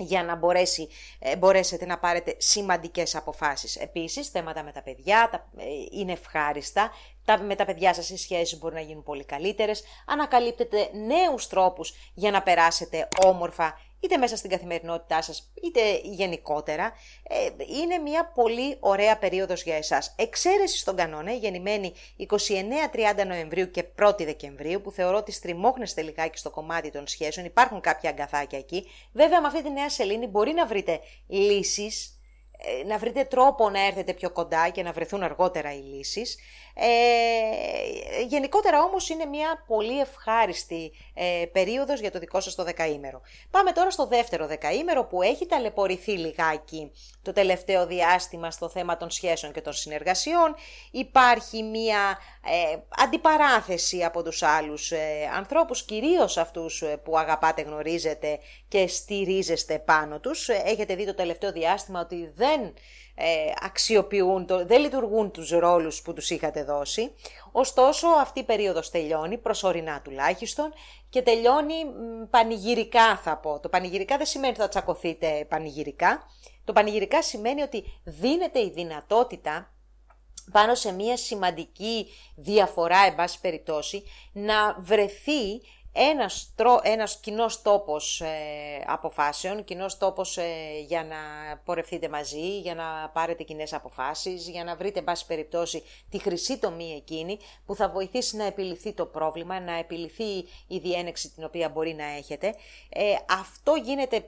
για 0.02 0.24
να 0.24 0.36
μπορέσει, 0.36 0.88
ε, 1.18 1.36
μπορέσετε 1.36 1.86
να 1.86 1.98
πάρετε 1.98 2.34
σημαντικές 2.38 3.14
αποφάσεις. 3.14 3.76
Επίσης, 3.76 4.28
θέματα 4.28 4.62
με 4.62 4.72
τα 4.72 4.82
παιδιά 4.82 5.28
τα, 5.30 5.48
ε, 5.56 5.64
είναι 5.90 6.12
ευχάριστα, 6.12 6.90
τα, 7.24 7.38
με 7.38 7.54
τα 7.54 7.64
παιδιά 7.64 7.94
σας 7.94 8.10
οι 8.10 8.16
σχέσεις 8.16 8.58
μπορεί 8.58 8.74
να 8.74 8.80
γίνουν 8.80 9.02
πολύ 9.02 9.24
καλύτερες, 9.24 9.82
ανακαλύπτετε 10.06 10.90
νέους 10.92 11.46
τρόπους 11.46 11.94
για 12.14 12.30
να 12.30 12.42
περάσετε 12.42 13.08
όμορφα 13.24 13.78
είτε 14.00 14.16
μέσα 14.16 14.36
στην 14.36 14.50
καθημερινότητά 14.50 15.22
σας, 15.22 15.52
είτε 15.62 16.00
γενικότερα, 16.02 16.92
ε, 17.22 17.48
είναι 17.80 17.98
μια 17.98 18.32
πολύ 18.34 18.76
ωραία 18.80 19.18
περίοδος 19.18 19.62
για 19.62 19.76
εσάς. 19.76 20.14
Εξαίρεση 20.16 20.78
στον 20.78 20.96
κανόνα, 20.96 21.32
γεννημένη 21.32 21.92
29-30 22.16 23.24
Νοεμβρίου 23.26 23.70
και 23.70 23.84
1η 23.98 24.24
Δεκεμβρίου, 24.24 24.80
που 24.80 24.90
θεωρώ 24.90 25.16
ότι 25.16 25.32
στριμώχνεστε 25.32 26.02
λιγάκι 26.02 26.38
στο 26.38 26.50
κομμάτι 26.50 26.90
των 26.90 27.06
σχέσεων, 27.06 27.46
υπάρχουν 27.46 27.80
κάποια 27.80 28.10
αγκαθάκια 28.10 28.58
εκεί. 28.58 28.86
Βέβαια, 29.12 29.40
με 29.40 29.46
αυτή 29.46 29.62
τη 29.62 29.70
νέα 29.70 29.90
σελήνη 29.90 30.26
μπορεί 30.26 30.52
να 30.52 30.66
βρείτε 30.66 31.00
λύσεις, 31.26 32.14
ε, 32.58 32.84
να 32.86 32.98
βρείτε 32.98 33.24
τρόπο 33.24 33.70
να 33.70 33.86
έρθετε 33.86 34.14
πιο 34.14 34.30
κοντά 34.30 34.68
και 34.68 34.82
να 34.82 34.92
βρεθούν 34.92 35.22
αργότερα 35.22 35.74
οι 35.74 35.78
λύσεις. 35.78 36.38
Ε, 36.82 38.22
γενικότερα 38.22 38.82
όμως 38.82 39.08
είναι 39.08 39.24
μια 39.24 39.64
πολύ 39.66 40.00
ευχάριστη 40.00 40.92
ε, 41.14 41.44
περίοδος 41.52 42.00
για 42.00 42.10
το 42.10 42.18
δικό 42.18 42.40
σας 42.40 42.54
το 42.54 42.64
δεκαήμερο. 42.64 43.20
Πάμε 43.50 43.72
τώρα 43.72 43.90
στο 43.90 44.06
δεύτερο 44.06 44.46
δεκαήμερο 44.46 45.04
που 45.04 45.22
έχει 45.22 45.46
ταλαιπωρηθεί 45.46 46.12
λιγάκι 46.12 46.92
το 47.22 47.32
τελευταίο 47.32 47.86
διάστημα 47.86 48.50
στο 48.50 48.68
θέμα 48.68 48.96
των 48.96 49.10
σχέσεων 49.10 49.52
και 49.52 49.60
των 49.60 49.72
συνεργασιών. 49.72 50.54
Υπάρχει 50.90 51.62
μια 51.62 52.18
ε, 52.44 52.76
αντιπαράθεση 52.88 54.04
από 54.04 54.22
τους 54.22 54.42
άλλους 54.42 54.90
ε, 54.90 55.30
ανθρώπους, 55.36 55.84
κυρίως 55.84 56.36
αυτούς 56.36 56.82
ε, 56.82 56.96
που 57.04 57.18
αγαπάτε, 57.18 57.62
γνωρίζετε 57.62 58.38
και 58.68 58.86
στηρίζεστε 58.86 59.78
πάνω 59.78 60.20
τους. 60.20 60.48
Έχετε 60.48 60.94
δει 60.94 61.06
το 61.06 61.14
τελευταίο 61.14 61.52
διάστημα 61.52 62.00
ότι 62.00 62.32
δεν 62.34 62.60
ε, 62.60 62.74
αξιοποιούν, 63.62 64.46
το, 64.46 64.66
δεν 64.66 64.80
λειτουργούν 64.80 65.30
τους 65.30 65.50
ρόλους 65.50 66.02
που 66.02 66.12
τους 66.12 66.30
είχατε 66.30 66.64
δώσει. 66.64 67.14
Ωστόσο 67.52 68.06
αυτή 68.08 68.40
η 68.40 68.44
περίοδος 68.44 68.90
τελειώνει, 68.90 69.38
προσωρινά 69.38 70.00
τουλάχιστον, 70.04 70.72
και 71.08 71.22
τελειώνει 71.22 71.74
πανηγυρικά 72.30 73.16
θα 73.16 73.36
πω. 73.36 73.60
Το 73.60 73.68
πανηγυρικά 73.68 74.16
δεν 74.16 74.26
σημαίνει 74.26 74.52
ότι 74.52 74.60
θα 74.60 74.68
τσακωθείτε 74.68 75.46
πανηγυρικά. 75.48 76.22
Το 76.64 76.72
πανηγυρικά 76.72 77.22
σημαίνει 77.22 77.62
ότι 77.62 77.84
δίνεται 78.04 78.60
η 78.60 78.70
δυνατότητα 78.70 79.74
πάνω 80.52 80.74
σε 80.74 80.92
μια 80.92 81.16
σημαντική 81.16 82.06
διαφορά, 82.36 82.98
εν 83.06 83.14
πάση 83.14 83.40
περιπτώσει, 83.40 84.02
να 84.32 84.76
βρεθεί 84.78 85.60
ένας, 85.92 86.52
τρο, 86.56 86.80
ένας 86.82 87.20
κοινός 87.20 87.62
τόπος 87.62 88.20
ε, 88.20 88.26
αποφάσεων, 88.86 89.64
κοινός 89.64 89.98
τόπος 89.98 90.36
ε, 90.36 90.44
για 90.86 91.04
να 91.04 91.16
πορευθείτε 91.64 92.08
μαζί, 92.08 92.58
για 92.58 92.74
να 92.74 93.10
πάρετε 93.12 93.42
κοινές 93.42 93.72
αποφάσεις, 93.72 94.48
για 94.48 94.64
να 94.64 94.76
βρείτε, 94.76 95.02
πάση 95.02 95.26
περιπτώσει, 95.26 95.82
τη 96.10 96.18
χρυσή 96.18 96.58
τομή 96.58 96.94
εκείνη 96.96 97.38
που 97.66 97.74
θα 97.74 97.88
βοηθήσει 97.88 98.36
να 98.36 98.44
επιληθεί 98.44 98.92
το 98.92 99.06
πρόβλημα, 99.06 99.60
να 99.60 99.78
επιληθεί 99.78 100.38
η 100.66 100.78
διένεξη 100.78 101.30
την 101.30 101.44
οποία 101.44 101.68
μπορεί 101.68 101.94
να 101.94 102.04
έχετε. 102.04 102.54
Ε, 102.88 103.14
αυτό 103.28 103.74
γίνεται 103.74 104.16
ε, 104.16 104.22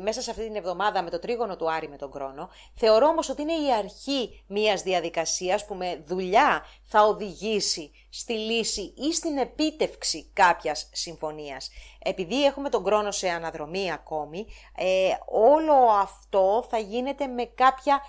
μέσα 0.00 0.22
σε 0.22 0.30
αυτή 0.30 0.42
την 0.42 0.56
εβδομάδα 0.56 1.02
με 1.02 1.10
το 1.10 1.18
τρίγωνο 1.18 1.56
του 1.56 1.70
Άρη 1.72 1.88
με 1.88 1.96
τον 1.96 2.10
Κρόνο. 2.10 2.48
Θεωρώ 2.74 3.06
όμως 3.06 3.28
ότι 3.28 3.42
είναι 3.42 3.52
η 3.52 3.72
αρχή 3.78 4.44
μιας 4.46 4.82
διαδικασίας 4.82 5.64
που 5.64 5.74
με 5.74 6.02
δουλειά 6.06 6.64
θα 6.82 7.02
οδηγήσει 7.02 7.90
στη 8.10 8.32
λύση 8.32 8.94
ή 8.96 9.14
στην 9.14 9.36
επίτευξη 9.36 10.30
κάποιας 10.32 10.88
συμφωνίας. 10.92 11.70
Επειδή 12.02 12.44
έχουμε 12.44 12.68
τον 12.68 12.84
Κρόνο 12.84 13.10
σε 13.10 13.28
αναδρομή 13.28 13.92
ακόμη, 13.92 14.46
ε, 14.76 15.10
όλο 15.26 15.74
αυτό 15.74 16.66
θα 16.70 16.78
γίνεται 16.78 17.26
με 17.26 17.44
κάποια 17.44 18.00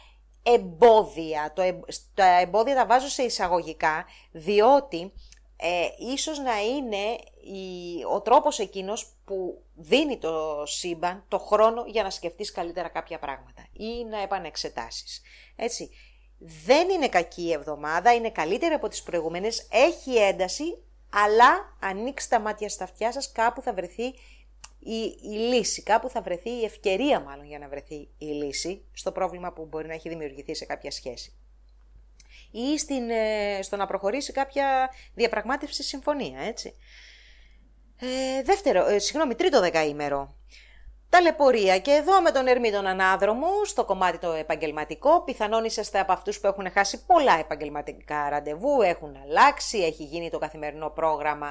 εμπόδια. 0.44 1.52
Το, 1.56 1.62
τα 2.14 2.40
εμπόδια 2.40 2.76
τα 2.76 2.86
βάζω 2.86 3.08
σε 3.08 3.24
εισαγωγικά, 3.24 4.06
διότι 4.32 5.14
ε, 5.58 5.88
ίσως 6.14 6.40
να 6.40 6.62
είναι 6.62 7.18
η, 7.58 8.04
ο 8.14 8.22
τρόπος 8.22 8.60
εκείνος 8.60 9.17
που 9.28 9.64
δίνει 9.76 10.18
το 10.18 10.64
σύμπαν 10.66 11.26
το 11.28 11.40
χρόνο 11.40 11.84
για 11.88 12.04
να 12.04 12.10
σκεφτείς 12.10 12.52
καλύτερα 12.52 12.88
κάποια 12.88 13.20
πράγματα 13.20 13.68
ή 13.74 14.06
να 14.10 14.22
επανεξετάσεις. 14.22 15.22
Έτσι, 15.56 15.90
δεν 16.38 16.90
είναι 16.90 17.10
κακή 17.10 17.42
η 17.42 17.52
εβδομάδα, 17.52 18.14
είναι 18.14 18.30
καλύτερη 18.30 18.74
από 18.74 18.88
τις 18.88 19.04
προηγούμενες, 19.04 19.68
έχει 19.72 20.16
ένταση, 20.16 20.84
αλλά 21.10 21.78
ανοίξτε 21.82 22.36
τα 22.36 22.42
μάτια 22.42 22.70
στα 22.70 22.84
αυτιά 22.84 23.12
σας, 23.12 23.32
κάπου 23.32 23.62
θα 23.62 23.74
βρεθεί 23.74 24.04
η, 24.80 25.18
η 25.22 25.38
λύση, 25.38 25.84
κάπου 25.84 26.10
θα 26.10 26.22
βρεθεί 26.22 26.50
η 26.50 26.64
ευκαιρία 26.64 27.20
μάλλον 27.20 27.46
για 27.46 27.60
να 27.60 27.68
βρεθεί 27.68 28.10
η 28.18 28.26
λύση 28.26 28.86
στο 28.94 29.12
πρόβλημα 29.12 29.54
που 29.54 29.66
μπορεί 29.66 29.88
να 29.88 29.94
έχει 29.94 30.10
δημιουργηθεί 30.10 30.56
σε 30.56 30.66
κάποια 30.66 30.92
σχέση 30.92 31.38
ή 32.52 32.78
στην, 32.78 33.10
ε, 33.10 33.60
στο 33.62 33.76
να 33.76 33.86
προχωρήσει 33.88 34.32
κάποια 34.32 34.90
διαπραγμάτευση 35.14 35.84
συμφωνία, 35.84 36.40
έτσι. 36.40 36.74
Ε, 38.00 38.42
δεύτερο, 38.44 38.88
ε, 38.88 39.00
συγγνώμη, 39.00 39.36
τρίτο 39.36 39.60
δεκαήμερο. 39.60 40.36
Ταλαιπωρία 41.10 41.80
και 41.80 41.92
εδώ 41.92 42.22
με 42.22 42.32
τον 42.32 42.48
Ερμή 42.48 42.72
τον 42.72 42.86
Ανάδρομο, 42.86 43.48
στο 43.66 43.86
κομμάτι 43.86 44.18
το 44.18 44.32
επαγγελματικό, 44.32 45.22
πιθανόν 45.22 45.66
είσαστε 45.66 46.00
από 46.00 46.12
αυτούς 46.12 46.40
που 46.40 46.48
έχουν 46.48 46.72
χάσει 46.72 47.06
πολλά 47.06 47.40
επαγγελματικά 47.40 48.30
ραντεβού, 48.30 48.82
έχουν 48.82 49.18
αλλάξει, 49.24 49.78
έχει 49.78 50.04
γίνει 50.04 50.30
το 50.30 50.38
καθημερινό 50.38 50.90
πρόγραμμα 50.90 51.48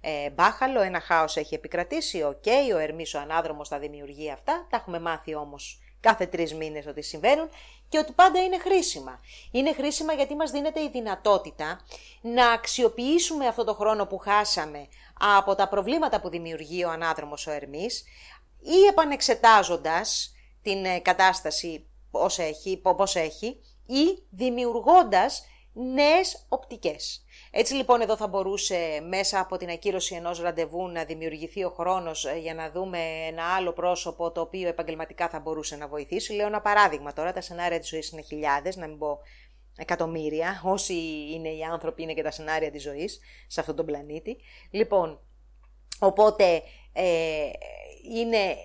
ε, 0.00 0.30
μπάχαλο, 0.30 0.80
ένα 0.80 1.00
χάος 1.00 1.36
έχει 1.36 1.54
επικρατήσει, 1.54 2.22
OK, 2.22 2.42
okay, 2.44 2.74
ο 2.74 2.78
Ερμής 2.78 3.14
ο 3.14 3.18
Ανάδρομος 3.18 3.68
θα 3.68 3.78
δημιουργεί 3.78 4.30
αυτά, 4.30 4.66
τα 4.70 4.76
έχουμε 4.76 5.00
μάθει 5.00 5.34
όμως 5.34 5.80
κάθε 6.00 6.26
τρεις 6.26 6.54
μήνες 6.54 6.86
ότι 6.86 7.02
συμβαίνουν 7.02 7.48
και 7.88 7.98
ότι 7.98 8.12
πάντα 8.12 8.42
είναι 8.42 8.58
χρήσιμα. 8.58 9.20
Είναι 9.50 9.72
χρήσιμα 9.72 10.12
γιατί 10.12 10.34
μας 10.34 10.50
δίνεται 10.50 10.80
η 10.80 10.88
δυνατότητα 10.92 11.80
να 12.20 12.50
αξιοποιήσουμε 12.50 13.46
αυτό 13.46 13.64
το 13.64 13.74
χρόνο 13.74 14.06
που 14.06 14.18
χάσαμε 14.18 14.88
από 15.36 15.54
τα 15.54 15.68
προβλήματα 15.68 16.20
που 16.20 16.28
δημιουργεί 16.28 16.84
ο 16.84 16.90
ανάδρομος 16.90 17.46
ο 17.46 17.50
Ερμής 17.50 18.04
ή 18.60 18.86
επανεξετάζοντας 18.90 20.34
την 20.62 20.84
ε, 20.84 20.98
κατάσταση 20.98 21.86
πώς 22.10 22.38
έχει, 22.38 22.76
πώς 22.96 23.16
έχει 23.16 23.60
ή 23.86 24.22
δημιουργώντας 24.30 25.46
νέες 25.72 26.46
οπτικές. 26.48 27.24
Έτσι 27.50 27.74
λοιπόν 27.74 28.00
εδώ 28.00 28.16
θα 28.16 28.28
μπορούσε 28.28 29.02
μέσα 29.08 29.40
από 29.40 29.56
την 29.56 29.70
ακύρωση 29.70 30.14
ενός 30.14 30.40
ραντεβού 30.40 30.88
να 30.88 31.04
δημιουργηθεί 31.04 31.64
ο 31.64 31.70
χρόνος 31.70 32.24
ε, 32.24 32.38
για 32.38 32.54
να 32.54 32.70
δούμε 32.70 32.98
ένα 33.28 33.44
άλλο 33.56 33.72
πρόσωπο 33.72 34.30
το 34.30 34.40
οποίο 34.40 34.68
επαγγελματικά 34.68 35.28
θα 35.28 35.40
μπορούσε 35.40 35.76
να 35.76 35.88
βοηθήσει. 35.88 36.32
Λέω 36.32 36.46
ένα 36.46 36.60
παράδειγμα 36.60 37.12
τώρα, 37.12 37.32
τα 37.32 37.40
σενάρια 37.40 37.78
της 37.78 37.88
ζωής 37.88 38.10
είναι 38.10 38.22
χιλιάδες, 38.22 38.76
να 38.76 38.86
μην 38.86 38.98
πω 38.98 39.18
εκατομμύρια, 39.76 40.60
όσοι 40.64 40.94
είναι 41.32 41.48
οι 41.48 41.62
άνθρωποι 41.62 42.02
είναι 42.02 42.14
και 42.14 42.22
τα 42.22 42.30
σενάρια 42.30 42.70
της 42.70 42.82
ζωής 42.82 43.20
σε 43.46 43.60
αυτόν 43.60 43.76
τον 43.76 43.86
πλανήτη. 43.86 44.36
Λοιπόν, 44.70 45.20
οπότε 45.98 46.62
ε, 46.92 47.50
είναι, 48.02 48.56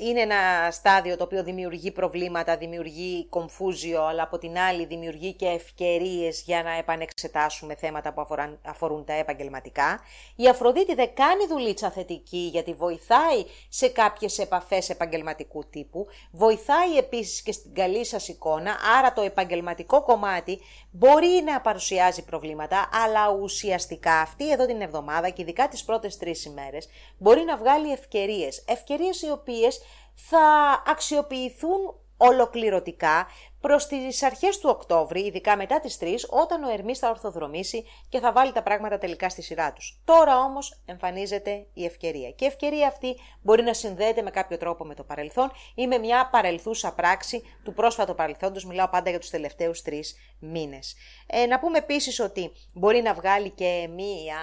είναι 0.00 0.20
ένα 0.20 0.70
στάδιο 0.70 1.16
το 1.16 1.24
οποίο 1.24 1.42
δημιουργεί 1.42 1.90
προβλήματα, 1.90 2.56
δημιουργεί 2.56 3.26
κομφούζιο, 3.28 4.06
αλλά 4.06 4.22
από 4.22 4.38
την 4.38 4.58
άλλη 4.58 4.86
δημιουργεί 4.86 5.32
και 5.32 5.46
ευκαιρίες 5.46 6.42
για 6.42 6.62
να 6.62 6.70
επανεξετάσουμε 6.70 7.74
θέματα 7.74 8.12
που 8.12 8.20
αφορούν, 8.20 8.58
αφορούν 8.64 9.04
τα 9.04 9.12
επαγγελματικά. 9.12 10.00
Η 10.36 10.48
Αφροδίτη 10.48 10.94
δεν 10.94 11.14
κάνει 11.14 11.46
δουλίτσα 11.46 11.90
θετική 11.90 12.48
γιατί 12.52 12.74
βοηθάει 12.74 13.44
σε 13.68 13.88
κάποιες 13.88 14.38
επαφές 14.38 14.90
επαγγελματικού 14.90 15.68
τύπου, 15.68 16.06
βοηθάει 16.30 16.96
επίσης 16.96 17.42
και 17.42 17.52
στην 17.52 17.74
καλή 17.74 18.04
σας 18.04 18.28
εικόνα, 18.28 18.76
άρα 18.98 19.12
το 19.12 19.22
επαγγελματικό 19.22 20.02
κομμάτι 20.02 20.58
μπορεί 20.90 21.42
να 21.44 21.60
παρουσιάζει 21.60 22.24
προβλήματα, 22.24 22.88
αλλά 23.04 23.30
ουσιαστικά 23.42 24.20
αυτή 24.20 24.50
εδώ 24.50 24.66
την 24.66 24.80
εβδομάδα 24.80 25.28
και 25.28 25.42
ειδικά 25.42 25.68
τις 25.68 25.84
πρώτες 25.84 26.16
τρεις 26.16 26.44
ημέρες 26.44 26.88
μπορεί 27.18 27.44
να 27.44 27.56
βγάλει 27.56 27.92
ευκαιρίες 27.92 28.62
ευκαιρίες 28.78 29.22
οι 29.22 29.30
οποίες 29.30 29.80
θα 30.14 30.38
αξιοποιηθούν 30.86 31.80
ολοκληρωτικά 32.16 33.26
προς 33.60 33.86
τις 33.86 34.22
αρχές 34.22 34.58
του 34.58 34.68
Οκτώβρη, 34.72 35.20
ειδικά 35.20 35.56
μετά 35.56 35.80
τις 35.80 35.98
3, 36.00 36.14
όταν 36.28 36.62
ο 36.62 36.70
Ερμής 36.70 36.98
θα 36.98 37.08
ορθοδρομήσει 37.08 37.84
και 38.08 38.18
θα 38.18 38.32
βάλει 38.32 38.52
τα 38.52 38.62
πράγματα 38.62 38.98
τελικά 38.98 39.28
στη 39.28 39.42
σειρά 39.42 39.72
τους. 39.72 40.00
Τώρα 40.04 40.38
όμως 40.38 40.82
εμφανίζεται 40.84 41.66
η 41.74 41.84
ευκαιρία 41.84 42.30
και 42.30 42.44
η 42.44 42.48
ευκαιρία 42.48 42.86
αυτή 42.86 43.16
μπορεί 43.42 43.62
να 43.62 43.72
συνδέεται 43.72 44.22
με 44.22 44.30
κάποιο 44.30 44.56
τρόπο 44.56 44.84
με 44.84 44.94
το 44.94 45.04
παρελθόν 45.04 45.50
ή 45.74 45.86
με 45.86 45.98
μια 45.98 46.28
παρελθούσα 46.32 46.94
πράξη 46.94 47.42
του 47.64 47.74
πρόσφατου 47.74 48.14
παρελθόντος, 48.14 48.64
μιλάω 48.64 48.88
πάντα 48.88 49.10
για 49.10 49.18
τους 49.18 49.30
τελευταίους 49.30 49.82
τρεις 49.82 50.16
μήνες. 50.38 50.94
Ε, 51.26 51.46
να 51.46 51.58
πούμε 51.58 51.78
επίσης 51.78 52.20
ότι 52.20 52.52
μπορεί 52.74 53.02
να 53.02 53.14
βγάλει 53.14 53.50
και 53.50 53.88
μία, 53.94 54.38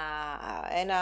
ένα 0.81 0.95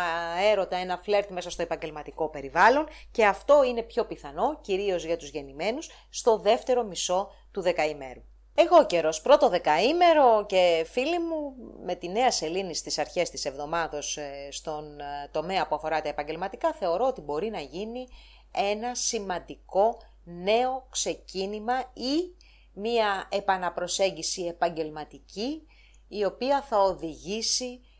έρωτα, 0.51 0.77
ένα 0.77 0.97
φλερτ 0.97 1.29
μέσα 1.29 1.49
στο 1.49 1.61
επαγγελματικό 1.61 2.29
περιβάλλον 2.29 2.87
και 3.11 3.25
αυτό 3.25 3.63
είναι 3.63 3.81
πιο 3.81 4.05
πιθανό, 4.05 4.59
κυρίως 4.61 5.05
για 5.05 5.17
τους 5.17 5.29
γεννημένους, 5.29 5.89
στο 6.09 6.37
δεύτερο 6.37 6.83
μισό 6.83 7.29
του 7.53 7.61
δεκαημέρου. 7.61 8.21
Εγώ 8.55 8.85
καιρός, 8.85 9.21
πρώτο 9.21 9.49
δεκαήμερο 9.49 10.45
και 10.45 10.85
φίλοι 10.89 11.19
μου 11.19 11.55
με 11.85 11.95
τη 11.95 12.09
νέα 12.09 12.31
σελήνη 12.31 12.75
στις 12.75 12.97
αρχές 12.97 13.29
της 13.29 13.45
εβδομάδος 13.45 14.17
ε, 14.17 14.47
στον 14.51 14.99
ε, 14.99 15.29
τομέα 15.31 15.67
που 15.67 15.75
αφορά 15.75 16.01
τα 16.01 16.09
επαγγελματικά 16.09 16.73
θεωρώ 16.73 17.05
ότι 17.05 17.21
μπορεί 17.21 17.49
να 17.49 17.59
γίνει 17.59 18.07
ένα 18.51 18.95
σημαντικό 18.95 19.97
νέο 20.23 20.87
ξεκίνημα 20.89 21.79
ή 21.93 22.35
μία 22.73 23.27
επαναπροσέγγιση 23.31 24.43
επαγγελματική 24.43 25.67
η 26.07 26.25
οποία 26.25 26.61
θα 26.61 26.79
οδηγήσει 26.79 27.65
ε, 27.73 27.92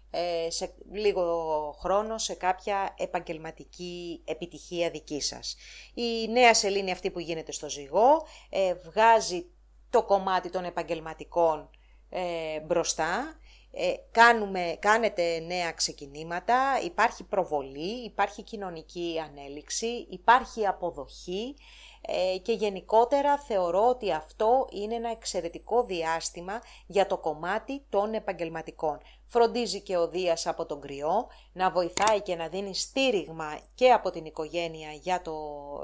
σε 0.47 0.73
λίγο 0.91 1.75
χρόνο 1.79 2.17
σε 2.17 2.33
κάποια 2.33 2.93
επαγγελματική 2.97 4.21
επιτυχία 4.25 4.89
δική 4.89 5.21
σας. 5.21 5.55
Η 5.93 6.27
νέα 6.27 6.53
σελήνη 6.53 6.91
αυτή 6.91 7.11
που 7.11 7.19
γίνεται 7.19 7.51
στο 7.51 7.69
ζυγό 7.69 8.25
ε, 8.49 8.73
βγάζει 8.73 9.45
το 9.89 10.03
κομμάτι 10.03 10.49
των 10.49 10.63
επαγγελματικών 10.65 11.69
ε, 12.09 12.59
μπροστά, 12.59 13.37
κάνουμε, 14.11 14.77
κάνετε 14.79 15.39
νέα 15.39 15.71
ξεκινήματα, 15.71 16.79
υπάρχει 16.83 17.23
προβολή, 17.23 18.03
υπάρχει 18.05 18.43
κοινωνική 18.43 19.21
ανέλυξη, 19.27 20.07
υπάρχει 20.09 20.67
αποδοχή, 20.67 21.55
ε, 22.07 22.37
και 22.37 22.51
γενικότερα 22.51 23.37
θεωρώ 23.37 23.87
ότι 23.87 24.11
αυτό 24.11 24.67
είναι 24.71 24.95
ένα 24.95 25.11
εξαιρετικό 25.11 25.83
διάστημα 25.83 26.61
για 26.87 27.07
το 27.07 27.17
κομμάτι 27.17 27.85
των 27.89 28.13
επαγγελματικών. 28.13 28.99
Φροντίζει 29.25 29.81
και 29.81 29.97
ο 29.97 30.07
Δίας 30.07 30.47
από 30.47 30.65
τον 30.65 30.81
κρυό 30.81 31.27
να 31.53 31.71
βοηθάει 31.71 32.21
και 32.21 32.35
να 32.35 32.47
δίνει 32.47 32.75
στήριγμα 32.75 33.59
και 33.75 33.91
από 33.91 34.09
την 34.09 34.25
οικογένεια 34.25 34.91
για, 34.91 35.21
το, 35.21 35.33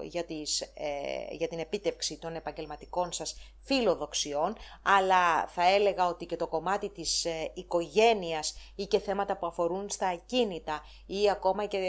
για, 0.04 0.26
τις, 0.26 0.62
ε, 0.62 1.36
για 1.36 1.48
την 1.48 1.60
επίτευξη 1.60 2.18
των 2.18 2.36
επαγγελματικών 2.36 3.12
σας 3.12 3.36
φιλοδοξιών, 3.62 4.56
αλλά 4.84 5.48
θα 5.48 5.70
έλεγα 5.70 6.08
ότι 6.08 6.26
και 6.26 6.36
το 6.36 6.48
κομμάτι 6.48 6.90
της 6.90 7.26
ε, 7.26 7.52
οικογένειας 7.54 8.56
ή 8.76 8.86
και 8.86 9.00
θέματα 9.00 9.38
που 9.38 9.46
αφορούν 9.46 9.90
στα 9.90 10.08
ακίνητα 10.08 10.82
ή 11.06 11.30
ακόμα 11.30 11.66
και 11.66 11.80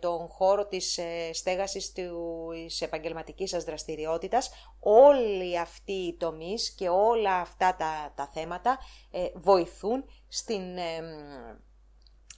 τον 0.00 0.28
χώρο 0.28 0.66
της 0.66 0.98
ε, 0.98 1.30
στέγασης 1.32 1.92
της 1.92 2.80
επαγγελματικής 2.80 3.50
σας 3.50 3.64
δραστηριότητας, 3.64 3.75
όλοι 4.80 5.58
αυτοί 5.58 5.92
οι 5.92 6.16
τομείς 6.16 6.70
και 6.70 6.88
όλα 6.88 7.34
αυτά 7.34 7.76
τα, 7.76 8.12
τα 8.16 8.30
θέματα 8.34 8.78
ε, 9.10 9.26
βοηθούν 9.34 10.04
στην 10.28 10.62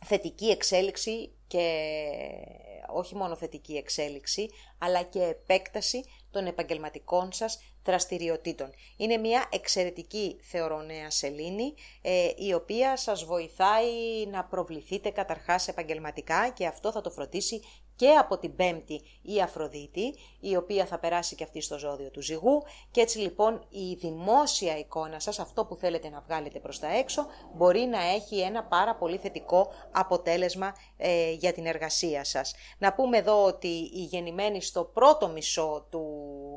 θετική 0.04 0.46
εξέλιξη 0.46 1.32
και 1.46 1.84
όχι 2.90 3.14
μόνο 3.14 3.36
θετική 3.36 3.76
εξέλιξη, 3.76 4.48
αλλά 4.78 5.02
και 5.02 5.22
επέκταση 5.22 6.04
των 6.30 6.46
επαγγελματικών 6.46 7.32
σας 7.32 7.58
δραστηριοτήτων. 7.84 8.70
Είναι 8.96 9.16
μια 9.16 9.48
εξαιρετική 9.52 10.40
θεωρώ 10.42 10.82
νέα 10.82 11.10
σελήνη, 11.10 11.74
ε, 12.02 12.28
η 12.36 12.52
οποία 12.52 12.96
σας 12.96 13.24
βοηθάει 13.24 14.26
να 14.30 14.44
προβληθείτε 14.44 15.10
καταρχάς 15.10 15.68
επαγγελματικά 15.68 16.50
και 16.50 16.66
αυτό 16.66 16.92
θα 16.92 17.00
το 17.00 17.10
φροντίσει 17.10 17.60
και 17.98 18.10
από 18.10 18.38
την 18.38 18.56
Πέμπτη 18.56 19.02
η 19.22 19.40
Αφροδίτη, 19.40 20.14
η 20.40 20.56
οποία 20.56 20.86
θα 20.86 20.98
περάσει 20.98 21.34
και 21.34 21.44
αυτή 21.44 21.60
στο 21.60 21.78
ζώδιο 21.78 22.10
του 22.10 22.22
ζυγού 22.22 22.62
και 22.90 23.00
έτσι 23.00 23.18
λοιπόν 23.18 23.66
η 23.68 23.94
δημόσια 23.94 24.78
εικόνα 24.78 25.20
σας, 25.20 25.38
αυτό 25.38 25.64
που 25.64 25.76
θέλετε 25.76 26.08
να 26.08 26.20
βγάλετε 26.26 26.58
προς 26.58 26.78
τα 26.78 26.96
έξω, 26.96 27.26
μπορεί 27.54 27.80
να 27.80 28.02
έχει 28.02 28.40
ένα 28.40 28.64
πάρα 28.64 28.94
πολύ 28.94 29.16
θετικό 29.16 29.68
αποτέλεσμα 29.92 30.74
ε, 30.96 31.32
για 31.32 31.52
την 31.52 31.66
εργασία 31.66 32.24
σας. 32.24 32.54
Να 32.78 32.92
πούμε 32.92 33.16
εδώ 33.16 33.44
ότι 33.44 33.68
οι 33.68 34.02
γεννημένοι 34.10 34.62
στο 34.62 34.84
πρώτο 34.84 35.28
μισό 35.28 35.86
του 35.90 36.04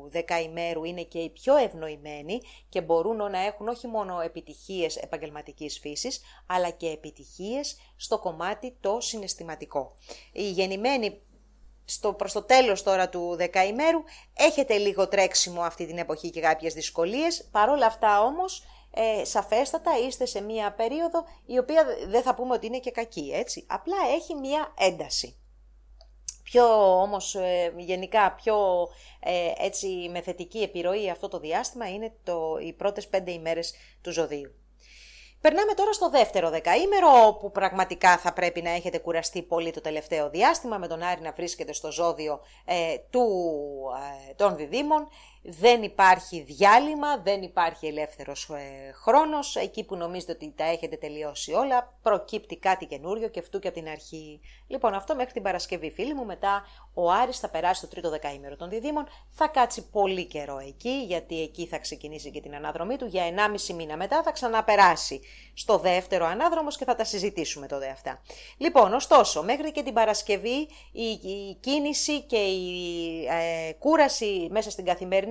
δεκαημέρου 0.08 0.84
είναι 0.84 1.02
και 1.02 1.18
οι 1.18 1.30
πιο 1.30 1.56
ευνοημένοι 1.56 2.40
και 2.68 2.80
μπορούν 2.80 3.16
να 3.16 3.38
έχουν 3.38 3.68
όχι 3.68 3.86
μόνο 3.86 4.20
επιτυχίες 4.20 4.96
επαγγελματικής 4.96 5.78
φύσης, 5.78 6.20
αλλά 6.46 6.70
και 6.70 6.88
επιτυχίες 6.88 7.76
στο 7.96 8.18
κομμάτι 8.18 8.76
το 8.80 9.00
συναισθηματικό. 9.00 9.94
Οι 10.32 10.50
γεννημένοι 10.50 11.20
στο, 11.92 12.12
προς 12.12 12.32
το 12.32 12.42
τέλος 12.42 12.82
τώρα 12.82 13.08
του 13.08 13.34
δεκαημέρου 13.36 14.02
έχετε 14.36 14.76
λίγο 14.76 15.08
τρέξιμο 15.08 15.62
αυτή 15.62 15.86
την 15.86 15.98
εποχή 15.98 16.30
και 16.30 16.40
κάποιες 16.40 16.74
δυσκολίες, 16.74 17.48
παρόλα 17.50 17.86
αυτά 17.86 18.22
όμως 18.22 18.62
ε, 18.94 19.24
σαφέστατα 19.24 19.90
είστε 20.06 20.26
σε 20.26 20.40
μία 20.40 20.72
περίοδο 20.72 21.24
η 21.46 21.58
οποία 21.58 21.84
δεν 22.06 22.22
θα 22.22 22.34
πούμε 22.34 22.54
ότι 22.54 22.66
είναι 22.66 22.78
και 22.78 22.90
κακή, 22.90 23.30
έτσι. 23.34 23.66
Απλά 23.68 23.96
έχει 24.14 24.34
μία 24.34 24.74
ένταση. 24.78 25.36
Πιο 26.42 27.00
όμως 27.00 27.34
ε, 27.34 27.72
γενικά 27.76 28.32
πιο 28.32 28.88
ε, 29.20 29.52
έτσι 29.64 30.08
με 30.10 30.20
θετική 30.20 30.58
επιρροή 30.58 31.10
αυτό 31.10 31.28
το 31.28 31.38
διάστημα 31.38 31.88
είναι 31.88 32.12
το, 32.24 32.56
οι 32.60 32.72
πρώτες 32.72 33.08
πέντε 33.08 33.30
ημέρες 33.30 33.74
του 34.02 34.12
ζωδίου. 34.12 34.54
Περνάμε 35.42 35.72
τώρα 35.74 35.92
στο 35.92 36.10
δεύτερο 36.10 36.50
δεκαήμερο, 36.50 37.26
όπου 37.26 37.50
πραγματικά 37.50 38.18
θα 38.18 38.32
πρέπει 38.32 38.62
να 38.62 38.70
έχετε 38.70 38.98
κουραστεί 38.98 39.42
πολύ 39.42 39.70
το 39.70 39.80
τελευταίο 39.80 40.30
διάστημα, 40.30 40.78
με 40.78 40.86
τον 40.86 41.02
Άρη 41.02 41.20
να 41.20 41.32
βρίσκεται 41.32 41.72
στο 41.72 41.92
ζώδιο 41.92 42.40
ε, 42.64 42.96
του, 43.10 43.26
ε, 44.30 44.34
των 44.34 44.56
διδήμων 44.56 45.08
δεν 45.42 45.82
υπάρχει 45.82 46.40
διάλειμμα, 46.40 47.18
δεν 47.18 47.42
υπάρχει 47.42 47.86
ελεύθερος 47.86 48.48
ε, 48.50 48.92
χρόνος, 48.92 49.56
εκεί 49.56 49.84
που 49.84 49.96
νομίζετε 49.96 50.32
ότι 50.32 50.52
τα 50.56 50.64
έχετε 50.64 50.96
τελειώσει 50.96 51.52
όλα, 51.52 51.94
προκύπτει 52.02 52.56
κάτι 52.56 52.86
καινούριο 52.86 53.28
και 53.28 53.38
αυτού 53.38 53.58
και 53.58 53.68
από 53.68 53.76
την 53.76 53.88
αρχή. 53.88 54.40
Λοιπόν, 54.66 54.94
αυτό 54.94 55.14
μέχρι 55.14 55.32
την 55.32 55.42
Παρασκευή, 55.42 55.90
φίλοι 55.90 56.14
μου, 56.14 56.24
μετά 56.24 56.64
ο 56.94 57.10
Άρης 57.10 57.38
θα 57.38 57.48
περάσει 57.48 57.80
το 57.80 57.88
τρίτο 57.88 58.10
δεκαήμερο 58.10 58.56
των 58.56 58.68
διδήμων, 58.68 59.06
θα 59.30 59.48
κάτσει 59.48 59.88
πολύ 59.90 60.24
καιρό 60.24 60.58
εκεί, 60.58 61.04
γιατί 61.06 61.42
εκεί 61.42 61.66
θα 61.66 61.78
ξεκινήσει 61.78 62.30
και 62.30 62.40
την 62.40 62.54
ανάδρομή 62.54 62.96
του, 62.96 63.06
για 63.06 63.24
1,5 63.68 63.74
μήνα 63.74 63.96
μετά 63.96 64.22
θα 64.22 64.32
ξαναπεράσει 64.32 65.20
στο 65.54 65.78
δεύτερο 65.78 66.26
ανάδρομος 66.26 66.76
και 66.76 66.84
θα 66.84 66.94
τα 66.94 67.04
συζητήσουμε 67.04 67.66
τότε 67.66 67.88
αυτά. 67.88 68.22
Λοιπόν, 68.56 68.92
ωστόσο, 68.92 69.42
μέχρι 69.42 69.72
και 69.72 69.82
την 69.82 69.92
Παρασκευή 69.92 70.68
η, 70.92 71.54
κίνηση 71.60 72.20
και 72.20 72.36
η 72.36 73.24
ε, 73.24 73.72
κούραση 73.72 74.48
μέσα 74.50 74.70
στην 74.70 74.84
καθημερινή 74.84 75.30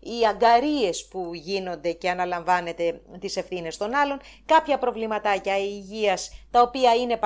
οι 0.00 0.26
αγκαρίες 0.26 1.08
που 1.08 1.30
γίνονται 1.34 1.92
και 1.92 2.10
αναλαμβάνετε 2.10 3.00
τις 3.20 3.36
ευθύνες 3.36 3.76
των 3.76 3.94
άλλων, 3.94 4.20
κάποια 4.46 4.78
προβληματάκια 4.78 5.58
υγείας 5.58 6.30
τα 6.50 6.60
οποία 6.62 6.94
είναι 6.94 7.18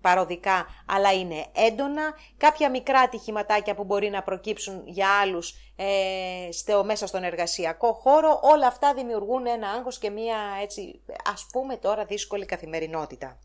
παροδικά 0.00 0.66
αλλά 0.86 1.12
είναι 1.12 1.46
έντονα, 1.54 2.14
κάποια 2.36 2.70
μικρά 2.70 3.00
ατυχηματάκια 3.00 3.74
που 3.74 3.84
μπορεί 3.84 4.10
να 4.10 4.22
προκύψουν 4.22 4.82
για 4.86 5.08
άλλους 5.20 5.54
ε, 5.76 6.52
στο, 6.52 6.84
μέσα 6.84 7.06
στον 7.06 7.22
εργασιακό 7.22 7.92
χώρο, 7.92 8.40
όλα 8.42 8.66
αυτά 8.66 8.94
δημιουργούν 8.94 9.46
ένα 9.46 9.68
άγχος 9.68 9.98
και 9.98 10.10
μία 10.10 10.36
έτσι 10.62 11.00
ας 11.32 11.46
πούμε 11.52 11.76
τώρα 11.76 12.04
δύσκολη 12.04 12.44
καθημερινότητα. 12.44 13.38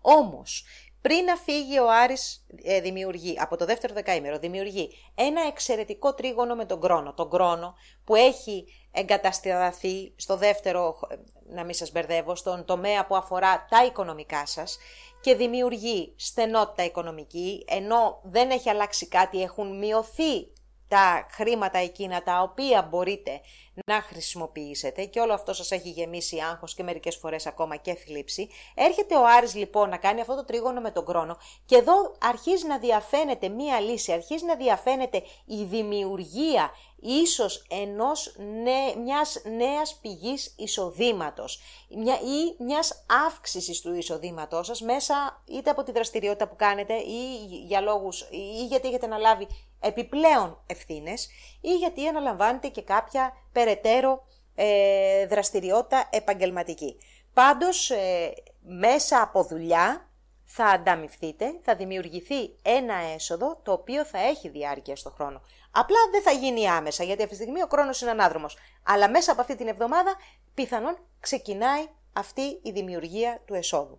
Όμως, 0.00 0.64
πριν 1.08 1.24
να 1.24 1.36
φύγει 1.36 1.78
ο 1.78 1.90
Άρης 1.90 2.46
ε, 2.62 2.80
δημιουργεί, 2.80 3.36
από 3.40 3.56
το 3.56 3.64
δεύτερο 3.64 3.94
δεκαήμερο, 3.94 4.38
δημιουργεί 4.38 4.90
ένα 5.14 5.46
εξαιρετικό 5.46 6.14
τρίγωνο 6.14 6.54
με 6.54 6.64
τον 6.64 6.80
Κρόνο. 6.80 7.12
Τον 7.14 7.30
Κρόνο 7.30 7.74
που 8.04 8.14
έχει 8.14 8.64
εγκατασταθεί 8.92 10.12
στο 10.16 10.36
δεύτερο, 10.36 10.98
να 11.46 11.64
μην 11.64 11.74
σας 11.74 11.92
μπερδεύω, 11.92 12.34
στον 12.34 12.64
τομέα 12.64 13.06
που 13.06 13.16
αφορά 13.16 13.66
τα 13.70 13.84
οικονομικά 13.84 14.46
σας 14.46 14.78
και 15.20 15.34
δημιουργεί 15.34 16.14
στενότητα 16.16 16.84
οικονομική, 16.84 17.64
ενώ 17.68 18.20
δεν 18.22 18.50
έχει 18.50 18.68
αλλάξει 18.68 19.08
κάτι, 19.08 19.42
έχουν 19.42 19.78
μειωθεί 19.78 20.52
τα 20.94 21.26
χρήματα 21.30 21.78
εκείνα 21.78 22.22
τα 22.22 22.42
οποία 22.42 22.82
μπορείτε 22.90 23.40
να 23.86 24.00
χρησιμοποιήσετε 24.00 25.04
και 25.04 25.20
όλο 25.20 25.32
αυτό 25.32 25.52
σας 25.52 25.70
έχει 25.70 25.90
γεμίσει 25.90 26.40
άγχος 26.40 26.74
και 26.74 26.82
μερικές 26.82 27.16
φορές 27.16 27.46
ακόμα 27.46 27.76
και 27.76 27.94
θλίψη. 27.94 28.48
Έρχεται 28.74 29.16
ο 29.16 29.26
Άρης 29.26 29.54
λοιπόν 29.54 29.88
να 29.88 29.96
κάνει 29.96 30.20
αυτό 30.20 30.34
το 30.34 30.44
τρίγωνο 30.44 30.80
με 30.80 30.90
τον 30.90 31.04
κρόνο 31.04 31.36
και 31.66 31.76
εδώ 31.76 32.16
αρχίζει 32.20 32.66
να 32.66 32.78
διαφαίνεται 32.78 33.48
μία 33.48 33.80
λύση, 33.80 34.12
αρχίζει 34.12 34.44
να 34.44 34.54
διαφαίνεται 34.56 35.22
η 35.44 35.64
δημιουργία 35.64 36.70
ίσως 37.04 37.66
ενός 37.70 38.34
νέ, 38.38 39.02
μιας 39.02 39.42
νέας 39.56 39.98
πηγής 40.00 40.54
εισοδήματος 40.56 41.60
μια, 41.88 42.14
ή 42.14 42.64
μιας 42.64 43.04
αύξησης 43.26 43.80
του 43.80 43.94
εισοδήματός 43.94 44.66
σας 44.66 44.80
μέσα 44.80 45.42
είτε 45.46 45.70
από 45.70 45.82
τη 45.82 45.92
δραστηριότητα 45.92 46.48
που 46.48 46.56
κάνετε 46.56 46.94
ή 46.94 47.44
για 47.66 47.80
λόγους 47.80 48.20
ή 48.30 48.66
γιατί 48.66 48.88
έχετε 48.88 49.06
να 49.06 49.18
λάβει 49.18 49.46
επιπλέον 49.80 50.62
ευθύνες 50.66 51.28
ή 51.60 51.74
γιατί 51.76 52.06
αναλαμβάνετε 52.06 52.68
και 52.68 52.82
κάποια 52.82 53.32
περαιτέρω 53.52 54.26
ε, 54.54 55.26
δραστηριότητα 55.26 56.08
επαγγελματική. 56.12 56.96
Πάντως, 57.34 57.90
ε, 57.90 58.32
μέσα 58.60 59.22
από 59.22 59.44
δουλειά 59.44 60.08
θα 60.44 60.64
ανταμυφθείτε, 60.64 61.58
θα 61.62 61.74
δημιουργηθεί 61.74 62.58
ένα 62.62 62.94
έσοδο 62.94 63.60
το 63.62 63.72
οποίο 63.72 64.04
θα 64.04 64.18
έχει 64.18 64.48
διάρκεια 64.48 64.96
στο 64.96 65.10
χρόνο. 65.10 65.42
Απλά 65.74 65.98
δεν 66.10 66.22
θα 66.22 66.30
γίνει 66.30 66.68
άμεσα, 66.68 67.04
γιατί 67.04 67.22
αυτή 67.22 67.36
τη 67.36 67.42
στιγμή 67.42 67.62
ο 67.62 67.66
χρόνος 67.70 68.00
είναι 68.00 68.10
ανάδρομος. 68.10 68.56
Αλλά 68.82 69.10
μέσα 69.10 69.32
από 69.32 69.40
αυτή 69.40 69.56
την 69.56 69.68
εβδομάδα 69.68 70.16
πιθανόν 70.54 70.98
ξεκινάει 71.20 71.86
αυτή 72.12 72.60
η 72.62 72.70
δημιουργία 72.70 73.42
του 73.46 73.54
εσόδου. 73.54 73.98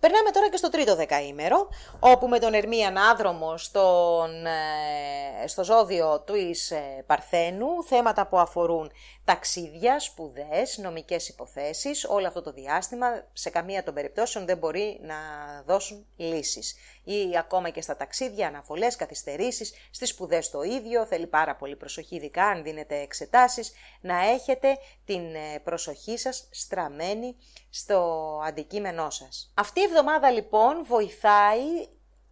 Περνάμε 0.00 0.30
τώρα 0.30 0.48
και 0.48 0.56
στο 0.56 0.70
τρίτο 0.70 0.96
δεκαήμερο, 0.96 1.68
όπου 2.00 2.28
με 2.28 2.38
τον 2.38 2.54
Ερμίαν 2.54 2.96
Άδρομο 2.96 3.56
στον, 3.56 4.46
ε, 4.46 5.46
στο 5.46 5.64
ζώδιο 5.64 6.20
του 6.20 6.34
εις 6.34 6.70
ε, 6.70 7.04
Παρθένου, 7.06 7.84
θέματα 7.86 8.26
που 8.26 8.38
αφορούν 8.38 8.90
ταξίδια, 9.24 10.00
σπουδές, 10.00 10.78
νομικές 10.78 11.28
υποθέσεις, 11.28 12.04
όλο 12.04 12.26
αυτό 12.26 12.42
το 12.42 12.52
διάστημα 12.52 13.06
σε 13.32 13.50
καμία 13.50 13.82
των 13.82 13.94
περιπτώσεων 13.94 14.46
δεν 14.46 14.58
μπορεί 14.58 15.00
να 15.02 15.16
δώσουν 15.66 16.06
λύσεις. 16.16 16.74
Ή 17.10 17.38
ακόμα 17.38 17.70
και 17.70 17.80
στα 17.80 17.96
ταξίδια, 17.96 18.46
αναβολές, 18.46 18.96
καθυστερήσεις, 18.96 19.72
στις 19.90 20.08
σπουδές 20.08 20.50
το 20.50 20.62
ίδιο, 20.62 21.06
θέλει 21.06 21.26
πάρα 21.26 21.56
πολύ 21.56 21.76
προσοχή, 21.76 22.16
ειδικά 22.16 22.44
αν 22.44 22.62
δίνετε 22.62 22.96
εξετάσεις, 22.96 23.72
να 24.00 24.24
έχετε 24.24 24.78
την 25.04 25.34
ε, 25.34 25.58
προσοχή 25.64 26.18
σας 26.18 26.48
στραμμένη 26.50 27.36
στο 27.70 28.40
αντικείμενό 28.44 29.10
σας. 29.10 29.52
Αυτή 29.54 29.80
η 29.80 29.82
εβδομάδα 29.82 30.30
λοιπόν 30.30 30.84
βοηθάει 30.84 31.88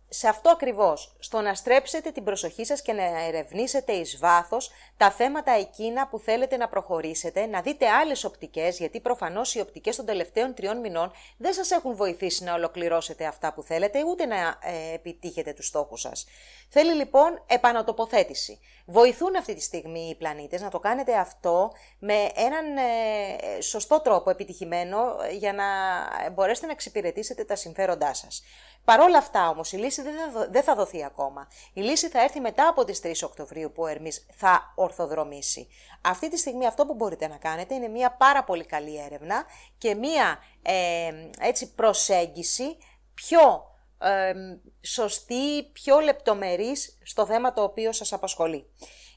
σε 0.09 0.29
αυτό 0.29 0.51
ακριβώς, 0.51 1.17
στο 1.19 1.41
να 1.41 1.55
στρέψετε 1.55 2.11
την 2.11 2.25
προσοχή 2.25 2.65
σας 2.65 2.83
και 2.83 2.93
να 2.93 3.25
ερευνήσετε 3.27 3.93
εις 3.93 4.19
βάθος 4.19 4.71
τα 4.97 5.11
θέματα 5.11 5.53
εκείνα 5.53 6.09
που 6.09 6.19
θέλετε 6.19 6.57
να 6.57 6.69
προχωρήσετε, 6.69 7.47
να 7.47 7.61
δείτε 7.61 7.89
άλλες 7.89 8.25
οπτικές, 8.25 8.79
γιατί 8.79 9.01
προφανώς 9.01 9.55
οι 9.55 9.61
οπτικές 9.61 9.97
των 9.97 10.05
τελευταίων 10.05 10.55
τριών 10.55 10.79
μηνών 10.81 11.13
δεν 11.37 11.53
σας 11.53 11.71
έχουν 11.71 11.97
βοηθήσει 11.97 12.45
να 12.45 12.55
ολοκληρώσετε 12.55 13.27
αυτά 13.27 13.53
που 13.53 13.63
θέλετε, 13.63 14.05
ούτε 14.05 14.27
να 14.27 14.37
ε, 14.37 14.95
επιτύχετε 14.95 15.53
τους 15.53 15.67
στόχους 15.67 16.01
σας. 16.01 16.27
Θέλει 16.69 16.93
λοιπόν 16.93 17.43
επανατοποθέτηση. 17.47 18.61
Βοηθούν 18.87 19.37
αυτή 19.37 19.55
τη 19.55 19.61
στιγμή 19.63 20.09
οι 20.09 20.15
πλανήτες 20.15 20.61
να 20.61 20.71
το 20.71 20.79
κάνετε 20.79 21.17
αυτό 21.17 21.73
με 21.99 22.15
έναν 22.35 22.77
ε, 22.77 23.61
σωστό 23.61 24.01
τρόπο 24.01 24.31
επιτυχημένο 24.31 24.99
για 25.39 25.53
να 25.53 25.65
μπορέσετε 26.31 26.67
να 26.67 26.73
εξυπηρετήσετε 26.73 27.45
τα 27.45 27.57
συμφέροντά 27.57 28.15
σας. 28.15 28.43
Παρ' 28.85 29.01
όλα 29.01 29.19
αυτά 29.19 29.49
όμως 29.49 29.73
η 29.73 29.77
λύση 29.77 29.96
δεν 30.51 30.63
θα 30.63 30.75
δοθεί 30.75 31.05
ακόμα. 31.05 31.49
Η 31.73 31.81
λύση 31.81 32.09
θα 32.09 32.23
έρθει 32.23 32.41
μετά 32.41 32.69
από 32.69 32.85
τις 32.85 33.01
3 33.03 33.13
Οκτωβρίου 33.25 33.73
που 33.73 33.83
ο 33.83 33.87
Ερμής 33.87 34.27
θα 34.33 34.73
ορθοδρομήσει. 34.75 35.69
Αυτή 36.01 36.31
τη 36.31 36.39
στιγμή 36.39 36.67
αυτό 36.67 36.87
που 36.87 36.95
μπορείτε 36.95 37.27
να 37.29 37.37
κάνετε 37.37 37.75
είναι 37.75 37.89
μια 37.89 38.13
πάρα 38.13 38.45
πολύ 38.45 38.65
καλή 38.65 39.01
έρευνα 39.05 39.45
και 39.79 39.95
μια 39.95 40.39
ε, 40.63 41.11
έτσι 41.41 41.75
προσέγγιση 41.75 42.77
πιο 43.15 43.75
ε, 43.99 44.33
σωστή, 44.81 45.65
πιο 45.73 46.01
λεπτομερής 46.01 46.99
στο 47.03 47.27
θέμα 47.27 47.53
το 47.53 47.63
οποίο 47.63 47.93
σας 47.93 48.13
απασχολεί. 48.13 48.67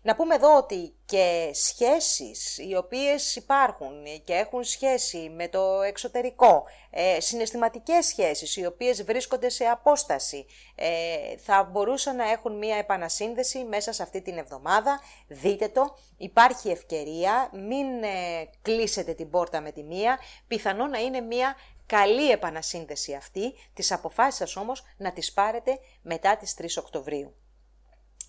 Να 0.02 0.16
πούμε 0.16 0.36
εδώ 0.36 0.58
ότι 0.58 0.94
και 1.06 1.52
σχέσεις 1.54 2.58
οι 2.58 2.76
οποίες 2.76 3.36
υπάρχουν 3.36 4.04
και 4.24 4.34
έχουν 4.34 4.64
σχέση 4.64 5.30
με 5.36 5.48
το 5.48 5.82
εξωτερικό, 5.82 6.64
ε, 6.90 7.20
συναισθηματικές 7.20 8.06
σχέσεις 8.06 8.56
οι 8.56 8.66
οποίες 8.66 9.04
βρίσκονται 9.04 9.50
σε 9.50 9.64
απόσταση, 9.64 10.46
ε, 10.76 11.38
θα 11.38 11.64
μπορούσαν 11.64 12.16
να 12.16 12.30
έχουν 12.30 12.58
μία 12.58 12.76
επανασύνδεση 12.76 13.64
μέσα 13.64 13.92
σε 13.92 14.04
αυτή 14.04 14.22
την 14.22 14.38
εβδομάδα. 14.38 15.00
Δείτε 15.28 15.68
το, 15.68 15.98
υπάρχει 16.18 16.70
ευκαιρία, 16.70 17.50
μην 17.54 18.04
ε, 18.04 18.50
κλείσετε 18.62 19.14
την 19.14 19.30
πόρτα 19.30 19.62
με 19.62 19.72
τη 19.72 19.84
μία, 19.84 20.20
πιθανό 20.48 20.88
να 20.88 21.00
είναι 21.00 21.22
μία 21.22 21.56
καλή 21.86 22.30
επανασύνδεση 22.30 23.14
αυτή, 23.14 23.54
τις 23.74 23.92
αποφάσεις 23.92 24.36
σας 24.36 24.56
όμως 24.56 24.84
να 24.98 25.12
τις 25.12 25.34
πάρετε 25.34 25.80
μετά 26.02 26.38
τις 26.38 26.54
3 26.54 26.66
Οκτωβρίου. 26.78 27.36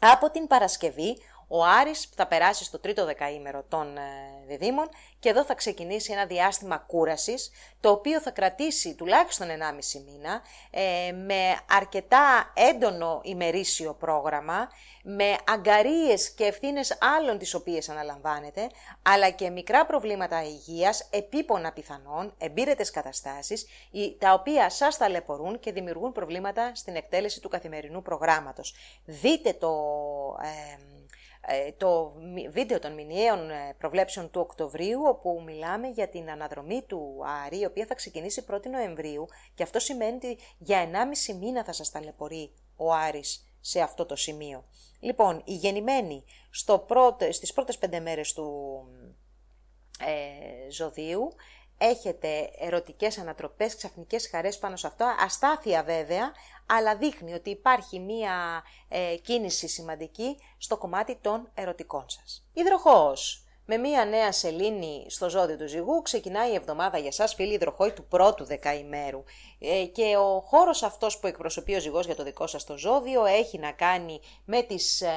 Από 0.02 0.30
την 0.30 0.46
Παρασκευή 0.46 1.16
ο 1.52 1.64
Άρης 1.64 2.08
θα 2.14 2.26
περάσει 2.26 2.64
στο 2.64 2.78
τρίτο 2.78 3.04
δεκαήμερο 3.04 3.64
των 3.68 3.96
ε, 3.96 4.00
διδήμων 4.46 4.88
και 5.18 5.28
εδώ 5.28 5.44
θα 5.44 5.54
ξεκινήσει 5.54 6.12
ένα 6.12 6.26
διάστημα 6.26 6.76
κούρασης, 6.76 7.50
το 7.80 7.90
οποίο 7.90 8.20
θα 8.20 8.30
κρατήσει 8.30 8.94
τουλάχιστον 8.94 9.48
1,5 9.48 10.02
μήνα, 10.06 10.42
ε, 10.70 11.12
με 11.12 11.56
αρκετά 11.70 12.52
έντονο 12.54 13.20
ημερήσιο 13.24 13.94
πρόγραμμα, 13.94 14.68
με 15.02 15.36
αγκαρίες 15.48 16.30
και 16.30 16.44
ευθύνες 16.44 16.98
άλλων 17.18 17.38
τις 17.38 17.54
οποίες 17.54 17.88
αναλαμβάνετε, 17.88 18.70
αλλά 19.02 19.30
και 19.30 19.50
μικρά 19.50 19.86
προβλήματα 19.86 20.42
υγείας, 20.42 21.08
επίπονα 21.10 21.72
πιθανών, 21.72 22.34
εμπειρετες 22.38 22.90
καταστάσεις, 22.90 23.66
τα 24.18 24.32
οποία 24.32 24.70
σας 24.70 24.96
ταλαιπωρούν 24.96 25.60
και 25.60 25.72
δημιουργούν 25.72 26.12
προβλήματα 26.12 26.74
στην 26.74 26.96
εκτέλεση 26.96 27.40
του 27.40 27.48
καθημερινού 27.48 28.02
προγράμματος. 28.02 28.74
Δείτε 29.04 29.52
το... 29.52 29.72
Ε, 30.42 30.48
ε, 30.48 30.99
το 31.76 32.12
βίντεο 32.50 32.78
των 32.78 32.92
μηνιαίων 32.92 33.50
ε, 33.50 33.74
προβλέψεων 33.78 34.30
του 34.30 34.40
Οκτωβρίου, 34.40 35.00
όπου 35.06 35.42
μιλάμε 35.46 35.88
για 35.88 36.08
την 36.08 36.30
αναδρομή 36.30 36.82
του 36.82 37.20
Άρη, 37.46 37.60
η 37.60 37.64
οποία 37.64 37.86
θα 37.86 37.94
ξεκινήσει 37.94 38.44
1η 38.50 38.66
Νοεμβρίου 38.70 39.26
και 39.54 39.62
αυτό 39.62 39.78
σημαίνει 39.78 40.14
ότι 40.14 40.38
για 40.58 40.90
1,5 41.28 41.34
μήνα 41.40 41.64
θα 41.64 41.72
σας 41.72 41.90
ταλαιπωρεί 41.90 42.52
ο 42.76 42.92
Άρης 42.92 43.44
σε 43.60 43.80
αυτό 43.80 44.06
το 44.06 44.16
σημείο. 44.16 44.64
Λοιπόν, 45.00 45.42
οι 45.44 45.54
γεννημένοι 45.54 46.24
στο 46.50 46.78
πρώτο, 46.78 47.32
στις 47.32 47.52
πρώτες 47.52 47.78
πέντε 47.78 48.00
μέρες 48.00 48.32
του 48.32 48.80
ε, 50.06 50.70
ζωδίου 50.70 51.32
έχετε 51.82 52.50
ερωτικές 52.58 53.18
ανατροπές, 53.18 53.76
ξαφνικές 53.76 54.28
χαρές 54.28 54.58
πάνω 54.58 54.76
σε 54.76 54.86
αυτό, 54.86 55.14
αστάθεια 55.18 55.82
βέβαια, 55.82 56.32
αλλά 56.66 56.96
δείχνει 56.96 57.34
ότι 57.34 57.50
υπάρχει 57.50 57.98
μία 57.98 58.62
ε, 58.88 59.16
κίνηση 59.22 59.68
σημαντική 59.68 60.36
στο 60.58 60.76
κομμάτι 60.76 61.18
των 61.20 61.50
ερωτικών 61.54 62.04
σας. 62.08 62.46
Υδροχόος. 62.52 63.44
Με 63.64 63.76
μία 63.76 64.04
νέα 64.04 64.32
σελήνη 64.32 65.06
στο 65.08 65.30
ζώδιο 65.30 65.56
του 65.56 65.68
ζυγού 65.68 66.02
ξεκινάει 66.02 66.50
η 66.50 66.54
εβδομάδα 66.54 66.98
για 66.98 67.12
σας 67.12 67.34
φίλοι 67.34 67.54
υδροχόοι 67.54 67.92
του 67.92 68.04
πρώτου 68.04 68.44
δεκαημέρου. 68.44 69.22
Ε, 69.62 69.84
και 69.84 70.16
ο 70.16 70.40
χώρος 70.40 70.82
αυτός 70.82 71.18
που 71.18 71.26
εκπροσωπεί 71.26 71.74
ο 71.74 71.80
ζυγός 71.80 72.06
για 72.06 72.14
το 72.14 72.22
δικό 72.22 72.46
σας 72.46 72.64
το 72.64 72.78
ζώδιο 72.78 73.24
έχει 73.24 73.58
να 73.58 73.72
κάνει 73.72 74.20
με, 74.44 74.62
τις, 74.62 75.00
ε, 75.00 75.08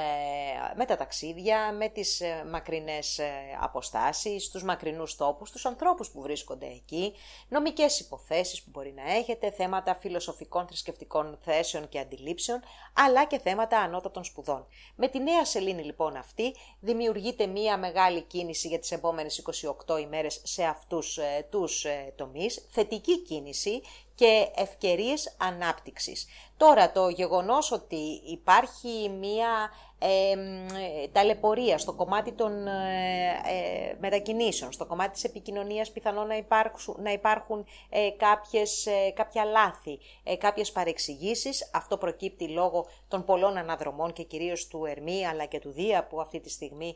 με 0.76 0.86
τα 0.86 0.96
ταξίδια, 0.96 1.74
με 1.74 1.90
τις 1.90 2.22
ε, 2.22 2.46
μακρινές 2.52 3.20
αποστάσεις, 3.62 4.50
τους 4.50 4.64
μακρινούς 4.64 5.16
τόπους, 5.16 5.52
τους 5.52 5.66
ανθρώπους 5.66 6.10
που 6.10 6.22
βρίσκονται 6.22 6.66
εκεί, 6.66 7.14
νομικές 7.50 8.00
υποθέσεις 8.00 8.64
που 8.64 8.70
μπορεί 8.74 8.94
να 8.94 9.14
έχετε, 9.14 9.52
θέματα 9.52 9.96
φιλοσοφικών 9.96 10.68
θρησκευτικών 10.68 11.38
θέσεων 11.42 11.90
και 11.90 12.00
αντιλήψεων, 12.00 12.60
αλλά 12.94 13.26
και 13.26 13.40
θέματα 13.40 13.80
ανώτατων 13.80 14.24
σπουδών. 14.24 14.68
Με 14.96 15.08
τη 15.08 15.20
νέα 15.20 15.46
σελήνη 15.46 15.84
λοιπόν 15.84 16.16
αυτή 16.16 16.56
δημιουργείται 16.80 17.46
μία 17.46 17.78
μεγάλη 17.78 18.22
κίνηση 18.22 18.68
για 18.68 18.80
τις 18.80 18.92
επόμενες 18.92 19.44
28 19.88 20.00
ημέρες 20.02 20.42
σε 20.44 20.64
αυτούς 20.64 21.20
τους 21.50 21.86
τομείς, 22.16 22.68
θετική 22.70 23.22
κίνηση 23.22 23.82
και 24.16 24.48
ευκαιρίες 24.56 25.36
ανάπτυξης. 25.38 26.28
Τώρα 26.58 26.92
το 26.92 27.10
γεγονός 27.10 27.72
ότι 27.72 28.22
υπάρχει 28.26 29.10
μία 29.20 29.70
ε, 30.06 31.08
ταλαιπωρία 31.12 31.78
στο 31.78 31.94
κομμάτι 31.94 32.32
των 32.32 32.68
ε, 32.68 32.72
ε, 33.46 33.96
μετακινήσεων, 34.00 34.72
στο 34.72 34.86
κομμάτι 34.86 35.12
της 35.12 35.24
επικοινωνίας 35.24 35.92
πιθανόν 35.92 36.28
να 36.28 36.38
υπάρχουν, 36.38 36.96
να 37.00 37.12
υπάρχουν 37.12 37.66
ε, 37.90 38.10
κάποιες, 38.18 38.86
ε, 38.86 39.12
κάποια 39.12 39.44
λάθη, 39.44 40.00
ε, 40.24 40.36
κάποιες 40.36 40.72
παρεξηγήσεις. 40.72 41.70
Αυτό 41.74 41.98
προκύπτει 41.98 42.48
λόγω 42.48 42.86
των 43.08 43.26
πολλών 43.26 43.58
αναδρομών 43.58 44.14
και 44.14 44.24
κυρίως 44.24 44.68
του 44.68 44.86
Ερμή 44.86 45.28
αλλά 45.28 45.46
και 45.46 45.60
του 45.60 45.72
Δία 45.72 46.08
που 46.08 46.22
αυτή 46.22 46.40
τη 46.40 46.50
στιγμή 46.50 46.96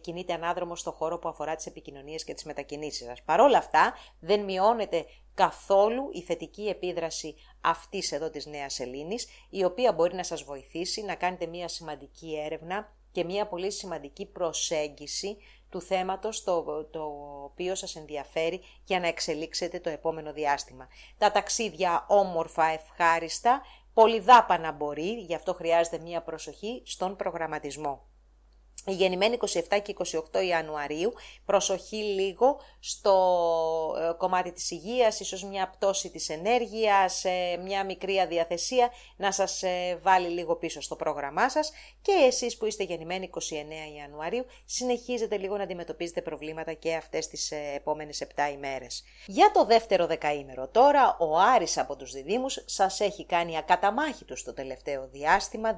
κινείται 0.00 0.32
ανάδρομο 0.32 0.76
στο 0.76 0.90
χώρο 0.92 1.18
που 1.18 1.28
αφορά 1.28 1.54
τις 1.54 1.66
επικοινωνίες 1.66 2.24
και 2.24 2.34
τις 2.34 2.44
μετακινήσεις 2.44 3.06
σας. 3.06 3.22
Παρ' 3.22 3.40
όλα 3.40 3.58
αυτά 3.58 3.94
δεν 4.20 4.40
μειώνεται 4.40 5.06
καθόλου 5.36 6.08
η 6.12 6.22
θετική 6.22 6.68
επίδραση 6.68 7.34
αυτής 7.60 8.12
εδώ 8.12 8.30
της 8.30 8.46
νέας 8.46 8.74
σελήνης, 8.74 9.28
η 9.50 9.64
οποία 9.64 9.92
μπορεί 9.92 10.14
να 10.14 10.22
σας 10.22 10.42
βοηθήσει 10.42 11.02
να 11.02 11.14
κάνετε 11.14 11.46
μια 11.46 11.68
σημαντική 11.68 12.40
έρευνα 12.44 12.92
και 13.12 13.24
μια 13.24 13.46
πολύ 13.46 13.70
σημαντική 13.70 14.26
προσέγγιση 14.26 15.36
του 15.70 15.80
θέματος 15.80 16.44
το, 16.44 16.84
το 16.84 17.02
οποίο 17.44 17.74
σας 17.74 17.96
ενδιαφέρει 17.96 18.60
για 18.84 19.00
να 19.00 19.06
εξελίξετε 19.06 19.80
το 19.80 19.90
επόμενο 19.90 20.32
διάστημα. 20.32 20.88
Τα 21.18 21.32
ταξίδια 21.32 22.04
όμορφα, 22.08 22.64
ευχάριστα, 22.64 23.62
πολυδάπανα 23.94 24.72
μπορεί, 24.72 25.10
γι' 25.10 25.34
αυτό 25.34 25.54
χρειάζεται 25.54 25.98
μια 25.98 26.22
προσοχή 26.22 26.82
στον 26.84 27.16
προγραμματισμό. 27.16 28.06
Η 28.88 28.92
γεννημένη 28.92 29.38
27 29.40 29.80
και 29.82 29.94
28 30.32 30.44
Ιανουαρίου, 30.48 31.12
προσοχή 31.44 31.96
λίγο 31.96 32.60
στο 32.78 33.14
ε, 33.98 34.12
κομμάτι 34.16 34.52
της 34.52 34.70
υγείας, 34.70 35.20
ίσως 35.20 35.44
μια 35.44 35.68
πτώση 35.68 36.10
της 36.10 36.28
ενέργειας, 36.28 37.24
ε, 37.24 37.56
μια 37.64 37.84
μικρή 37.84 38.20
αδιαθεσία. 38.20 38.90
Να 39.16 39.32
σας 39.32 39.62
ε, 39.62 39.98
βάλει 40.02 40.28
λίγο 40.28 40.56
πίσω 40.56 40.80
στο 40.80 40.96
πρόγραμμά 40.96 41.50
σας. 41.50 41.72
Και 42.02 42.12
εσείς 42.12 42.56
που 42.56 42.66
είστε 42.66 42.84
γεννημένοι 42.84 43.30
29 43.34 43.38
Ιανουαρίου 43.96 44.44
συνεχίζετε 44.64 45.36
λίγο 45.36 45.56
να 45.56 45.62
αντιμετωπίζετε 45.62 46.22
προβλήματα 46.22 46.72
και 46.72 46.94
αυτές 46.94 47.28
τις 47.28 47.52
επόμενες 47.74 48.22
7 48.36 48.52
ημέρες. 48.52 49.04
Για 49.26 49.50
το 49.50 49.64
δεύτερο 49.64 50.06
δεκαήμερο 50.06 50.68
τώρα, 50.68 51.16
ο 51.18 51.38
Άρης 51.38 51.78
από 51.78 51.96
τους 51.96 52.12
διδήμους 52.12 52.62
σας 52.64 53.00
έχει 53.00 53.26
κάνει 53.26 53.56
ακαταμάχητο 53.56 54.36
στο 54.36 54.52
τελευταίο 54.54 55.08
διάστημα, 55.12 55.72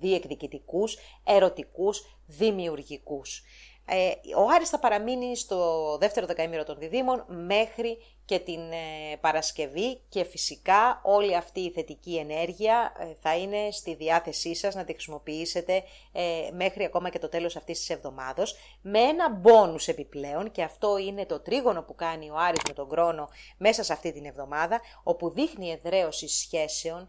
διεκδικητικούς, 0.00 0.96
ερωτικούς, 1.24 2.18
δημιουργικούς. 2.26 3.42
Ε, 3.86 4.10
ο 4.36 4.48
Άρης 4.54 4.68
θα 4.68 4.78
παραμείνει 4.78 5.36
στο 5.36 5.96
δεύτερο 6.00 6.26
δεκαήμερο 6.26 6.64
των 6.64 6.78
διδήμων 6.78 7.24
μέχρι 7.28 7.98
και 8.24 8.38
την 8.38 8.60
ε, 8.72 9.16
Παρασκευή 9.20 10.00
και 10.08 10.24
φυσικά 10.24 11.00
όλη 11.02 11.36
αυτή 11.36 11.60
η 11.60 11.70
θετική 11.70 12.16
ενέργεια 12.16 12.92
ε, 12.98 13.06
θα 13.20 13.36
είναι 13.36 13.70
στη 13.70 13.94
διάθεσή 13.94 14.54
σας 14.54 14.74
να 14.74 14.84
τη 14.84 14.92
χρησιμοποιήσετε 14.92 15.82
ε, 16.12 16.22
μέχρι 16.52 16.84
ακόμα 16.84 17.08
και 17.08 17.18
το 17.18 17.28
τέλος 17.28 17.56
αυτής 17.56 17.78
της 17.78 17.90
εβδομάδος 17.90 18.56
με 18.80 18.98
ένα 18.98 19.30
μπόνους 19.30 19.88
επιπλέον 19.88 20.50
και 20.50 20.62
αυτό 20.62 20.98
είναι 20.98 21.26
το 21.26 21.40
τρίγωνο 21.40 21.82
που 21.82 21.94
κάνει 21.94 22.30
ο 22.30 22.36
Άρης 22.36 22.60
με 22.68 22.74
τον 22.74 22.88
Κρόνο 22.88 23.28
μέσα 23.56 23.82
σε 23.82 23.92
αυτή 23.92 24.12
την 24.12 24.24
εβδομάδα 24.24 24.80
όπου 25.02 25.30
δείχνει 25.30 25.70
εδραίωση 25.70 26.28
σχέσεων, 26.28 27.08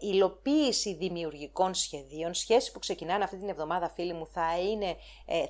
υλοποίηση 0.00 0.94
δημιουργικών 0.94 1.74
σχεδίων, 1.74 2.34
σχέσεις 2.34 2.70
που 2.72 2.78
ξεκινάνε 2.78 3.24
αυτή 3.24 3.36
την 3.36 3.48
εβδομάδα 3.48 3.90
φίλοι 3.90 4.12
μου 4.12 4.26
θα, 4.26 4.58
είναι, 4.58 4.96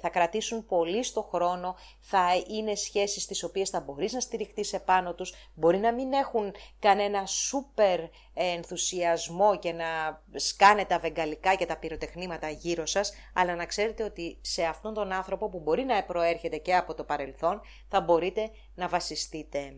θα 0.01 0.09
κρατήσουν 0.09 0.67
πολύ 0.67 1.03
στο 1.03 1.23
χρόνο, 1.23 1.77
θα 2.01 2.27
είναι 2.49 2.75
σχέσεις 2.75 3.27
τις 3.27 3.43
οποίες 3.43 3.71
θα 3.71 3.81
μπορείς 3.81 4.13
να 4.13 4.21
στηριχτείς 4.21 4.69
σε 4.69 4.79
πάνω 4.89 5.15
τους, 5.15 5.35
μπορεί 5.55 5.79
να 5.79 5.93
μην 5.93 6.13
έχουν 6.13 6.55
κανένα 6.79 7.27
σούπερ 7.27 8.01
ενθουσιασμό 8.35 9.59
και 9.59 9.73
να 9.73 10.23
σκάνε 10.35 10.85
τα 10.85 10.99
βεγγαλικά 10.99 11.55
και 11.55 11.67
τα 11.67 11.77
πυροτεχνήματα 11.77 12.49
γύρω 12.49 12.87
σας, 12.87 13.13
αλλά 13.35 13.55
να 13.55 13.67
ξέρετε 13.67 14.03
ότι 14.03 14.39
σε 14.41 14.65
αυτόν 14.65 14.95
τον 14.95 15.13
άνθρωπο 15.13 15.49
που 15.49 15.61
μπορεί 15.61 15.85
να 15.85 16.05
προέρχεται 16.05 16.57
και 16.57 16.77
από 16.77 16.95
το 16.95 17.05
παρελθόν, 17.05 17.61
θα 17.89 18.01
μπορείτε 18.01 18.51
να 18.75 18.89
βασιστείτε. 18.89 19.77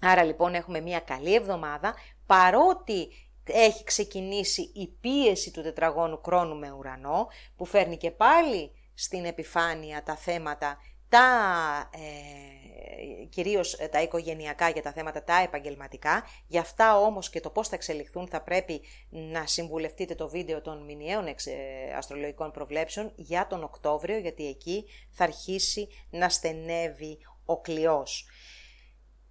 Άρα 0.00 0.24
λοιπόν 0.24 0.54
έχουμε 0.54 0.80
μια 0.80 1.00
καλή 1.00 1.34
εβδομάδα, 1.34 1.94
παρότι 2.26 3.08
έχει 3.44 3.84
ξεκινήσει 3.84 4.70
η 4.74 4.88
πίεση 5.00 5.50
του 5.50 5.62
τετραγώνου 5.62 6.20
κρόνου 6.20 6.56
με 6.56 6.70
ουρανό, 6.70 7.26
που 7.56 7.64
φέρνει 7.64 7.96
και 7.96 8.10
πάλι 8.10 8.72
στην 8.94 9.24
επιφάνεια 9.24 10.02
τα 10.02 10.16
θέματα 10.16 10.78
τα 11.10 11.90
ε, 11.94 13.24
κυρίως 13.24 13.74
ε, 13.74 13.88
τα 13.88 14.02
οικογενειακά 14.02 14.68
για 14.68 14.82
τα 14.82 14.92
θέματα 14.92 15.24
τα 15.24 15.42
επαγγελματικά. 15.42 16.24
Για 16.46 16.60
αυτά 16.60 16.98
όμως 16.98 17.30
και 17.30 17.40
το 17.40 17.50
πώς 17.50 17.68
θα 17.68 17.74
εξελιχθούν 17.74 18.28
θα 18.28 18.42
πρέπει 18.42 18.80
να 19.10 19.46
συμβουλευτείτε 19.46 20.14
το 20.14 20.28
βίντεο 20.28 20.60
των 20.60 20.84
μηνιαίων 20.84 21.26
ε, 21.26 21.34
αστρολογικών 21.96 22.50
προβλέψεων 22.50 23.12
για 23.16 23.46
τον 23.46 23.62
Οκτώβριο, 23.62 24.18
γιατί 24.18 24.46
εκεί 24.46 24.84
θα 25.10 25.24
αρχίσει 25.24 25.88
να 26.10 26.28
στενεύει 26.28 27.18
ο 27.44 27.60
κλειός. 27.60 28.26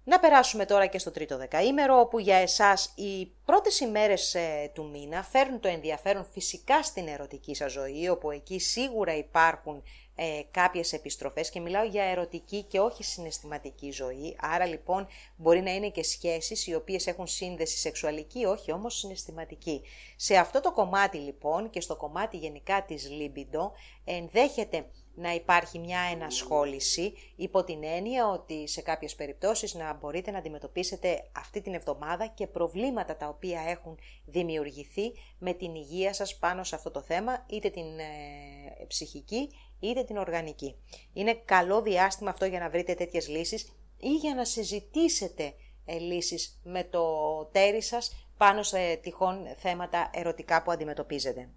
Να 0.04 0.20
περάσουμε 0.20 0.64
τώρα 0.64 0.86
και 0.86 0.98
στο 0.98 1.10
τρίτο 1.10 1.36
δεκαήμερο, 1.36 2.00
όπου 2.00 2.18
για 2.18 2.36
εσάς 2.36 2.92
οι 2.96 3.26
πρώτες 3.44 3.80
ημέρες 3.80 4.34
ε, 4.34 4.70
του 4.74 4.88
μήνα 4.88 5.22
φέρνουν 5.22 5.60
το 5.60 5.68
ενδιαφέρον 5.68 6.26
φυσικά 6.32 6.82
στην 6.82 7.08
ερωτική 7.08 7.54
σας 7.54 7.72
ζωή, 7.72 8.08
όπου 8.08 8.30
εκεί 8.30 8.58
σίγουρα 8.58 9.16
υπάρχουν 9.16 9.82
ε, 10.22 10.42
κάποιες 10.50 10.92
επιστροφές 10.92 11.50
και 11.50 11.60
μιλάω 11.60 11.84
για 11.84 12.02
ερωτική 12.02 12.62
και 12.62 12.80
όχι 12.80 13.04
συναισθηματική 13.04 13.90
ζωή, 13.90 14.36
άρα 14.40 14.66
λοιπόν 14.66 15.06
μπορεί 15.36 15.60
να 15.60 15.74
είναι 15.74 15.90
και 15.90 16.02
σχέσεις 16.02 16.66
οι 16.66 16.74
οποίες 16.74 17.06
έχουν 17.06 17.26
σύνδεση 17.26 17.78
σεξουαλική, 17.78 18.44
όχι 18.44 18.72
όμως 18.72 18.98
συναισθηματική. 18.98 19.82
Σε 20.16 20.36
αυτό 20.36 20.60
το 20.60 20.72
κομμάτι 20.72 21.18
λοιπόν 21.18 21.70
και 21.70 21.80
στο 21.80 21.96
κομμάτι 21.96 22.36
γενικά 22.36 22.84
της 22.84 23.08
libido 23.10 23.70
ενδέχεται 24.04 24.86
να 25.20 25.34
υπάρχει 25.34 25.78
μια 25.78 26.00
ενασχόληση 26.12 27.12
υπό 27.36 27.64
την 27.64 27.84
έννοια 27.84 28.28
ότι 28.28 28.68
σε 28.68 28.80
κάποιες 28.82 29.14
περιπτώσεις 29.14 29.74
να 29.74 29.94
μπορείτε 29.94 30.30
να 30.30 30.38
αντιμετωπίσετε 30.38 31.30
αυτή 31.36 31.60
την 31.60 31.74
εβδομάδα 31.74 32.26
και 32.26 32.46
προβλήματα 32.46 33.16
τα 33.16 33.28
οποία 33.28 33.60
έχουν 33.60 33.98
δημιουργηθεί 34.24 35.12
με 35.38 35.52
την 35.52 35.74
υγεία 35.74 36.12
σας 36.12 36.38
πάνω 36.38 36.64
σε 36.64 36.74
αυτό 36.74 36.90
το 36.90 37.02
θέμα, 37.02 37.46
είτε 37.48 37.70
την 37.70 37.98
ε, 37.98 38.84
ψυχική 38.86 39.48
είτε 39.80 40.04
την 40.04 40.16
οργανική. 40.16 40.76
Είναι 41.12 41.34
καλό 41.34 41.82
διάστημα 41.82 42.30
αυτό 42.30 42.44
για 42.44 42.58
να 42.58 42.70
βρείτε 42.70 42.94
τέτοιες 42.94 43.28
λύσεις 43.28 43.72
ή 43.96 44.14
για 44.14 44.34
να 44.34 44.44
συζητήσετε 44.44 45.54
ε, 45.84 45.98
λύσεις 45.98 46.60
με 46.64 46.84
το 46.84 47.04
τέρι 47.52 47.82
σας 47.82 48.28
πάνω 48.36 48.62
σε 48.62 48.96
τυχόν 48.96 49.46
θέματα 49.56 50.10
ερωτικά 50.12 50.62
που 50.62 50.70
αντιμετωπίζετε. 50.70 51.50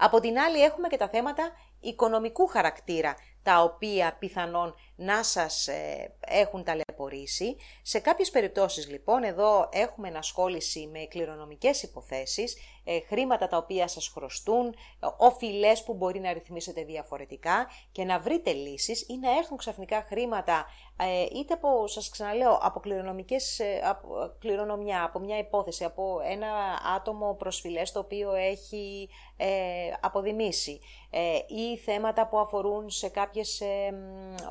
Από 0.00 0.20
την 0.20 0.38
άλλη 0.38 0.62
έχουμε 0.62 0.88
και 0.88 0.96
τα 0.96 1.08
θέματα 1.08 1.52
οικονομικού 1.80 2.46
χαρακτήρα, 2.46 3.16
τα 3.48 3.62
οποία 3.62 4.16
πιθανόν 4.18 4.74
να 4.96 5.22
σας 5.22 5.68
ε, 5.68 6.14
έχουν 6.20 6.64
ταλαιπωρήσει. 6.64 7.56
Σε 7.82 7.98
κάποιες 7.98 8.30
περιπτώσεις 8.30 8.88
λοιπόν 8.88 9.22
εδώ 9.22 9.68
έχουμε 9.72 10.08
ενασχόληση 10.08 10.88
με 10.92 10.98
κληρονομικές 10.98 11.82
υποθέσεις, 11.82 12.56
ε, 12.84 13.00
χρήματα 13.00 13.48
τα 13.48 13.56
οποία 13.56 13.88
σας 13.88 14.08
χρωστούν, 14.08 14.74
οφειλές 15.16 15.82
που 15.82 15.94
μπορεί 15.94 16.20
να 16.20 16.32
ρυθμίσετε 16.32 16.84
διαφορετικά 16.84 17.70
και 17.92 18.04
να 18.04 18.18
βρείτε 18.18 18.52
λύσεις 18.52 19.08
ή 19.08 19.18
να 19.18 19.36
έρθουν 19.36 19.56
ξαφνικά 19.56 20.04
χρήματα 20.08 20.66
ε, 20.96 21.38
είτε 21.38 21.54
από, 21.54 21.86
σας 21.86 22.08
ξαναλέω, 22.08 22.58
από 22.62 22.80
κληρονομικές, 22.80 23.60
από 23.84 24.34
κληρονομιά, 24.38 25.04
από 25.04 25.18
μια 25.18 25.38
υπόθεση, 25.38 25.84
από 25.84 26.20
ένα 26.30 26.48
άτομο 26.96 27.34
προσφυλές 27.34 27.92
το 27.92 27.98
οποίο 27.98 28.34
έχει 28.34 29.08
ε, 29.36 29.46
αποδημήσει 30.00 30.80
ή 31.46 31.76
θέματα 31.76 32.28
που 32.28 32.38
αφορούν 32.38 32.90
σε 32.90 33.08
κάποιες 33.38 33.60
ε, 33.60 33.94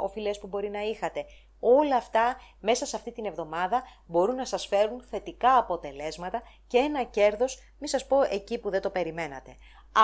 οφειλές 0.01 0.39
που 0.39 0.47
μπορεί 0.47 0.69
να 0.69 0.81
είχατε. 0.81 1.25
Όλα 1.59 1.95
αυτά 1.95 2.37
μέσα 2.59 2.85
σε 2.85 2.95
αυτή 2.95 3.11
την 3.11 3.25
εβδομάδα 3.25 3.83
μπορούν 4.05 4.35
να 4.35 4.45
σας 4.45 4.67
φέρουν 4.67 5.03
θετικά 5.09 5.57
αποτελέσματα 5.57 6.41
και 6.67 6.77
ένα 6.77 7.03
κέρδος, 7.03 7.59
μη 7.79 7.87
σας 7.87 8.05
πω 8.05 8.21
εκεί 8.21 8.57
που 8.57 8.69
δεν 8.69 8.81
το 8.81 8.89
περιμένατε. 8.89 9.55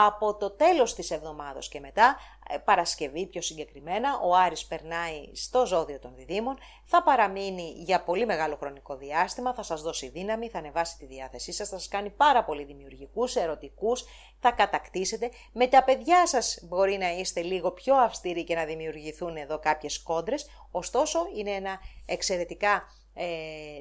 Από 0.07 0.35
το 0.35 0.51
τέλος 0.51 0.95
της 0.95 1.11
εβδομάδος 1.11 1.69
και 1.69 1.79
μετά, 1.79 2.15
ε, 2.32 2.32
Παρασκευή 2.65 3.25
πιο 3.27 3.41
συγκεκριμένα, 3.41 4.19
ο 4.19 4.35
Άρης 4.35 4.65
περνάει 4.65 5.29
στο 5.33 5.65
ζώδιο 5.65 5.99
των 5.99 6.15
διδήμων, 6.15 6.57
θα 6.85 7.03
παραμείνει 7.03 7.73
για 7.77 8.03
πολύ 8.03 8.25
μεγάλο 8.25 8.55
χρονικό 8.55 8.95
διάστημα, 8.95 9.53
θα 9.53 9.63
σας 9.63 9.81
δώσει 9.81 10.09
δύναμη, 10.09 10.49
θα 10.49 10.57
ανεβάσει 10.57 10.97
τη 10.97 11.05
διάθεσή 11.05 11.51
σας, 11.51 11.69
θα 11.69 11.77
σας 11.77 11.87
κάνει 11.87 12.09
πάρα 12.09 12.43
πολύ 12.43 12.63
δημιουργικούς, 12.63 13.35
ερωτικούς, 13.35 14.03
θα 14.39 14.51
κατακτήσετε. 14.51 15.31
Με 15.51 15.67
τα 15.67 15.83
παιδιά 15.83 16.27
σας 16.27 16.59
μπορεί 16.63 16.97
να 16.97 17.11
είστε 17.11 17.41
λίγο 17.41 17.71
πιο 17.71 17.95
αυστηροί 17.95 18.43
και 18.43 18.55
να 18.55 18.65
δημιουργηθούν 18.65 19.35
εδώ 19.35 19.59
κάποιες 19.59 20.03
κόντρες, 20.03 20.45
ωστόσο 20.71 21.19
είναι 21.35 21.51
ένα 21.51 21.79
εξαιρετικά 22.05 22.83
ε, 23.13 23.25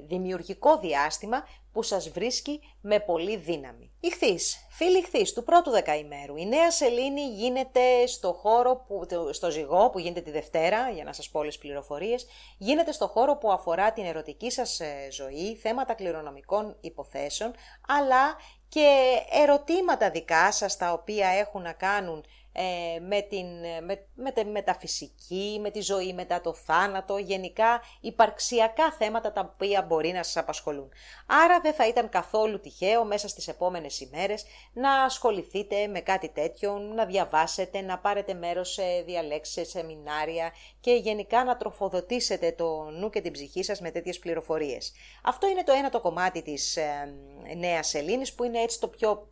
δημιουργικό 0.07 0.79
διάστημα 0.79 1.45
που 1.73 1.83
σας 1.83 2.11
βρίσκει 2.11 2.61
με 2.81 3.01
πολύ 3.01 3.37
δύναμη. 3.37 3.91
Ηχθείς, 4.01 4.67
φίλοι 4.71 4.99
ηχθείς 4.99 5.33
του 5.33 5.45
πρώτου 5.45 5.71
δεκαημέρου. 5.71 6.37
Η 6.37 6.47
νέα 6.47 6.71
σελήνη 6.71 7.27
γίνεται 7.27 8.07
στο 8.07 8.33
χώρο, 8.33 8.85
που, 8.87 9.07
στο 9.31 9.51
ζυγό 9.51 9.91
που 9.91 9.99
γίνεται 9.99 10.21
τη 10.21 10.31
Δευτέρα, 10.31 10.91
για 10.91 11.05
να 11.05 11.13
σας 11.13 11.31
πω 11.31 11.39
όλες 11.39 11.59
πληροφορίες, 11.59 12.27
γίνεται 12.59 12.93
στο 12.93 13.07
χώρο 13.07 13.37
που 13.37 13.53
αφορά 13.53 13.93
την 13.93 14.05
ερωτική 14.05 14.51
σας 14.51 14.81
ε, 14.81 15.09
ζωή, 15.11 15.57
θέματα 15.57 15.95
κληρονομικών 15.95 16.77
υποθέσεων, 16.81 17.53
αλλά 17.89 18.37
και 18.69 19.19
ερωτήματα 19.31 20.11
δικά 20.11 20.53
σας 20.53 20.77
τα 20.77 20.93
οποία 20.93 21.29
έχουν 21.29 21.63
να 21.63 21.73
κάνουν 21.73 22.25
ε, 22.53 23.01
με, 23.01 23.21
την, 23.21 23.47
με, 23.83 24.07
με 24.15 24.31
τη 24.33 24.45
μεταφυσική, 24.45 25.59
με 25.61 25.71
τη 25.71 25.81
ζωή 25.81 26.13
μετά 26.13 26.41
το 26.41 26.55
θάνατο, 26.55 27.17
γενικά 27.17 27.83
υπαρξιακά 28.01 28.93
θέματα 28.93 29.33
τα 29.33 29.53
οποία 29.55 29.83
μπορεί 29.83 30.13
να 30.13 30.23
σας 30.23 30.37
απασχολούν. 30.37 30.91
Άρα 31.27 31.61
δεν 31.61 31.73
θα 31.75 31.89
ήταν 31.89 32.09
καθόλου 32.09 32.61
τυχαίο 32.61 33.05
μέσα 33.05 33.29
στις 33.29 33.49
επόμενες 33.49 34.01
ημέρες 34.01 34.45
να 34.73 35.03
ασχοληθείτε 35.03 35.87
με 35.87 36.01
κάτι 36.01 36.29
τέτοιο, 36.29 36.79
να 36.79 37.05
διαβάσετε, 37.05 37.81
να 37.81 37.99
πάρετε 37.99 38.35
μέρος 38.35 38.73
σε 38.73 38.83
διαλέξεις, 39.07 39.55
σε 39.55 39.65
σεμινάρια 39.65 40.53
και 40.81 40.93
γενικά 40.93 41.45
να 41.45 41.57
τροφοδοτήσετε 41.57 42.53
το 42.53 42.91
νου 42.91 43.11
και 43.11 43.21
την 43.21 43.33
ψυχή 43.33 43.63
σας 43.63 43.81
με 43.81 43.91
τέτοιες 43.91 44.19
πληροφορίες. 44.19 44.93
Αυτό 45.25 45.49
είναι 45.49 45.65
το 45.65 45.73
ένα 45.73 45.91
το 45.91 46.01
κομμάτι 46.01 46.43
της 46.43 46.77
ε, 46.77 47.15
νέας 47.57 47.89
σελήνης 47.89 48.35
που 48.35 48.45
είναι 48.45 48.61
έτσι 48.61 48.81
το 48.81 48.89
πιο 48.89 49.32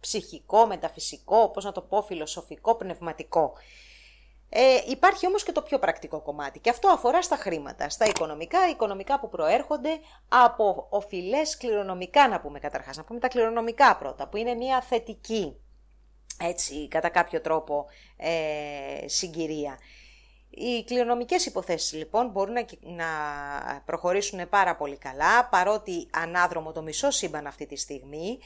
ψυχικό, 0.00 0.66
μεταφυσικό, 0.66 1.50
πώς 1.50 1.64
να 1.64 1.72
το 1.72 1.80
πω, 1.80 2.02
φιλοσοφικό, 2.02 2.74
πνευματικό. 2.74 3.52
Ε, 4.52 4.76
υπάρχει 4.88 5.26
όμως 5.26 5.42
και 5.42 5.52
το 5.52 5.62
πιο 5.62 5.78
πρακτικό 5.78 6.20
κομμάτι 6.20 6.58
και 6.58 6.70
αυτό 6.70 6.88
αφορά 6.88 7.22
στα 7.22 7.36
χρήματα, 7.36 7.88
στα 7.88 8.04
οικονομικά, 8.04 8.68
οικονομικά 8.68 9.20
που 9.20 9.28
προέρχονται 9.28 9.98
από 10.28 10.86
οφειλές 10.90 11.56
κληρονομικά 11.56 12.28
να 12.28 12.40
πούμε 12.40 12.58
καταρχάς, 12.58 12.96
να 12.96 13.04
πούμε 13.04 13.18
τα 13.18 13.28
κληρονομικά 13.28 13.96
πρώτα, 13.96 14.28
που 14.28 14.36
είναι 14.36 14.54
μια 14.54 14.80
θετική, 14.80 15.56
έτσι, 16.42 16.88
κατά 16.88 17.08
κάποιο 17.08 17.40
τρόπο 17.40 17.86
ε, 18.16 19.08
συγκυρία. 19.08 19.78
Οι 20.50 20.84
κληρονομικές 20.84 21.46
υποθέσεις 21.46 21.92
λοιπόν 21.92 22.28
μπορούν 22.30 22.54
να, 22.80 23.06
προχωρήσουν 23.84 24.48
πάρα 24.48 24.76
πολύ 24.76 24.96
καλά, 24.96 25.48
παρότι 25.48 26.08
ανάδρομο 26.12 26.72
το 26.72 26.82
μισό 26.82 27.10
σύμπαν 27.10 27.46
αυτή 27.46 27.66
τη 27.66 27.76
στιγμή, 27.76 28.38
ε, 28.40 28.44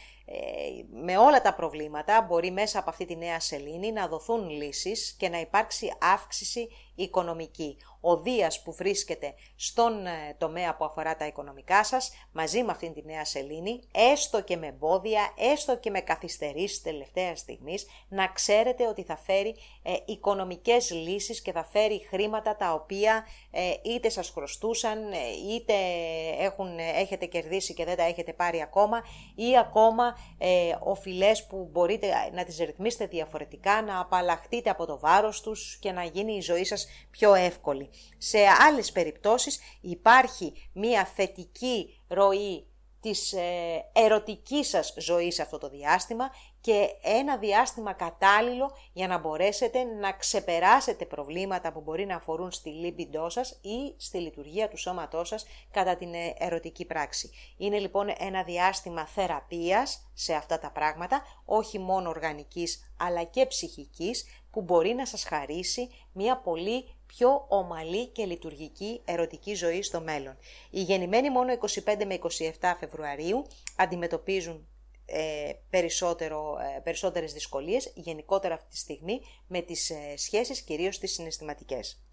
με 0.91 1.19
όλα 1.19 1.41
τα 1.43 1.55
προβλήματα 1.55 2.23
μπορεί 2.29 2.51
μέσα 2.51 2.79
από 2.79 2.91
αυτή 2.91 3.05
τη 3.05 3.17
νέα 3.17 3.41
σελήνη 3.41 3.93
να 3.93 4.09
δοθούν 4.09 4.51
λύσεις 4.51 5.17
και 5.19 5.29
να 5.29 5.41
υπάρξει 5.41 5.93
αύξηση 6.01 6.69
οικονομική. 6.95 7.77
Ο 8.01 8.17
Δίας 8.17 8.63
που 8.63 8.73
βρίσκεται 8.73 9.35
στον 9.57 10.07
ε, 10.07 10.35
τομέα 10.39 10.77
που 10.77 10.85
αφορά 10.85 11.17
τα 11.17 11.27
οικονομικά 11.27 11.85
σας, 11.85 12.13
μαζί 12.33 12.63
με 12.63 12.71
αυτήν 12.71 12.93
τη 12.93 13.05
νέα 13.05 13.25
σελήνη, 13.25 13.81
έστω 14.13 14.43
και 14.43 14.57
με 14.57 14.67
εμπόδια, 14.67 15.35
έστω 15.53 15.77
και 15.77 15.91
με 15.91 16.01
καθυστερήσεις 16.01 16.83
τελευταία 16.83 17.37
στιγμής, 17.37 17.87
να 18.09 18.27
ξέρετε 18.27 18.89
ότι 18.89 19.03
θα 19.03 19.17
φέρει 19.17 19.55
ε, 19.83 19.93
οικονομικές 20.05 20.91
λύσεις 20.91 21.43
και 21.43 21.53
θα 21.53 21.65
φέρει 21.65 22.07
χρήματα 22.09 22.57
τα 22.57 22.73
οποία 22.73 23.27
ε, 23.51 23.73
είτε 23.83 24.09
σας 24.09 24.29
χρωστούσαν, 24.29 25.13
ε, 25.13 25.17
είτε 25.55 25.75
έχουν, 26.39 26.79
έχετε 26.79 27.27
κερδίσει 27.27 27.75
και 27.75 27.85
δεν 27.85 27.97
τα 27.97 28.03
έχετε 28.03 28.33
πάρει 28.33 28.63
ακόμα, 28.63 29.03
ή 29.35 29.59
ακόμα 29.59 30.14
ε, 30.39 30.77
οφειλές 30.81 31.47
που 31.47 31.69
μπορείτε 31.73 32.07
να 32.33 32.45
τις 32.45 32.59
ρυθμίσετε 32.59 33.07
διαφορετικά, 33.07 33.83
να 33.83 34.01
απαλλαχτείτε 34.01 34.71
από 34.71 34.87
το 34.87 34.99
βάρος 34.99 35.41
τους 35.41 35.79
και 35.81 35.93
να 35.93 36.05
γίνει 36.05 36.37
η 36.37 36.41
ζωή 36.41 36.65
σας 36.65 36.87
πιο 37.11 37.35
εύκολη. 37.35 37.91
Σε 38.19 38.39
άλλες 38.69 38.93
περιπτώσεις 38.93 39.61
υπάρχει 39.81 40.53
μία 40.73 41.05
θετική 41.05 42.01
ροή 42.09 42.67
της 43.01 43.33
ε, 43.33 43.85
ερωτικής 43.93 44.69
σας 44.69 44.95
ζωής 44.99 45.41
αυτό 45.41 45.59
το 45.59 45.69
διάστημα 45.69 46.31
και 46.65 46.89
ένα 47.03 47.37
διάστημα 47.37 47.93
κατάλληλο 47.93 48.71
για 48.93 49.07
να 49.07 49.19
μπορέσετε 49.19 49.83
να 49.83 50.13
ξεπεράσετε 50.13 51.05
προβλήματα 51.05 51.73
που 51.73 51.81
μπορεί 51.81 52.07
να 52.07 52.17
αφορούν 52.17 52.53
στη 52.53 52.71
λίμπιντό 52.71 53.29
σας 53.29 53.51
ή 53.51 53.95
στη 53.97 54.19
λειτουργία 54.19 54.69
του 54.69 54.77
σώματός 54.77 55.29
σας 55.29 55.45
κατά 55.71 55.97
την 55.97 56.15
ε, 56.15 56.35
ερωτική 56.39 56.85
πράξη. 56.85 57.31
Είναι 57.57 57.79
λοιπόν 57.79 58.07
ένα 58.19 58.43
διάστημα 58.43 59.07
θεραπείας 59.07 60.11
σε 60.15 60.35
αυτά 60.35 60.59
τα 60.59 60.71
πράγματα, 60.71 61.23
όχι 61.45 61.79
μόνο 61.79 62.09
οργανικής 62.09 62.95
αλλά 62.97 63.25
και 63.25 63.47
ψυχικής, 63.47 64.25
που 64.51 64.63
μπορεί 64.63 64.95
να 64.95 65.07
σας 65.07 65.25
χαρίσει 65.25 65.89
μια 66.13 66.37
πολύ 66.37 66.95
πιο 67.07 67.47
ομαλή 67.49 68.07
και 68.07 68.25
λειτουργική 68.25 69.03
ερωτική 69.05 69.55
ζωή 69.55 69.83
στο 69.83 70.01
μέλλον. 70.01 70.37
Οι 70.71 70.81
γεννημένοι 70.81 71.31
μόνο 71.31 71.53
25 71.53 72.05
με 72.07 72.19
27 72.61 72.75
Φεβρουαρίου 72.79 73.47
αντιμετωπίζουν 73.77 74.69
ε, 75.07 75.53
περισσότερο, 75.71 76.59
ε, 76.77 76.81
περισσότερες 76.81 77.33
δυσκολίες, 77.33 77.93
γενικότερα 77.95 78.55
αυτή 78.55 78.69
τη 78.69 78.77
στιγμή, 78.77 79.21
με 79.47 79.61
τις 79.61 79.91
ε, 79.91 80.17
σχέσεις, 80.17 80.61
κυρίως 80.63 80.99
τις 80.99 81.13
συναισθηματικές. 81.13 82.05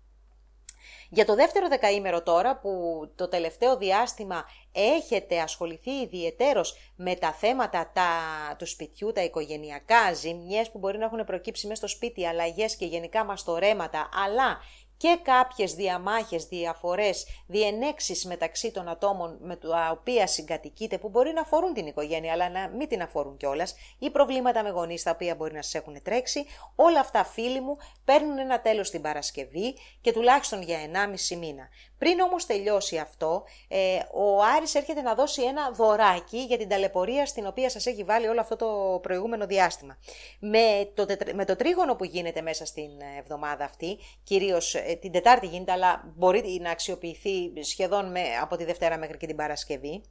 Για 1.09 1.25
το 1.25 1.35
δεύτερο 1.35 1.67
δεκαήμερο 1.67 2.23
τώρα 2.23 2.59
που 2.59 2.71
το 3.15 3.27
τελευταίο 3.27 3.77
διάστημα 3.77 4.45
έχετε 4.71 5.39
ασχοληθεί 5.39 5.91
ιδιαιτέρως 5.91 6.75
με 6.95 7.15
τα 7.15 7.33
θέματα 7.33 7.91
τα, 7.93 8.09
του 8.57 8.65
σπιτιού, 8.65 9.11
τα 9.11 9.23
οικογενειακά, 9.23 10.13
ζημιές 10.13 10.71
που 10.71 10.77
μπορεί 10.79 10.97
να 10.97 11.05
έχουν 11.05 11.23
προκύψει 11.25 11.67
μέσα 11.67 11.87
στο 11.87 11.95
σπίτι, 11.95 12.25
αλλαγές 12.25 12.75
και 12.75 12.85
γενικά 12.85 13.23
μαστορέματα, 13.23 14.09
αλλά 14.25 14.59
και 15.01 15.19
κάποιες 15.21 15.73
διαμάχες, 15.73 16.45
διαφορές, 16.45 17.25
διενέξεις 17.47 18.25
μεταξύ 18.25 18.71
των 18.71 18.87
ατόμων 18.87 19.37
με 19.41 19.55
τα 19.55 19.89
οποία 19.91 20.27
συγκατοικείτε 20.27 20.97
που 20.97 21.09
μπορεί 21.09 21.33
να 21.33 21.41
αφορούν 21.41 21.73
την 21.73 21.87
οικογένεια 21.87 22.33
αλλά 22.33 22.49
να 22.49 22.67
μην 22.67 22.87
την 22.87 23.01
αφορούν 23.01 23.37
κιόλας, 23.37 23.75
ή 23.99 24.09
προβλήματα 24.09 24.63
με 24.63 24.69
γονείς 24.69 25.03
τα 25.03 25.11
οποία 25.11 25.35
μπορεί 25.35 25.53
να 25.53 25.61
σας 25.61 25.73
έχουν 25.73 26.01
τρέξει, 26.03 26.45
όλα 26.75 26.99
αυτά 26.99 27.23
φίλοι 27.23 27.61
μου 27.61 27.77
παίρνουν 28.05 28.37
ένα 28.37 28.61
τέλος 28.61 28.89
την 28.89 29.01
Παρασκευή 29.01 29.75
και 30.01 30.11
τουλάχιστον 30.11 30.61
για 30.61 30.77
1,5 30.79 31.37
μήνα. 31.37 31.69
Πριν 31.97 32.19
όμως 32.19 32.45
τελειώσει 32.45 32.97
αυτό, 32.97 33.43
ε, 33.67 33.99
ο 34.13 34.43
Άρης 34.55 34.75
έρχεται 34.75 35.01
να 35.01 35.15
δώσει 35.15 35.43
ένα 35.43 35.71
δωράκι 35.71 36.37
για 36.37 36.57
την 36.57 36.69
ταλαιπωρία 36.69 37.25
στην 37.25 37.47
οποία 37.47 37.69
σας 37.69 37.85
έχει 37.85 38.03
βάλει 38.03 38.27
όλο 38.27 38.39
αυτό 38.39 38.55
το 38.55 38.99
προηγούμενο 39.01 39.45
διάστημα. 39.45 39.97
Με 40.39 40.91
το, 40.93 41.05
με 41.33 41.45
το 41.45 41.55
τρίγωνο 41.55 41.95
που 41.95 42.03
γίνεται 42.03 42.41
μέσα 42.41 42.65
στην 42.65 42.89
εβδομάδα 43.19 43.63
αυτή, 43.63 43.97
κυρίως 44.23 44.75
ε, 44.75 44.90
την 44.95 45.11
Τετάρτη 45.11 45.47
γίνεται, 45.47 45.71
αλλά 45.71 46.13
μπορεί 46.15 46.59
να 46.61 46.71
αξιοποιηθεί 46.71 47.63
σχεδόν 47.63 48.11
με, 48.11 48.21
από 48.41 48.55
τη 48.55 48.63
Δευτέρα 48.63 48.97
μέχρι 48.97 49.17
και 49.17 49.27
την 49.27 49.35
Παρασκευή, 49.35 50.01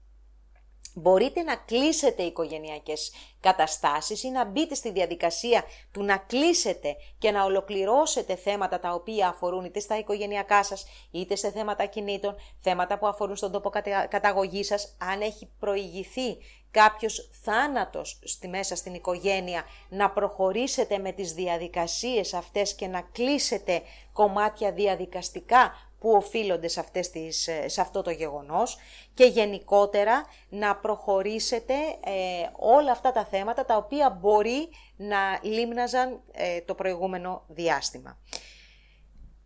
μπορείτε 0.94 1.42
να 1.42 1.56
κλείσετε 1.56 2.22
οικογενειακές 2.22 3.12
καταστάσεις 3.40 4.22
ή 4.22 4.30
να 4.30 4.44
μπείτε 4.44 4.74
στη 4.74 4.90
διαδικασία 4.90 5.64
του 5.92 6.02
να 6.02 6.16
κλείσετε 6.16 6.96
και 7.18 7.30
να 7.30 7.44
ολοκληρώσετε 7.44 8.36
θέματα 8.36 8.80
τα 8.80 8.92
οποία 8.92 9.28
αφορούν 9.28 9.64
είτε 9.64 9.80
στα 9.80 9.98
οικογενειακά 9.98 10.62
σας, 10.62 10.86
είτε 11.10 11.36
σε 11.36 11.50
θέματα 11.50 11.86
κινήτων, 11.86 12.36
θέματα 12.58 12.98
που 12.98 13.06
αφορούν 13.06 13.36
στον 13.36 13.52
τόπο 13.52 13.70
καταγωγή 14.08 14.64
σας, 14.64 14.96
αν 14.98 15.20
έχει 15.20 15.50
προηγηθεί 15.58 16.36
κάποιος 16.70 17.30
θάνατος 17.42 18.18
στη 18.24 18.48
μέσα 18.48 18.76
στην 18.76 18.94
οικογένεια, 18.94 19.64
να 19.88 20.10
προχωρήσετε 20.10 20.98
με 20.98 21.12
τις 21.12 21.32
διαδικασίες 21.32 22.34
αυτές 22.34 22.74
και 22.74 22.86
να 22.86 23.00
κλείσετε 23.00 23.82
κομμάτια 24.12 24.72
διαδικαστικά 24.72 25.72
που 26.00 26.10
οφείλονται 26.10 26.68
σε, 26.68 26.80
αυτές 26.80 27.10
τις, 27.10 27.48
ε, 27.48 27.68
σε 27.68 27.80
αυτό 27.80 28.02
το 28.02 28.10
γεγονός 28.10 28.78
και 29.14 29.24
γενικότερα 29.24 30.24
να 30.48 30.76
προχωρήσετε 30.76 31.74
ε, 32.04 32.48
όλα 32.56 32.90
αυτά 32.90 33.12
τα 33.12 33.24
θέματα 33.24 33.64
τα 33.64 33.76
οποία 33.76 34.10
μπορεί 34.20 34.68
να 34.96 35.38
λίμναζαν 35.42 36.20
ε, 36.32 36.60
το 36.60 36.74
προηγούμενο 36.74 37.42
διάστημα. 37.48 38.18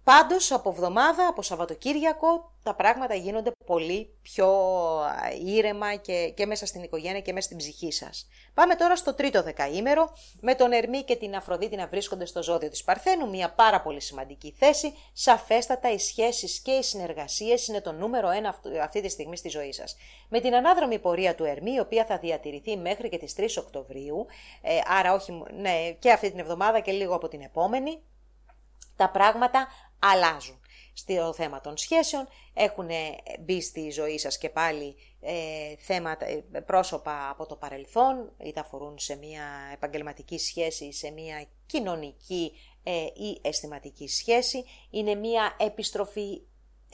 Πάντως 0.05 0.53
από 0.53 0.71
εβδομάδα, 0.71 1.27
από 1.27 1.43
Σαββατοκύριακο, 1.43 2.53
τα 2.63 2.75
πράγματα 2.75 3.15
γίνονται 3.15 3.53
πολύ 3.67 4.15
πιο 4.23 4.49
ήρεμα 5.45 5.95
και, 5.95 6.33
και 6.37 6.47
μέσα 6.47 6.67
στην 6.67 6.83
οικογένεια 6.83 7.21
και 7.21 7.33
μέσα 7.33 7.47
στην 7.47 7.57
ψυχή 7.57 7.93
σας. 7.93 8.29
Πάμε 8.55 8.75
τώρα 8.75 8.97
στο 8.97 9.15
τρίτο 9.15 9.43
δεκαήμερο, 9.43 10.13
με 10.41 10.55
τον 10.55 10.73
Ερμή 10.73 11.03
και 11.03 11.17
την 11.17 11.37
Αφροδίτη 11.37 11.77
να 11.77 11.87
βρίσκονται 11.87 12.27
στο 12.27 12.43
ζώδιο 12.43 12.69
της 12.69 12.85
Παρθένου, 12.85 13.29
μια 13.29 13.51
πάρα 13.51 13.81
πολύ 13.81 14.01
σημαντική 14.01 14.55
θέση. 14.59 14.95
Σαφέστατα 15.13 15.93
οι 15.93 15.99
σχέσεις 15.99 16.59
και 16.61 16.71
οι 16.71 16.83
συνεργασίες 16.83 17.67
είναι 17.67 17.81
το 17.81 17.93
νούμερο 17.93 18.31
ένα 18.31 18.61
αυτή 18.83 19.01
τη 19.01 19.09
στιγμή 19.09 19.37
στη 19.37 19.49
ζωή 19.49 19.73
σας. 19.73 19.97
Με 20.29 20.41
την 20.41 20.55
ανάδρομη 20.55 20.99
πορεία 20.99 21.35
του 21.35 21.45
Ερμή, 21.45 21.73
η 21.73 21.81
οποία 21.81 22.05
θα 22.05 22.19
διατηρηθεί 22.19 22.77
μέχρι 22.77 23.09
και 23.09 23.19
τις 23.19 23.35
3 23.37 23.59
Οκτωβρίου, 23.59 24.27
ε, 24.63 24.79
άρα 24.99 25.15
όχι 25.15 25.43
ναι, 25.61 25.91
και 25.99 26.13
αυτή 26.13 26.31
την 26.31 26.39
εβδομάδα 26.39 26.81
και 26.81 26.93
λίγο 26.93 27.15
από 27.15 27.29
την 27.29 27.41
επόμενη, 27.41 28.03
τα 28.97 29.11
πράγματα 29.11 29.69
αλλάζουν. 30.13 30.59
Στο 30.93 31.33
θέμα 31.33 31.61
των 31.61 31.77
σχέσεων 31.77 32.29
έχουν 32.55 32.89
μπει 33.41 33.61
στη 33.61 33.91
ζωή 33.91 34.19
σας 34.19 34.39
και 34.39 34.49
πάλι 34.49 34.97
ε, 35.21 35.77
θέματα, 35.79 36.27
ε, 36.27 36.61
πρόσωπα 36.67 37.29
από 37.31 37.47
το 37.47 37.57
παρελθόν, 37.57 38.33
είτε 38.45 38.61
αφορούν 38.61 38.99
σε 38.99 39.17
μια 39.17 39.45
επαγγελματική 39.73 40.39
σχέση, 40.39 40.93
σε 40.93 41.11
μια 41.11 41.47
κοινωνική 41.67 42.53
ε, 42.83 43.05
ή 43.05 43.39
αισθηματική 43.43 44.09
σχέση. 44.09 44.65
Είναι 44.91 45.15
μια 45.15 45.57
επιστροφή 45.59 46.43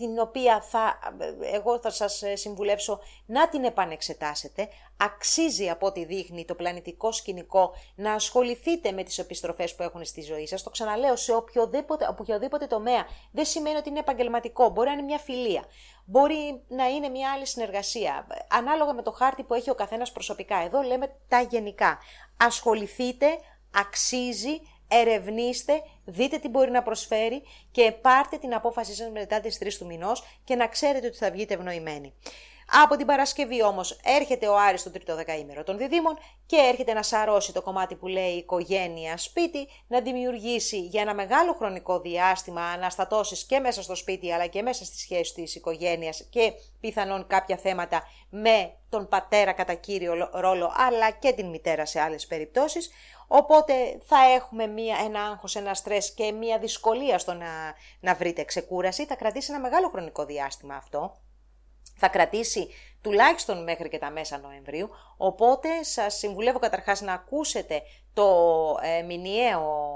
την 0.00 0.18
οποία 0.18 0.60
θα, 0.60 0.98
εγώ 1.52 1.78
θα 1.80 1.90
σας 1.90 2.22
συμβουλεύσω 2.34 3.00
να 3.26 3.48
την 3.48 3.64
επανεξετάσετε. 3.64 4.68
Αξίζει 4.96 5.70
από 5.70 5.86
ό,τι 5.86 6.04
δείχνει 6.04 6.44
το 6.44 6.54
πλανητικό 6.54 7.12
σκηνικό 7.12 7.72
να 7.94 8.12
ασχοληθείτε 8.12 8.92
με 8.92 9.02
τις 9.02 9.18
επιστροφές 9.18 9.74
που 9.74 9.82
έχουν 9.82 10.04
στη 10.04 10.20
ζωή 10.22 10.46
σας. 10.46 10.62
Το 10.62 10.70
ξαναλέω 10.70 11.16
σε 11.16 11.34
οποιοδήποτε, 11.34 12.06
οποιοδήποτε 12.18 12.66
τομέα. 12.66 13.06
Δεν 13.32 13.44
σημαίνει 13.44 13.76
ότι 13.76 13.88
είναι 13.88 13.98
επαγγελματικό, 13.98 14.68
μπορεί 14.68 14.88
να 14.88 14.92
είναι 14.92 15.02
μια 15.02 15.18
φιλία. 15.18 15.64
Μπορεί 16.04 16.62
να 16.68 16.88
είναι 16.88 17.08
μια 17.08 17.32
άλλη 17.32 17.46
συνεργασία, 17.46 18.26
ανάλογα 18.50 18.92
με 18.92 19.02
το 19.02 19.10
χάρτη 19.10 19.42
που 19.42 19.54
έχει 19.54 19.70
ο 19.70 19.74
καθένας 19.74 20.12
προσωπικά. 20.12 20.56
Εδώ 20.56 20.82
λέμε 20.82 21.16
τα 21.28 21.40
γενικά. 21.40 21.98
Ασχοληθείτε, 22.36 23.26
αξίζει, 23.74 24.60
ερευνήστε, 24.90 25.82
δείτε 26.04 26.38
τι 26.38 26.48
μπορεί 26.48 26.70
να 26.70 26.82
προσφέρει 26.82 27.42
και 27.70 27.92
πάρτε 27.92 28.36
την 28.36 28.54
απόφασή 28.54 28.94
σας 28.94 29.10
μετά 29.10 29.40
τις 29.40 29.58
3 29.62 29.68
του 29.78 29.86
μηνός 29.86 30.22
και 30.44 30.54
να 30.54 30.66
ξέρετε 30.66 31.06
ότι 31.06 31.16
θα 31.16 31.30
βγείτε 31.30 31.54
ευνοημένοι. 31.54 32.14
Από 32.82 32.96
την 32.96 33.06
Παρασκευή 33.06 33.62
όμως 33.62 34.00
έρχεται 34.04 34.48
ο 34.48 34.58
Άρης 34.58 34.80
στο 34.80 34.90
τρίτο 34.90 35.14
δεκαήμερο 35.14 35.62
των 35.62 35.76
διδήμων 35.76 36.18
και 36.46 36.56
έρχεται 36.56 36.92
να 36.92 37.02
σαρώσει 37.02 37.52
το 37.52 37.62
κομμάτι 37.62 37.94
που 37.94 38.06
λέει 38.06 38.32
οικογένεια 38.32 39.16
σπίτι, 39.16 39.68
να 39.86 40.00
δημιουργήσει 40.00 40.80
για 40.80 41.00
ένα 41.00 41.14
μεγάλο 41.14 41.52
χρονικό 41.52 42.00
διάστημα 42.00 42.62
αναστατώσεις 42.62 43.44
και 43.44 43.58
μέσα 43.58 43.82
στο 43.82 43.94
σπίτι 43.94 44.32
αλλά 44.32 44.46
και 44.46 44.62
μέσα 44.62 44.84
στη 44.84 44.98
σχέση 44.98 45.34
της 45.34 45.54
οικογένειας 45.54 46.26
και 46.30 46.52
πιθανόν 46.80 47.26
κάποια 47.26 47.56
θέματα 47.56 48.02
με 48.30 48.72
τον 48.88 49.08
πατέρα 49.08 49.52
κατά 49.52 49.74
κύριο 49.74 50.30
ρόλο 50.32 50.72
αλλά 50.76 51.10
και 51.10 51.32
την 51.32 51.46
μητέρα 51.46 51.86
σε 51.86 52.00
άλλες 52.00 52.26
περιπτώσεις. 52.26 52.90
Οπότε 53.32 54.00
θα 54.04 54.18
έχουμε 54.34 54.66
μία, 54.66 54.96
ένα 55.04 55.22
άγχος, 55.22 55.56
ένα 55.56 55.74
στρες 55.74 56.14
και 56.14 56.32
μία 56.32 56.58
δυσκολία 56.58 57.18
στο 57.18 57.34
να, 57.34 57.74
να 58.00 58.14
βρείτε 58.14 58.44
ξεκούραση. 58.44 59.06
Θα 59.06 59.16
κρατήσει 59.16 59.52
ένα 59.52 59.60
μεγάλο 59.60 59.88
χρονικό 59.88 60.24
διάστημα 60.24 60.74
αυτό 60.74 61.16
θα 62.00 62.08
κρατήσει 62.08 62.68
τουλάχιστον 63.00 63.62
μέχρι 63.62 63.88
και 63.88 63.98
τα 63.98 64.10
μέσα 64.10 64.38
Νοεμβρίου, 64.38 64.90
οπότε 65.16 65.82
σας 65.82 66.14
συμβουλεύω 66.14 66.58
καταρχάς 66.58 67.00
να 67.00 67.12
ακούσετε 67.12 67.82
το 68.12 68.76
ε, 68.82 69.02
μηνιαίο 69.02 69.90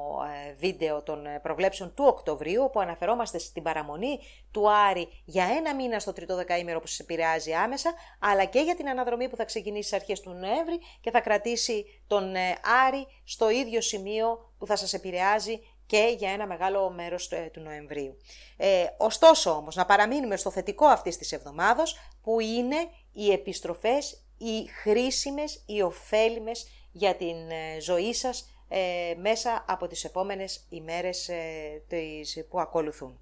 ε, 0.48 0.52
βίντεο 0.52 1.02
των 1.02 1.26
ε, 1.26 1.38
προβλέψεων 1.42 1.94
του 1.94 2.04
Οκτωβρίου, 2.06 2.62
όπου 2.62 2.80
αναφερόμαστε 2.80 3.38
στην 3.38 3.62
παραμονή 3.62 4.18
του 4.50 4.70
Άρη 4.70 5.22
για 5.24 5.44
ένα 5.58 5.74
μήνα 5.74 5.98
στο 5.98 6.12
τρίτο 6.12 6.36
δεκαήμερο 6.36 6.80
που 6.80 6.86
σας 6.86 6.98
επηρεάζει 6.98 7.52
άμεσα, 7.52 7.94
αλλά 8.18 8.44
και 8.44 8.60
για 8.60 8.74
την 8.74 8.88
αναδρομή 8.88 9.28
που 9.28 9.36
θα 9.36 9.44
ξεκινήσει 9.44 9.88
στις 9.88 10.00
αρχές 10.00 10.20
του 10.20 10.30
Νοέμβρη 10.30 10.78
και 11.00 11.10
θα 11.10 11.20
κρατήσει 11.20 11.84
τον 12.06 12.34
ε, 12.34 12.58
Άρη 12.86 13.06
στο 13.24 13.50
ίδιο 13.50 13.80
σημείο 13.80 14.52
που 14.58 14.66
θα 14.66 14.76
σας 14.76 14.92
επηρεάζει 14.92 15.60
και 15.86 16.14
για 16.18 16.30
ένα 16.30 16.46
μεγάλο 16.46 16.90
μέρος 16.90 17.30
ε, 17.30 17.50
του 17.52 17.60
Νοεμβρίου. 17.60 18.16
Ε, 18.56 18.84
ωστόσο 18.96 19.50
όμως 19.50 19.74
να 19.74 19.86
παραμείνουμε 19.86 20.36
στο 20.36 20.50
θετικό 20.50 20.86
αυτής 20.86 21.16
της 21.18 21.32
εβδομάδος 21.32 21.96
που 22.22 22.40
είναι 22.40 22.76
οι 23.12 23.32
επιστροφές, 23.32 24.24
οι 24.38 24.68
χρήσιμες, 24.82 25.64
οι 25.66 25.82
ωφέλιμες 25.82 26.66
για 26.94 27.14
την 27.14 27.50
ε, 27.50 27.80
ζωή 27.80 28.14
σας 28.14 28.48
ε, 28.68 29.14
μέσα 29.16 29.64
από 29.68 29.86
τις 29.86 30.04
επόμενες 30.04 30.66
ημέρες 30.68 31.30
που 32.48 32.60
ακολουθούν. 32.60 33.18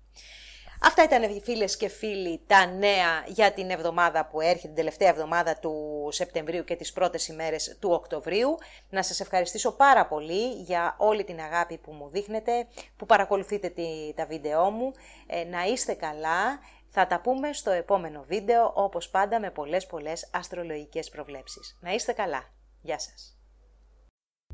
Αυτά 0.84 1.02
ήταν 1.02 1.42
φίλες 1.42 1.76
και 1.76 1.88
φίλοι 1.88 2.40
τα 2.46 2.66
νέα 2.66 3.24
για 3.26 3.52
την 3.52 3.70
εβδομάδα 3.70 4.26
που 4.26 4.40
έρχεται, 4.40 4.66
την 4.66 4.74
τελευταία 4.74 5.08
εβδομάδα 5.08 5.58
του 5.58 6.08
Σεπτεμβρίου 6.10 6.64
και 6.64 6.76
τις 6.76 6.92
πρώτες 6.92 7.28
ημέρες 7.28 7.76
του 7.80 7.90
Οκτωβρίου. 7.90 8.58
Να 8.90 9.02
σας 9.02 9.20
ευχαριστήσω 9.20 9.72
πάρα 9.72 10.06
πολύ 10.06 10.52
για 10.52 10.94
όλη 10.98 11.24
την 11.24 11.40
αγάπη 11.40 11.78
που 11.78 11.92
μου 11.92 12.08
δείχνετε, 12.08 12.66
που 12.96 13.06
παρακολουθείτε 13.06 13.68
τη, 13.68 14.12
τα 14.16 14.26
βίντεό 14.26 14.70
μου. 14.70 14.92
Ε, 15.26 15.44
να 15.44 15.64
είστε 15.64 15.94
καλά. 15.94 16.60
Θα 16.88 17.06
τα 17.06 17.20
πούμε 17.20 17.52
στο 17.52 17.70
επόμενο 17.70 18.24
βίντεο, 18.26 18.72
όπως 18.74 19.08
πάντα 19.08 19.40
με 19.40 19.50
πολλές 19.50 19.86
πολλές 19.86 20.28
αστρολογικές 20.32 21.08
προβλέψεις. 21.08 21.78
Να 21.80 21.92
είστε 21.92 22.12
καλά. 22.12 22.44
Γεια 22.82 22.98
σας. 22.98 23.41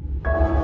you 0.01 0.58